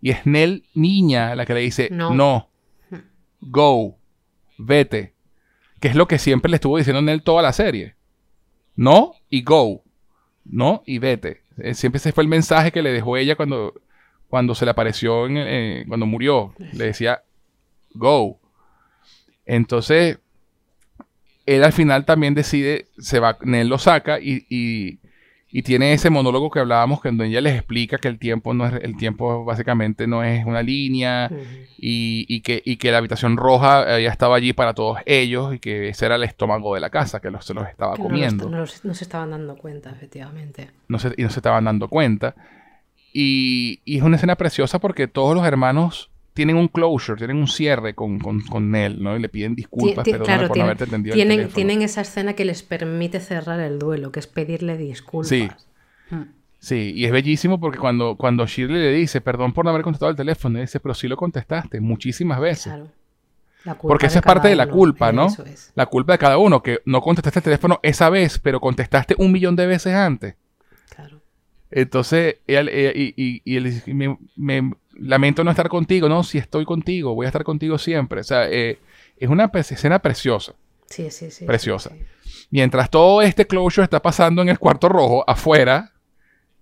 [0.00, 2.48] Y es Nell niña la que le dice, no, no
[2.90, 2.96] hmm.
[3.42, 3.98] go,
[4.58, 5.14] vete.
[5.78, 7.96] Que es lo que siempre le estuvo diciendo Nell toda la serie.
[8.76, 9.84] No y go.
[10.44, 11.42] No y vete.
[11.62, 13.74] Eh, siempre ese fue el mensaje que le dejó ella cuando,
[14.28, 16.54] cuando se le apareció, en, eh, cuando murió.
[16.72, 17.22] Le decía,
[17.94, 18.40] go.
[19.46, 20.18] Entonces,
[21.46, 24.99] él al final también decide, se va, Nell lo saca y y
[25.62, 28.74] tiene ese monólogo que hablábamos, que donde ella les explica que el tiempo no es,
[28.82, 31.30] el tiempo básicamente no es una línea
[31.76, 35.88] y, que, que la habitación roja eh, ya estaba allí para todos ellos y que
[35.88, 38.48] ese era el estómago de la casa, que se los estaba comiendo.
[38.48, 40.70] No, se estaban dando cuenta, efectivamente.
[40.86, 42.36] No se, y no se estaban dando cuenta.
[43.12, 46.10] Y, y es una escena preciosa porque todos los hermanos
[46.40, 49.14] tienen un closure, tienen un cierre con, con, él, ¿no?
[49.14, 52.62] Y le piden disculpas, claro, por no haberte entendido tienen, tienen esa escena que les
[52.62, 55.28] permite cerrar el duelo, que es pedirle disculpas.
[55.28, 55.50] Sí.
[56.08, 56.22] Hmm.
[56.58, 60.08] Sí, y es bellísimo porque cuando, cuando Shirley le dice, perdón por no haber contestado
[60.08, 62.72] el teléfono, le dice, pero sí lo contestaste muchísimas veces.
[63.62, 63.76] Claro.
[63.82, 65.28] porque esa es parte de la culpa, ¿no?
[65.74, 69.30] La culpa de cada uno, que no contestaste el teléfono esa vez, pero contestaste un
[69.30, 70.36] millón de veces antes.
[70.88, 71.20] Claro.
[71.70, 76.64] Entonces, ella, y, y, y él me, me, lamento no estar contigo, no, si estoy
[76.64, 78.20] contigo, voy a estar contigo siempre.
[78.20, 78.78] O sea, eh,
[79.16, 80.52] es una escena preciosa.
[80.86, 81.44] Sí, sí, sí.
[81.44, 81.92] Preciosa.
[82.50, 85.92] Mientras todo este closure está pasando en el cuarto rojo, afuera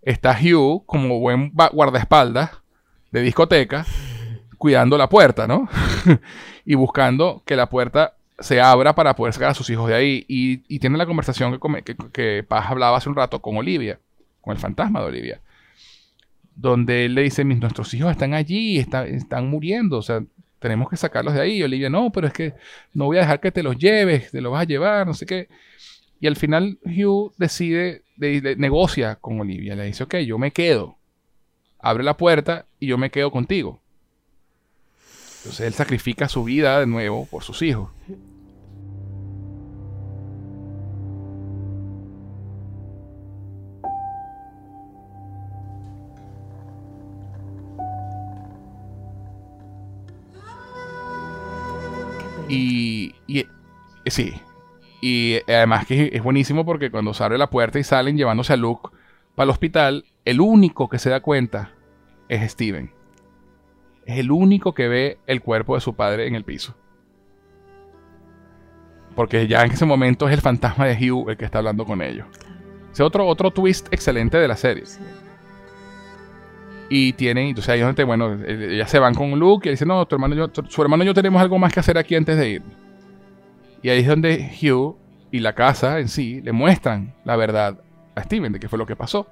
[0.03, 2.51] está Hugh como buen guardaespaldas
[3.11, 3.87] de discoteca,
[4.59, 5.69] cuidando la puerta, ¿no?
[6.65, 10.25] y buscando que la puerta se abra para poder sacar a sus hijos de ahí.
[10.29, 13.99] Y, tiene la conversación que, que Paz hablaba hace un rato con Olivia,
[14.41, 15.41] con el fantasma de Olivia
[16.61, 20.25] donde él le dice, nuestros hijos están allí, están muriendo, o sea,
[20.59, 21.59] tenemos que sacarlos de ahí.
[21.59, 22.55] Y Olivia, no, pero es que
[22.93, 25.25] no voy a dejar que te los lleves, te los vas a llevar, no sé
[25.25, 25.49] qué.
[26.21, 30.97] Y al final Hugh decide, de, negocia con Olivia, le dice, ok, yo me quedo,
[31.79, 33.81] abre la puerta y yo me quedo contigo.
[35.39, 37.91] Entonces él sacrifica su vida de nuevo por sus hijos.
[52.49, 53.47] Y, y eh,
[54.07, 54.35] sí.
[55.01, 58.57] Y además que es buenísimo porque cuando se abre la puerta y salen llevándose a
[58.57, 58.91] Luke
[59.35, 61.73] para el hospital, el único que se da cuenta
[62.29, 62.93] es Steven.
[64.05, 66.75] Es el único que ve el cuerpo de su padre en el piso.
[69.15, 72.03] Porque ya en ese momento es el fantasma de Hugh el que está hablando con
[72.03, 72.27] ellos.
[72.93, 74.85] Es otro, otro twist excelente de la serie.
[76.91, 80.07] Y tienen, entonces ahí es donde, bueno, ellas se van con Luke y dice, no,
[80.07, 82.49] tu hermano yo, su hermano y yo tenemos algo más que hacer aquí antes de
[82.49, 82.63] ir.
[83.83, 84.97] Y ahí es donde Hugh
[85.31, 87.79] y la casa en sí le muestran la verdad
[88.15, 89.27] a Steven de qué fue lo que pasó.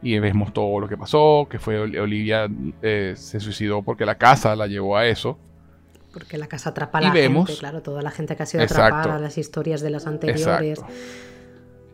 [0.00, 2.48] Y vemos todo lo que pasó, que fue Olivia
[2.82, 5.38] eh, se suicidó porque la casa la llevó a eso.
[6.12, 9.18] Porque la casa atrapa a la gente, claro, toda la gente que ha sido atrapada,
[9.18, 10.80] las historias de las anteriores.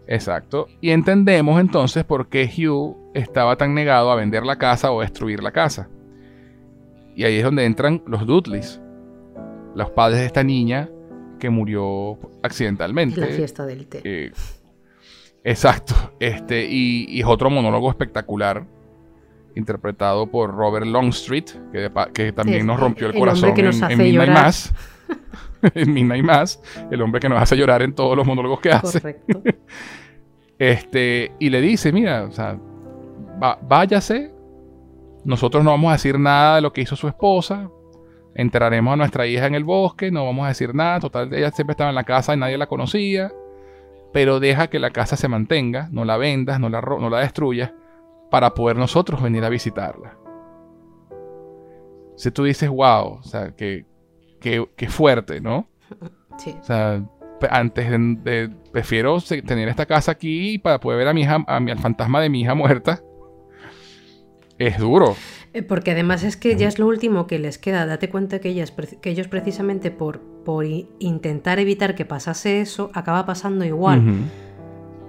[0.07, 0.69] Exacto.
[0.81, 5.43] Y entendemos entonces por qué Hugh estaba tan negado a vender la casa o destruir
[5.43, 5.89] la casa.
[7.17, 8.81] Y ahí es donde entran los Dudleys,
[9.75, 10.91] los padres de esta niña
[11.39, 13.21] que murió accidentalmente.
[13.21, 14.01] la fiesta del té.
[14.05, 14.33] Eh,
[15.45, 15.95] exacto.
[16.19, 18.67] Este, y, es otro monólogo espectacular,
[19.55, 24.75] interpretado por Robert Longstreet, que, que también nos rompió el, corazón en, en Midnight Mass.
[25.75, 26.61] en Midnight Mass,
[26.91, 29.01] el hombre que nos hace llorar en todos los monólogos que hace.
[29.01, 29.43] Correcto.
[30.59, 32.59] este, y le dice, mira, o sea,
[33.39, 34.33] váyase,
[35.25, 37.71] nosotros no vamos a decir nada de lo que hizo su esposa,
[38.35, 41.73] enterraremos a nuestra hija en el bosque, no vamos a decir nada, total, ella siempre
[41.73, 43.33] estaba en la casa y nadie la conocía,
[44.13, 47.73] pero deja que la casa se mantenga, no la vendas, no la, no la destruyas,
[48.31, 50.19] para poder nosotros venir a visitarla.
[52.17, 53.87] Si tú dices, wow, o sea, que,
[54.41, 55.69] que, fuerte, ¿no?
[56.37, 56.53] Sí.
[56.61, 57.01] O sea,
[57.49, 57.89] antes
[58.25, 61.79] de, prefiero tener esta casa aquí para poder ver a mi hija, a mi, al
[61.79, 63.01] fantasma de mi hija muerta
[64.59, 65.17] es duro.
[65.53, 67.87] Eh, porque además es que ya es lo último que les queda.
[67.87, 70.65] Date cuenta que, ellas, que ellos precisamente por, por
[70.99, 74.03] intentar evitar que pasase eso, acaba pasando igual.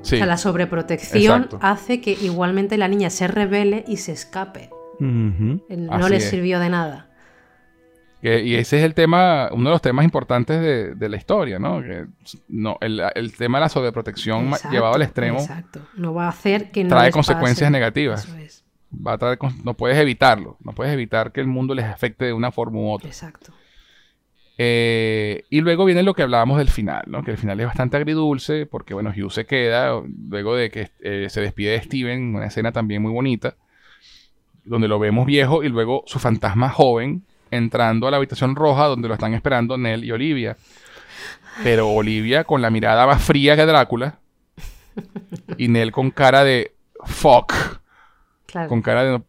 [0.01, 4.69] O sea, la sobreprotección hace que igualmente la niña se revele y se escape.
[4.99, 7.09] No le sirvió de nada.
[8.22, 11.81] Y ese es el tema, uno de los temas importantes de, la historia, ¿no?
[11.81, 12.07] Que
[12.47, 15.39] no el, tema de la sobreprotección llevado al extremo.
[15.39, 15.81] Exacto.
[15.95, 18.26] No va a hacer que no trae consecuencias negativas.
[18.26, 18.64] Eso es.
[18.93, 20.57] Va a traer, no puedes evitarlo.
[20.63, 23.07] No puedes evitar que el mundo les afecte de una forma u otra.
[23.07, 23.53] Exacto.
[24.57, 27.23] Eh, y luego viene lo que hablábamos del final, ¿no?
[27.23, 31.27] Que el final es bastante agridulce, porque bueno, Hugh se queda, luego de que eh,
[31.29, 33.55] se despide de Steven, una escena también muy bonita,
[34.63, 39.07] donde lo vemos viejo y luego su fantasma joven entrando a la habitación roja donde
[39.07, 40.57] lo están esperando Nell y Olivia.
[41.63, 44.19] Pero Olivia con la mirada más fría que Drácula
[45.57, 46.73] y Nell con cara de
[47.05, 47.53] fuck.
[48.67, 49.22] Con cara de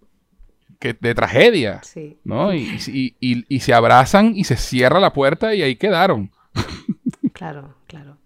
[0.78, 1.80] de tragedia.
[2.24, 2.54] ¿no?
[2.54, 6.30] Y, se abrazan y se cierra la puerta y ahí quedaron.
[7.32, 8.16] Claro, claro.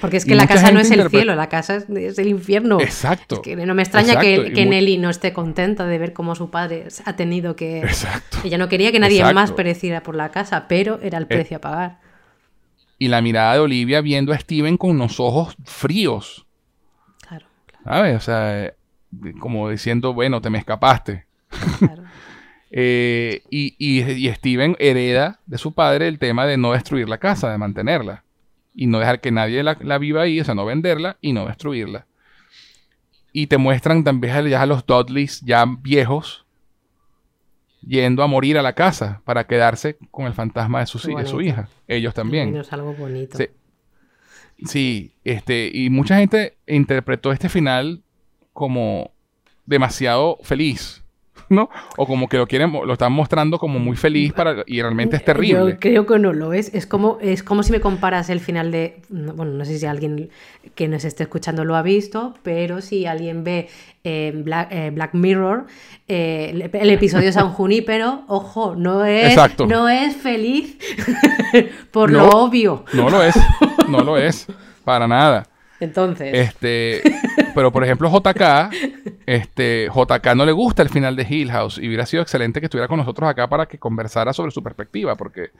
[0.00, 2.80] Porque es que la casa no es el cielo, la casa es, el infierno.
[2.80, 3.40] Exacto.
[3.40, 7.16] que no me extraña que, Nelly no esté contenta de ver cómo su padre ha
[7.16, 7.78] tenido que.
[7.78, 8.38] Exacto.
[8.44, 11.58] Ella no quería que nadie más pereciera por la casa, pero era el eh, precio
[11.58, 12.00] a pagar.
[12.98, 16.46] Y la mirada de Olivia viendo a Steven con los ojos fríos.
[17.26, 17.46] Claro.
[17.66, 17.84] claro.
[17.84, 18.16] ¿Sabes?
[18.16, 18.74] O sea,
[19.40, 21.26] como diciendo, bueno, te me escapaste.
[22.76, 27.56] Eh, y, Steven hereda de su padre el tema de no destruir la casa, de
[27.56, 28.24] mantenerla.
[28.74, 32.06] Y no dejar que nadie la, viva ahí, o sea, no venderla y no destruirla.
[33.32, 36.44] Y te muestran también ya a los Dudleys ya viejos
[37.86, 41.40] yendo a morir a la casa para quedarse con el fantasma de su, de su
[41.40, 41.68] hija.
[41.86, 42.56] Ellos también.
[42.56, 43.38] Es algo bonito.
[43.38, 43.48] Sí.
[44.64, 48.03] sí, este, y mucha gente interpretó este final
[48.54, 49.10] como
[49.66, 51.04] demasiado feliz.
[51.48, 51.68] ¿no?
[51.96, 55.24] O como que lo quieren, lo están mostrando como muy feliz para, y realmente es
[55.24, 55.72] terrible.
[55.72, 56.72] Yo creo que no lo es.
[56.74, 59.02] Es como, es como si me comparas el final de.
[59.08, 60.30] Bueno, no sé si alguien
[60.74, 63.68] que nos esté escuchando lo ha visto, pero si alguien ve
[64.04, 65.66] eh, Black, Mirror,
[66.08, 69.36] eh, el, episodio San Junípero, ojo, no es,
[69.66, 70.78] no es feliz
[71.90, 72.84] por lo obvio.
[72.92, 73.34] No lo es,
[73.88, 74.46] no lo es,
[74.84, 75.46] para nada.
[75.80, 76.30] Entonces.
[76.32, 77.02] Este,
[77.54, 78.74] pero por ejemplo, JK,
[79.26, 82.66] este, JK no le gusta el final de Hill House y hubiera sido excelente que
[82.66, 85.50] estuviera con nosotros acá para que conversara sobre su perspectiva, porque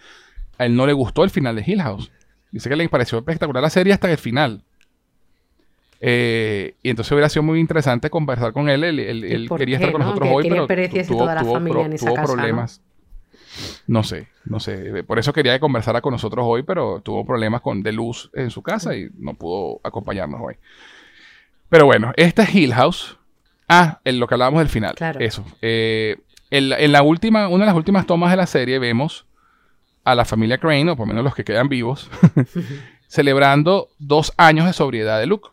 [0.58, 2.10] a él no le gustó el final de Hill House.
[2.50, 4.62] Dice que le pareció espectacular la serie hasta el final.
[6.00, 8.84] Eh, y entonces hubiera sido muy interesante conversar con él.
[8.84, 12.80] Él, quería estar con nosotros hoy, pero tuvo, problemas.
[13.86, 15.02] No sé, no sé.
[15.04, 18.50] Por eso quería que conversara con nosotros hoy, pero tuvo problemas con, de luz en
[18.50, 20.56] su casa y no pudo acompañarnos hoy.
[21.74, 23.18] Pero bueno, esta es Hill House.
[23.68, 24.94] Ah, en lo que hablábamos del final.
[25.18, 25.44] Eso.
[25.60, 26.18] Eh,
[26.48, 29.26] en, la, última, una de las últimas tomas de la serie vemos
[30.04, 32.08] a la familia Crane, o por lo menos los que quedan vivos,
[33.08, 35.48] celebrando dos años de sobriedad de Luke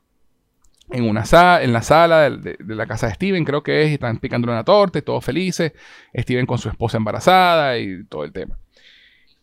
[0.92, 3.94] en, una sala, en la sala de, la casa de Steven, creo que es, y
[3.96, 5.74] están picando una torta y todos felices.
[6.16, 8.60] Steven con su esposa embarazada y todo el tema.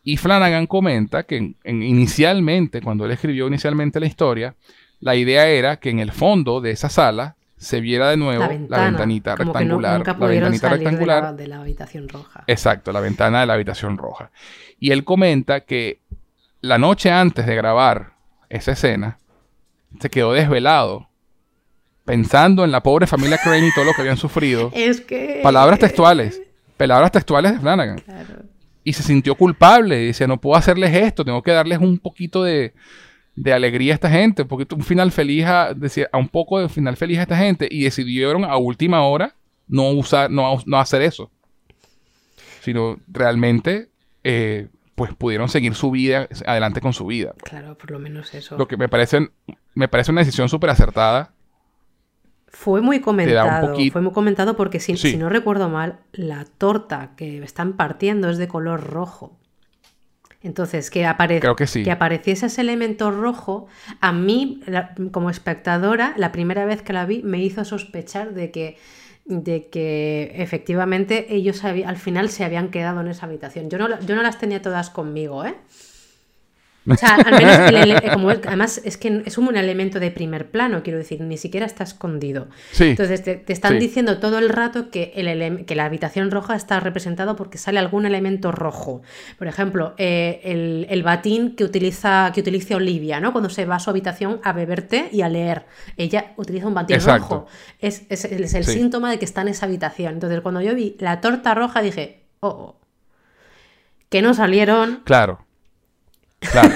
[0.04, 4.54] Y Flanagan comenta que inicialmente, cuando él escribió inicialmente la historia,
[5.00, 8.84] la idea era que en el fondo de esa sala se viera de nuevo la,
[8.84, 10.06] ventanita rectangular.
[10.06, 11.36] la ventanita rectangular.
[11.36, 12.44] De la, habitación roja.
[12.46, 14.30] Exacto, la ventana de la habitación roja.
[14.78, 16.00] Y él comenta que
[16.60, 18.12] la noche antes de grabar
[18.48, 19.18] esa escena,
[20.00, 21.08] se quedó desvelado
[22.04, 24.70] pensando en la pobre familia Crane y todo lo que habían sufrido.
[24.74, 25.40] Es que...
[25.42, 26.40] Palabras textuales.
[26.76, 28.02] Palabras textuales de Flanagan.
[28.84, 30.02] Y se sintió culpable.
[30.02, 32.72] Y decía, no puedo hacerles esto, tengo que darles un poquito de,
[33.52, 36.96] alegría a esta gente, poquito un final feliz a, decía, a un poco de final
[36.96, 37.68] feliz a esta gente.
[37.70, 39.34] Y decidieron a última hora
[39.66, 41.30] no usar, no, no hacer eso.
[42.60, 43.88] Sino realmente,
[44.24, 47.34] eh, pues pudieron seguir su vida, adelante con su vida.
[47.44, 48.56] Claro, por lo menos eso.
[48.58, 49.28] Lo que me parece,
[49.74, 51.32] me parece una decisión súper acertada
[52.50, 57.74] fue muy comentado, fue muy comentado porque si, no recuerdo mal, la torta que están
[57.74, 59.36] partiendo es de color rojo.
[60.40, 63.66] Entonces, que, que, apareciese ese elemento rojo,
[64.00, 64.60] a mí,
[65.10, 68.76] como espectadora, la primera vez que la vi, me hizo sospechar de que,
[69.24, 73.68] de que efectivamente ellos al final se habían quedado en esa habitación.
[73.68, 75.56] Yo no, yo no las tenía todas conmigo, ¿eh?
[76.88, 80.98] O sea, al menos, como, además es que es un elemento de primer plano, quiero
[80.98, 82.48] decir, ni siquiera está escondido.
[82.78, 87.36] Entonces te, están diciendo todo el rato que, el que la habitación roja está representado
[87.36, 89.02] porque sale algún elemento rojo.
[89.38, 93.32] Por ejemplo, eh, el, batín que utiliza, que utiliza Olivia, ¿no?
[93.32, 95.66] Cuando se va a su habitación a beber té y a leer.
[95.96, 97.46] Ella utiliza un batín rojo.
[97.78, 100.14] Es, es, el síntoma de que está en esa habitación.
[100.14, 102.78] Entonces, cuando yo vi la torta roja, dije, oh, oh
[104.08, 105.02] que no salieron.
[105.04, 105.44] Claro.
[106.40, 106.74] Claro.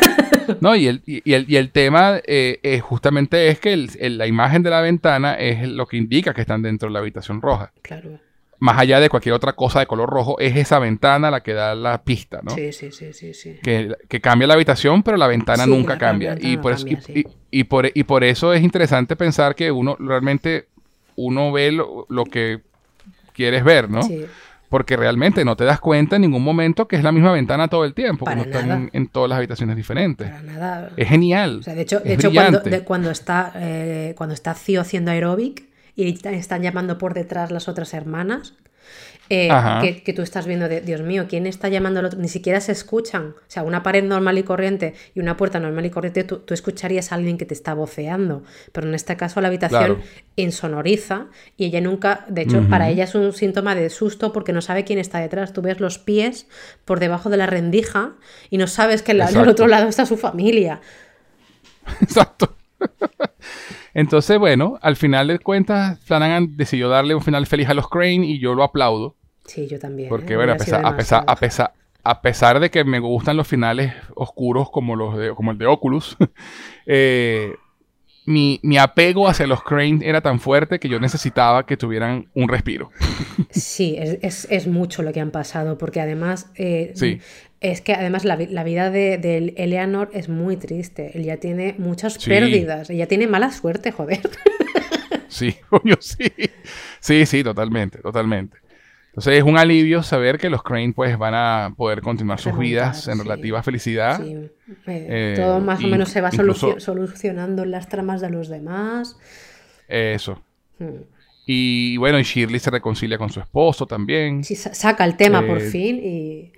[0.60, 3.76] No, y el, y el, y el tema eh, justamente es que
[4.10, 7.40] la imagen de la ventana es lo que indica que están dentro de la habitación
[7.40, 7.72] roja.
[7.82, 8.18] Claro.
[8.58, 11.74] más allá de cualquier otra cosa de color rojo, es esa ventana la que da
[11.74, 12.52] la pista, ¿no?
[12.54, 13.34] Sí, sí, sí, sí.
[13.34, 13.56] sí.
[13.62, 16.30] Que, que cambia la habitación, pero la ventana Sí, nunca la cambia.
[16.34, 17.24] ventana Y por, eso, cambia, sí.
[17.50, 20.66] y por, y por eso es interesante pensar que uno realmente
[21.16, 22.60] uno ve lo, lo que
[23.32, 24.02] quieres ver, ¿no?
[24.02, 24.26] Sí.
[24.72, 27.84] Porque realmente no te das cuenta en ningún momento que es la misma ventana todo
[27.84, 28.80] el tiempo, Para como están nada.
[28.80, 30.28] en, en todas las habitaciones diferentes.
[30.30, 30.90] Para nada.
[30.96, 31.58] Es genial.
[31.60, 35.10] O sea, de hecho, de hecho cuando, de- cuando está eh, cuando está Cío haciendo
[35.10, 38.54] aeróbic y están llamando por detrás las otras hermanas,
[39.28, 39.48] eh,
[39.80, 42.18] que, que tú estás viendo de Dios mío, ¿quién está llamando al otro?
[42.20, 43.28] Ni siquiera se escuchan.
[43.38, 46.52] O sea, una pared normal y corriente y una puerta normal y corriente, tú, tú
[46.54, 48.42] escucharías a alguien que te está voceando.
[48.72, 50.00] Pero en este caso la habitación Claro.
[50.36, 54.60] insonoriza y ella nunca, de hecho, para ella es un síntoma de susto porque no
[54.60, 55.52] sabe quién está detrás.
[55.52, 56.46] Tú ves los pies
[56.84, 58.12] por debajo de la rendija
[58.50, 59.50] y no sabes que del Exacto.
[59.50, 60.80] otro lado está su familia.
[62.02, 62.56] Exacto.
[63.94, 68.26] Entonces, bueno, al final de cuentas, Flanagan decidió darle un final feliz a los Crane
[68.26, 69.16] y yo lo aplaudo.
[69.44, 70.08] Sí, yo también.
[70.08, 70.36] Porque, ¿eh?
[70.36, 73.92] bueno, a pesar, a, pesar, a, pesar, a pesar de que me gustan los finales
[74.14, 76.16] oscuros como, los de, como el de Oculus,
[76.86, 77.54] eh,
[78.24, 82.48] mi, mi apego hacia los Crane era tan fuerte que yo necesitaba que tuvieran un
[82.48, 82.90] respiro.
[83.50, 86.50] Sí, es, es- es mucho lo que han pasado, porque además.
[86.56, 87.20] eh, Sí.
[87.60, 91.12] Es que además la, la vida de, de Eleanor es muy triste.
[91.16, 92.28] Ella tiene muchas Sí.
[92.28, 92.90] pérdidas.
[92.90, 94.20] Ella tiene mala suerte, joder.
[95.28, 96.24] Sí, coño, sí.
[97.00, 98.58] Sí, sí, totalmente, totalmente.
[99.12, 103.08] Entonces es un alivio saber que los Crane pues van a poder continuar sus vidas
[103.08, 103.22] en sí.
[103.22, 104.22] relativa felicidad.
[104.22, 104.50] Sí, eh,
[104.86, 108.48] Eh, todo más o menos se va incluso- solucio- solucionando en las tramas de los
[108.48, 109.18] demás.
[109.86, 110.42] Eso.
[110.78, 111.02] Hmm.
[111.44, 114.44] Y bueno, y Shirley se reconcilia con su esposo también.
[114.44, 116.52] Sí, sa- saca el tema por Eh, fin y.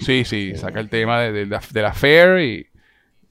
[0.00, 2.66] Sí, sí, saca el tema de, de la, de la affair y,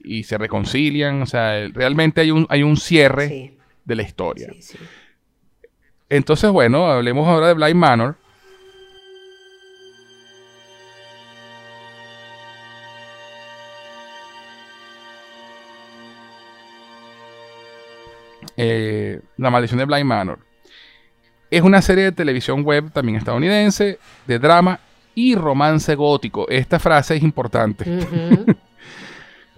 [0.02, 1.20] y se reconcilian.
[1.20, 4.48] O sea, realmente hay un, hay un cierre Sí, de la historia.
[4.54, 4.78] sí, sí.
[6.08, 8.16] Entonces, bueno, hablemos ahora de Blind Manor.
[18.62, 20.38] Eh, la maldición de Blind Manor.
[21.50, 24.78] Es una serie de televisión web también estadounidense, de drama
[25.14, 26.46] y romance gótico.
[26.48, 27.84] Esta frase es importante.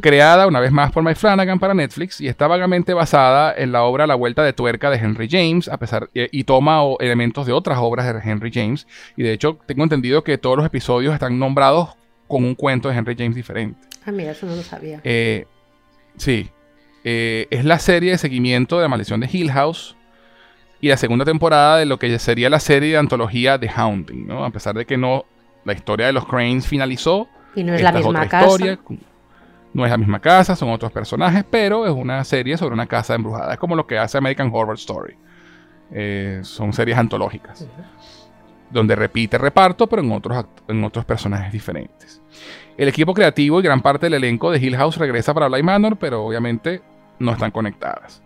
[0.00, 3.82] Creada una vez más por Mike Flanagan para Netflix y está vagamente basada en la
[3.82, 7.46] obra La Vuelta de Tuerca de Henry James, a pesar y, y toma o- elementos
[7.46, 8.86] de otras obras de Henry James.
[9.16, 11.90] Y de hecho, tengo entendido que todos los episodios están nombrados
[12.26, 13.78] con un cuento de Henry James diferente.
[14.06, 15.00] Ah, mira, eso no lo sabía.
[15.04, 15.46] Eh,
[16.16, 16.50] sí,
[17.04, 19.96] Eh, es la serie de seguimiento de la maldición de Hill House
[20.80, 24.44] y la segunda temporada de lo que sería la serie de antología The Haunting, ¿no?
[24.44, 25.24] A pesar de que no
[25.64, 28.46] la historia de los Cranes finalizó, Y no es esta la misma otra casa.
[28.46, 28.78] historia.
[29.74, 33.14] No es la misma casa, son otros personajes, pero es una serie sobre una casa
[33.14, 33.54] embrujada.
[33.54, 35.14] Es como lo que hace American Horror Story.
[35.92, 37.66] Eh, son series antológicas,
[38.70, 42.20] donde repite reparto, pero en otros, en otros personajes diferentes.
[42.76, 45.96] El equipo creativo y gran parte del elenco de Hill House regresa para Bly Manor,
[45.96, 46.82] pero obviamente
[47.22, 48.22] no están conectadas.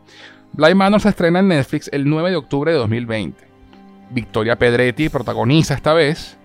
[0.53, 3.45] Bly Manor se estrena en Netflix el 9 de octubre de 2020.
[4.11, 6.39] Victoria Pedretti protagoniza esta vez.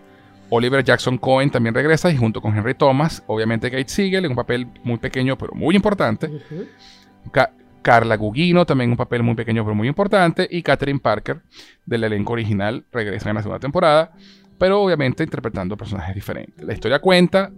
[0.49, 4.35] Oliver Jackson Cohen también regresa y junto con Henry Thomas, obviamente Kate Siegel en un
[4.35, 6.29] papel muy pequeño pero muy importante.
[7.31, 10.47] Ca- Carla Gugino también un papel muy pequeño pero muy importante.
[10.51, 11.41] Y Catherine Parker
[11.85, 14.11] del elenco original regresa en la segunda temporada,
[14.57, 16.65] pero obviamente interpretando personajes diferentes.
[16.65, 17.49] La historia cuenta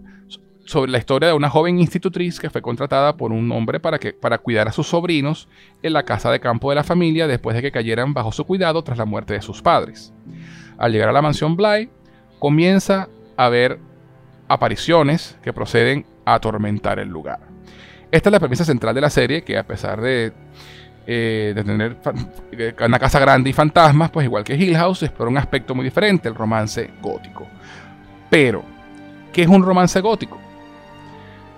[0.64, 4.12] sobre la historia de una joven institutriz que fue contratada por un hombre para, que,
[4.12, 5.48] para cuidar a sus sobrinos
[5.82, 8.82] en la casa de campo de la familia después de que cayeran bajo su cuidado
[8.82, 10.12] tras la muerte de sus padres.
[10.78, 11.90] Al llegar a la mansión Bly,
[12.38, 13.78] comienza a ver
[14.48, 17.40] apariciones que proceden a atormentar el lugar.
[18.10, 20.32] Esta es la premisa central de la serie, que a pesar de,
[21.06, 21.96] eh, de tener
[22.84, 26.28] una casa grande y fantasmas, pues igual que Hill House, explora un aspecto muy diferente,
[26.28, 27.46] el romance gótico.
[28.30, 28.64] Pero,
[29.32, 30.38] ¿qué es un romance gótico?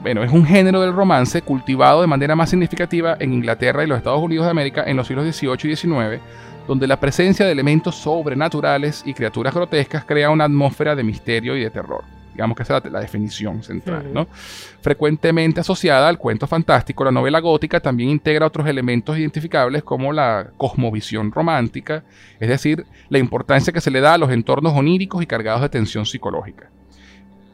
[0.01, 3.99] Bueno, es un género del romance cultivado de manera más significativa en Inglaterra y los
[3.99, 6.21] Estados Unidos de América en los siglos XVIII y XIX,
[6.69, 11.63] donde la presencia de elementos sobrenaturales y criaturas grotescas crea una atmósfera de misterio y
[11.63, 12.05] de terror.
[12.35, 14.13] Digamos que esa es la, la definición central.
[14.13, 14.29] ¿no?
[14.83, 20.51] Frecuentemente asociada al cuento fantástico, la novela gótica también integra otros elementos identificables como la
[20.59, 22.05] cosmovisión romántica,
[22.39, 25.71] es decir, la importancia que se le da a los entornos oníricos y cargados de
[25.71, 26.69] tensión psicológica.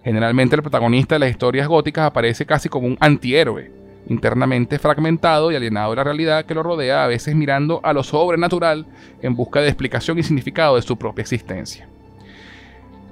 [0.04, 3.70] Generalmente el protagonista de las historias góticas aparece casi como un antihéroe,
[4.08, 8.02] internamente fragmentado y alienado de la realidad que lo rodea, a veces mirando a lo
[8.02, 8.86] sobrenatural
[9.20, 11.88] en busca de explicación y significado de su propia existencia.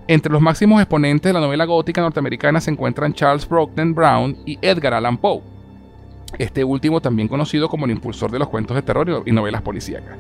[0.09, 4.59] Entre los máximos exponentes de la novela gótica norteamericana se encuentran Charles Brockden Brown y
[4.61, 5.43] Edgar Allan Poe.
[6.39, 10.17] Este último también conocido como el impulsor de los cuentos de terror y novelas policíacas.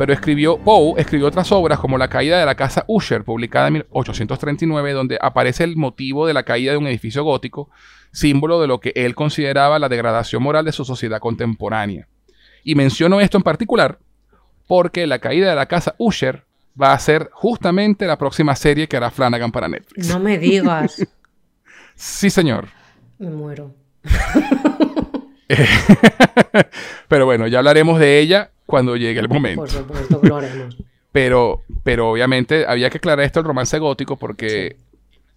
[0.00, 3.74] Pero escribió Poe escribió otras obras como La caída de la casa Usher, publicada en
[3.74, 7.68] 1839, donde aparece el motivo de la caída de un edificio gótico,
[8.10, 12.08] símbolo de lo que él consideraba la degradación moral de su sociedad contemporánea.
[12.64, 13.98] Y menciono esto en particular
[14.66, 16.46] porque la caída de la casa Usher
[16.80, 20.08] va a ser justamente la próxima serie que hará Flanagan para Netflix.
[20.08, 21.06] No me digas.
[21.94, 22.68] sí, señor.
[23.18, 23.74] Me muero.
[27.08, 29.62] pero bueno, ya hablaremos de ella cuando llegue el momento.
[29.62, 30.76] Por supuesto lo haremos.
[31.12, 34.76] Pero, pero obviamente había que aclarar esto el romance gótico porque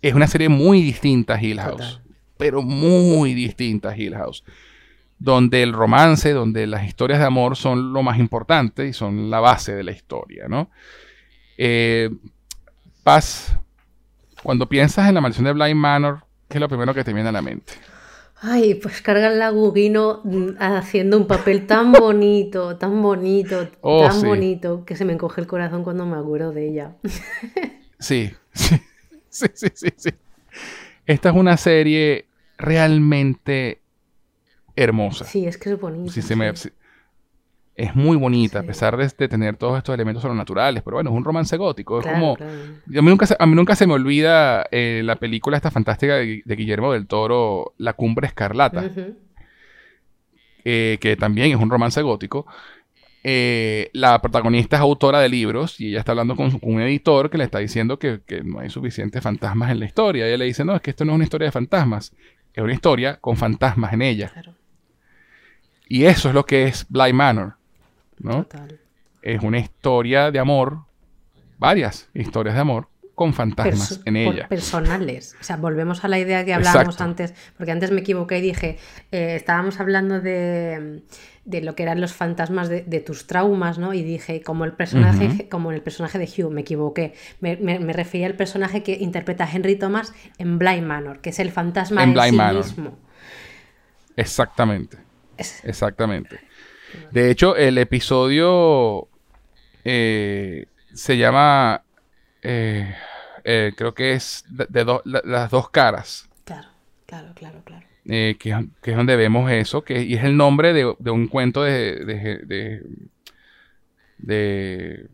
[0.04, 2.00] es una serie muy distinta a Hill House.
[2.38, 4.44] Pero muy distinta a Hill House.
[5.18, 9.40] Donde el romance, donde las historias de amor son lo más importante y son la
[9.40, 10.70] base de la historia, ¿no?
[11.58, 12.12] Eh,
[13.02, 13.58] Paz,
[14.44, 17.30] cuando piensas en la maldición de Blind Manor, ¿qué es lo primero que te viene
[17.30, 17.74] a la mente?
[18.46, 24.22] Ay, pues carga el Lagugino mm, haciendo un papel tan bonito, tan bonito, oh, tan
[24.22, 26.96] bonito, que se me encoge el corazón cuando me acuerdo de ella.
[28.00, 28.76] sí, sí,
[29.30, 30.10] sí, sí, sí.
[31.06, 32.26] Esta es una serie
[32.58, 33.82] realmente
[34.76, 35.24] hermosa.
[35.24, 36.12] Sí, es que es bonita.
[36.12, 36.52] Si se me,
[37.76, 41.24] es muy bonita, a pesar de, tener todos estos elementos sobrenaturales, pero bueno, es un
[41.24, 42.00] romance gótico.
[42.00, 42.38] Es como.
[42.40, 46.44] A, mí nunca, a mí nunca se me olvida eh, la película esta fantástica de,
[46.46, 48.92] Guillermo del Toro, La Cumbre Escarlata,
[50.64, 52.46] eh, que también es un romance gótico.
[53.26, 57.38] Eh, la protagonista es autora de libros y ella está hablando con, un editor que
[57.38, 60.26] le está diciendo que, que, no hay suficientes fantasmas en la historia.
[60.26, 62.14] Y ella le dice: No, es que esto no es una historia de fantasmas,
[62.54, 64.32] es una historia con fantasmas en ella.
[65.88, 67.63] Y eso es lo que es Blind Manor.
[68.20, 68.48] ¿No?
[69.22, 70.80] Es una historia de amor,
[71.58, 74.48] varias historias de amor con fantasmas en ella.
[74.48, 75.36] Personales.
[75.40, 78.78] O sea, volvemos a la idea que hablábamos antes, porque antes me equivoqué y dije,
[79.12, 81.04] eh, estábamos hablando de,
[81.46, 83.94] de, lo que eran los fantasmas de, tus traumas, ¿no?
[83.94, 87.14] Y dije, como el personaje, como el personaje de Hugh, me equivoqué.
[87.40, 87.56] Me,
[87.94, 92.20] refería al personaje que interpreta Henry Thomas en Blind Manor, que es el fantasma en,
[92.20, 92.98] sí mismo.
[94.16, 94.98] Exactamente.
[95.38, 96.40] Exactamente.
[97.12, 99.08] De hecho, el episodio
[99.84, 101.84] eh, se llama,
[102.42, 102.96] eh,
[103.44, 106.30] eh, creo que es de, las dos caras.
[106.44, 106.68] Claro,
[107.06, 107.86] claro, claro, claro.
[108.06, 112.82] Que, es donde vemos eso, que, y es el nombre de, un cuento de, de,
[114.18, 115.10] de,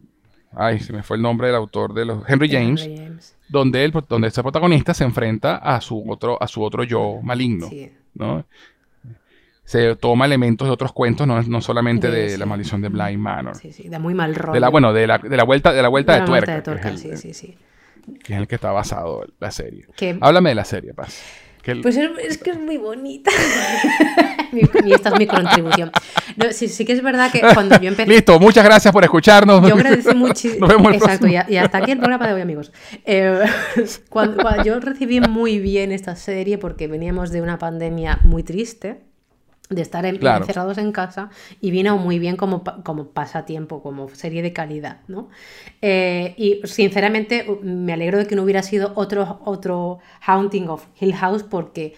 [0.51, 2.27] Ay, se me fue el nombre del autor de los...
[2.27, 6.83] Henry James, Donde, el, donde ese protagonista se enfrenta a su otro, a su otro
[6.83, 7.69] yo maligno.
[8.15, 8.45] ¿no?
[9.69, 13.55] Se toma elementos de otros cuentos, no, solamente de, la maldición de Blind Manor.
[13.55, 14.53] Sí, sí, da muy mal rollo.
[14.53, 16.63] De la, bueno, de la, de la vuelta de la vuelta de, tuerca.
[16.63, 17.57] que es el, sí, sí, sí.
[18.23, 19.85] Que es el que está basado la serie.
[20.21, 21.21] Háblame de la serie, Paz.
[21.83, 23.29] Pues es, que es muy bonita.
[24.51, 25.91] y esta es mi contribución.
[26.49, 28.09] sí, sí, que es verdad que cuando yo empecé.
[28.09, 29.61] Listo, muchas gracias por escucharnos.
[29.67, 30.61] Yo agradecí muchísimo.
[30.67, 32.71] Nos vemos Exacto, y, hasta aquí el programa de hoy, amigos.
[33.05, 33.39] Eh,
[34.09, 39.08] cuando, yo recibí muy bien esta serie porque veníamos de una pandemia muy triste
[39.69, 41.29] de estar encerrados en casa
[41.61, 45.29] y vino muy bien como, como pasatiempo, como serie de calidad, ¿no?
[45.81, 51.13] Eh, y sinceramente me alegro de que no hubiera sido otro, otro Haunting of Hill
[51.13, 51.93] House porque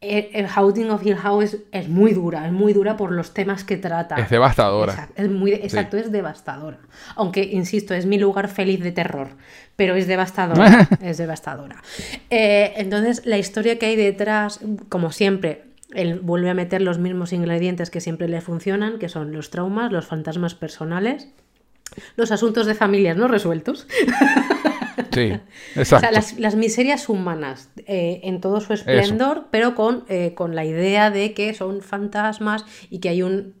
[0.00, 3.76] el, Haunting of Hill House es, muy dura, es muy dura por los temas que
[3.76, 4.16] trata.
[4.16, 4.92] Es devastadora.
[4.92, 6.78] Exacto, es, muy, exacto, es devastadora.
[7.14, 9.28] Aunque, insisto, es mi lugar feliz de terror,
[9.76, 11.82] pero es devastadora, es devastadora.
[12.30, 17.32] Eh, entonces, la historia que hay detrás, como siempre, él vuelve a meter los mismos
[17.32, 21.28] ingredientes que siempre le funcionan, que son los traumas, los fantasmas personales,
[22.16, 23.86] los asuntos de familias no resueltos.
[25.12, 25.32] Sí,
[25.76, 26.08] exacto.
[26.16, 30.66] O sea, las, miserias humanas eh, en todo su esplendor, pero con, eh, con, la
[30.66, 33.54] idea de que son fantasmas y que hay un.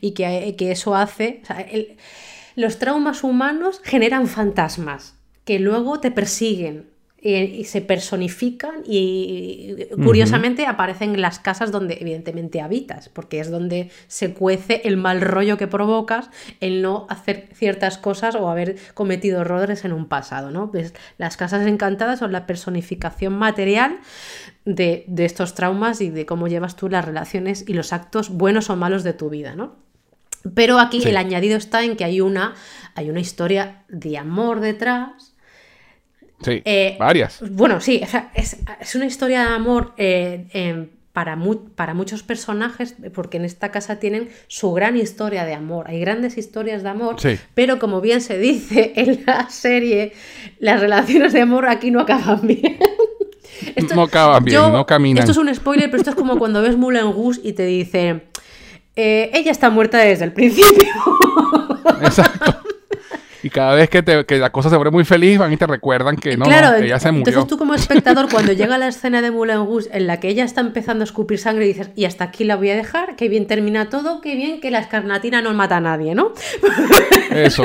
[0.00, 1.42] y que, que eso hace.
[2.54, 6.93] los traumas humanos generan fantasmas que luego te persiguen
[7.24, 13.90] y se personifican y curiosamente aparecen en las casas donde evidentemente habitas, porque es donde
[14.08, 16.28] se cuece el mal rollo que provocas
[16.60, 20.70] el no hacer ciertas cosas o haber cometido errores en un pasado, ¿no?
[20.70, 24.00] Pues las casas encantadas son la personificación material
[24.66, 28.76] de, estos traumas y de cómo llevas tú las relaciones y los actos buenos o
[28.76, 29.76] malos de tu vida, ¿no?
[30.54, 32.54] Pero aquí el añadido está en que hay una,
[32.94, 35.33] hay una historia de amor detrás
[36.44, 37.42] Sí, eh, varias.
[37.50, 38.02] Bueno, sí,
[38.34, 41.38] es, una historia de amor eh, em, para,
[41.74, 45.86] para muchos personajes, porque en esta casa tienen su gran historia de amor.
[45.88, 47.16] Hay grandes historias de amor,
[47.54, 50.12] pero como bien se dice en la serie,
[50.58, 52.78] las relaciones de amor aquí no acaban bien.
[53.94, 55.20] no acaban bien, no caminan.
[55.20, 58.24] Esto es un spoiler, pero esto es como cuando ves Moulin Rouge y te dice,
[58.96, 60.92] eh, ella está muerta desde el principio.
[62.02, 62.63] Exacto.
[63.44, 65.66] Y cada vez que, te, que la cosa se vuelve muy feliz, van y te
[65.66, 67.28] recuerdan que no, claro, ella se murió.
[67.28, 70.44] Entonces tú como espectador, cuando llega la escena de Moulin Rouge en la que ella
[70.44, 73.46] está empezando a escupir sangre, dices, y hasta aquí la voy a dejar, que bien
[73.46, 76.32] termina todo, que bien que la escarlatina no mata a nadie, ¿no?
[77.30, 77.64] Eso.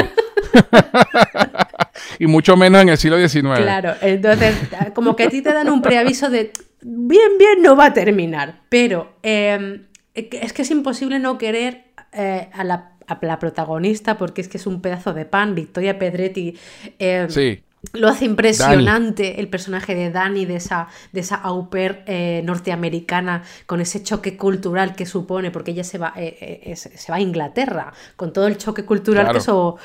[2.19, 3.60] y mucho menos en el siglo XIX.
[3.61, 4.56] Claro, entonces
[4.93, 6.51] como que a ti te dan un preaviso de
[6.81, 12.49] bien, bien no va a terminar, pero eh, es que es imposible no querer eh,
[12.51, 16.57] a, la, a, la, protagonista porque es que es un pedazo de pan, Victoria Pedretti.
[16.99, 17.64] Eh, sí.
[17.94, 19.40] Lo hace impresionante Dani.
[19.40, 24.36] el personaje de Dani, de esa, de esa au pair eh, norteamericana, con ese choque
[24.36, 28.57] cultural que supone, porque ella se va, eh, se va a Inglaterra, con todo el
[28.57, 29.40] choque cultural claro.
[29.40, 29.77] que, eso,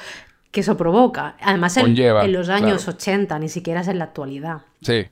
[0.51, 1.36] que eso provoca.
[1.40, 2.98] Además, en, en los años claro.
[2.98, 4.62] 80, ni siquiera es en la actualidad.
[4.82, 5.06] Sí,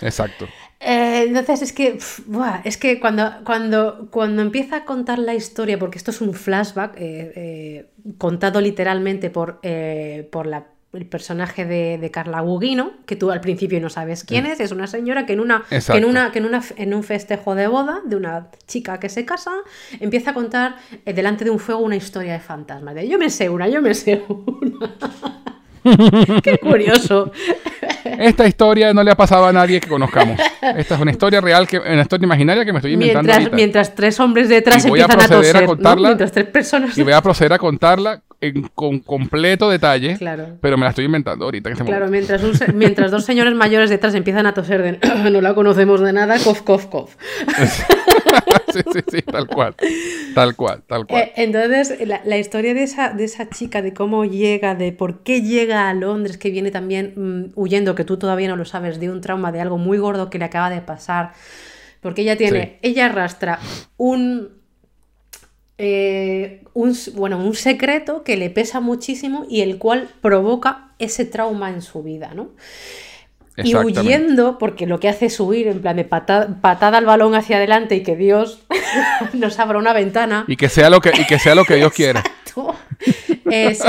[0.00, 0.48] exacto.
[0.80, 5.78] Eh, entonces es que, buah, es que cuando, cuando, cuando empieza a contar la historia,
[5.78, 9.60] porque esto es un flashback eh, eh, contado literalmente por,
[10.30, 14.44] por la el personaje de, de, Carla Gugino, que tú al principio no sabes quién
[14.46, 17.04] es, es una señora que en una, que en una, que en una en un
[17.04, 19.52] festejo de boda de una chica que se casa,
[20.00, 20.76] empieza a contar
[21.06, 22.96] eh, delante de un fuego una historia de fantasmas.
[22.96, 25.39] De yo me sé una, yo me sé una.
[26.42, 27.32] Qué curioso.
[28.04, 30.38] Esta historia no le ha pasado a nadie que conozcamos.
[30.76, 33.22] Esta es una historia real, que, una historia imaginaria que me estoy inventando.
[33.22, 33.56] Mientras, ahorita.
[33.56, 36.08] mientras tres hombres detrás y voy empiezan a, proceder toser, a contarla, ¿no?
[36.08, 36.98] Mientras tres personas.
[36.98, 40.56] Y voy a proceder a contarla en, con completo detalle, Claro.
[40.60, 42.32] pero me la estoy inventando ahorita en este Claro, momento.
[42.32, 44.98] mientras, un mientras dos señores mayores detrás empiezan a toser de
[45.30, 47.16] no la conocemos de nada, cof, cof, cof.
[48.72, 49.74] sí, sí, sí, tal cual.
[50.34, 51.22] Tal cual, tal cual.
[51.22, 55.22] Eh, entonces, la, la historia de esa, de esa chica, de cómo llega, de por
[55.22, 59.00] qué llega a Londres, que viene también mm, huyendo, que tú todavía no lo sabes,
[59.00, 61.32] de un trauma, de algo muy gordo que le acaba de pasar.
[62.00, 62.88] Porque ella tiene, Sí.
[62.90, 63.58] ella arrastra
[63.98, 64.59] un,
[65.82, 71.70] eh, un, bueno, un secreto que le pesa muchísimo y el cual provoca ese trauma
[71.70, 72.50] en su vida, ¿no?
[73.56, 77.34] Y huyendo, porque lo que hace es huir, en plan de patada, patada al balón
[77.34, 78.60] hacia adelante y que Dios
[79.32, 80.44] nos abra una ventana.
[80.48, 82.22] Y que sea lo que, y que sea lo que Dios quiera.
[83.50, 83.82] Es,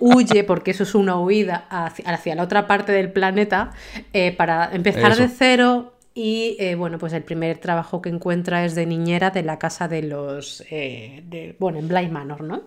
[0.00, 3.70] huye, porque eso es una huida hacia, hacia la otra parte del planeta,
[4.12, 5.22] eh, para empezar Eso.
[5.22, 5.97] de cero.
[6.20, 9.86] Y eh, bueno, pues el primer trabajo que encuentra es de niñera de la casa
[9.86, 10.64] de los.
[10.68, 12.62] eh, de- bueno, en Bly Manor, ¿no?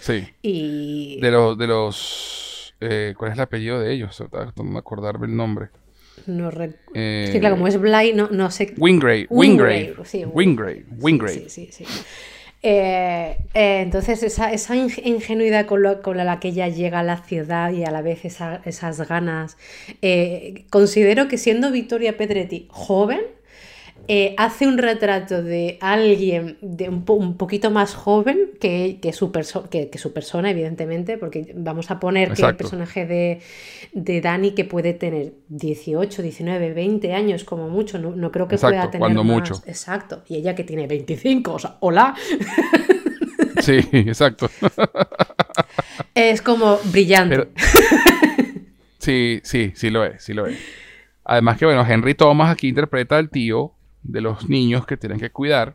[0.00, 0.26] Sí.
[0.42, 1.20] Y.
[1.20, 4.16] De los, de los, eh, ¿cuál es el apellido de ellos?
[4.30, 5.68] Tratando de acordarme el nombre.
[6.26, 8.74] no rec- Eh, es que claro, como es Bly, no, no sé.
[8.78, 11.48] Wingrave, Wingrave, Wingrave, sí, Wingrave, Wingrave.
[11.48, 11.84] Sí, sí, sí.
[12.66, 17.18] Eh, eh, entonces, esa, esa ing- ingenuidad con, con la que ella llega a la
[17.18, 19.58] ciudad y a la vez esa- esas ganas,
[20.00, 23.20] eh, considero que siendo Victoria Pedretti joven,
[24.08, 29.12] eh, hace un retrato de alguien de un, po- un poquito más joven que, que
[29.12, 29.32] su
[29.70, 33.40] que, que su persona, evidentemente, porque vamos a poner que el personaje de,
[33.92, 38.56] de Dani, que puede tener 18, 19, 20 años como mucho, no, no creo que
[38.58, 39.34] pueda tener cuando más.
[39.34, 39.54] mucho.
[39.66, 40.22] Exacto.
[40.28, 42.14] Y ella que tiene 25, o sea, hola.
[43.60, 44.50] Sí, exacto.
[46.14, 47.36] Es como brillante.
[47.36, 47.50] Pero-
[48.98, 50.58] sí, sí, sí lo es, sí lo es.
[51.24, 53.72] Además que, bueno, Henry Thomas aquí interpreta al tío
[54.04, 55.74] de los niños que tienen que cuidar.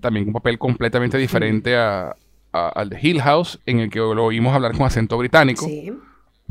[0.00, 2.14] También un papel completamente diferente a-
[2.52, 5.66] a- al de Hill House, en el que lo oímos hablar con acento británico.
[5.66, 5.92] Sí.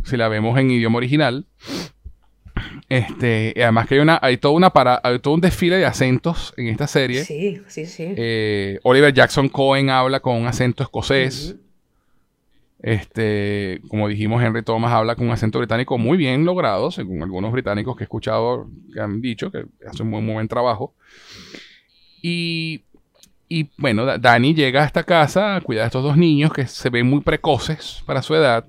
[0.06, 1.46] si la vemos en idioma original.
[2.88, 6.54] Este, además que hay una, hay toda una para, hay todo un desfile de acentos
[6.58, 7.24] en esta serie.
[7.24, 8.06] Sí, sí, sí.
[8.16, 11.56] Eh, Oliver Jackson Cohen habla con un acento escocés.
[12.82, 17.52] Este, como dijimos, Henry Thomas habla con un acento británico muy bien logrado, según algunos
[17.52, 20.94] británicos que he escuchado que han dicho que hace un muy, muy buen trabajo.
[22.22, 22.82] Y,
[23.50, 26.68] y bueno, Da- Dani llega a esta casa a cuidar a estos dos niños que
[26.68, 28.66] se ven muy precoces para su edad.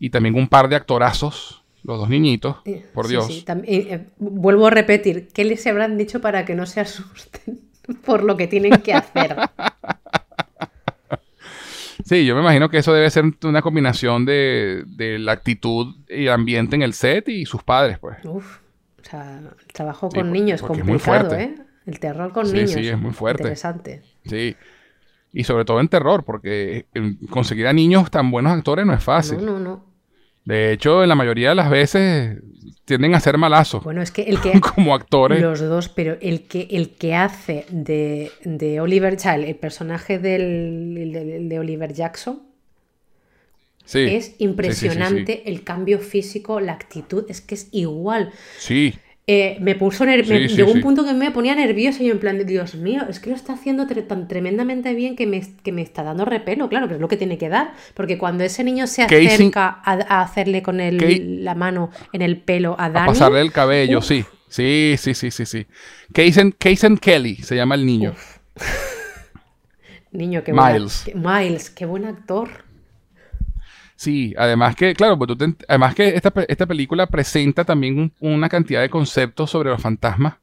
[0.00, 3.26] Y también un par de actorazos, los dos niñitos, Eh, por sí, Dios.
[3.26, 3.44] sí.
[3.46, 7.60] Tam- eh, eh, vuelvo a repetir, ¿qué les habrán dicho para que no se asusten
[8.04, 9.36] por lo que tienen que hacer?
[12.04, 16.26] Sí, yo me imagino que eso debe ser una combinación de, de la actitud y
[16.26, 18.18] el ambiente en el set y sus padres, pues.
[18.24, 18.58] Uf,
[19.00, 21.34] o sea, el trabajo con niños es complicado.
[21.34, 21.54] ¿eh?
[21.86, 22.72] El terror con Sí, niños.
[22.72, 23.42] sí, es muy fuerte.
[23.44, 24.02] Interesante.
[24.26, 24.54] Sí.
[25.32, 26.86] Y sobre todo en terror, porque
[27.30, 29.44] conseguir a niños tan buenos actores no es fácil.
[29.44, 29.93] No, no, no.
[30.44, 32.38] De hecho, en la mayoría de las veces
[32.84, 35.40] tienden a ser malazos Bueno, es que el que como actores.
[35.40, 40.94] los dos, pero el que el que hace de, de Oliver Child, el personaje del,
[41.12, 42.42] de, de Oliver Jackson,
[43.86, 44.00] Sí.
[44.00, 48.32] es Sí, sí, sí, impresionante el cambio físico, la actitud, es que es igual.
[48.56, 48.94] Sí,
[49.26, 52.44] eh, me puso llegó un punto que me ponía nerviosa y yo en plan de
[52.44, 56.02] Dios mío, es que lo está haciendo tan tremendamente bien que me, que me está
[56.02, 59.02] dando repelo, claro, que es lo que tiene que dar, porque cuando ese niño se
[59.02, 63.04] acerca a, hacerle con el, la mano en el pelo a Dani...
[63.04, 64.24] A pasarle el cabello, sí.
[64.48, 65.66] Sí, sí, sí, sí, sí.
[66.12, 68.14] Kason Kelly se llama el niño.
[70.12, 71.10] niño, qué Miles.
[71.14, 72.63] Miles, qué buen actor.
[73.96, 75.30] Sí, además que, claro, pues
[75.68, 80.34] además que esta, película presenta también una cantidad de conceptos sobre los fantasmas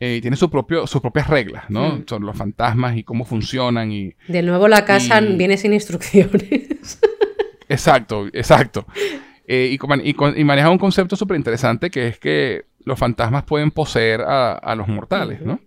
[0.00, 1.90] eh, y tiene su propio, sus propias reglas, ¿no?
[1.90, 2.04] Mm.
[2.08, 4.14] Sobre los fantasmas y cómo funcionan y...
[4.28, 6.98] De nuevo la casa viene sin instrucciones.
[7.68, 8.86] exacto, exacto.
[9.46, 9.76] Eh,
[10.34, 14.88] y, maneja un concepto súper interesante que es que los fantasmas pueden poseer a, los
[14.88, 15.60] mortales, ¿no?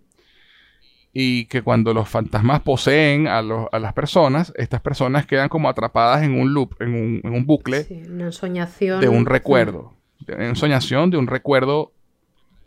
[1.12, 6.38] Y que cuando los fantasmas poseen a, las personas, estas personas quedan como atrapadas en
[6.38, 9.00] un loop, en un, en un bucle una soñación.
[9.00, 9.94] de un recuerdo,
[10.28, 11.92] una soñación de un recuerdo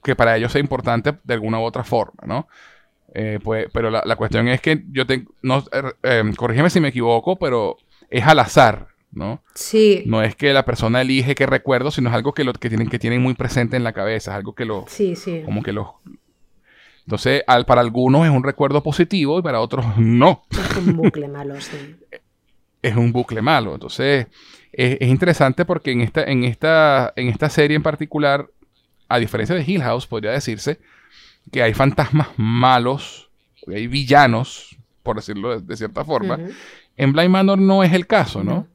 [0.03, 2.47] que para ellos sea importante de alguna u otra forma, ¿no?
[3.15, 6.89] Eh, pues, pero la, cuestión es que yo tengo, no, er, em, corrígeme si me
[6.89, 7.77] equivoco, pero
[8.09, 9.41] es al azar, ¿no?
[9.53, 10.03] Sí.
[10.07, 12.89] No es que la persona elige qué recuerdo, sino es algo que, lo, que, tienen,
[12.89, 14.85] que tienen muy presente en la cabeza, es algo que lo...
[14.87, 15.43] Sí, sí.
[15.45, 15.87] Como que los,
[17.05, 20.43] entonces, al, para algunos es un recuerdo positivo y para otros no.
[20.49, 21.95] Es un bucle malo, sí.
[22.81, 23.73] es un bucle malo.
[23.73, 24.27] Entonces,
[24.71, 28.49] es, interesante porque en esta, en, esta, en esta serie en particular,
[29.09, 30.79] a diferencia de Hill House, podría decirse
[31.51, 33.29] que hay fantasmas malos,
[33.67, 36.39] hay villanos, por decirlo de, cierta forma.
[36.95, 38.67] En Blind Manor no es el caso, ¿no?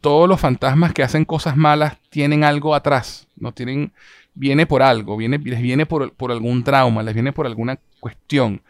[0.00, 3.92] todos los fantasmas que hacen cosas malas tienen algo atrás, no tienen
[4.34, 8.62] viene por algo, viene, les viene por, algún trauma, les viene por alguna cuestión.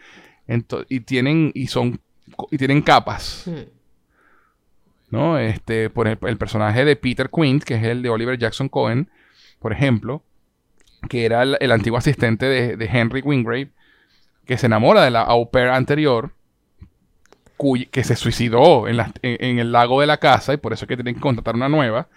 [0.88, 2.00] y tienen, y son,
[2.50, 3.44] y tienen capas.
[3.46, 3.68] Hmm.
[5.10, 5.38] ¿No?
[5.38, 9.10] Este, por el, personaje de Peter Quint, que es el de Oliver Jackson Cohen,
[9.58, 10.22] por ejemplo,
[11.08, 13.70] que era el, antiguo asistente de, Henry Wingrave,
[14.46, 16.32] que se enamora de la au pair anterior,
[17.90, 20.96] que se suicidó en, en, el lago de la casa y por eso es que
[20.96, 22.08] tienen que contratar una nueva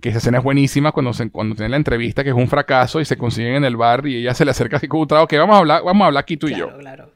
[0.00, 3.00] que esa escena es buenísima cuando, se, cuando tienen la entrevista, que es un fracaso,
[3.00, 5.26] y se consiguen en el bar y ella se le acerca así con un trago,
[5.26, 6.76] que vamos a hablar, vamos a hablar aquí tú y yo.
[6.78, 7.10] Claro.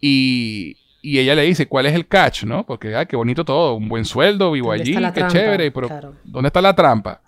[0.00, 2.44] Y, y, ella le dice, ¿cuál es el catch?
[2.44, 2.66] ¿no?
[2.66, 6.60] Porque, ay, qué bonito todo, un buen sueldo, vivo allí, qué chévere, pero ¿dónde está
[6.60, 7.20] la trampa?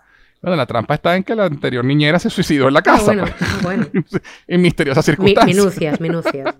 [0.44, 3.14] Bueno, la trampa está en que la anterior niñera se suicidó en la ah, casa.
[3.14, 3.62] bueno, pues.
[3.62, 3.86] bueno.
[4.46, 5.56] en misteriosas circunstancias.
[5.56, 6.55] minucias, minucias.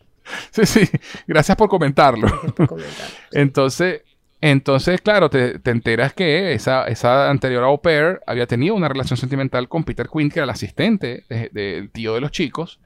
[0.50, 0.90] sí, sí.
[1.24, 2.26] Gracias por comentarlo.
[2.26, 3.14] Gracias por comentarlo.
[3.30, 4.02] Entonces,
[4.40, 9.68] entonces, claro, te, enteras que esa, esa, anterior au pair había tenido una relación sentimental
[9.68, 12.78] con Peter Quinn, que era el asistente del tío de los chicos.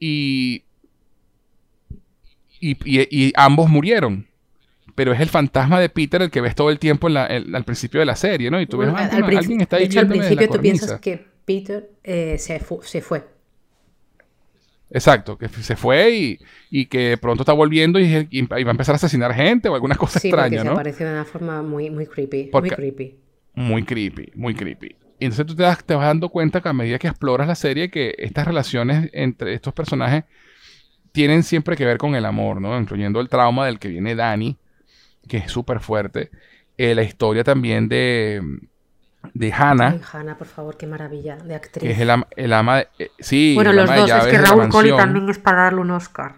[0.00, 0.64] Y,
[2.60, 4.26] y, ambos murieron.
[4.96, 8.06] Pero es el fantasma de Peter el que ves todo el tiempo al principio de
[8.06, 8.60] la serie, ¿no?
[8.60, 9.84] Y tú ves, ah, alguien está ahí.
[9.84, 13.33] De hecho, al principio tú piensas que Peter eh, se, se fue.
[14.94, 16.38] Exacto, que se fue
[16.70, 20.20] y, que pronto está volviendo y, va a empezar a asesinar gente o alguna cosa
[20.20, 20.70] extraña, ¿no?
[20.70, 22.48] Se aparece de una forma muy, muy creepy.
[22.52, 23.18] muy creepy.
[23.54, 24.94] Muy creepy, muy creepy.
[25.18, 28.14] Y entonces tú te, vas dando cuenta que a medida que exploras la serie, que
[28.18, 30.24] estas relaciones entre estos personajes
[31.10, 32.78] tienen siempre que ver con el amor, ¿no?
[32.78, 34.56] Incluyendo el trauma del que viene Dani,
[35.26, 36.30] que es súper fuerte.
[36.78, 38.40] Eh, la historia también de,
[39.32, 40.00] de Hannah.
[40.12, 41.82] Hannah, por favor, qué maravilla de actriz.
[41.82, 42.88] Que es el, ama, de.
[42.98, 46.36] Eh, sí, bueno, los dos, es que Raúl Coley también es para darle un Oscar.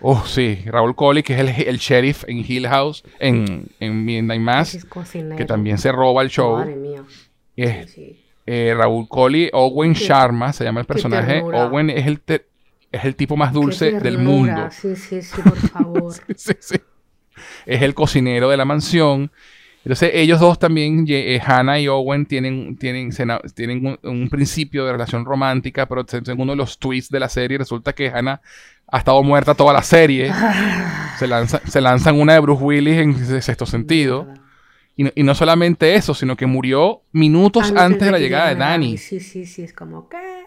[0.00, 4.40] Oh, sí, Raúl Coley, que es el, el sheriff en Hill House, en, en Midnight
[4.40, 4.86] Mass,
[5.36, 6.58] que también se roba el show.
[6.58, 7.04] Madre mía.
[7.56, 7.96] Es,
[8.46, 11.40] eh, Raúl Coley, Owen Sharma, se llama el personaje.
[11.40, 12.20] Owen es el,
[12.92, 14.68] es el tipo más dulce del mundo.
[14.70, 16.12] Sí, sí, sí, por favor.
[16.36, 16.76] sí, sí.
[17.66, 19.30] Es el cocinero de la mansión.
[19.84, 23.10] Entonces ellos dos también, eh, Hannah y Owen, tienen, tienen,
[23.54, 27.58] tienen un, principio de relación romántica, pero en uno de los twists de la serie
[27.58, 28.40] resulta que Hannah
[28.88, 30.32] ha estado muerta toda la serie.
[31.18, 34.26] se, lanza, se lanzan una de Bruce Willis en sexto sentido.
[34.96, 38.96] Y no, solamente eso, sino que murió minutos antes, de la llegada de Dani.
[38.96, 40.46] Sí, sí, sí, es como, ¿qué?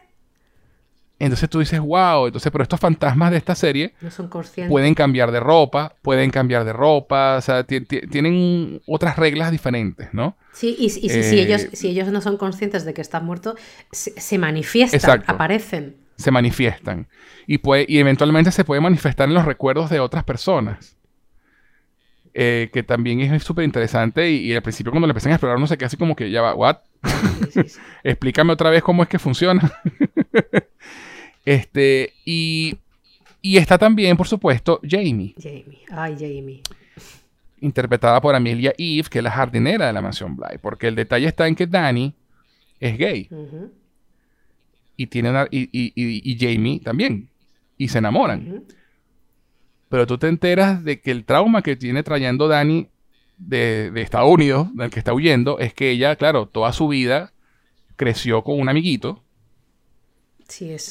[1.20, 3.94] Entonces tú dices, wow, entonces, pero estos fantasmas de esta serie
[4.70, 10.38] pueden cambiar de ropa, pueden cambiar de ropa, o sea, tienen otras reglas diferentes, ¿no?
[10.54, 13.56] Sí, y, si, ellos, eh, si ellos no son conscientes de que están muertos,
[13.92, 15.96] se, manifiestan, aparecen.
[16.18, 17.08] Se manifiestan.
[17.48, 20.98] Y, puede, y eventualmente se puede manifestar en los recuerdos de otras personas.
[22.40, 25.66] Eh, que también es súper interesante y, al principio cuando le empiezan a explorar no
[25.66, 26.78] sé qué, así como que ya va, ¿what?
[28.04, 29.72] Explícame otra vez cómo es que funciona.
[31.48, 32.76] Este, y,
[33.42, 35.34] y está también, por supuesto, Jamie.
[35.42, 36.62] Jamie, ay, Jamie.
[37.62, 40.58] Interpretada por Amelia Eve, que es la jardinera de la mansión Bly.
[40.62, 42.14] Porque el detalle está en que Danny
[42.82, 43.30] es gay.
[44.98, 47.30] Y tiene una, y, y, y, Jamie también.
[47.78, 48.66] Y se enamoran.
[49.88, 52.90] Pero tú te enteras de que el trauma que tiene trayendo Dani
[53.38, 57.32] de, de, Estados Unidos, del que está huyendo, es que ella, claro, toda su vida
[57.96, 59.24] creció con un amiguito.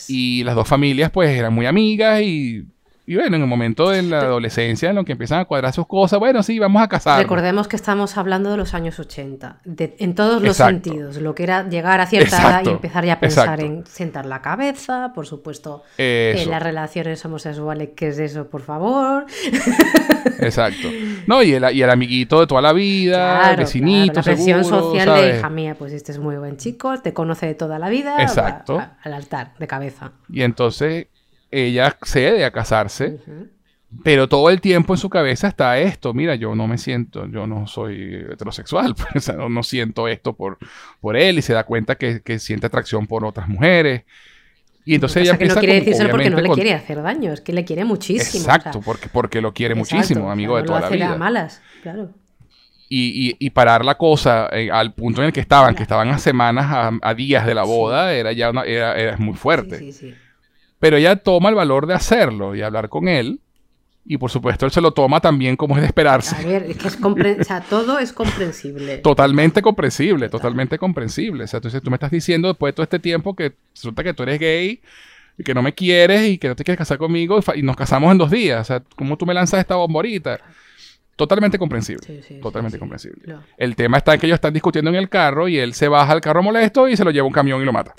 [0.09, 2.67] Y las dos familias, pues, eran muy amigas y
[3.07, 5.87] y bueno, en el momento de la adolescencia, en lo que empiezan a cuadrar sus
[5.87, 7.21] cosas, bueno, sí, vamos a casar.
[7.23, 11.17] Recordemos que estamos hablando de los años 80, en todos los sentidos.
[11.19, 14.43] Lo que era llegar a cierta edad y empezar ya a pensar en sentar la
[14.43, 19.27] cabeza, por supuesto, en las relaciones homosexuales, ¿qué es eso, por favor?
[20.41, 20.89] Exacto.
[21.29, 25.15] No, y el, y el amiguito de toda la vida, el vecinito, La presión social
[25.15, 28.21] de hija mía, pues este es muy buen chico, te conoce de toda la vida.
[28.21, 28.83] Exacto.
[29.03, 30.11] al altar, de cabeza.
[30.29, 31.07] Y entonces
[31.51, 33.21] ella cede a casarse,
[34.03, 37.47] pero todo el tiempo en su cabeza está esto, mira, yo no me siento, yo
[37.47, 40.59] no soy heterosexual, pues, no, siento esto por,
[41.01, 44.03] por él y se da cuenta que, siente atracción por otras mujeres.
[44.85, 47.53] Y entonces ella que no quiere decirse porque no le quiere hacer daño, es que
[47.53, 48.45] le quiere muchísimo.
[48.45, 51.17] Exacto, porque, porque lo quiere muchísimo, amigo de toda la vida.
[51.17, 52.11] malas, claro.
[52.89, 56.99] Y, parar la cosa eh, al punto en el que estaban, que estaban a semanas,
[57.03, 59.79] a, días de la boda, era ya era, era, muy fuerte.
[59.79, 60.15] Sí, sí,
[60.79, 63.41] pero ella toma el valor de hacerlo y hablar con él.
[64.09, 66.37] Y por supuesto él se lo toma también como es de esperarse.
[66.37, 68.99] A ver, es que es o sea, todo es comprensible.
[68.99, 71.45] Totalmente comprensible, totalmente comprensible.
[71.45, 74.15] O sea, entonces tú me estás diciendo después de todo este tiempo que resulta que
[74.15, 74.81] tú eres gay
[75.37, 78.13] y que no me quieres y que no te quieres casar conmigo y nos casamos
[78.13, 78.61] en dos días.
[78.61, 80.39] O sea, ¿cómo tú me lanzas esta bomborita?
[81.17, 82.23] Totalmente comprensible.
[82.41, 83.37] totalmente comprensible.
[83.57, 86.13] El tema está en que ellos están discutiendo en el carro y él se baja
[86.13, 87.95] al carro molesto y se lo lleva un camión y lo mata.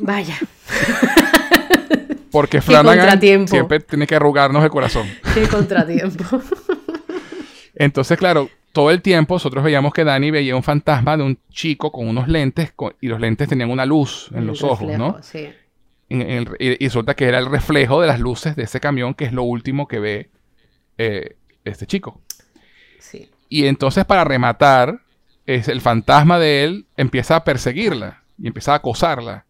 [0.00, 0.36] Vaya.
[2.30, 5.06] Porque Flanagan siempre tiene que arrugarnos el corazón.
[5.34, 6.24] Qué contratiempo.
[7.74, 11.90] Entonces, claro, todo el tiempo nosotros veíamos que Dani veía un fantasma de un chico
[11.92, 15.18] con unos lentes y los lentes tenían una luz en los ojos, ¿no?
[15.22, 15.48] Sí.
[16.08, 19.44] y, resulta que era el reflejo de las luces de ese camión, que es lo
[19.44, 20.30] último que ve
[20.98, 22.20] eh, este chico.
[22.98, 23.30] Sí.
[23.48, 25.00] Y entonces, para rematar,
[25.48, 29.46] es el fantasma de él empieza a perseguirla y empieza a acosarla.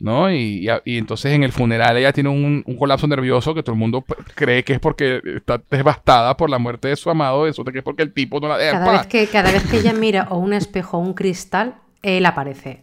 [0.00, 0.32] ¿No?
[0.32, 4.04] Y, entonces en el funeral ella tiene un, colapso nervioso que todo el mundo
[4.34, 7.84] cree que es porque está devastada por la muerte de su amado, eso que es
[7.84, 8.80] porque el tipo no la deja.
[8.80, 12.24] Cada, vez que, cada vez que ella mira o un espejo o un cristal, él
[12.26, 12.82] aparece.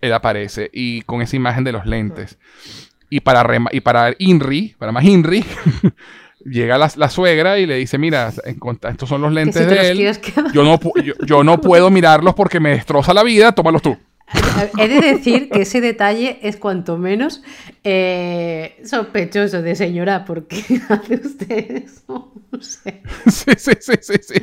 [0.00, 2.38] Él aparece y con esa imagen de los lentes.
[3.10, 5.44] Y para, y para Inri, para más Inri,
[6.44, 8.32] llega la, suegra y le dice, mira,
[8.88, 10.18] estos son los lentes de él.
[10.52, 10.78] Yo no,
[11.26, 13.96] yo no puedo mirarlos porque me destroza la vida, tómalos tú.
[14.78, 17.42] He de decir que ese detalle es cuanto menos
[17.84, 20.56] eh, sospechoso de señora, porque
[20.88, 22.32] hace usted eso.
[22.52, 23.02] No sé.
[23.26, 24.14] Sí, sí, sí, sí.
[24.22, 24.34] sí.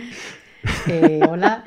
[0.87, 1.63] Eh, hola.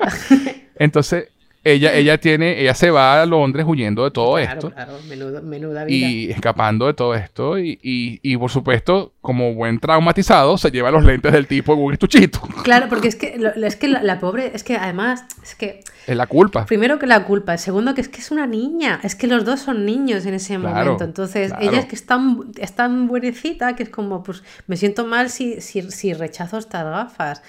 [0.75, 1.29] Entonces,
[1.63, 4.71] ella, ella tiene, ella se va a Londres huyendo de todo esto.
[4.71, 6.07] Claro, menuda vida.
[6.07, 7.59] Y escapando de todo esto.
[7.59, 11.93] Y, y, por supuesto, como buen traumatizado, se lleva los lentes del tipo en un
[11.93, 12.39] estuchito.
[12.63, 15.81] Claro, porque es que, es que la, pobre, es que además, es que...
[16.07, 16.65] Es la culpa.
[16.65, 19.59] Primero que la culpa, segundo que es que es una niña, es que los dos
[19.59, 21.03] son niños en ese momento.
[21.03, 25.05] Entonces, ella es que es tan, es tan buenecita que es como, pues, me siento
[25.05, 27.43] mal si, si, si rechazo estas gafas.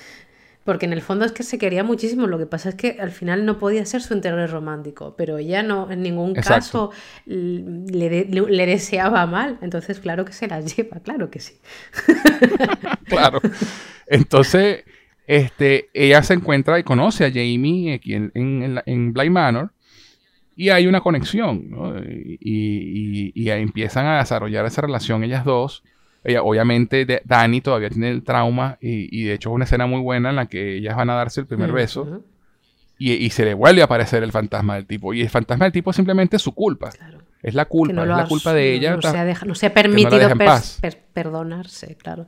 [0.65, 2.27] Porque en el fondo es que se quería muchísimo.
[2.27, 5.15] Lo que pasa es que al final no podía ser su interés romántico.
[5.17, 6.91] Pero ella no, en ningún caso
[7.27, 9.57] le, le, deseaba mal.
[9.63, 11.55] Entonces, claro que se las lleva, claro que sí.
[13.07, 13.41] claro.
[14.09, 14.85] Entonces,
[15.29, 19.73] este, ella se encuentra y conoce a Jamie aquí en, en, en Blind Manor.
[20.57, 21.97] Y hay una conexión, ¿no?
[22.01, 25.85] y, y, y, empiezan a desarrollar esa relación ellas dos
[26.43, 30.37] obviamente Dani todavía tiene el trauma y, de hecho es una escena muy buena en
[30.37, 32.23] la que ellas van a darse el primer beso
[32.99, 35.15] y, se le vuelve a aparecer el fantasma del tipo.
[35.15, 36.91] Y el fantasma del tipo es simplemente su culpa.
[37.41, 38.97] Es la culpa, es la culpa de ella.
[38.97, 40.29] No, se ha, permitido
[41.15, 42.27] perdonarse, claro.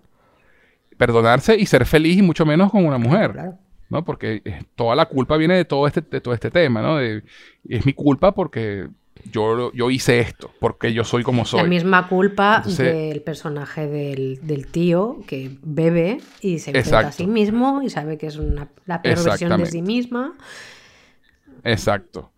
[1.00, 3.54] Perdonarse y ser feliz y mucho menos con una mujer.
[3.88, 4.04] ¿no?
[4.04, 7.00] Porque eh, toda la culpa viene de todo este, de todo este tema, ¿no?
[7.00, 8.86] es mi culpa porque
[9.30, 11.62] yo, yo hice esto, porque yo soy como soy.
[11.62, 17.80] La misma culpa del personaje del, tío que bebe y se enfrenta a sí mismo
[17.82, 20.34] y sabe que es una, la peor versión de sí misma.
[21.64, 22.30] Exacto.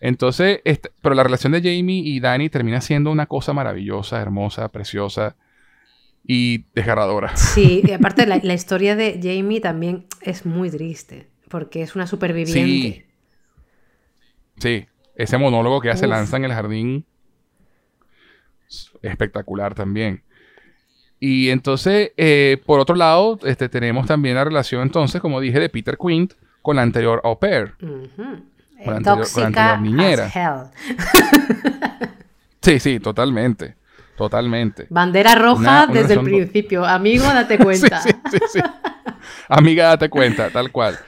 [0.00, 0.60] Entonces,
[1.00, 5.36] pero la relación de Jamie y Danny termina siendo una cosa maravillosa, hermosa, preciosa
[6.26, 7.32] y desgarradora.
[7.36, 12.06] Sí, y aparte la, la historia de Jamie también es muy triste, porque es una
[12.06, 12.60] superviviente.
[12.60, 13.02] Sí.
[14.58, 14.86] Sí,
[15.16, 17.04] ese monólogo que ya se lanza en el jardín,
[19.02, 20.22] espectacular también.
[21.20, 25.68] Y entonces, eh, por otro lado, este, tenemos también la relación entonces, como dije, de
[25.68, 27.74] Peter Quint con la anterior Au Pair.
[27.78, 28.02] con
[28.84, 30.26] la anterior- con la Tóxica anterior niñera.
[30.26, 30.70] as hell.
[32.62, 33.76] Sí, sí, totalmente.
[34.16, 34.86] Totalmente.
[34.90, 36.84] Bandera roja Una- una desde el principio.
[36.84, 38.00] Amigo, date cuenta.
[38.00, 38.60] Sí, sí, sí.
[39.48, 40.98] Amiga, date cuenta, tal cual.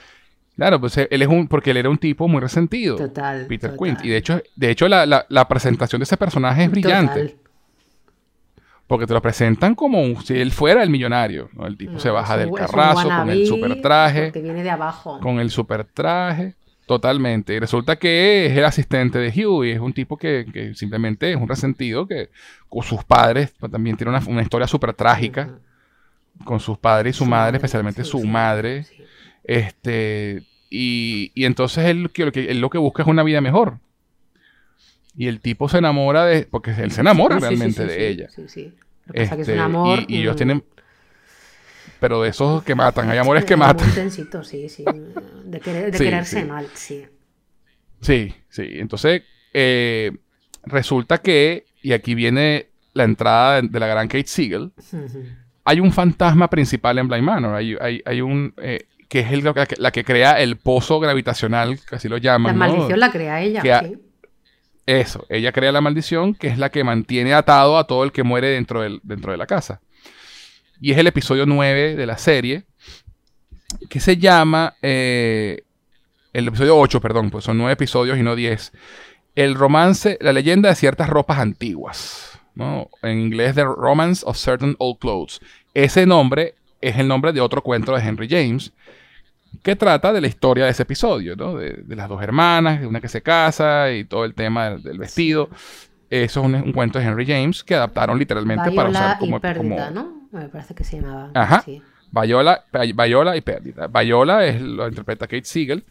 [0.57, 2.97] Claro, pues él es un, porque él era un tipo muy resentido.
[2.97, 3.87] Total, Peter total.
[3.97, 4.05] Quint.
[4.05, 7.21] Y de hecho, de hecho la, la- la presentación de ese personaje es brillante.
[7.29, 7.37] Total.
[8.89, 11.51] Porque te lo presentan como un- si él fuera el millonario.
[11.53, 11.67] ¿no?
[11.67, 14.25] El tipo se No, baja del carrazo con el super traje.
[14.25, 15.21] Porque viene de abajo.
[15.21, 16.55] Con el super traje.
[16.89, 17.55] Totalmente.
[17.55, 21.31] Y resulta que es el asistente de Hugh y es un tipo que, que simplemente
[21.31, 22.31] es un resentido que
[22.69, 25.51] con sus padres pues, también tiene una, una historia súper trágica.
[26.44, 28.85] Con sus padres y su, madre, especialmente sí, su sí, madre.
[28.85, 28.97] sí.
[29.44, 33.40] Este, y, y entonces él, que- lo que, él lo que busca es una vida
[33.40, 33.78] mejor.
[35.16, 36.43] Y el tipo se enamora de.
[36.44, 38.28] Porque él se enamora realmente de ella.
[38.31, 38.73] Sí, sí.
[39.06, 39.98] Lo que pasa que es Este, un amor.
[40.09, 40.65] y, y ellos tienen.
[42.01, 43.89] Pero de esos que matan, hay amores que matan.
[43.89, 44.85] intensito, sí, sí.
[45.45, 46.47] De, querer- de Sí, quererse sí.
[46.47, 47.07] mal, sí.
[48.01, 48.62] Sí, sí.
[48.75, 49.23] Entonces,
[49.53, 50.12] eh,
[50.65, 54.73] resulta que, y aquí viene la entrada de, de la gran Kate Siegel,
[55.65, 57.55] hay un fantasma principal en Blind Manor.
[57.57, 58.55] Hay, hay, hay un.
[58.59, 62.16] eh, que es el- la, que, la que crea el pozo gravitacional, que así lo
[62.16, 62.55] La llaman.
[62.55, 62.59] ¿no?
[62.59, 63.99] maldición la crea ella, Que sí.
[64.87, 68.23] Eso, ella crea la maldición, que es la que mantiene atado a todo el que
[68.23, 69.81] muere dentro, del, dentro de la casa.
[70.81, 72.65] Y es el episodio 9 de la serie,
[73.89, 75.63] que se llama, eh,
[76.33, 78.73] el episodio 8, perdón, pues son 9 episodios y no 10.
[79.35, 82.89] El romance, la leyenda de ciertas ropas antiguas, ¿no?
[83.03, 85.41] En inglés, The Romance of Certain Old Clothes.
[85.75, 88.73] Ese nombre es el nombre de otro cuento de Henry James,
[89.63, 91.57] que trata de la historia de ese episodio, ¿no?
[91.57, 94.83] De, de las dos hermanas, de una que se casa y todo el tema del,
[94.83, 95.49] del vestido.
[96.11, 99.37] Eso es un, un cuento de Henry James que adaptaron literalmente para Viola usar como...
[99.37, 100.18] y Pérdida, como- ¿no?
[100.31, 101.31] Me parece que se llamaba.
[101.35, 101.63] Ajá.
[101.65, 101.83] Sí.
[102.11, 103.87] Viola, Viola y Pérdida.
[103.87, 105.85] Viola es, lo interpreta Kate Siegel.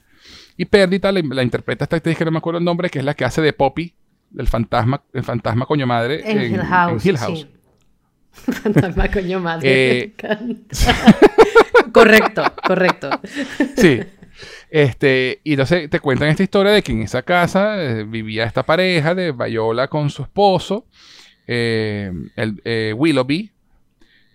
[0.58, 3.06] Y Pérdida la, la interpreta esta actriz que no me acuerdo el nombre, que es
[3.06, 3.94] la que hace de Poppy,
[4.36, 7.06] el fantasma, el fantasma coño madre En, Hill House.
[7.06, 7.40] en Hill House.
[7.40, 7.54] sí.
[8.52, 10.04] Fantasma coño madre.
[10.04, 10.16] Eh,
[11.92, 13.10] correcto, correcto.
[13.76, 14.00] Sí.
[14.70, 18.64] Este, y entonces te cuentan esta historia de que en esa casa eh, vivía esta
[18.64, 20.86] pareja de Viola con su esposo,
[21.48, 23.52] eh, el, eh, Willoughby,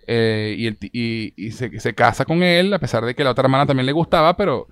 [0.07, 3.23] eh, y, el ti- y- y se, se casa con él, a pesar de que
[3.23, 4.67] la otra hermana también le gustaba, pero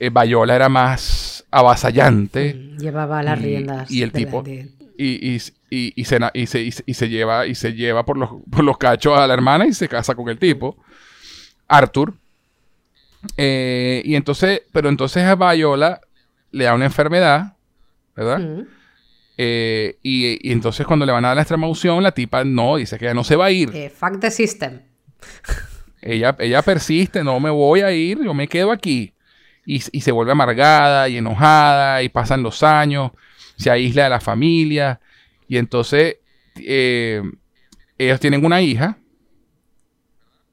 [0.00, 2.54] eh, Viola era más avasallante.
[2.78, 3.90] Llevaba las y- riendas.
[3.90, 4.68] y el tipo- de-
[5.00, 8.30] y, se, na- y se- y se- y se lleva y se lleva por los,
[8.50, 10.76] por los cachos a la hermana y se casa con el tipo
[11.68, 12.14] Arthur
[13.36, 16.00] Eh, y entonces pero entonces a Viola
[16.52, 17.54] le da una enfermedad
[18.16, 18.38] ¿verdad?
[18.38, 18.62] Mm.
[19.40, 22.74] Eh, y, y entonces cuando le van a dar la extrema unción la tipa no
[22.74, 24.80] dice que ya no se va a ir Eh, fuck the system.
[26.02, 29.14] ella, ella persiste, no me voy a ir, yo me quedo aquí.
[29.64, 33.12] Y, y se vuelve amargada y enojada y pasan los años,
[33.56, 35.00] se aísla de la familia.
[35.46, 36.16] Y entonces
[36.56, 37.22] eh,
[37.96, 38.98] ellos tienen una hija,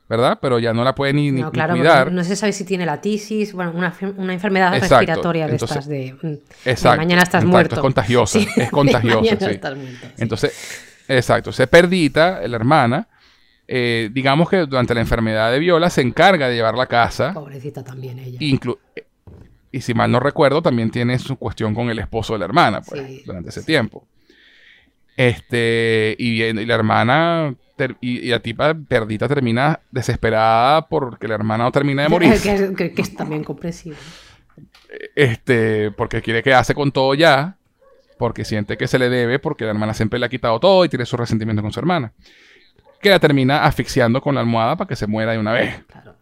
[0.07, 0.37] ¿verdad?
[0.41, 2.11] Pero ya no la pueden ni, No, ni claro, cuidar.
[2.11, 5.77] no se sabe si tiene la tisis, bueno, una, una enfermedad Exacto, respiratoria de entonces-
[5.77, 6.27] estas de, mm,
[6.65, 7.75] de Exacto, mañana estás exacto, muerto.
[7.75, 9.51] Es contagiosa, Sí, es contagiosa, sí.
[9.51, 10.13] estás muerto, sí.
[10.17, 13.07] Entonces, exacto, se perdita, la hermana,
[13.67, 17.33] eh, digamos que durante la enfermedad de Viola se encarga de llevarla a casa.
[17.33, 18.37] Pobrecita también ella.
[18.39, 18.77] Inclu-
[19.71, 22.81] y si mal no recuerdo, también tiene su cuestión con el esposo de la hermana,
[22.81, 24.07] pues, durante ese tiempo.
[25.17, 27.55] Este, y, y la hermana,
[28.01, 32.29] y, y la tipa perdita termina desesperada porque la hermana no termina de morir.
[32.41, 33.97] que, es- que- que es también comprensible.
[35.15, 37.57] este, porque quiere quedarse con todo ya,
[38.17, 40.89] porque siente que se le debe, porque la hermana siempre le ha quitado todo y
[40.89, 42.13] tiene su resentimiento con su hermana.
[43.01, 45.83] Que la termina asfixiando con la almohada para que se muera de una vez.
[45.91, 46.15] Claro.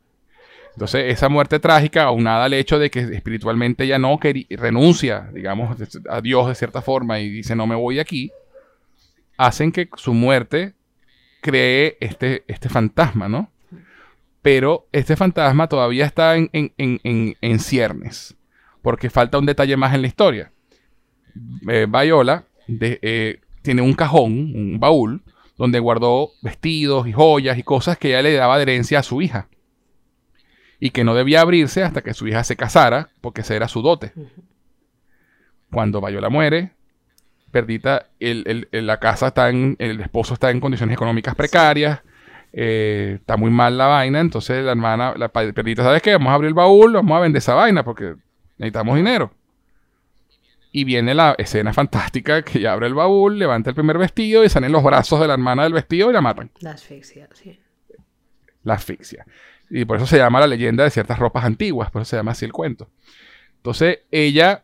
[0.73, 5.77] Entonces, esa muerte trágica, aunada al hecho de que espiritualmente ella no quería, renuncia, digamos,
[6.09, 8.31] a Dios de cierta forma y dice, no me voy de aquí,
[9.37, 10.73] hacen que su muerte
[11.43, 13.51] cree este, este fantasma, ¿no?
[14.41, 18.35] Pero este fantasma todavía está en, en- en- en- en ciernes,
[18.81, 20.51] porque falta un detalle más en la historia.
[21.67, 25.21] Eh, Viola de- eh, tiene un cajón, un baúl,
[25.57, 29.21] donde guardó vestidos y joyas y cosas que ella le daba de herencia a su
[29.21, 29.47] hija
[30.79, 33.81] y que no debía abrirse hasta que su hija se casara, porque ese era su
[33.81, 34.11] dote.
[35.71, 36.71] Cuando Viola muere,
[37.53, 42.01] Perdita, el- el- el- la casa está en, el esposo está en condiciones económicas precarias,
[42.51, 46.13] eh, está muy mal la vaina, entonces la hermana, la Perdita, ¿sabes qué?
[46.13, 48.15] Vamos a abrir el baúl, vamos a vender esa vaina porque
[48.57, 49.31] necesitamos dinero.
[50.71, 54.49] Y viene la escena fantástica que ella abre el baúl, levanta el primer vestido y
[54.49, 57.59] salen los brazos de la hermana del vestido y la matan La asfixia, sí.
[58.63, 59.25] la asfixia.
[59.69, 62.31] Y por eso se llama la leyenda de ciertas ropas antiguas, por eso se llama
[62.31, 62.89] así el cuento.
[63.57, 64.62] Entonces ella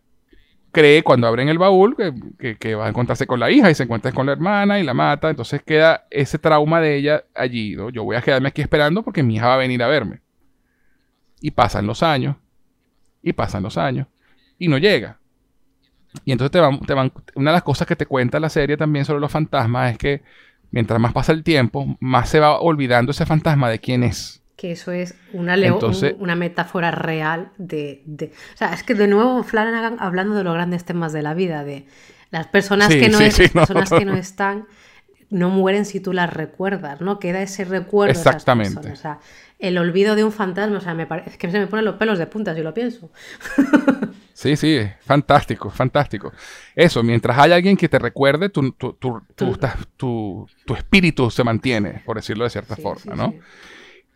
[0.72, 4.12] cree cuando abren el baúl que, va a encontrarse con la hija y se encuentra
[4.12, 5.30] con la hermana y la mata.
[5.30, 7.76] Entonces queda ese trauma de ella allí.
[7.94, 10.22] Yo voy a quedarme aquí esperando porque mi hija va a venir a verme.
[11.42, 12.36] Y pasan los años.
[13.22, 14.08] Y pasan los años.
[14.58, 15.20] Y no llega.
[16.26, 18.78] Y entonces te van, te van, una de las cosas que te cuenta la serie
[18.78, 20.24] también sobre los fantasmas es que
[20.72, 24.39] mientras más pasa el tiempo, más se va olvidando ese fantasma de quién es.
[24.60, 25.56] Que eso es una,
[26.18, 28.04] una metáfora real de,
[28.54, 31.64] O sea, es que de nuevo Flanagan hablando de los grandes temas de la vida,
[31.64, 31.86] de
[32.30, 33.20] las personas, que, no
[33.54, 34.66] personas que no están
[35.30, 37.20] no mueren si tú las recuerdas, ¿no?
[37.20, 38.12] Queda ese recuerdo.
[38.12, 38.82] Exactamente.
[38.82, 39.20] De o sea,
[39.60, 42.18] el olvido de un fantasma, o sea, me parece que se me ponen los pelos
[42.20, 43.10] de punta si lo pienso.
[44.40, 46.32] Sí, sí, fantástico, fantástico.
[46.74, 52.16] Eso, mientras hay alguien que te recuerde, tu, tu, tu, tu espíritu se mantiene, por
[52.16, 53.34] decirlo de cierta forma, ¿no?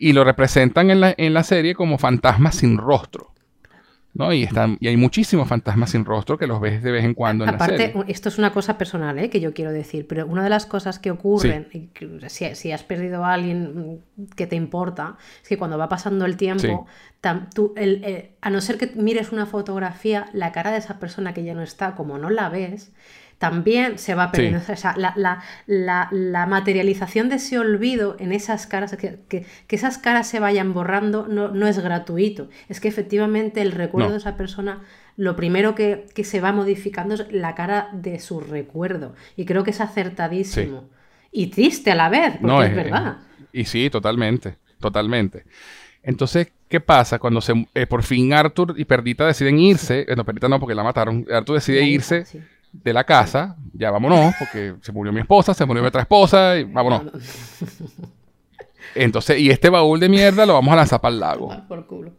[0.04, 3.34] Y lo representan en la, en la serie como fantasmas sin rostro.
[4.14, 4.32] ¿no?
[4.32, 7.46] Y, están, y hay muchísimos fantasmas sin rostro que los ves de vez en cuando
[7.46, 8.04] en Aparte, la serie.
[8.08, 9.30] esto es una cosa personal ¿eh?
[9.30, 11.68] que yo quiero decir, pero una de las cosas que ocurren,
[12.28, 14.02] si, has perdido a alguien
[14.36, 16.86] que te importa, es que cuando va pasando el tiempo,
[17.24, 21.64] a no ser que mires una fotografía, la cara de esa persona que ya no
[21.64, 22.92] está, como no la ves,
[23.44, 24.61] también se va perdiendo.
[24.72, 30.74] O sea, la, materialización de ese olvido en esas caras, que, esas caras se vayan
[30.74, 32.48] borrando, no, es gratuito.
[32.70, 34.84] Es que efectivamente el recuerdo de esa persona,
[35.18, 39.14] lo primero que, se va modificando es la cara de su recuerdo.
[39.36, 40.88] Y creo que es acertadísimo.
[41.30, 43.18] Y triste a la vez, porque es, verdad.
[43.52, 45.44] y sí, totalmente, totalmente.
[46.02, 47.20] Entonces, ¿qué pasa?
[47.20, 50.84] Cuando se, eh, por fin Arthur y Perdita deciden irse, no, Perdita no, porque la
[50.84, 52.24] mataron, Arthur decide irse
[52.74, 56.58] de la casa, ya vámonos, porque se murió mi esposa, se murió mi otra esposa,
[56.58, 57.04] y vámonos.
[58.95, 61.52] Entonces, y este baúl de mierda lo vamos a lanzar para el lago.
[61.52, 62.12] A tomar por culo.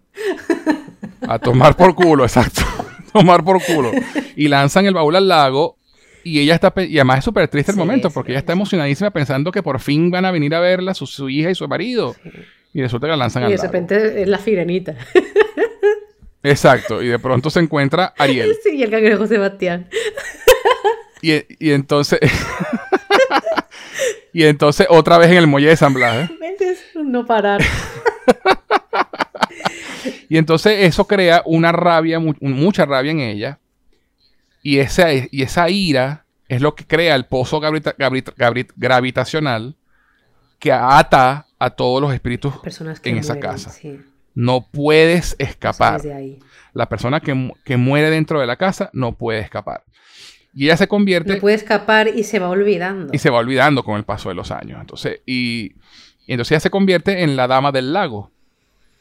[1.29, 2.63] A tomar por culo, exacto.
[3.13, 3.93] tomar por culo.
[4.37, 5.77] Y lanzan el baúl al lago
[6.25, 9.53] y ella está, y además es súper triste el momento, porque ella está emocionadísima pensando
[9.53, 12.17] que por fin van a venir a verla su, su hija y su marido.
[12.73, 13.61] Y resulta que la lanzan al lago.
[13.61, 14.97] Y de repente es la firenita.
[16.45, 18.55] Exacto, y de pronto se encuentra Ariel.
[18.63, 19.89] Sí, y el cangrejo Sebastián.
[21.23, 22.21] Y, entonces.
[24.35, 26.31] y entonces otra vez en el muelle de San Blas.
[26.31, 26.77] ¿eh?
[27.03, 27.63] No parar.
[30.29, 33.59] y entonces eso crea una rabia, mucha rabia en ella.
[34.63, 37.59] Y esa, y esa ira es lo que crea el pozo
[38.77, 39.77] gravitacional
[40.59, 42.55] que ata a todos los espíritus
[43.03, 43.73] en esa casa.
[44.35, 46.01] No puedes escapar.
[46.73, 49.85] La persona que, que, muere dentro de la casa no puede escapar.
[50.55, 51.35] Y ella se convierte...
[51.35, 53.13] No puede escapar y se va olvidando.
[53.13, 54.81] Y se va olvidando con el paso de los años.
[54.81, 55.73] Entonces, y,
[56.27, 58.31] entonces ella se convierte en la dama del lago.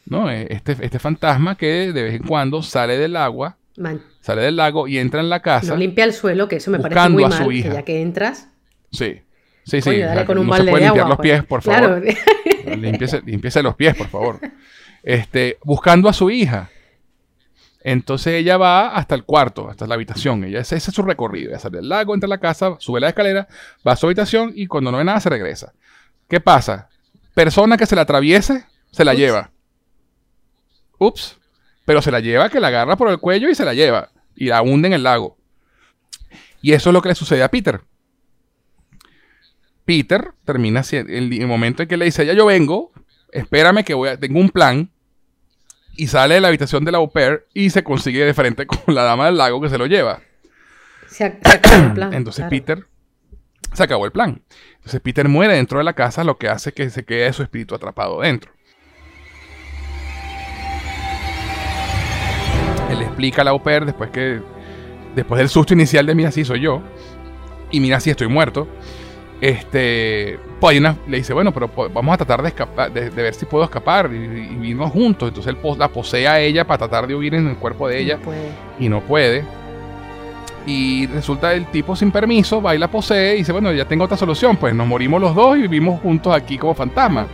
[0.05, 0.29] ¿no?
[0.29, 3.57] E, este, este fantasma que de vez en cuando sale del agua,
[4.21, 5.73] sale del lago y entra en la casa.
[5.73, 8.49] No limpia el suelo, que eso me parece muy mal, que ya que entras.
[8.91, 9.21] Sí.
[9.65, 10.01] Sí, sí.
[10.25, 11.29] con un no se puede limpiar los pues.
[11.29, 12.01] pies, por favor.
[12.03, 13.63] Claro.
[13.63, 14.39] los pies, por favor.
[15.03, 16.69] Este, buscando a su hija.
[17.83, 20.45] Entonces ella va hasta el cuarto, hasta la habitación.
[20.45, 21.49] Ella, ese, es su recorrido.
[21.49, 23.47] Ella sale del lago, entra a la casa, sube la escalera,
[23.85, 25.73] va a su habitación y cuando no ve nada se regresa.
[26.29, 26.89] ¿Qué pasa?
[27.33, 29.51] Persona que se la atraviese, se la lleva.
[30.97, 31.37] Ups.
[31.85, 34.09] Pero se la lleva, que la agarra por el cuello y se la lleva.
[34.35, 35.37] Y la hunde en el lago.
[36.61, 37.81] Y eso es lo que le sucede a Peter.
[39.83, 42.93] Peter termina el, el momento en que le dice, ya yo vengo,
[43.33, 44.92] espérame que voy a, tengo un plan
[45.95, 48.93] y sale de la habitación de la au pair y se consigue de frente con
[48.93, 50.21] la dama del lago que se lo lleva.
[51.07, 52.13] Se, acabó el plan.
[52.13, 52.85] Entonces Peter
[53.73, 54.41] se acabó el plan.
[54.75, 57.75] Entonces Peter muere dentro de la casa, lo que hace que se quede su espíritu
[57.75, 58.51] atrapado dentro.
[62.89, 64.41] Él explica a la au pair después que
[65.15, 66.81] después del susto inicial de mira si soy yo
[67.71, 68.67] y mira si estoy muerto.
[69.43, 73.65] Este, pues le dice, bueno, pero vamos a tratar de escapar, de, ver si puedo
[73.65, 75.27] escapar y, y, juntos.
[75.27, 78.19] Entonces él la posee a ella para tratar de huir en el cuerpo de ella
[78.79, 79.43] y no puede.
[80.65, 84.05] Y resulta el tipo sin permiso, va y la posee y dice, bueno, ya tengo
[84.05, 87.27] otra solución, pues nos morimos los dos y vivimos juntos aquí como fantasmas.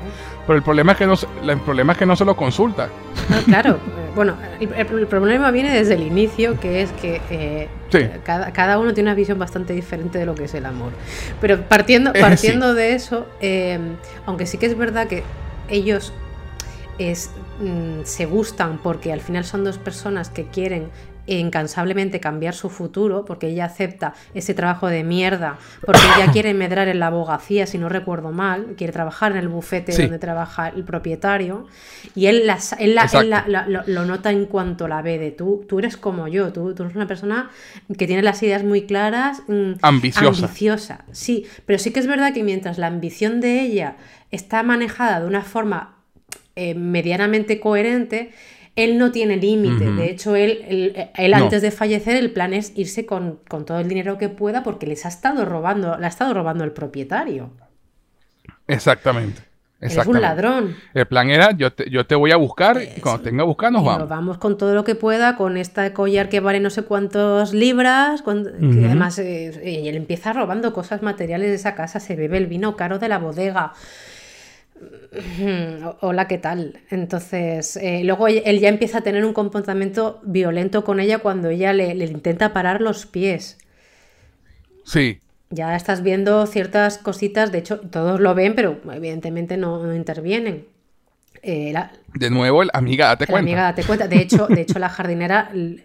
[0.49, 1.13] Pero el problema es que no,
[1.43, 2.89] el problema es que no se lo consulta.
[3.45, 3.77] claro,
[4.15, 7.69] bueno, el, problema viene desde el inicio, que es que eh,
[8.23, 10.91] cada, uno tiene una visión bastante diferente de lo que es el amor.
[11.39, 15.21] Pero partiendo, partiendo de eso, em, aunque sí que es verdad que
[15.69, 16.13] ellos
[16.97, 17.29] es,
[17.59, 20.89] mm, se gustan porque al final son dos personas que quieren
[21.37, 26.87] incansablemente cambiar su futuro, porque ella acepta ese trabajo de mierda, porque ella quiere medrar
[26.87, 30.83] en la abogacía, si no recuerdo mal, quiere trabajar en el bufete donde trabaja el
[30.83, 31.67] propietario,
[32.15, 32.49] y él,
[33.87, 36.95] lo, nota en cuanto la ve de tú, tú eres como yo, tú, tú eres
[36.95, 37.51] una persona
[37.97, 40.45] que tiene las ideas muy claras, mm, ambiciosa.
[40.45, 41.05] ambiciosa.
[41.11, 43.97] Sí, pero sí que es verdad que mientras la ambición de ella
[44.31, 45.95] está manejada de una forma
[46.55, 48.31] eh, medianamente coherente,
[48.75, 49.91] él no tiene límite.
[49.91, 54.17] De hecho, él, él, antes de fallecer, el plan es irse con, todo el dinero
[54.17, 57.51] que pueda porque les ha estado robando, le ha estado robando el propietario.
[58.67, 59.49] Exactamente.
[59.81, 60.75] Es un ladrón.
[60.93, 63.71] El plan era, yo te, yo te voy a buscar y cuando tenga a buscar
[63.71, 63.99] nos vamos.
[63.99, 67.53] Nos vamos con todo lo que pueda, con esta collar que vale no sé cuántas
[67.53, 72.47] libras, que además eh, él empieza robando cosas materiales de esa casa, se bebe el
[72.47, 73.73] vino caro de la bodega.
[76.01, 76.79] Hola, ¿qué tal?
[76.89, 81.73] Entonces, eh, luego él ya empieza a tener un comportamiento violento con ella cuando ella
[81.73, 83.57] le, intenta parar los pies.
[84.83, 85.19] Sí.
[85.49, 90.67] Ya estás viendo ciertas cositas, de hecho, todos lo ven, pero evidentemente no, intervienen.
[91.41, 91.73] Eh,
[92.13, 93.49] de nuevo, el amiga, date cuenta.
[93.49, 94.07] Amiga, date cuenta.
[94.07, 95.81] De hecho, de hecho la jardinera, él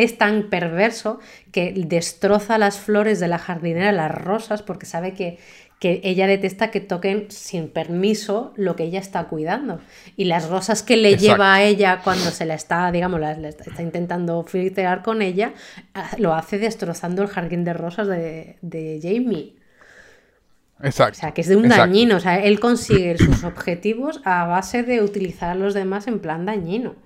[0.00, 1.20] es tan perverso
[1.52, 5.38] que destroza las flores de la jardinera, las rosas, porque sabe que
[5.78, 9.80] que ella detesta que toquen sin permiso lo que ella está cuidando.
[10.16, 13.82] Y las rosas que le lleva a ella cuando se la está, digamos, la, está
[13.82, 15.54] intentando filtrar con ella,
[15.94, 19.54] ah, lo hace destrozando el jardín de rosas de, Jamie.
[20.82, 21.18] Exacto.
[21.18, 22.16] O sea, que es de un dañino.
[22.16, 26.44] O sea, él consigue sus objetivos a base de utilizar a los demás en plan
[26.44, 26.96] dañino.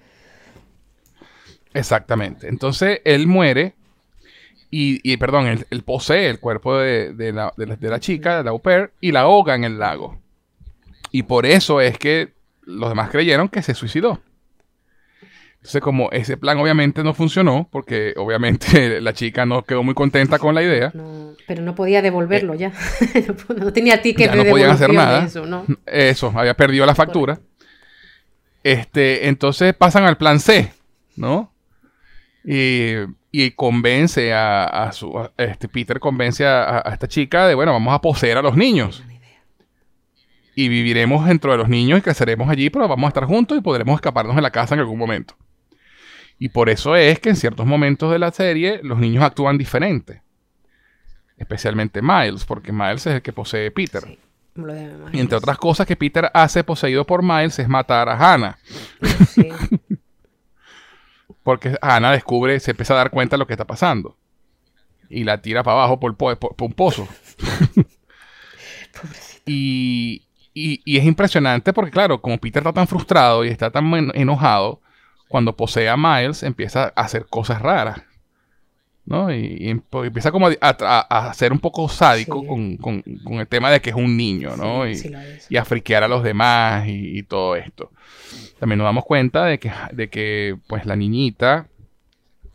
[1.74, 2.48] Exactamente.
[2.48, 3.74] Entonces él muere
[4.74, 9.20] y, perdón, él, posee el cuerpo de, la, chica, de la au pair, y la
[9.20, 10.18] ahoga en el lago.
[11.10, 14.22] Y por eso es que los demás creyeron que se suicidó.
[15.56, 20.38] Entonces, como ese plan obviamente no funcionó, porque obviamente la chica no quedó muy contenta
[20.38, 20.90] con la idea.
[21.46, 22.72] pero no podía devolverlo ya.
[23.56, 25.26] no tenía ticket ya no podían hacer nada.
[25.26, 25.66] Eso, ¿no?
[25.84, 27.40] eso, había perdido la factura.
[28.64, 30.72] Este, entonces pasan al plan C,
[31.14, 31.52] ¿no?
[32.42, 32.94] Y
[33.32, 38.36] y convence a, su este Peter convence a, esta chica de bueno vamos a poseer
[38.36, 39.02] a los niños
[40.54, 43.62] y viviremos dentro de los niños y creceremos allí pero vamos a estar juntos y
[43.62, 45.34] podremos escaparnos de la casa en algún momento.
[46.38, 50.22] Y por eso es que en ciertos momentos de la serie los niños actúan diferente.
[51.38, 54.18] Especialmente Miles porque Miles es el que posee a Peter
[55.12, 58.58] y entre otras cosas que Peter hace poseído por Miles es matar a Hannah.
[59.28, 59.48] Sí.
[61.42, 64.16] Porque Ana descubre, se empieza a dar cuenta de lo que está pasando.
[65.08, 66.16] Y la tira para abajo por,
[66.60, 67.08] un pozo.
[69.46, 70.22] y,
[70.54, 74.80] y, es impresionante porque, claro, como Peter está tan frustrado y está tan enojado,
[75.28, 78.02] cuando posee a Miles empieza a hacer cosas raras.
[79.04, 79.34] ¿No?
[79.34, 84.16] Y, empieza como a, ser un poco sádico con, el tema de que es un
[84.16, 84.88] niño, ¿no?
[84.88, 87.90] y, a friquear a los demás y, todo esto.
[88.58, 91.66] También nos damos cuenta de que, de que pues la niñita,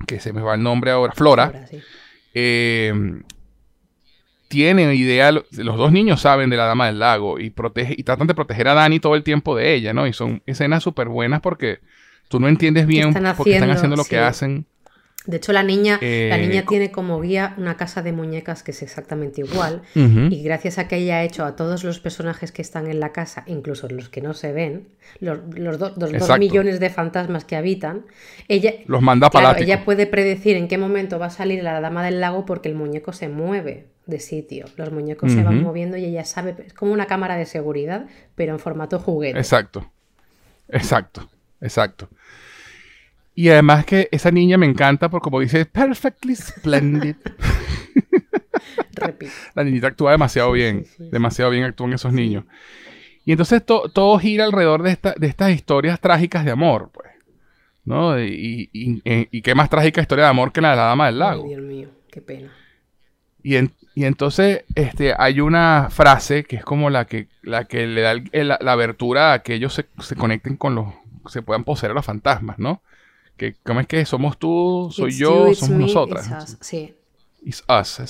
[0.06, 1.66] que se me va el nombre ahora, Flora,
[2.34, 2.94] eh,
[4.48, 8.28] tiene idea, los dos niños saben de la Dama del Lago y, protege, y tratan
[8.28, 10.08] de proteger a Dani todo el tiempo de ella, ¿no?
[10.08, 11.80] Y son escenas súper buenas porque
[12.30, 14.66] tú no entiendes bien por qué están haciendo lo que hacen.
[15.28, 18.72] De hecho, la niña, la niña eh, tiene como guía una casa de muñecas que
[18.72, 19.82] es exactamente igual.
[19.94, 23.12] Y gracias a que ella ha hecho a todos los personajes que están en la
[23.12, 24.88] casa, incluso los que no se ven,
[25.20, 28.06] los, dos millones de fantasmas que habitan,
[28.48, 32.06] ella, los manda claro, ella puede predecir en qué momento va a salir la dama
[32.06, 34.66] del lago porque el muñeco se mueve de sitio.
[34.78, 38.54] Los muñecos se van moviendo y ella sabe, es como una cámara de seguridad, pero
[38.54, 39.38] en formato juguete.
[39.38, 39.92] Exacto.
[40.70, 41.30] Exacto.
[41.62, 42.10] Exacto.
[43.38, 47.18] Y además que esa niña me encanta porque como dice, perfectly splendid.
[49.54, 52.46] La niñita actúa demasiado bien, demasiado bien actúan esos niños.
[53.26, 57.12] Y entonces todo gira alrededor de, de, estas historias trágicas de amor, pues.
[57.86, 58.20] ¿No?
[58.20, 61.48] Y, y, qué más trágica historia de amor que la de la Dama del Lago.
[61.48, 62.52] Dios mío, qué pena.
[63.44, 63.56] Y,
[64.04, 68.72] entonces este, hay una frase que es como la que, la que le da la,
[68.72, 70.88] abertura a que ellos se, se conecten con los,
[71.28, 72.82] se puedan poseer a los fantasmas, ¿no?
[73.38, 76.58] Que ¿Cómo es que somos tú, soy yo, somos nosotras?
[76.62, 76.94] sí.
[77.44, 78.02] It's us,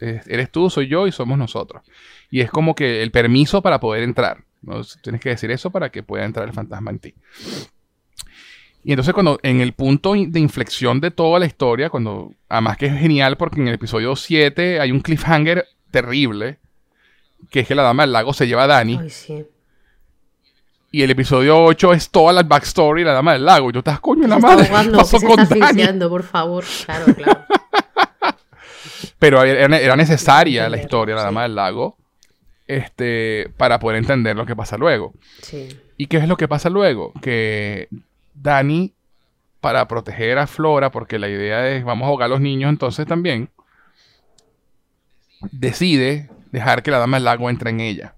[0.00, 1.82] eres tú, soy yo y somos nosotros.
[2.30, 4.44] Y es como que el permiso para poder entrar.
[4.62, 4.80] ¿no?
[5.02, 7.14] Tienes que decir eso para que pueda entrar el fantasma en ti.
[8.84, 12.86] Y entonces cuando en el punto de inflexión de toda la historia, cuando además que
[12.86, 16.58] es genial porque en el episodio 7 hay un cliffhanger terrible,
[17.50, 18.98] que es que la dama del lago se lleva a Dani.
[19.02, 19.44] Ay, sí.
[20.90, 23.70] Y el episodio 8 es toda la backstory de la Dama del Lago.
[23.70, 24.66] Y tú estás, coño, la madre.
[24.66, 26.64] ¿qué pasó con está por favor.
[26.84, 27.44] Claro, claro.
[29.18, 31.96] Pero era, necesaria la historia de la Dama del Lago
[32.66, 35.12] este, para poder entender lo que pasa luego.
[35.42, 35.68] Sí.
[35.96, 37.12] ¿Y qué es lo que pasa luego?
[37.22, 37.88] Que
[38.34, 38.92] Dani,
[39.60, 43.06] para proteger a Flora, porque la idea es vamos a ahogar a los niños entonces
[43.06, 43.50] también,
[45.50, 48.15] decide dejar que la Dama del Lago entre en ella.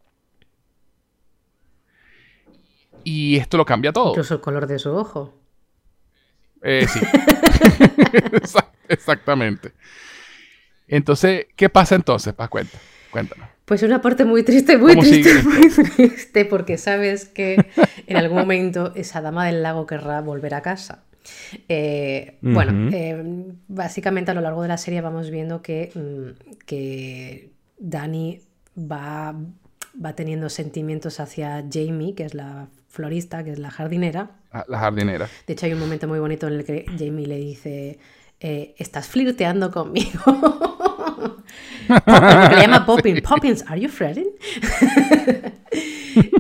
[3.08, 4.10] Y esto lo cambia todo.
[4.10, 5.34] Incluso el color de su ojo.
[6.62, 7.00] Eh, sí.
[8.88, 9.72] Exactamente.
[10.86, 12.34] Entonces, ¿qué pasa entonces?
[12.34, 12.76] Paz, cuenta,
[13.10, 13.48] cuéntanos.
[13.64, 17.70] Pues una parte muy triste, muy triste, muy triste, porque sabes que
[18.06, 21.04] en algún momento esa dama del lago querrá volver a casa.
[21.66, 27.52] Eh, bueno, eh, básicamente a lo largo de la serie vamos viendo que, mm, que
[27.78, 28.42] Dani
[28.78, 29.34] va,
[30.04, 34.30] va teniendo sentimientos hacia Jamie, que es la florista, que es la jardinera.
[34.52, 35.28] Ah, la jardinera.
[35.46, 37.98] De hecho, hay un momento muy bonito en el que Jamie le dice,
[38.40, 40.20] eh, estás flirteando conmigo.
[41.88, 43.20] le llama Poppins.
[43.20, 44.28] Poppins, ¿are you flirting?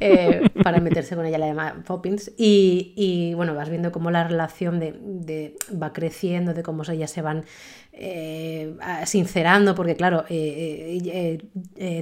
[0.00, 2.32] Eh, para meterse con ella la llama Poppins.
[2.36, 7.44] Y, bueno, vas viendo cómo la relación de, va creciendo, de cómo ellas se van
[7.92, 8.74] eh,
[9.06, 11.38] sincerando, porque claro, eh,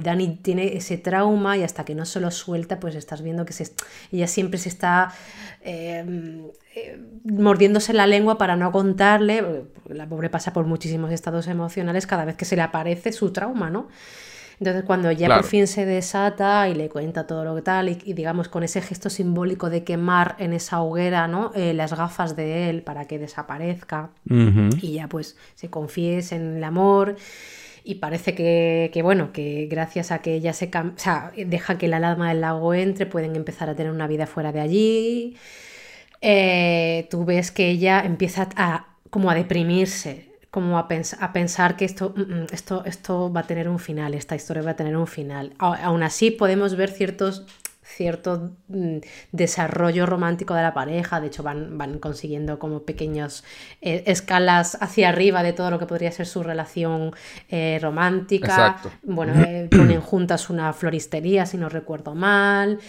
[0.03, 3.53] Dani tiene ese trauma y hasta que no se lo suelta, pues estás viendo que
[4.11, 5.13] ella siempre se está
[7.23, 9.43] mordiéndose la lengua para no contarle,
[9.89, 13.69] la pobre pasa por muchísimos estados emocionales cada vez que se le aparece su trauma,
[13.69, 13.87] ¿no?
[14.59, 18.13] Entonces cuando ya por fin se desata y le cuenta todo lo que tal, y,
[18.13, 21.51] digamos con ese gesto simbólico de quemar en esa hoguera ¿no?
[21.53, 24.09] Eh, las gafas de él para que desaparezca
[24.81, 27.15] y ya pues se confiese en el amor
[27.87, 31.99] y parece que, bueno, que gracias a que ella se o sea, deja que la
[31.99, 35.37] lama del lago entre, pueden empezar a tener una vida fuera de allí.
[36.19, 40.26] Eh, tú ves que ella empieza a como a deprimirse,
[40.57, 40.87] como a,
[41.19, 44.63] a pensar que esto, mm, mm, esto, esto va a tener un final, esta historia
[44.63, 45.53] va a tener un final.
[45.59, 47.45] aún así podemos ver ciertos
[47.83, 48.97] cierto mm,
[49.31, 53.43] desarrollo romántico de la pareja, de hecho van, van consiguiendo como pequeñas
[53.81, 57.11] eh, escalas hacia arriba de todo lo que podría ser su relación
[57.49, 58.81] eh, romántica.
[59.03, 62.79] Bueno, eh, ponen juntas una floristería, si no recuerdo mal.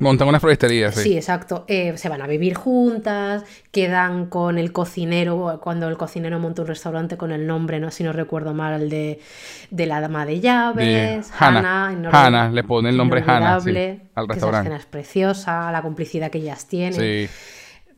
[0.00, 1.02] Montan una floristería, sí.
[1.02, 1.64] Sí, exacto.
[1.68, 6.68] Eh, se van a vivir juntas, quedan con el cocinero, cuando el cocinero monta un
[6.68, 9.20] restaurante con el nombre, no si no recuerdo mal, de,
[9.70, 11.94] de la dama de llaves, Hannah.
[12.10, 14.38] Hannah, le pone el nombre Hannah al restaurante.
[14.38, 16.94] Esa escena es preciosa, la complicidad que ellas tienen.
[16.94, 17.28] Sí.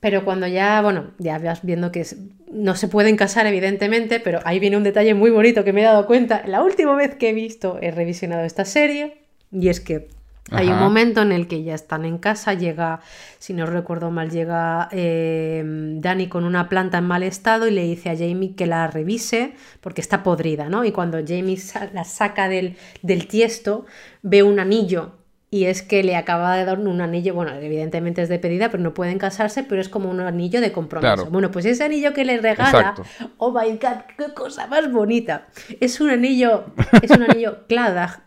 [0.01, 2.05] Pero cuando ya, bueno, ya vas viendo que
[2.51, 5.85] no se pueden casar, evidentemente, pero ahí viene un detalle muy bonito que me he
[5.85, 9.23] dado cuenta la última vez que he visto, he revisionado esta serie,
[9.53, 10.09] y es que
[10.51, 13.01] hay un momento en el que ya están en casa, llega,
[13.39, 17.85] si no recuerdo mal, llega eh, Dani con una planta en mal estado y le
[17.85, 20.85] dice a Jamie que la revise porque está podrida, ¿no?
[20.85, 21.59] Y cuando Jamie
[21.93, 23.87] la saca del, del tiesto,
[24.23, 25.13] ve un anillo
[25.53, 28.83] y es que le acaba de dar un anillo, bueno, evidentemente es de pedida, pero
[28.83, 31.27] no pueden casarse, pero es como un anillo de compromiso.
[31.27, 32.95] Bueno, pues ese anillo que le regala,
[33.37, 35.49] oh my god, qué cosa más bonita.
[35.79, 36.65] Es un anillo,
[37.03, 38.25] es un anillo Cladah,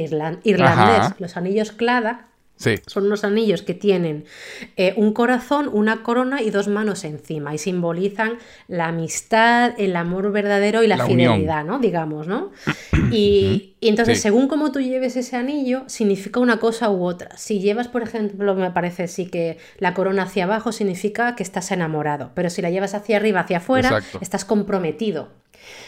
[0.00, 1.14] irlandés.
[1.18, 2.28] Los anillos Clada
[2.86, 4.24] Son unos anillos que tienen
[4.78, 10.32] eh, un corazón, una corona y dos manos encima y simbolizan la amistad, el amor
[10.32, 11.78] verdadero y la, fidelidad, ¿no?
[11.78, 12.52] Digamos, ¿no?
[13.12, 17.36] Y, entonces, según cómo tú lleves ese anillo, significa una cosa u otra.
[17.36, 21.70] Si llevas, por ejemplo, me parece sí que la corona hacia abajo significa que estás
[21.70, 25.28] enamorado, pero si la llevas hacia arriba, hacia afuera, estás comprometido.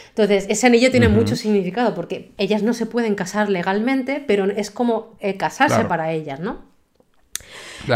[0.09, 4.71] Entonces, ese anillo tiene mucho significado porque ellas no se pueden casar legalmente, pero es
[4.71, 6.69] como eh, casarse para ellas, ¿no?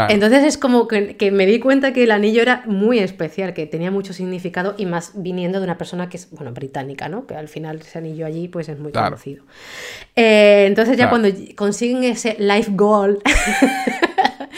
[0.08, 3.90] Entonces es como que, me di cuenta que el anillo era muy especial, que tenía
[3.90, 7.26] mucho significado y más viniendo de una persona que es, bueno, británica, ¿no?
[7.26, 9.44] Que al final ese anillo allí pues es muy conocido.
[10.16, 13.20] Eh, entonces ya cuando consiguen ese life goal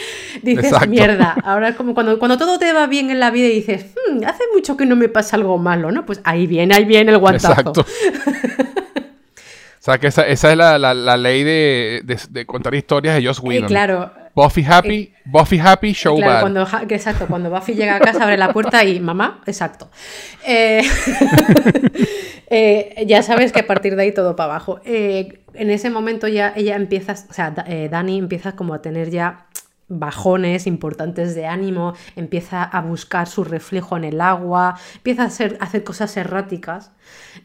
[0.41, 3.55] dices, mierda, ahora es como cuando, cuando todo te va bien en la vida y
[3.55, 6.05] dices, hmm, hace mucho que no me pasa algo malo, ¿no?
[6.05, 7.51] Pues ahí viene, ahí viene el guantazo.
[7.51, 7.81] Exacto.
[7.85, 7.85] o
[9.79, 13.67] sea, que esa, es la, ley de, contar historias de Joss eh, Whedon.
[13.67, 14.11] claro.
[14.37, 18.37] Buffy Happy, eh, Buffy Happy, Show claro, Cuando, exacto, cuando Buffy llega a casa, abre
[18.37, 19.89] la puerta y mamá, exacto.
[20.45, 20.83] Eh,
[23.07, 24.79] ya sabes que a partir de ahí todo para abajo.
[24.85, 29.46] en ese momento ya ella empieza, o sea, Dani empieza como a tener ya
[29.89, 35.57] bajones importantes de ánimo, empieza a buscar su reflejo en el agua, empieza a hacer,
[35.61, 36.91] hacer cosas erráticas.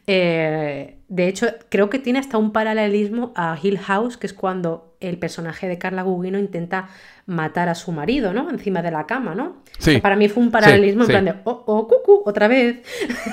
[0.07, 4.97] Eh, de hecho, creo que tiene hasta un paralelismo a Hill House, que es cuando
[5.01, 6.89] el personaje de Carla Gugino intenta
[7.27, 8.51] matar a su marido, ¿no?
[8.51, 9.63] Encima de la cama, ¿no?
[9.79, 9.99] Sí.
[9.99, 12.83] para mí fue un paralelismo en plan de, oh, oh, cucu, otra vez.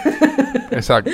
[0.72, 1.12] Exacto.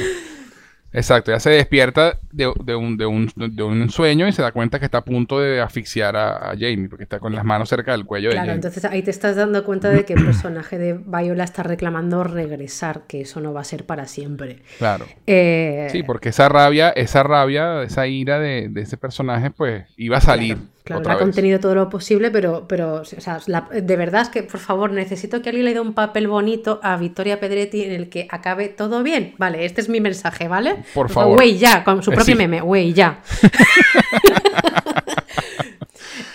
[0.96, 5.40] Exacto, ya se despierta de, un, sueño y se da cuenta que está a punto
[5.40, 8.54] de asfixiar a, Jamie, porque está con las manos cerca del cuello de Jamie.
[8.54, 13.04] entonces ahí te estás dando cuenta de que el personaje de Viola está reclamando regresar,
[13.08, 14.62] que eso no va a ser para siempre.
[14.78, 15.06] Claro.
[15.28, 20.22] Eh, sí, porque esa rabia, esa rabia, esa ira de, ese personaje, pues iba a
[20.22, 20.56] salir.
[20.56, 23.40] Claro, ha contenido todo lo posible, pero, pero o sea,
[23.72, 26.98] de verdad es que, por favor, necesito que alguien le dé un papel bonito a
[26.98, 29.34] Victoria Pedretti en el que acabe todo bien.
[29.38, 30.84] Vale, este es mi mensaje, ¿vale?
[30.94, 31.38] Por favor.
[31.38, 33.22] Güey, ya, con su propio meme, güey, ya.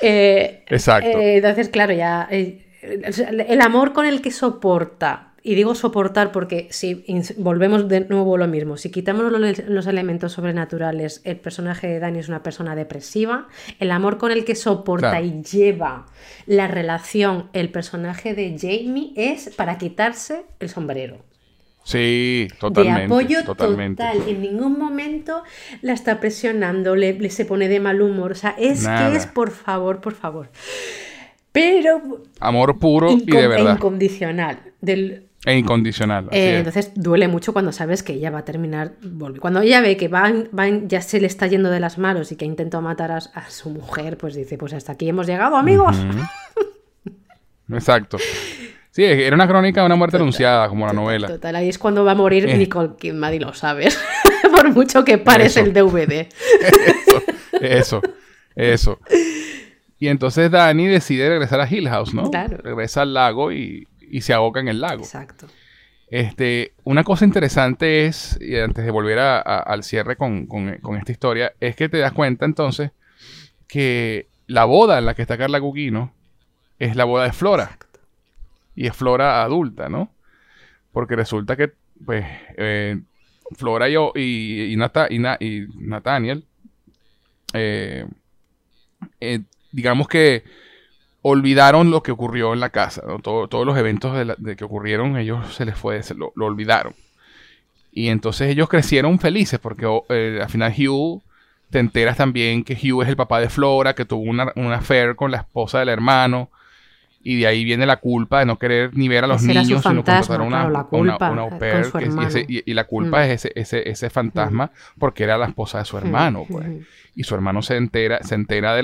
[0.03, 1.19] Eh, Exacto.
[1.19, 2.27] Eh, entonces, claro, ya.
[2.31, 7.05] Eh, el amor con el que soporta y digo soportar porque si
[7.39, 12.29] volvemos de nuevo lo mismo, si quitamos los, elementos sobrenaturales, el personaje de Dani es
[12.29, 16.07] una persona depresiva, el amor con el que soporta y lleva
[16.47, 21.19] la relación el personaje de Jamie es para quitarse el sombrero.
[21.83, 23.01] Sí, totalmente.
[23.01, 24.03] De apoyo totalmente.
[24.03, 24.29] total.
[24.29, 25.43] En ningún momento
[25.81, 28.33] la está presionando, le, se pone de mal humor.
[28.33, 30.51] O sea, es que es, por favor, por favor.
[31.53, 32.23] Pero.
[32.39, 33.75] Amor puro y de verdad.
[33.77, 34.59] Incondicional.
[34.81, 36.29] Del, e incondicional.
[36.33, 38.93] Eh, entonces duele mucho cuando sabes que ella va a terminar.
[39.41, 40.49] Cuando ella ve que van,
[40.89, 44.19] ya se le está yendo de las manos y que intentó matar a, su mujer,
[44.19, 45.97] pues dice: Pues hasta aquí hemos llegado, amigos.
[47.73, 48.19] Exacto.
[48.91, 51.29] Sí, era una crónica de una muerte anunciada, como la novela.
[51.29, 52.59] Total, ahí es cuando va a morir eh.
[52.59, 53.99] Nicole Kidman y lo sabes.
[54.55, 56.27] Por mucho que pares el DVD.
[56.61, 57.23] eso,
[57.61, 58.03] eso,
[58.57, 58.99] eso.
[59.99, 62.31] Y entonces Dani decide regresar a Hill House, ¿no?
[62.31, 62.57] Claro.
[62.57, 65.03] Regresa al lago y y se ahoga en el lago.
[65.03, 65.47] Exacto.
[66.11, 70.49] Este, una cosa interesante es, y antes de volver al cierre con,
[70.99, 72.91] esta historia, es que te das cuenta entonces
[73.69, 76.13] que la boda en la que está Carla Gugino
[76.81, 77.65] es la boda de Flora.
[77.65, 78.01] Exacto.
[78.75, 80.13] Y es Flora adulta, ¿no?
[80.91, 81.73] Porque resulta que,
[82.05, 83.01] pues, eh,
[83.57, 86.45] Flora y, y, y, Nathaniel,
[87.53, 88.07] eh,
[89.21, 89.41] eh,
[89.71, 90.43] digamos que
[91.23, 93.03] olvidaron lo que ocurrió en la casa.
[93.23, 96.95] todos los eventos de, que ocurrieron, ellos se les fue, lo, olvidaron.
[97.93, 101.23] Y entonces ellos crecieron felices porque oh, eh, al final Hugh,
[101.71, 105.17] te enteras también que Hugh es el papá de Flora, que tuvo una, una affair
[105.17, 106.51] con la esposa del hermano.
[107.23, 109.83] Y de ahí viene la culpa de no querer ni ver a los niños, sino
[109.83, 111.87] contratar una, una, una, au pair.
[112.49, 113.23] y, la culpa mm.
[113.23, 114.99] es ese, ese, ese fantasma mm.
[114.99, 115.99] porque era la esposa de su mm.
[115.99, 116.47] hermano.
[116.49, 116.67] Pues.
[117.15, 118.83] Y su hermano se entera, se entera de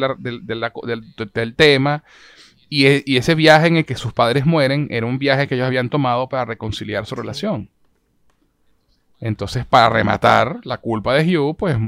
[1.33, 2.05] del, tema.
[2.69, 5.55] Y, e, y, ese viaje en el que sus padres mueren era un viaje que
[5.55, 7.71] ellos habían tomado para reconciliar su relación.
[9.19, 11.79] Entonces, para rematar la culpa de Hugh, pues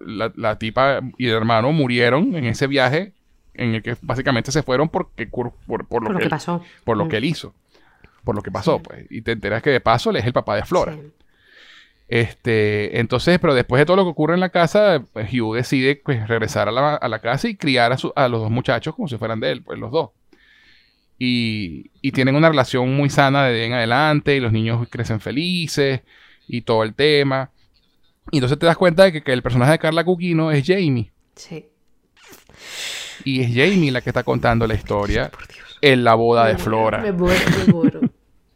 [0.00, 3.14] la, la tipa y el hermano murieron en ese viaje
[3.58, 6.62] en el que básicamente se fueron porque, por, lo, que, pasó.
[6.84, 7.08] Por lo mm.
[7.08, 7.54] que él hizo.
[8.24, 9.06] Por lo que pasó, pues.
[9.10, 10.96] Y te enteras que de paso él es el papá de Flora.
[12.08, 15.96] Este, entonces, pero después de todo lo que ocurre en la casa, pues, Hugh decide
[15.96, 19.52] pues, regresar a la, casa y criar a, los dos muchachos como si fueran de
[19.52, 20.10] él, pues los dos.
[21.18, 26.02] Y, y tienen una relación muy sana de en adelante y los niños crecen felices
[26.46, 27.50] y todo el tema.
[28.30, 31.10] Y entonces te das cuenta de que, que el personaje de Carla Cugino es Jamie.
[31.34, 31.66] Sí.
[33.28, 35.30] Y es Jamie la que está contando la historia
[35.82, 36.98] en la boda de Flora.
[36.98, 38.00] Me muero, me muero.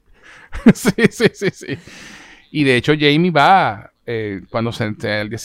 [0.74, 1.78] sí, sí, sí, sí.
[2.50, 4.94] Y de hecho Jamie va, eh, cuando, se,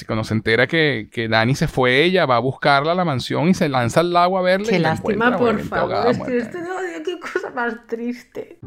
[0.06, 3.50] cuando se entera que, que Dani se fue, ella va a buscarla a la mansión
[3.50, 4.70] y se lanza al lago a verle.
[4.70, 6.08] Qué lástima, por favor.
[6.30, 6.60] Este,
[7.04, 8.60] qué cosa más triste.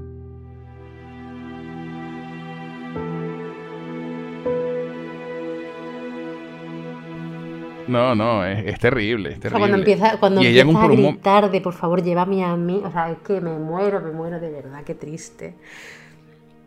[7.91, 9.59] No, no, es, terrible, es terrible.
[9.60, 13.19] cuando empieza, cuando empieza a gritar de por favor, llévame a mí, o sea, es
[13.19, 15.55] que me muero, me muero de verdad, qué triste.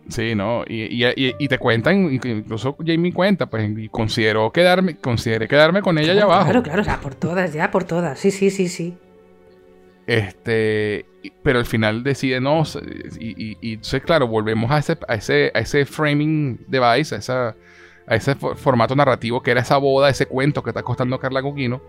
[0.10, 5.82] Sí, no, y, y, te cuentan, incluso Jamie cuenta, pues, y consideró quedarme, consideré quedarme
[5.82, 6.44] con ella allá abajo.
[6.44, 8.98] Claro, claro, o sea, por todas, ya, por todas, sí, sí, sí, sí.
[10.06, 11.06] Este,
[11.42, 12.64] pero al final decide no,
[13.18, 17.56] y, y, entonces, claro, volvemos a ese, a ese, a ese framing device, a esa
[18.08, 21.82] a ese formato narrativo que era esa boda, ese cuento que está costando Carla Coquino.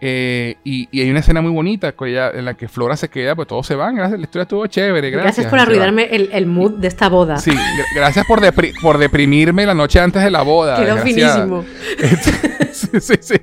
[0.00, 3.66] Eh, y, hay una escena muy bonita en la que Flora se queda, pues todos
[3.66, 3.96] se van.
[3.96, 5.10] Gracias, la historia estuvo chévere.
[5.10, 7.38] Gracias, gracias por arruinarme el, mood de esta boda.
[7.38, 7.52] Sí,
[7.94, 8.40] gracias por,
[8.80, 10.76] por deprimirme la noche antes de la boda.
[10.76, 11.64] Quedó finísimo.
[12.72, 13.36] sí, sí, sí.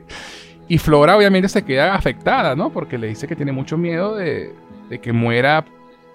[0.67, 2.71] Y Flora obviamente se queda afectada, ¿no?
[2.71, 4.53] Porque le dice que tiene mucho miedo de,
[4.89, 5.65] de que muera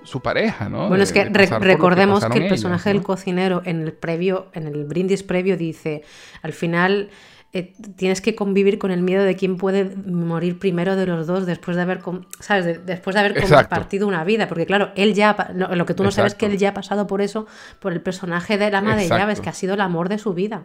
[0.05, 0.89] su pareja, ¿no?
[0.89, 5.23] Bueno, es que recordemos que, el personaje del cocinero en el previo, en el brindis
[5.23, 6.03] previo dice,
[6.43, 7.11] al final
[7.53, 11.47] eh, tienes que convivir con el miedo de quién puede morir primero de los dos
[11.47, 12.01] después de haber,
[12.39, 12.87] ¿sabes?
[12.87, 14.47] después de haber compartido una vida.
[14.47, 17.09] Porque claro, él ya, lo que tú no sabes es que él ya ha pasado
[17.09, 17.47] por eso,
[17.81, 20.33] por el personaje de la ama de llaves, que ha sido el amor de su
[20.33, 20.65] vida.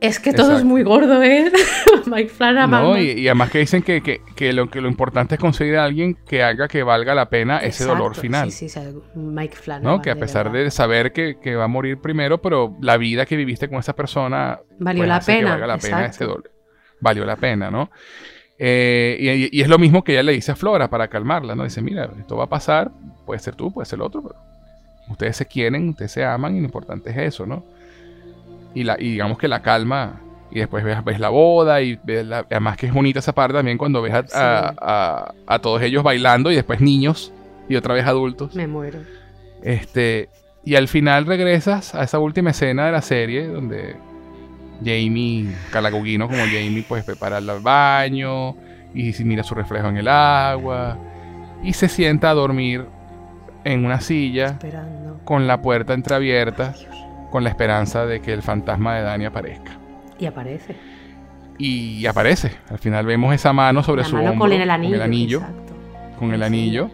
[0.00, 1.50] Es que todo es muy gordo, ¿eh?
[2.06, 2.70] Mike Flanagan.
[2.70, 6.16] No, y, además que dicen que, que, lo, que lo importante es conseguir a alguien
[6.26, 8.50] que haga que valga la pena ese dolor final.
[8.50, 8.80] Sí, sí,
[9.14, 9.96] Mike Flanagan.
[9.96, 10.02] ¿no?
[10.02, 13.68] Que a pesar de, saber que, va a morir primero, pero la vida que viviste
[13.68, 15.38] con esa persona valió pues, la pena.
[15.38, 16.50] Que valga la pena ese dolor.
[17.00, 17.90] Valió la pena, ¿no?
[18.58, 21.64] Eh, y, y, es lo mismo que ella le dice a Flora para calmarla, ¿no?
[21.64, 22.90] Dice, mira, esto va a pasar,
[23.26, 24.36] puede ser tú, puede ser el otro, pero
[25.08, 27.64] ustedes se quieren, ustedes se aman y lo importante es eso, ¿no?
[28.74, 30.20] Y, la, y digamos que la calma
[30.50, 31.98] y después ves, ves la boda y
[32.50, 36.54] además que es bonita esa parte también cuando ves a, a, todos ellos bailando y
[36.54, 37.32] después niños
[37.68, 38.54] y otra vez adultos.
[38.54, 39.00] Me muero.
[39.62, 40.28] Este,
[40.64, 43.96] y al final regresas a esa última escena de la serie donde
[44.84, 48.54] Jamie, Calaguguino como Jamie, pues prepara el baño
[48.94, 50.96] y mira su reflejo en el agua
[51.64, 52.86] y se sienta a dormir
[53.64, 55.18] en una silla Esperando.
[55.24, 56.74] con la puerta entreabierta
[57.34, 59.72] con la esperanza de que el fantasma de Dani aparezca.
[60.20, 60.76] Y aparece.
[61.58, 62.52] Y aparece.
[62.70, 64.38] Al final vemos esa mano sobre su hombro.
[64.38, 64.92] Con el anillo.
[64.92, 65.42] Con el anillo.
[66.16, 66.90] Con el anillo.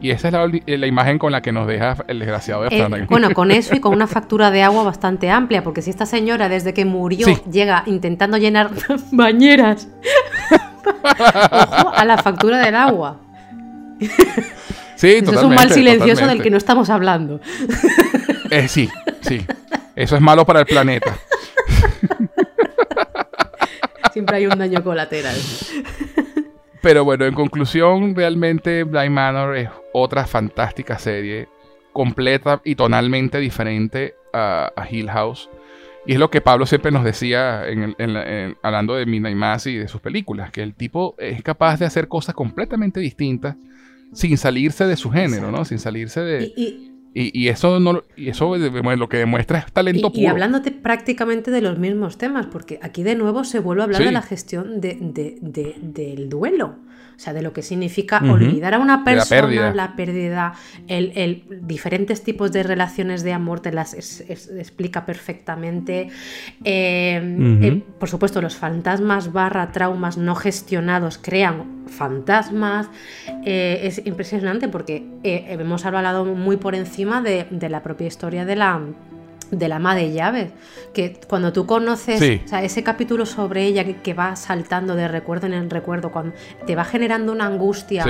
[0.00, 3.34] Y esa es la, imagen con la que nos deja el desgraciado de eh, Bueno,
[3.34, 6.72] con eso y con una factura de agua bastante amplia, porque si esta señora desde
[6.72, 8.70] que murió llega intentando llenar
[9.12, 9.88] bañeras,
[11.04, 13.20] ojo a la factura del agua.
[14.96, 17.42] Sí, Eso es un mal silencioso del que no estamos hablando.
[18.50, 18.88] Eh, sí,
[19.20, 19.44] sí.
[19.94, 21.16] Eso es malo para el planeta.
[24.12, 25.36] Siempre hay un daño colateral.
[26.82, 31.48] Pero bueno, en conclusión, realmente Blind Manor es otra fantástica serie,
[31.92, 35.48] completa y tonalmente diferente a, Hill House.
[36.04, 37.94] Y es lo que Pablo siempre nos decía en
[38.62, 42.08] hablando de Midnight Mass y de sus películas, que el tipo es capaz de hacer
[42.08, 43.54] cosas completamente distintas
[44.12, 45.64] sin salirse de su género, ¿no?
[45.64, 46.52] Sin salirse de...
[46.56, 50.22] Y, eso no y eso lo que demuestra es talento puro.
[50.22, 54.02] Y hablándote prácticamente de los mismos temas, porque aquí de nuevo se vuelve a hablar
[54.02, 56.76] de la gestión del duelo.
[57.22, 60.54] O sea, de lo que significa olvidar a una persona, la pérdida,
[60.88, 66.08] el, diferentes tipos de relaciones de amor te las explica perfectamente.
[66.64, 67.20] Eh,
[67.62, 72.88] eh, por supuesto, los fantasmas barra traumas no gestionados crean fantasmas.
[73.46, 78.80] Eh, es impresionante porque hemos hablado muy por encima de la propia historia de la
[79.52, 80.50] de la ama de llaves,
[80.94, 85.70] que cuando tú conoces ese capítulo sobre ella que, va saltando de recuerdo en el
[85.70, 86.34] recuerdo, cuando
[86.66, 88.04] te va generando una angustia,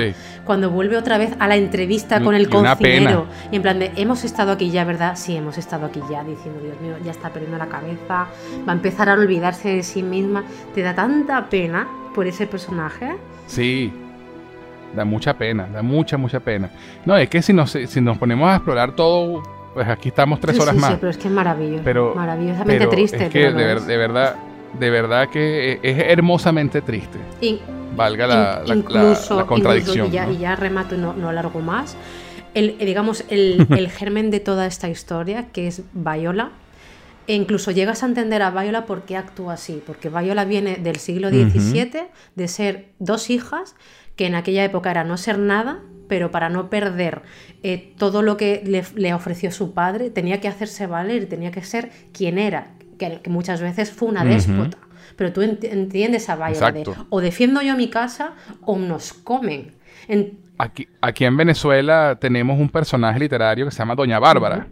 [0.44, 4.24] cuando vuelve otra vez a la entrevista con el cocinero, y en plan de, hemos
[4.24, 5.16] estado aquí ya, ¿verdad?
[5.16, 8.28] Sí, hemos estado aquí ya, diciendo, Dios mío, ya está perdiendo la cabeza,
[8.66, 13.16] va a empezar a olvidarse de sí misma, te da tanta pena por ese personaje.
[13.48, 13.92] Sí,
[14.94, 16.70] da mucha pena, da mucha, mucha pena.
[17.04, 19.42] No, es que si nos, si nos ponemos a explorar todo
[19.74, 20.92] pues aquí estamos tres horas más.
[20.92, 21.82] Sí, pero es que es maravilloso.
[21.84, 23.24] Pero, maravillosamente triste.
[23.24, 24.36] Es que de, verdad,
[24.78, 27.18] de verdad que es hermosamente triste.
[27.96, 30.08] Valga la, la, contradicción.
[30.08, 31.96] y, ya, remato y no, no largo más.
[32.54, 36.50] El, eh, digamos, el, el, germen de toda esta historia, que es Viola,
[37.26, 40.96] e incluso llegas a entender a Viola por qué actúa así, porque Viola viene del
[40.96, 43.76] siglo XVII, de ser dos hijas,
[44.16, 47.22] que en aquella época era no ser nada, pero para no perder
[47.62, 48.62] eh, todo lo que
[48.94, 53.60] le, ofreció su padre, tenía que hacerse valer, tenía que ser quien era, que, muchas
[53.60, 54.78] veces fue una déspota.
[55.16, 58.32] Pero tú entiendes a Vaya de o defiendo yo mi casa
[58.62, 59.72] o nos comen.
[60.58, 64.68] Aquí, aquí en Venezuela tenemos un personaje literario que se llama Doña Bárbara.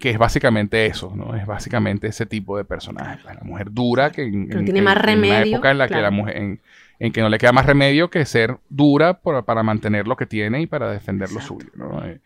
[0.00, 1.36] que es básicamente eso, ¿no?
[1.36, 3.20] Es básicamente ese tipo de personaje.
[3.24, 6.36] La mujer dura que en, tiene más remedio, una época en la que la mujer,
[6.36, 6.60] en
[7.08, 10.66] que no le queda más remedio que ser dura para mantener lo que tiene y
[10.66, 11.68] para defender lo suyo.
[11.74, 12.04] ¿no?
[12.04, 12.20] Eh,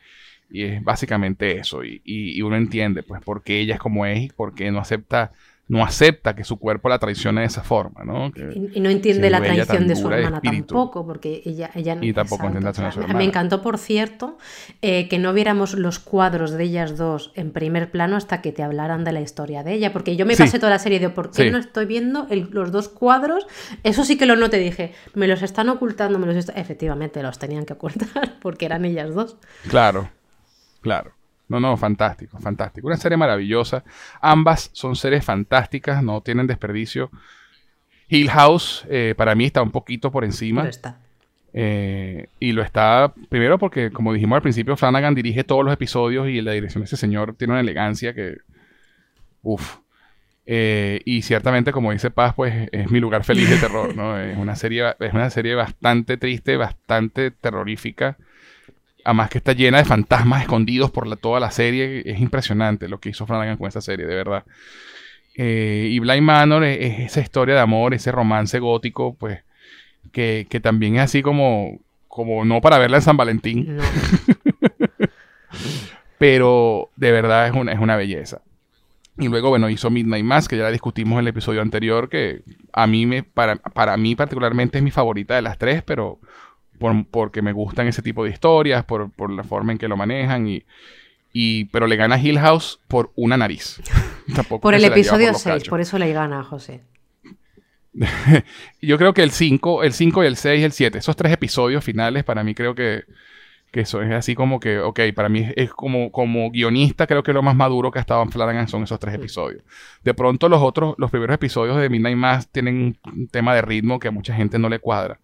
[0.50, 1.84] y es básicamente eso.
[1.84, 4.80] Y, y, uno entiende, pues, por qué ella es como es y por qué no
[4.80, 5.32] acepta
[5.66, 8.30] no acepta que su cuerpo la traicione de esa forma, ¿no?
[8.36, 12.68] y, no entiende la traición de su hermana tampoco, porque ella, ella y tampoco entiende
[12.68, 13.18] a su hermana.
[13.18, 14.36] Me encantó, por cierto,
[14.82, 18.62] eh, que no viéramos los cuadros de ellas dos en primer plano hasta que te
[18.62, 21.30] hablaran de la historia de ella, porque yo me pasé toda la serie de por
[21.30, 23.46] qué no estoy viendo los dos cuadros,
[23.84, 27.64] eso sí que lo noté, dije, me los están ocultando, me los efectivamente los tenían
[27.64, 29.38] que ocultar porque eran ellas dos.
[29.68, 30.10] Claro,
[30.82, 31.12] claro.
[31.54, 32.88] No, no, fantástico, fantástico.
[32.88, 33.84] Una serie maravillosa.
[34.20, 37.12] Ambas son series fantásticas, no tienen desperdicio.
[38.08, 40.68] Hill House eh, para mí está un poquito por encima.
[40.68, 40.98] está.
[41.52, 46.28] Eh, y lo está, primero porque, como dijimos al principio, Flanagan dirige todos los episodios
[46.28, 48.38] y la dirección de ese señor tiene una elegancia que...
[49.42, 49.76] Uf.
[50.46, 54.18] Eh, y ciertamente, como dice Paz, pues es mi lugar feliz de terror, ¿no?
[54.18, 58.16] Es una serie, es una serie bastante triste, bastante terrorífica.
[59.04, 62.02] Además que está llena de fantasmas escondidos por toda la serie.
[62.06, 64.44] Es impresionante lo que hizo Flanagan con esta serie, de verdad.
[65.36, 69.40] Eh, y Blind Manor es, esa historia de amor, ese romance gótico, pues,
[70.12, 73.78] que, también es así como, como no para verla en San Valentín.
[76.18, 78.40] Pero de verdad es una, es una belleza.
[79.18, 82.42] Y luego, bueno, hizo Midnight Mass, que ya la discutimos en el episodio anterior, que
[82.72, 86.18] a mí, me, para, para mí particularmente es mi favorita de las tres, pero
[86.78, 90.64] porque me gustan ese tipo de historias, por, la forma en que lo manejan, y,
[91.32, 93.80] y pero le gana Hill House por una nariz.
[94.60, 96.82] por el episodio 6, por eso le gana José.
[98.82, 101.32] Yo creo que el 5, el 5 y el 6 y el 7, esos tres
[101.32, 103.04] episodios finales, para mí creo que
[103.74, 107.32] que eso es así como que, ok, para mí es como, como guionista, creo que
[107.32, 109.64] lo más maduro que ha estado en Flanagan son esos tres episodios.
[110.04, 113.98] De pronto los otros, los primeros episodios de Midnight Mass tienen un tema de ritmo
[113.98, 115.18] que a mucha gente no le cuadra.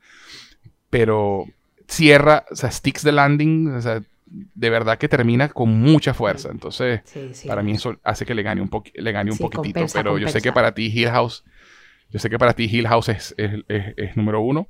[0.91, 1.47] Pero
[1.89, 6.51] cierra, o sea, sticks the landing, o sea, de verdad que termina con mucha fuerza.
[6.51, 7.01] Entonces,
[7.47, 9.86] para mí eso hace que le gane un, le gane un poquitito.
[9.93, 11.44] pero yo sé que para ti Hill House,
[12.10, 14.69] yo sé que para ti Hill House es, es número uno.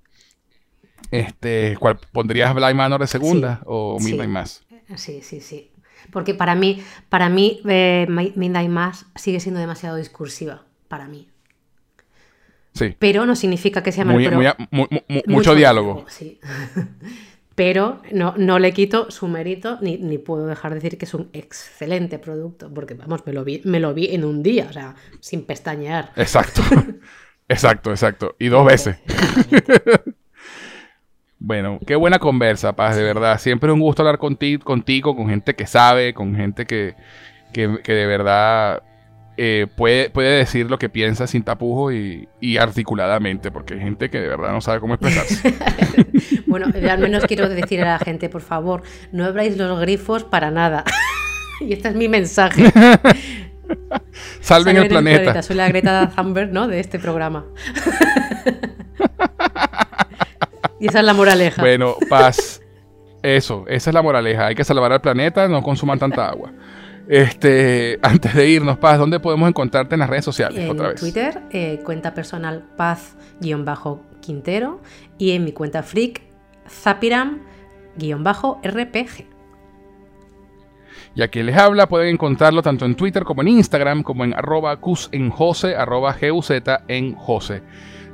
[1.11, 4.65] Este, ¿cuál, ¿Pondrías Blind Manor de segunda o Midnight Mass?
[4.97, 5.71] Sí, sí, sí.
[6.13, 11.29] Porque para mí, para mí eh, Midnight Mass sigue siendo demasiado discursiva, para mí.
[12.75, 12.95] Sí.
[12.99, 14.17] Pero no significa que sea mal,
[15.27, 16.07] mucho, diálogo.
[16.09, 16.39] Sí.
[17.55, 21.15] pero no, no le quito su mérito ni, ni, puedo dejar de decir que es
[21.15, 24.73] un excelente producto, porque vamos, me lo vi, me lo vi en un día, o
[24.73, 26.13] sea, sin pestañear.
[26.17, 26.63] Exacto.
[27.49, 28.37] exacto, exacto.
[28.39, 28.97] Y dos veces.
[31.43, 33.41] Bueno, qué buena conversa, Paz, de verdad.
[33.41, 36.95] Siempre es un gusto hablar contigo, contigo con gente que sabe, con gente que,
[37.55, 38.83] de verdad
[39.37, 44.21] eh, puede, puede decir lo que piensa sin tapujos y, articuladamente, porque hay gente que
[44.21, 45.55] de verdad no sabe cómo expresarse.
[46.47, 50.51] bueno, al menos quiero decir a la gente, por favor, no abráis los grifos para
[50.51, 50.85] nada.
[51.61, 52.71] y este es mi mensaje.
[54.41, 55.43] Salven, el, planeta.
[55.43, 56.67] Soy la Greta Thunberg, ¿no?
[56.67, 57.45] De este programa.
[60.81, 61.63] Y esa es la moraleja.
[61.63, 62.61] Bueno, paz.
[63.23, 64.47] Eso, esa es la moraleja.
[64.47, 66.53] Hay que salvar al planeta, no consuman tanta agua.
[67.11, 70.61] Este, antes de irnos, Paz, ¿dónde podemos encontrarte en las redes sociales?
[70.61, 74.81] En Twitter, eh, cuenta personal Paz-Quintero
[75.19, 76.23] y en mi cuenta freak,
[76.69, 79.27] Zapiram-RPG.
[81.17, 84.33] Y a quien les habla pueden encontrarlo tanto en Twitter como en Instagram, como en
[84.33, 84.79] arroba
[85.11, 87.63] en Jose, arroba en Jose.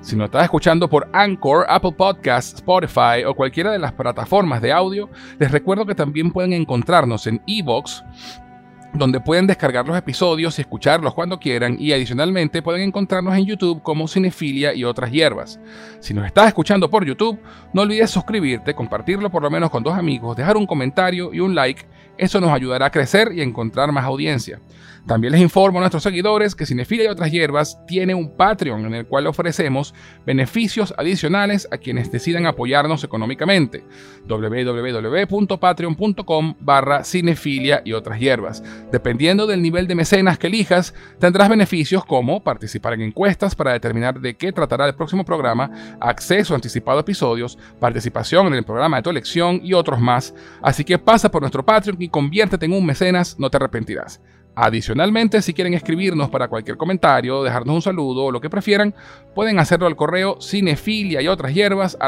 [0.01, 4.73] Si nos estás escuchando por Anchor, Apple Podcasts, Spotify o cualquiera de las plataformas de
[4.73, 8.03] audio, les recuerdo que también pueden encontrarnos en Evox,
[8.99, 13.83] donde pueden descargar los episodios y escucharlos cuando quieran y adicionalmente pueden encontrarnos en YouTube
[13.83, 15.61] como Cinefilia y otras hierbas.
[16.01, 17.39] Si nos estás escuchando por YouTube,
[17.73, 21.55] no olvides suscribirte, compartirlo por lo menos con dos amigos, dejar un comentario y un
[21.55, 21.85] like,
[22.19, 24.61] eso nos ayudará a crecer y encontrar más audiencia.
[25.07, 28.95] También les informo a nuestros seguidores que Cinefilia y otras hierbas tiene un Patreon en
[28.95, 29.95] el cual ofrecemos
[30.27, 33.85] beneficios adicionales a quienes decidan apoyarnos económicamente.
[34.27, 38.65] www.patreon.com barra cinefilia y otras hierbas.
[38.91, 44.21] Dependiendo del nivel de mecenas que elijas, tendrás beneficios como participar en encuestas para determinar
[44.21, 45.71] de qué tratará el próximo programa,
[46.01, 50.35] acceso anticipado a episodios, participación en el programa de tu elección y otros más.
[50.63, 54.21] Así que pasa por nuestro Patreon conviértete en un mecenas, no te arrepentirás.
[54.59, 58.95] Adicionalmente, si quieren escribirnos para cualquier comentario, dejarnos un saludo o lo que prefieran,
[59.35, 61.99] pueden hacerlo al correo cinefilia y otras hierbas.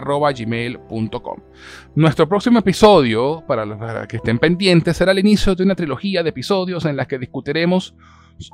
[1.95, 3.79] Nuestro próximo episodio, para los
[4.09, 7.95] que estén pendientes, será el inicio de una trilogía de episodios en las que discutiremos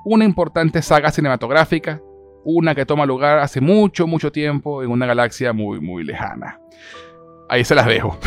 [0.05, 2.03] una importante saga cinematográfica,
[2.45, 6.59] una que toma lugar hace mucho, mucho tiempo en una galaxia muy, muy lejana
[7.55, 8.19] ahí se las dejo.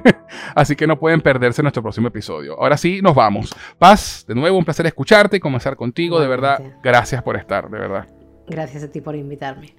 [0.54, 2.58] Así que no pueden perderse nuestro próximo episodio.
[2.58, 3.54] Ahora sí, nos vamos.
[3.78, 6.20] Paz, de nuevo un placer escucharte y comenzar contigo.
[6.20, 8.08] De verdad, gracias por estar, de verdad.
[8.48, 9.74] Gracias a ti por invitarme.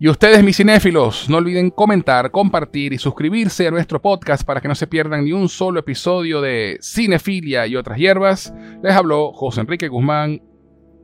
[0.00, 4.68] Y ustedes, mis cinéfilos, no olviden comentar, compartir y suscribirse a nuestro podcast para que
[4.68, 8.52] no se pierdan ni un solo episodio de Cinefilia y otras hierbas.
[8.82, 10.42] Les habló José Enrique Guzmán.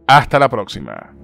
[0.06, 1.14] Hasta la próxima.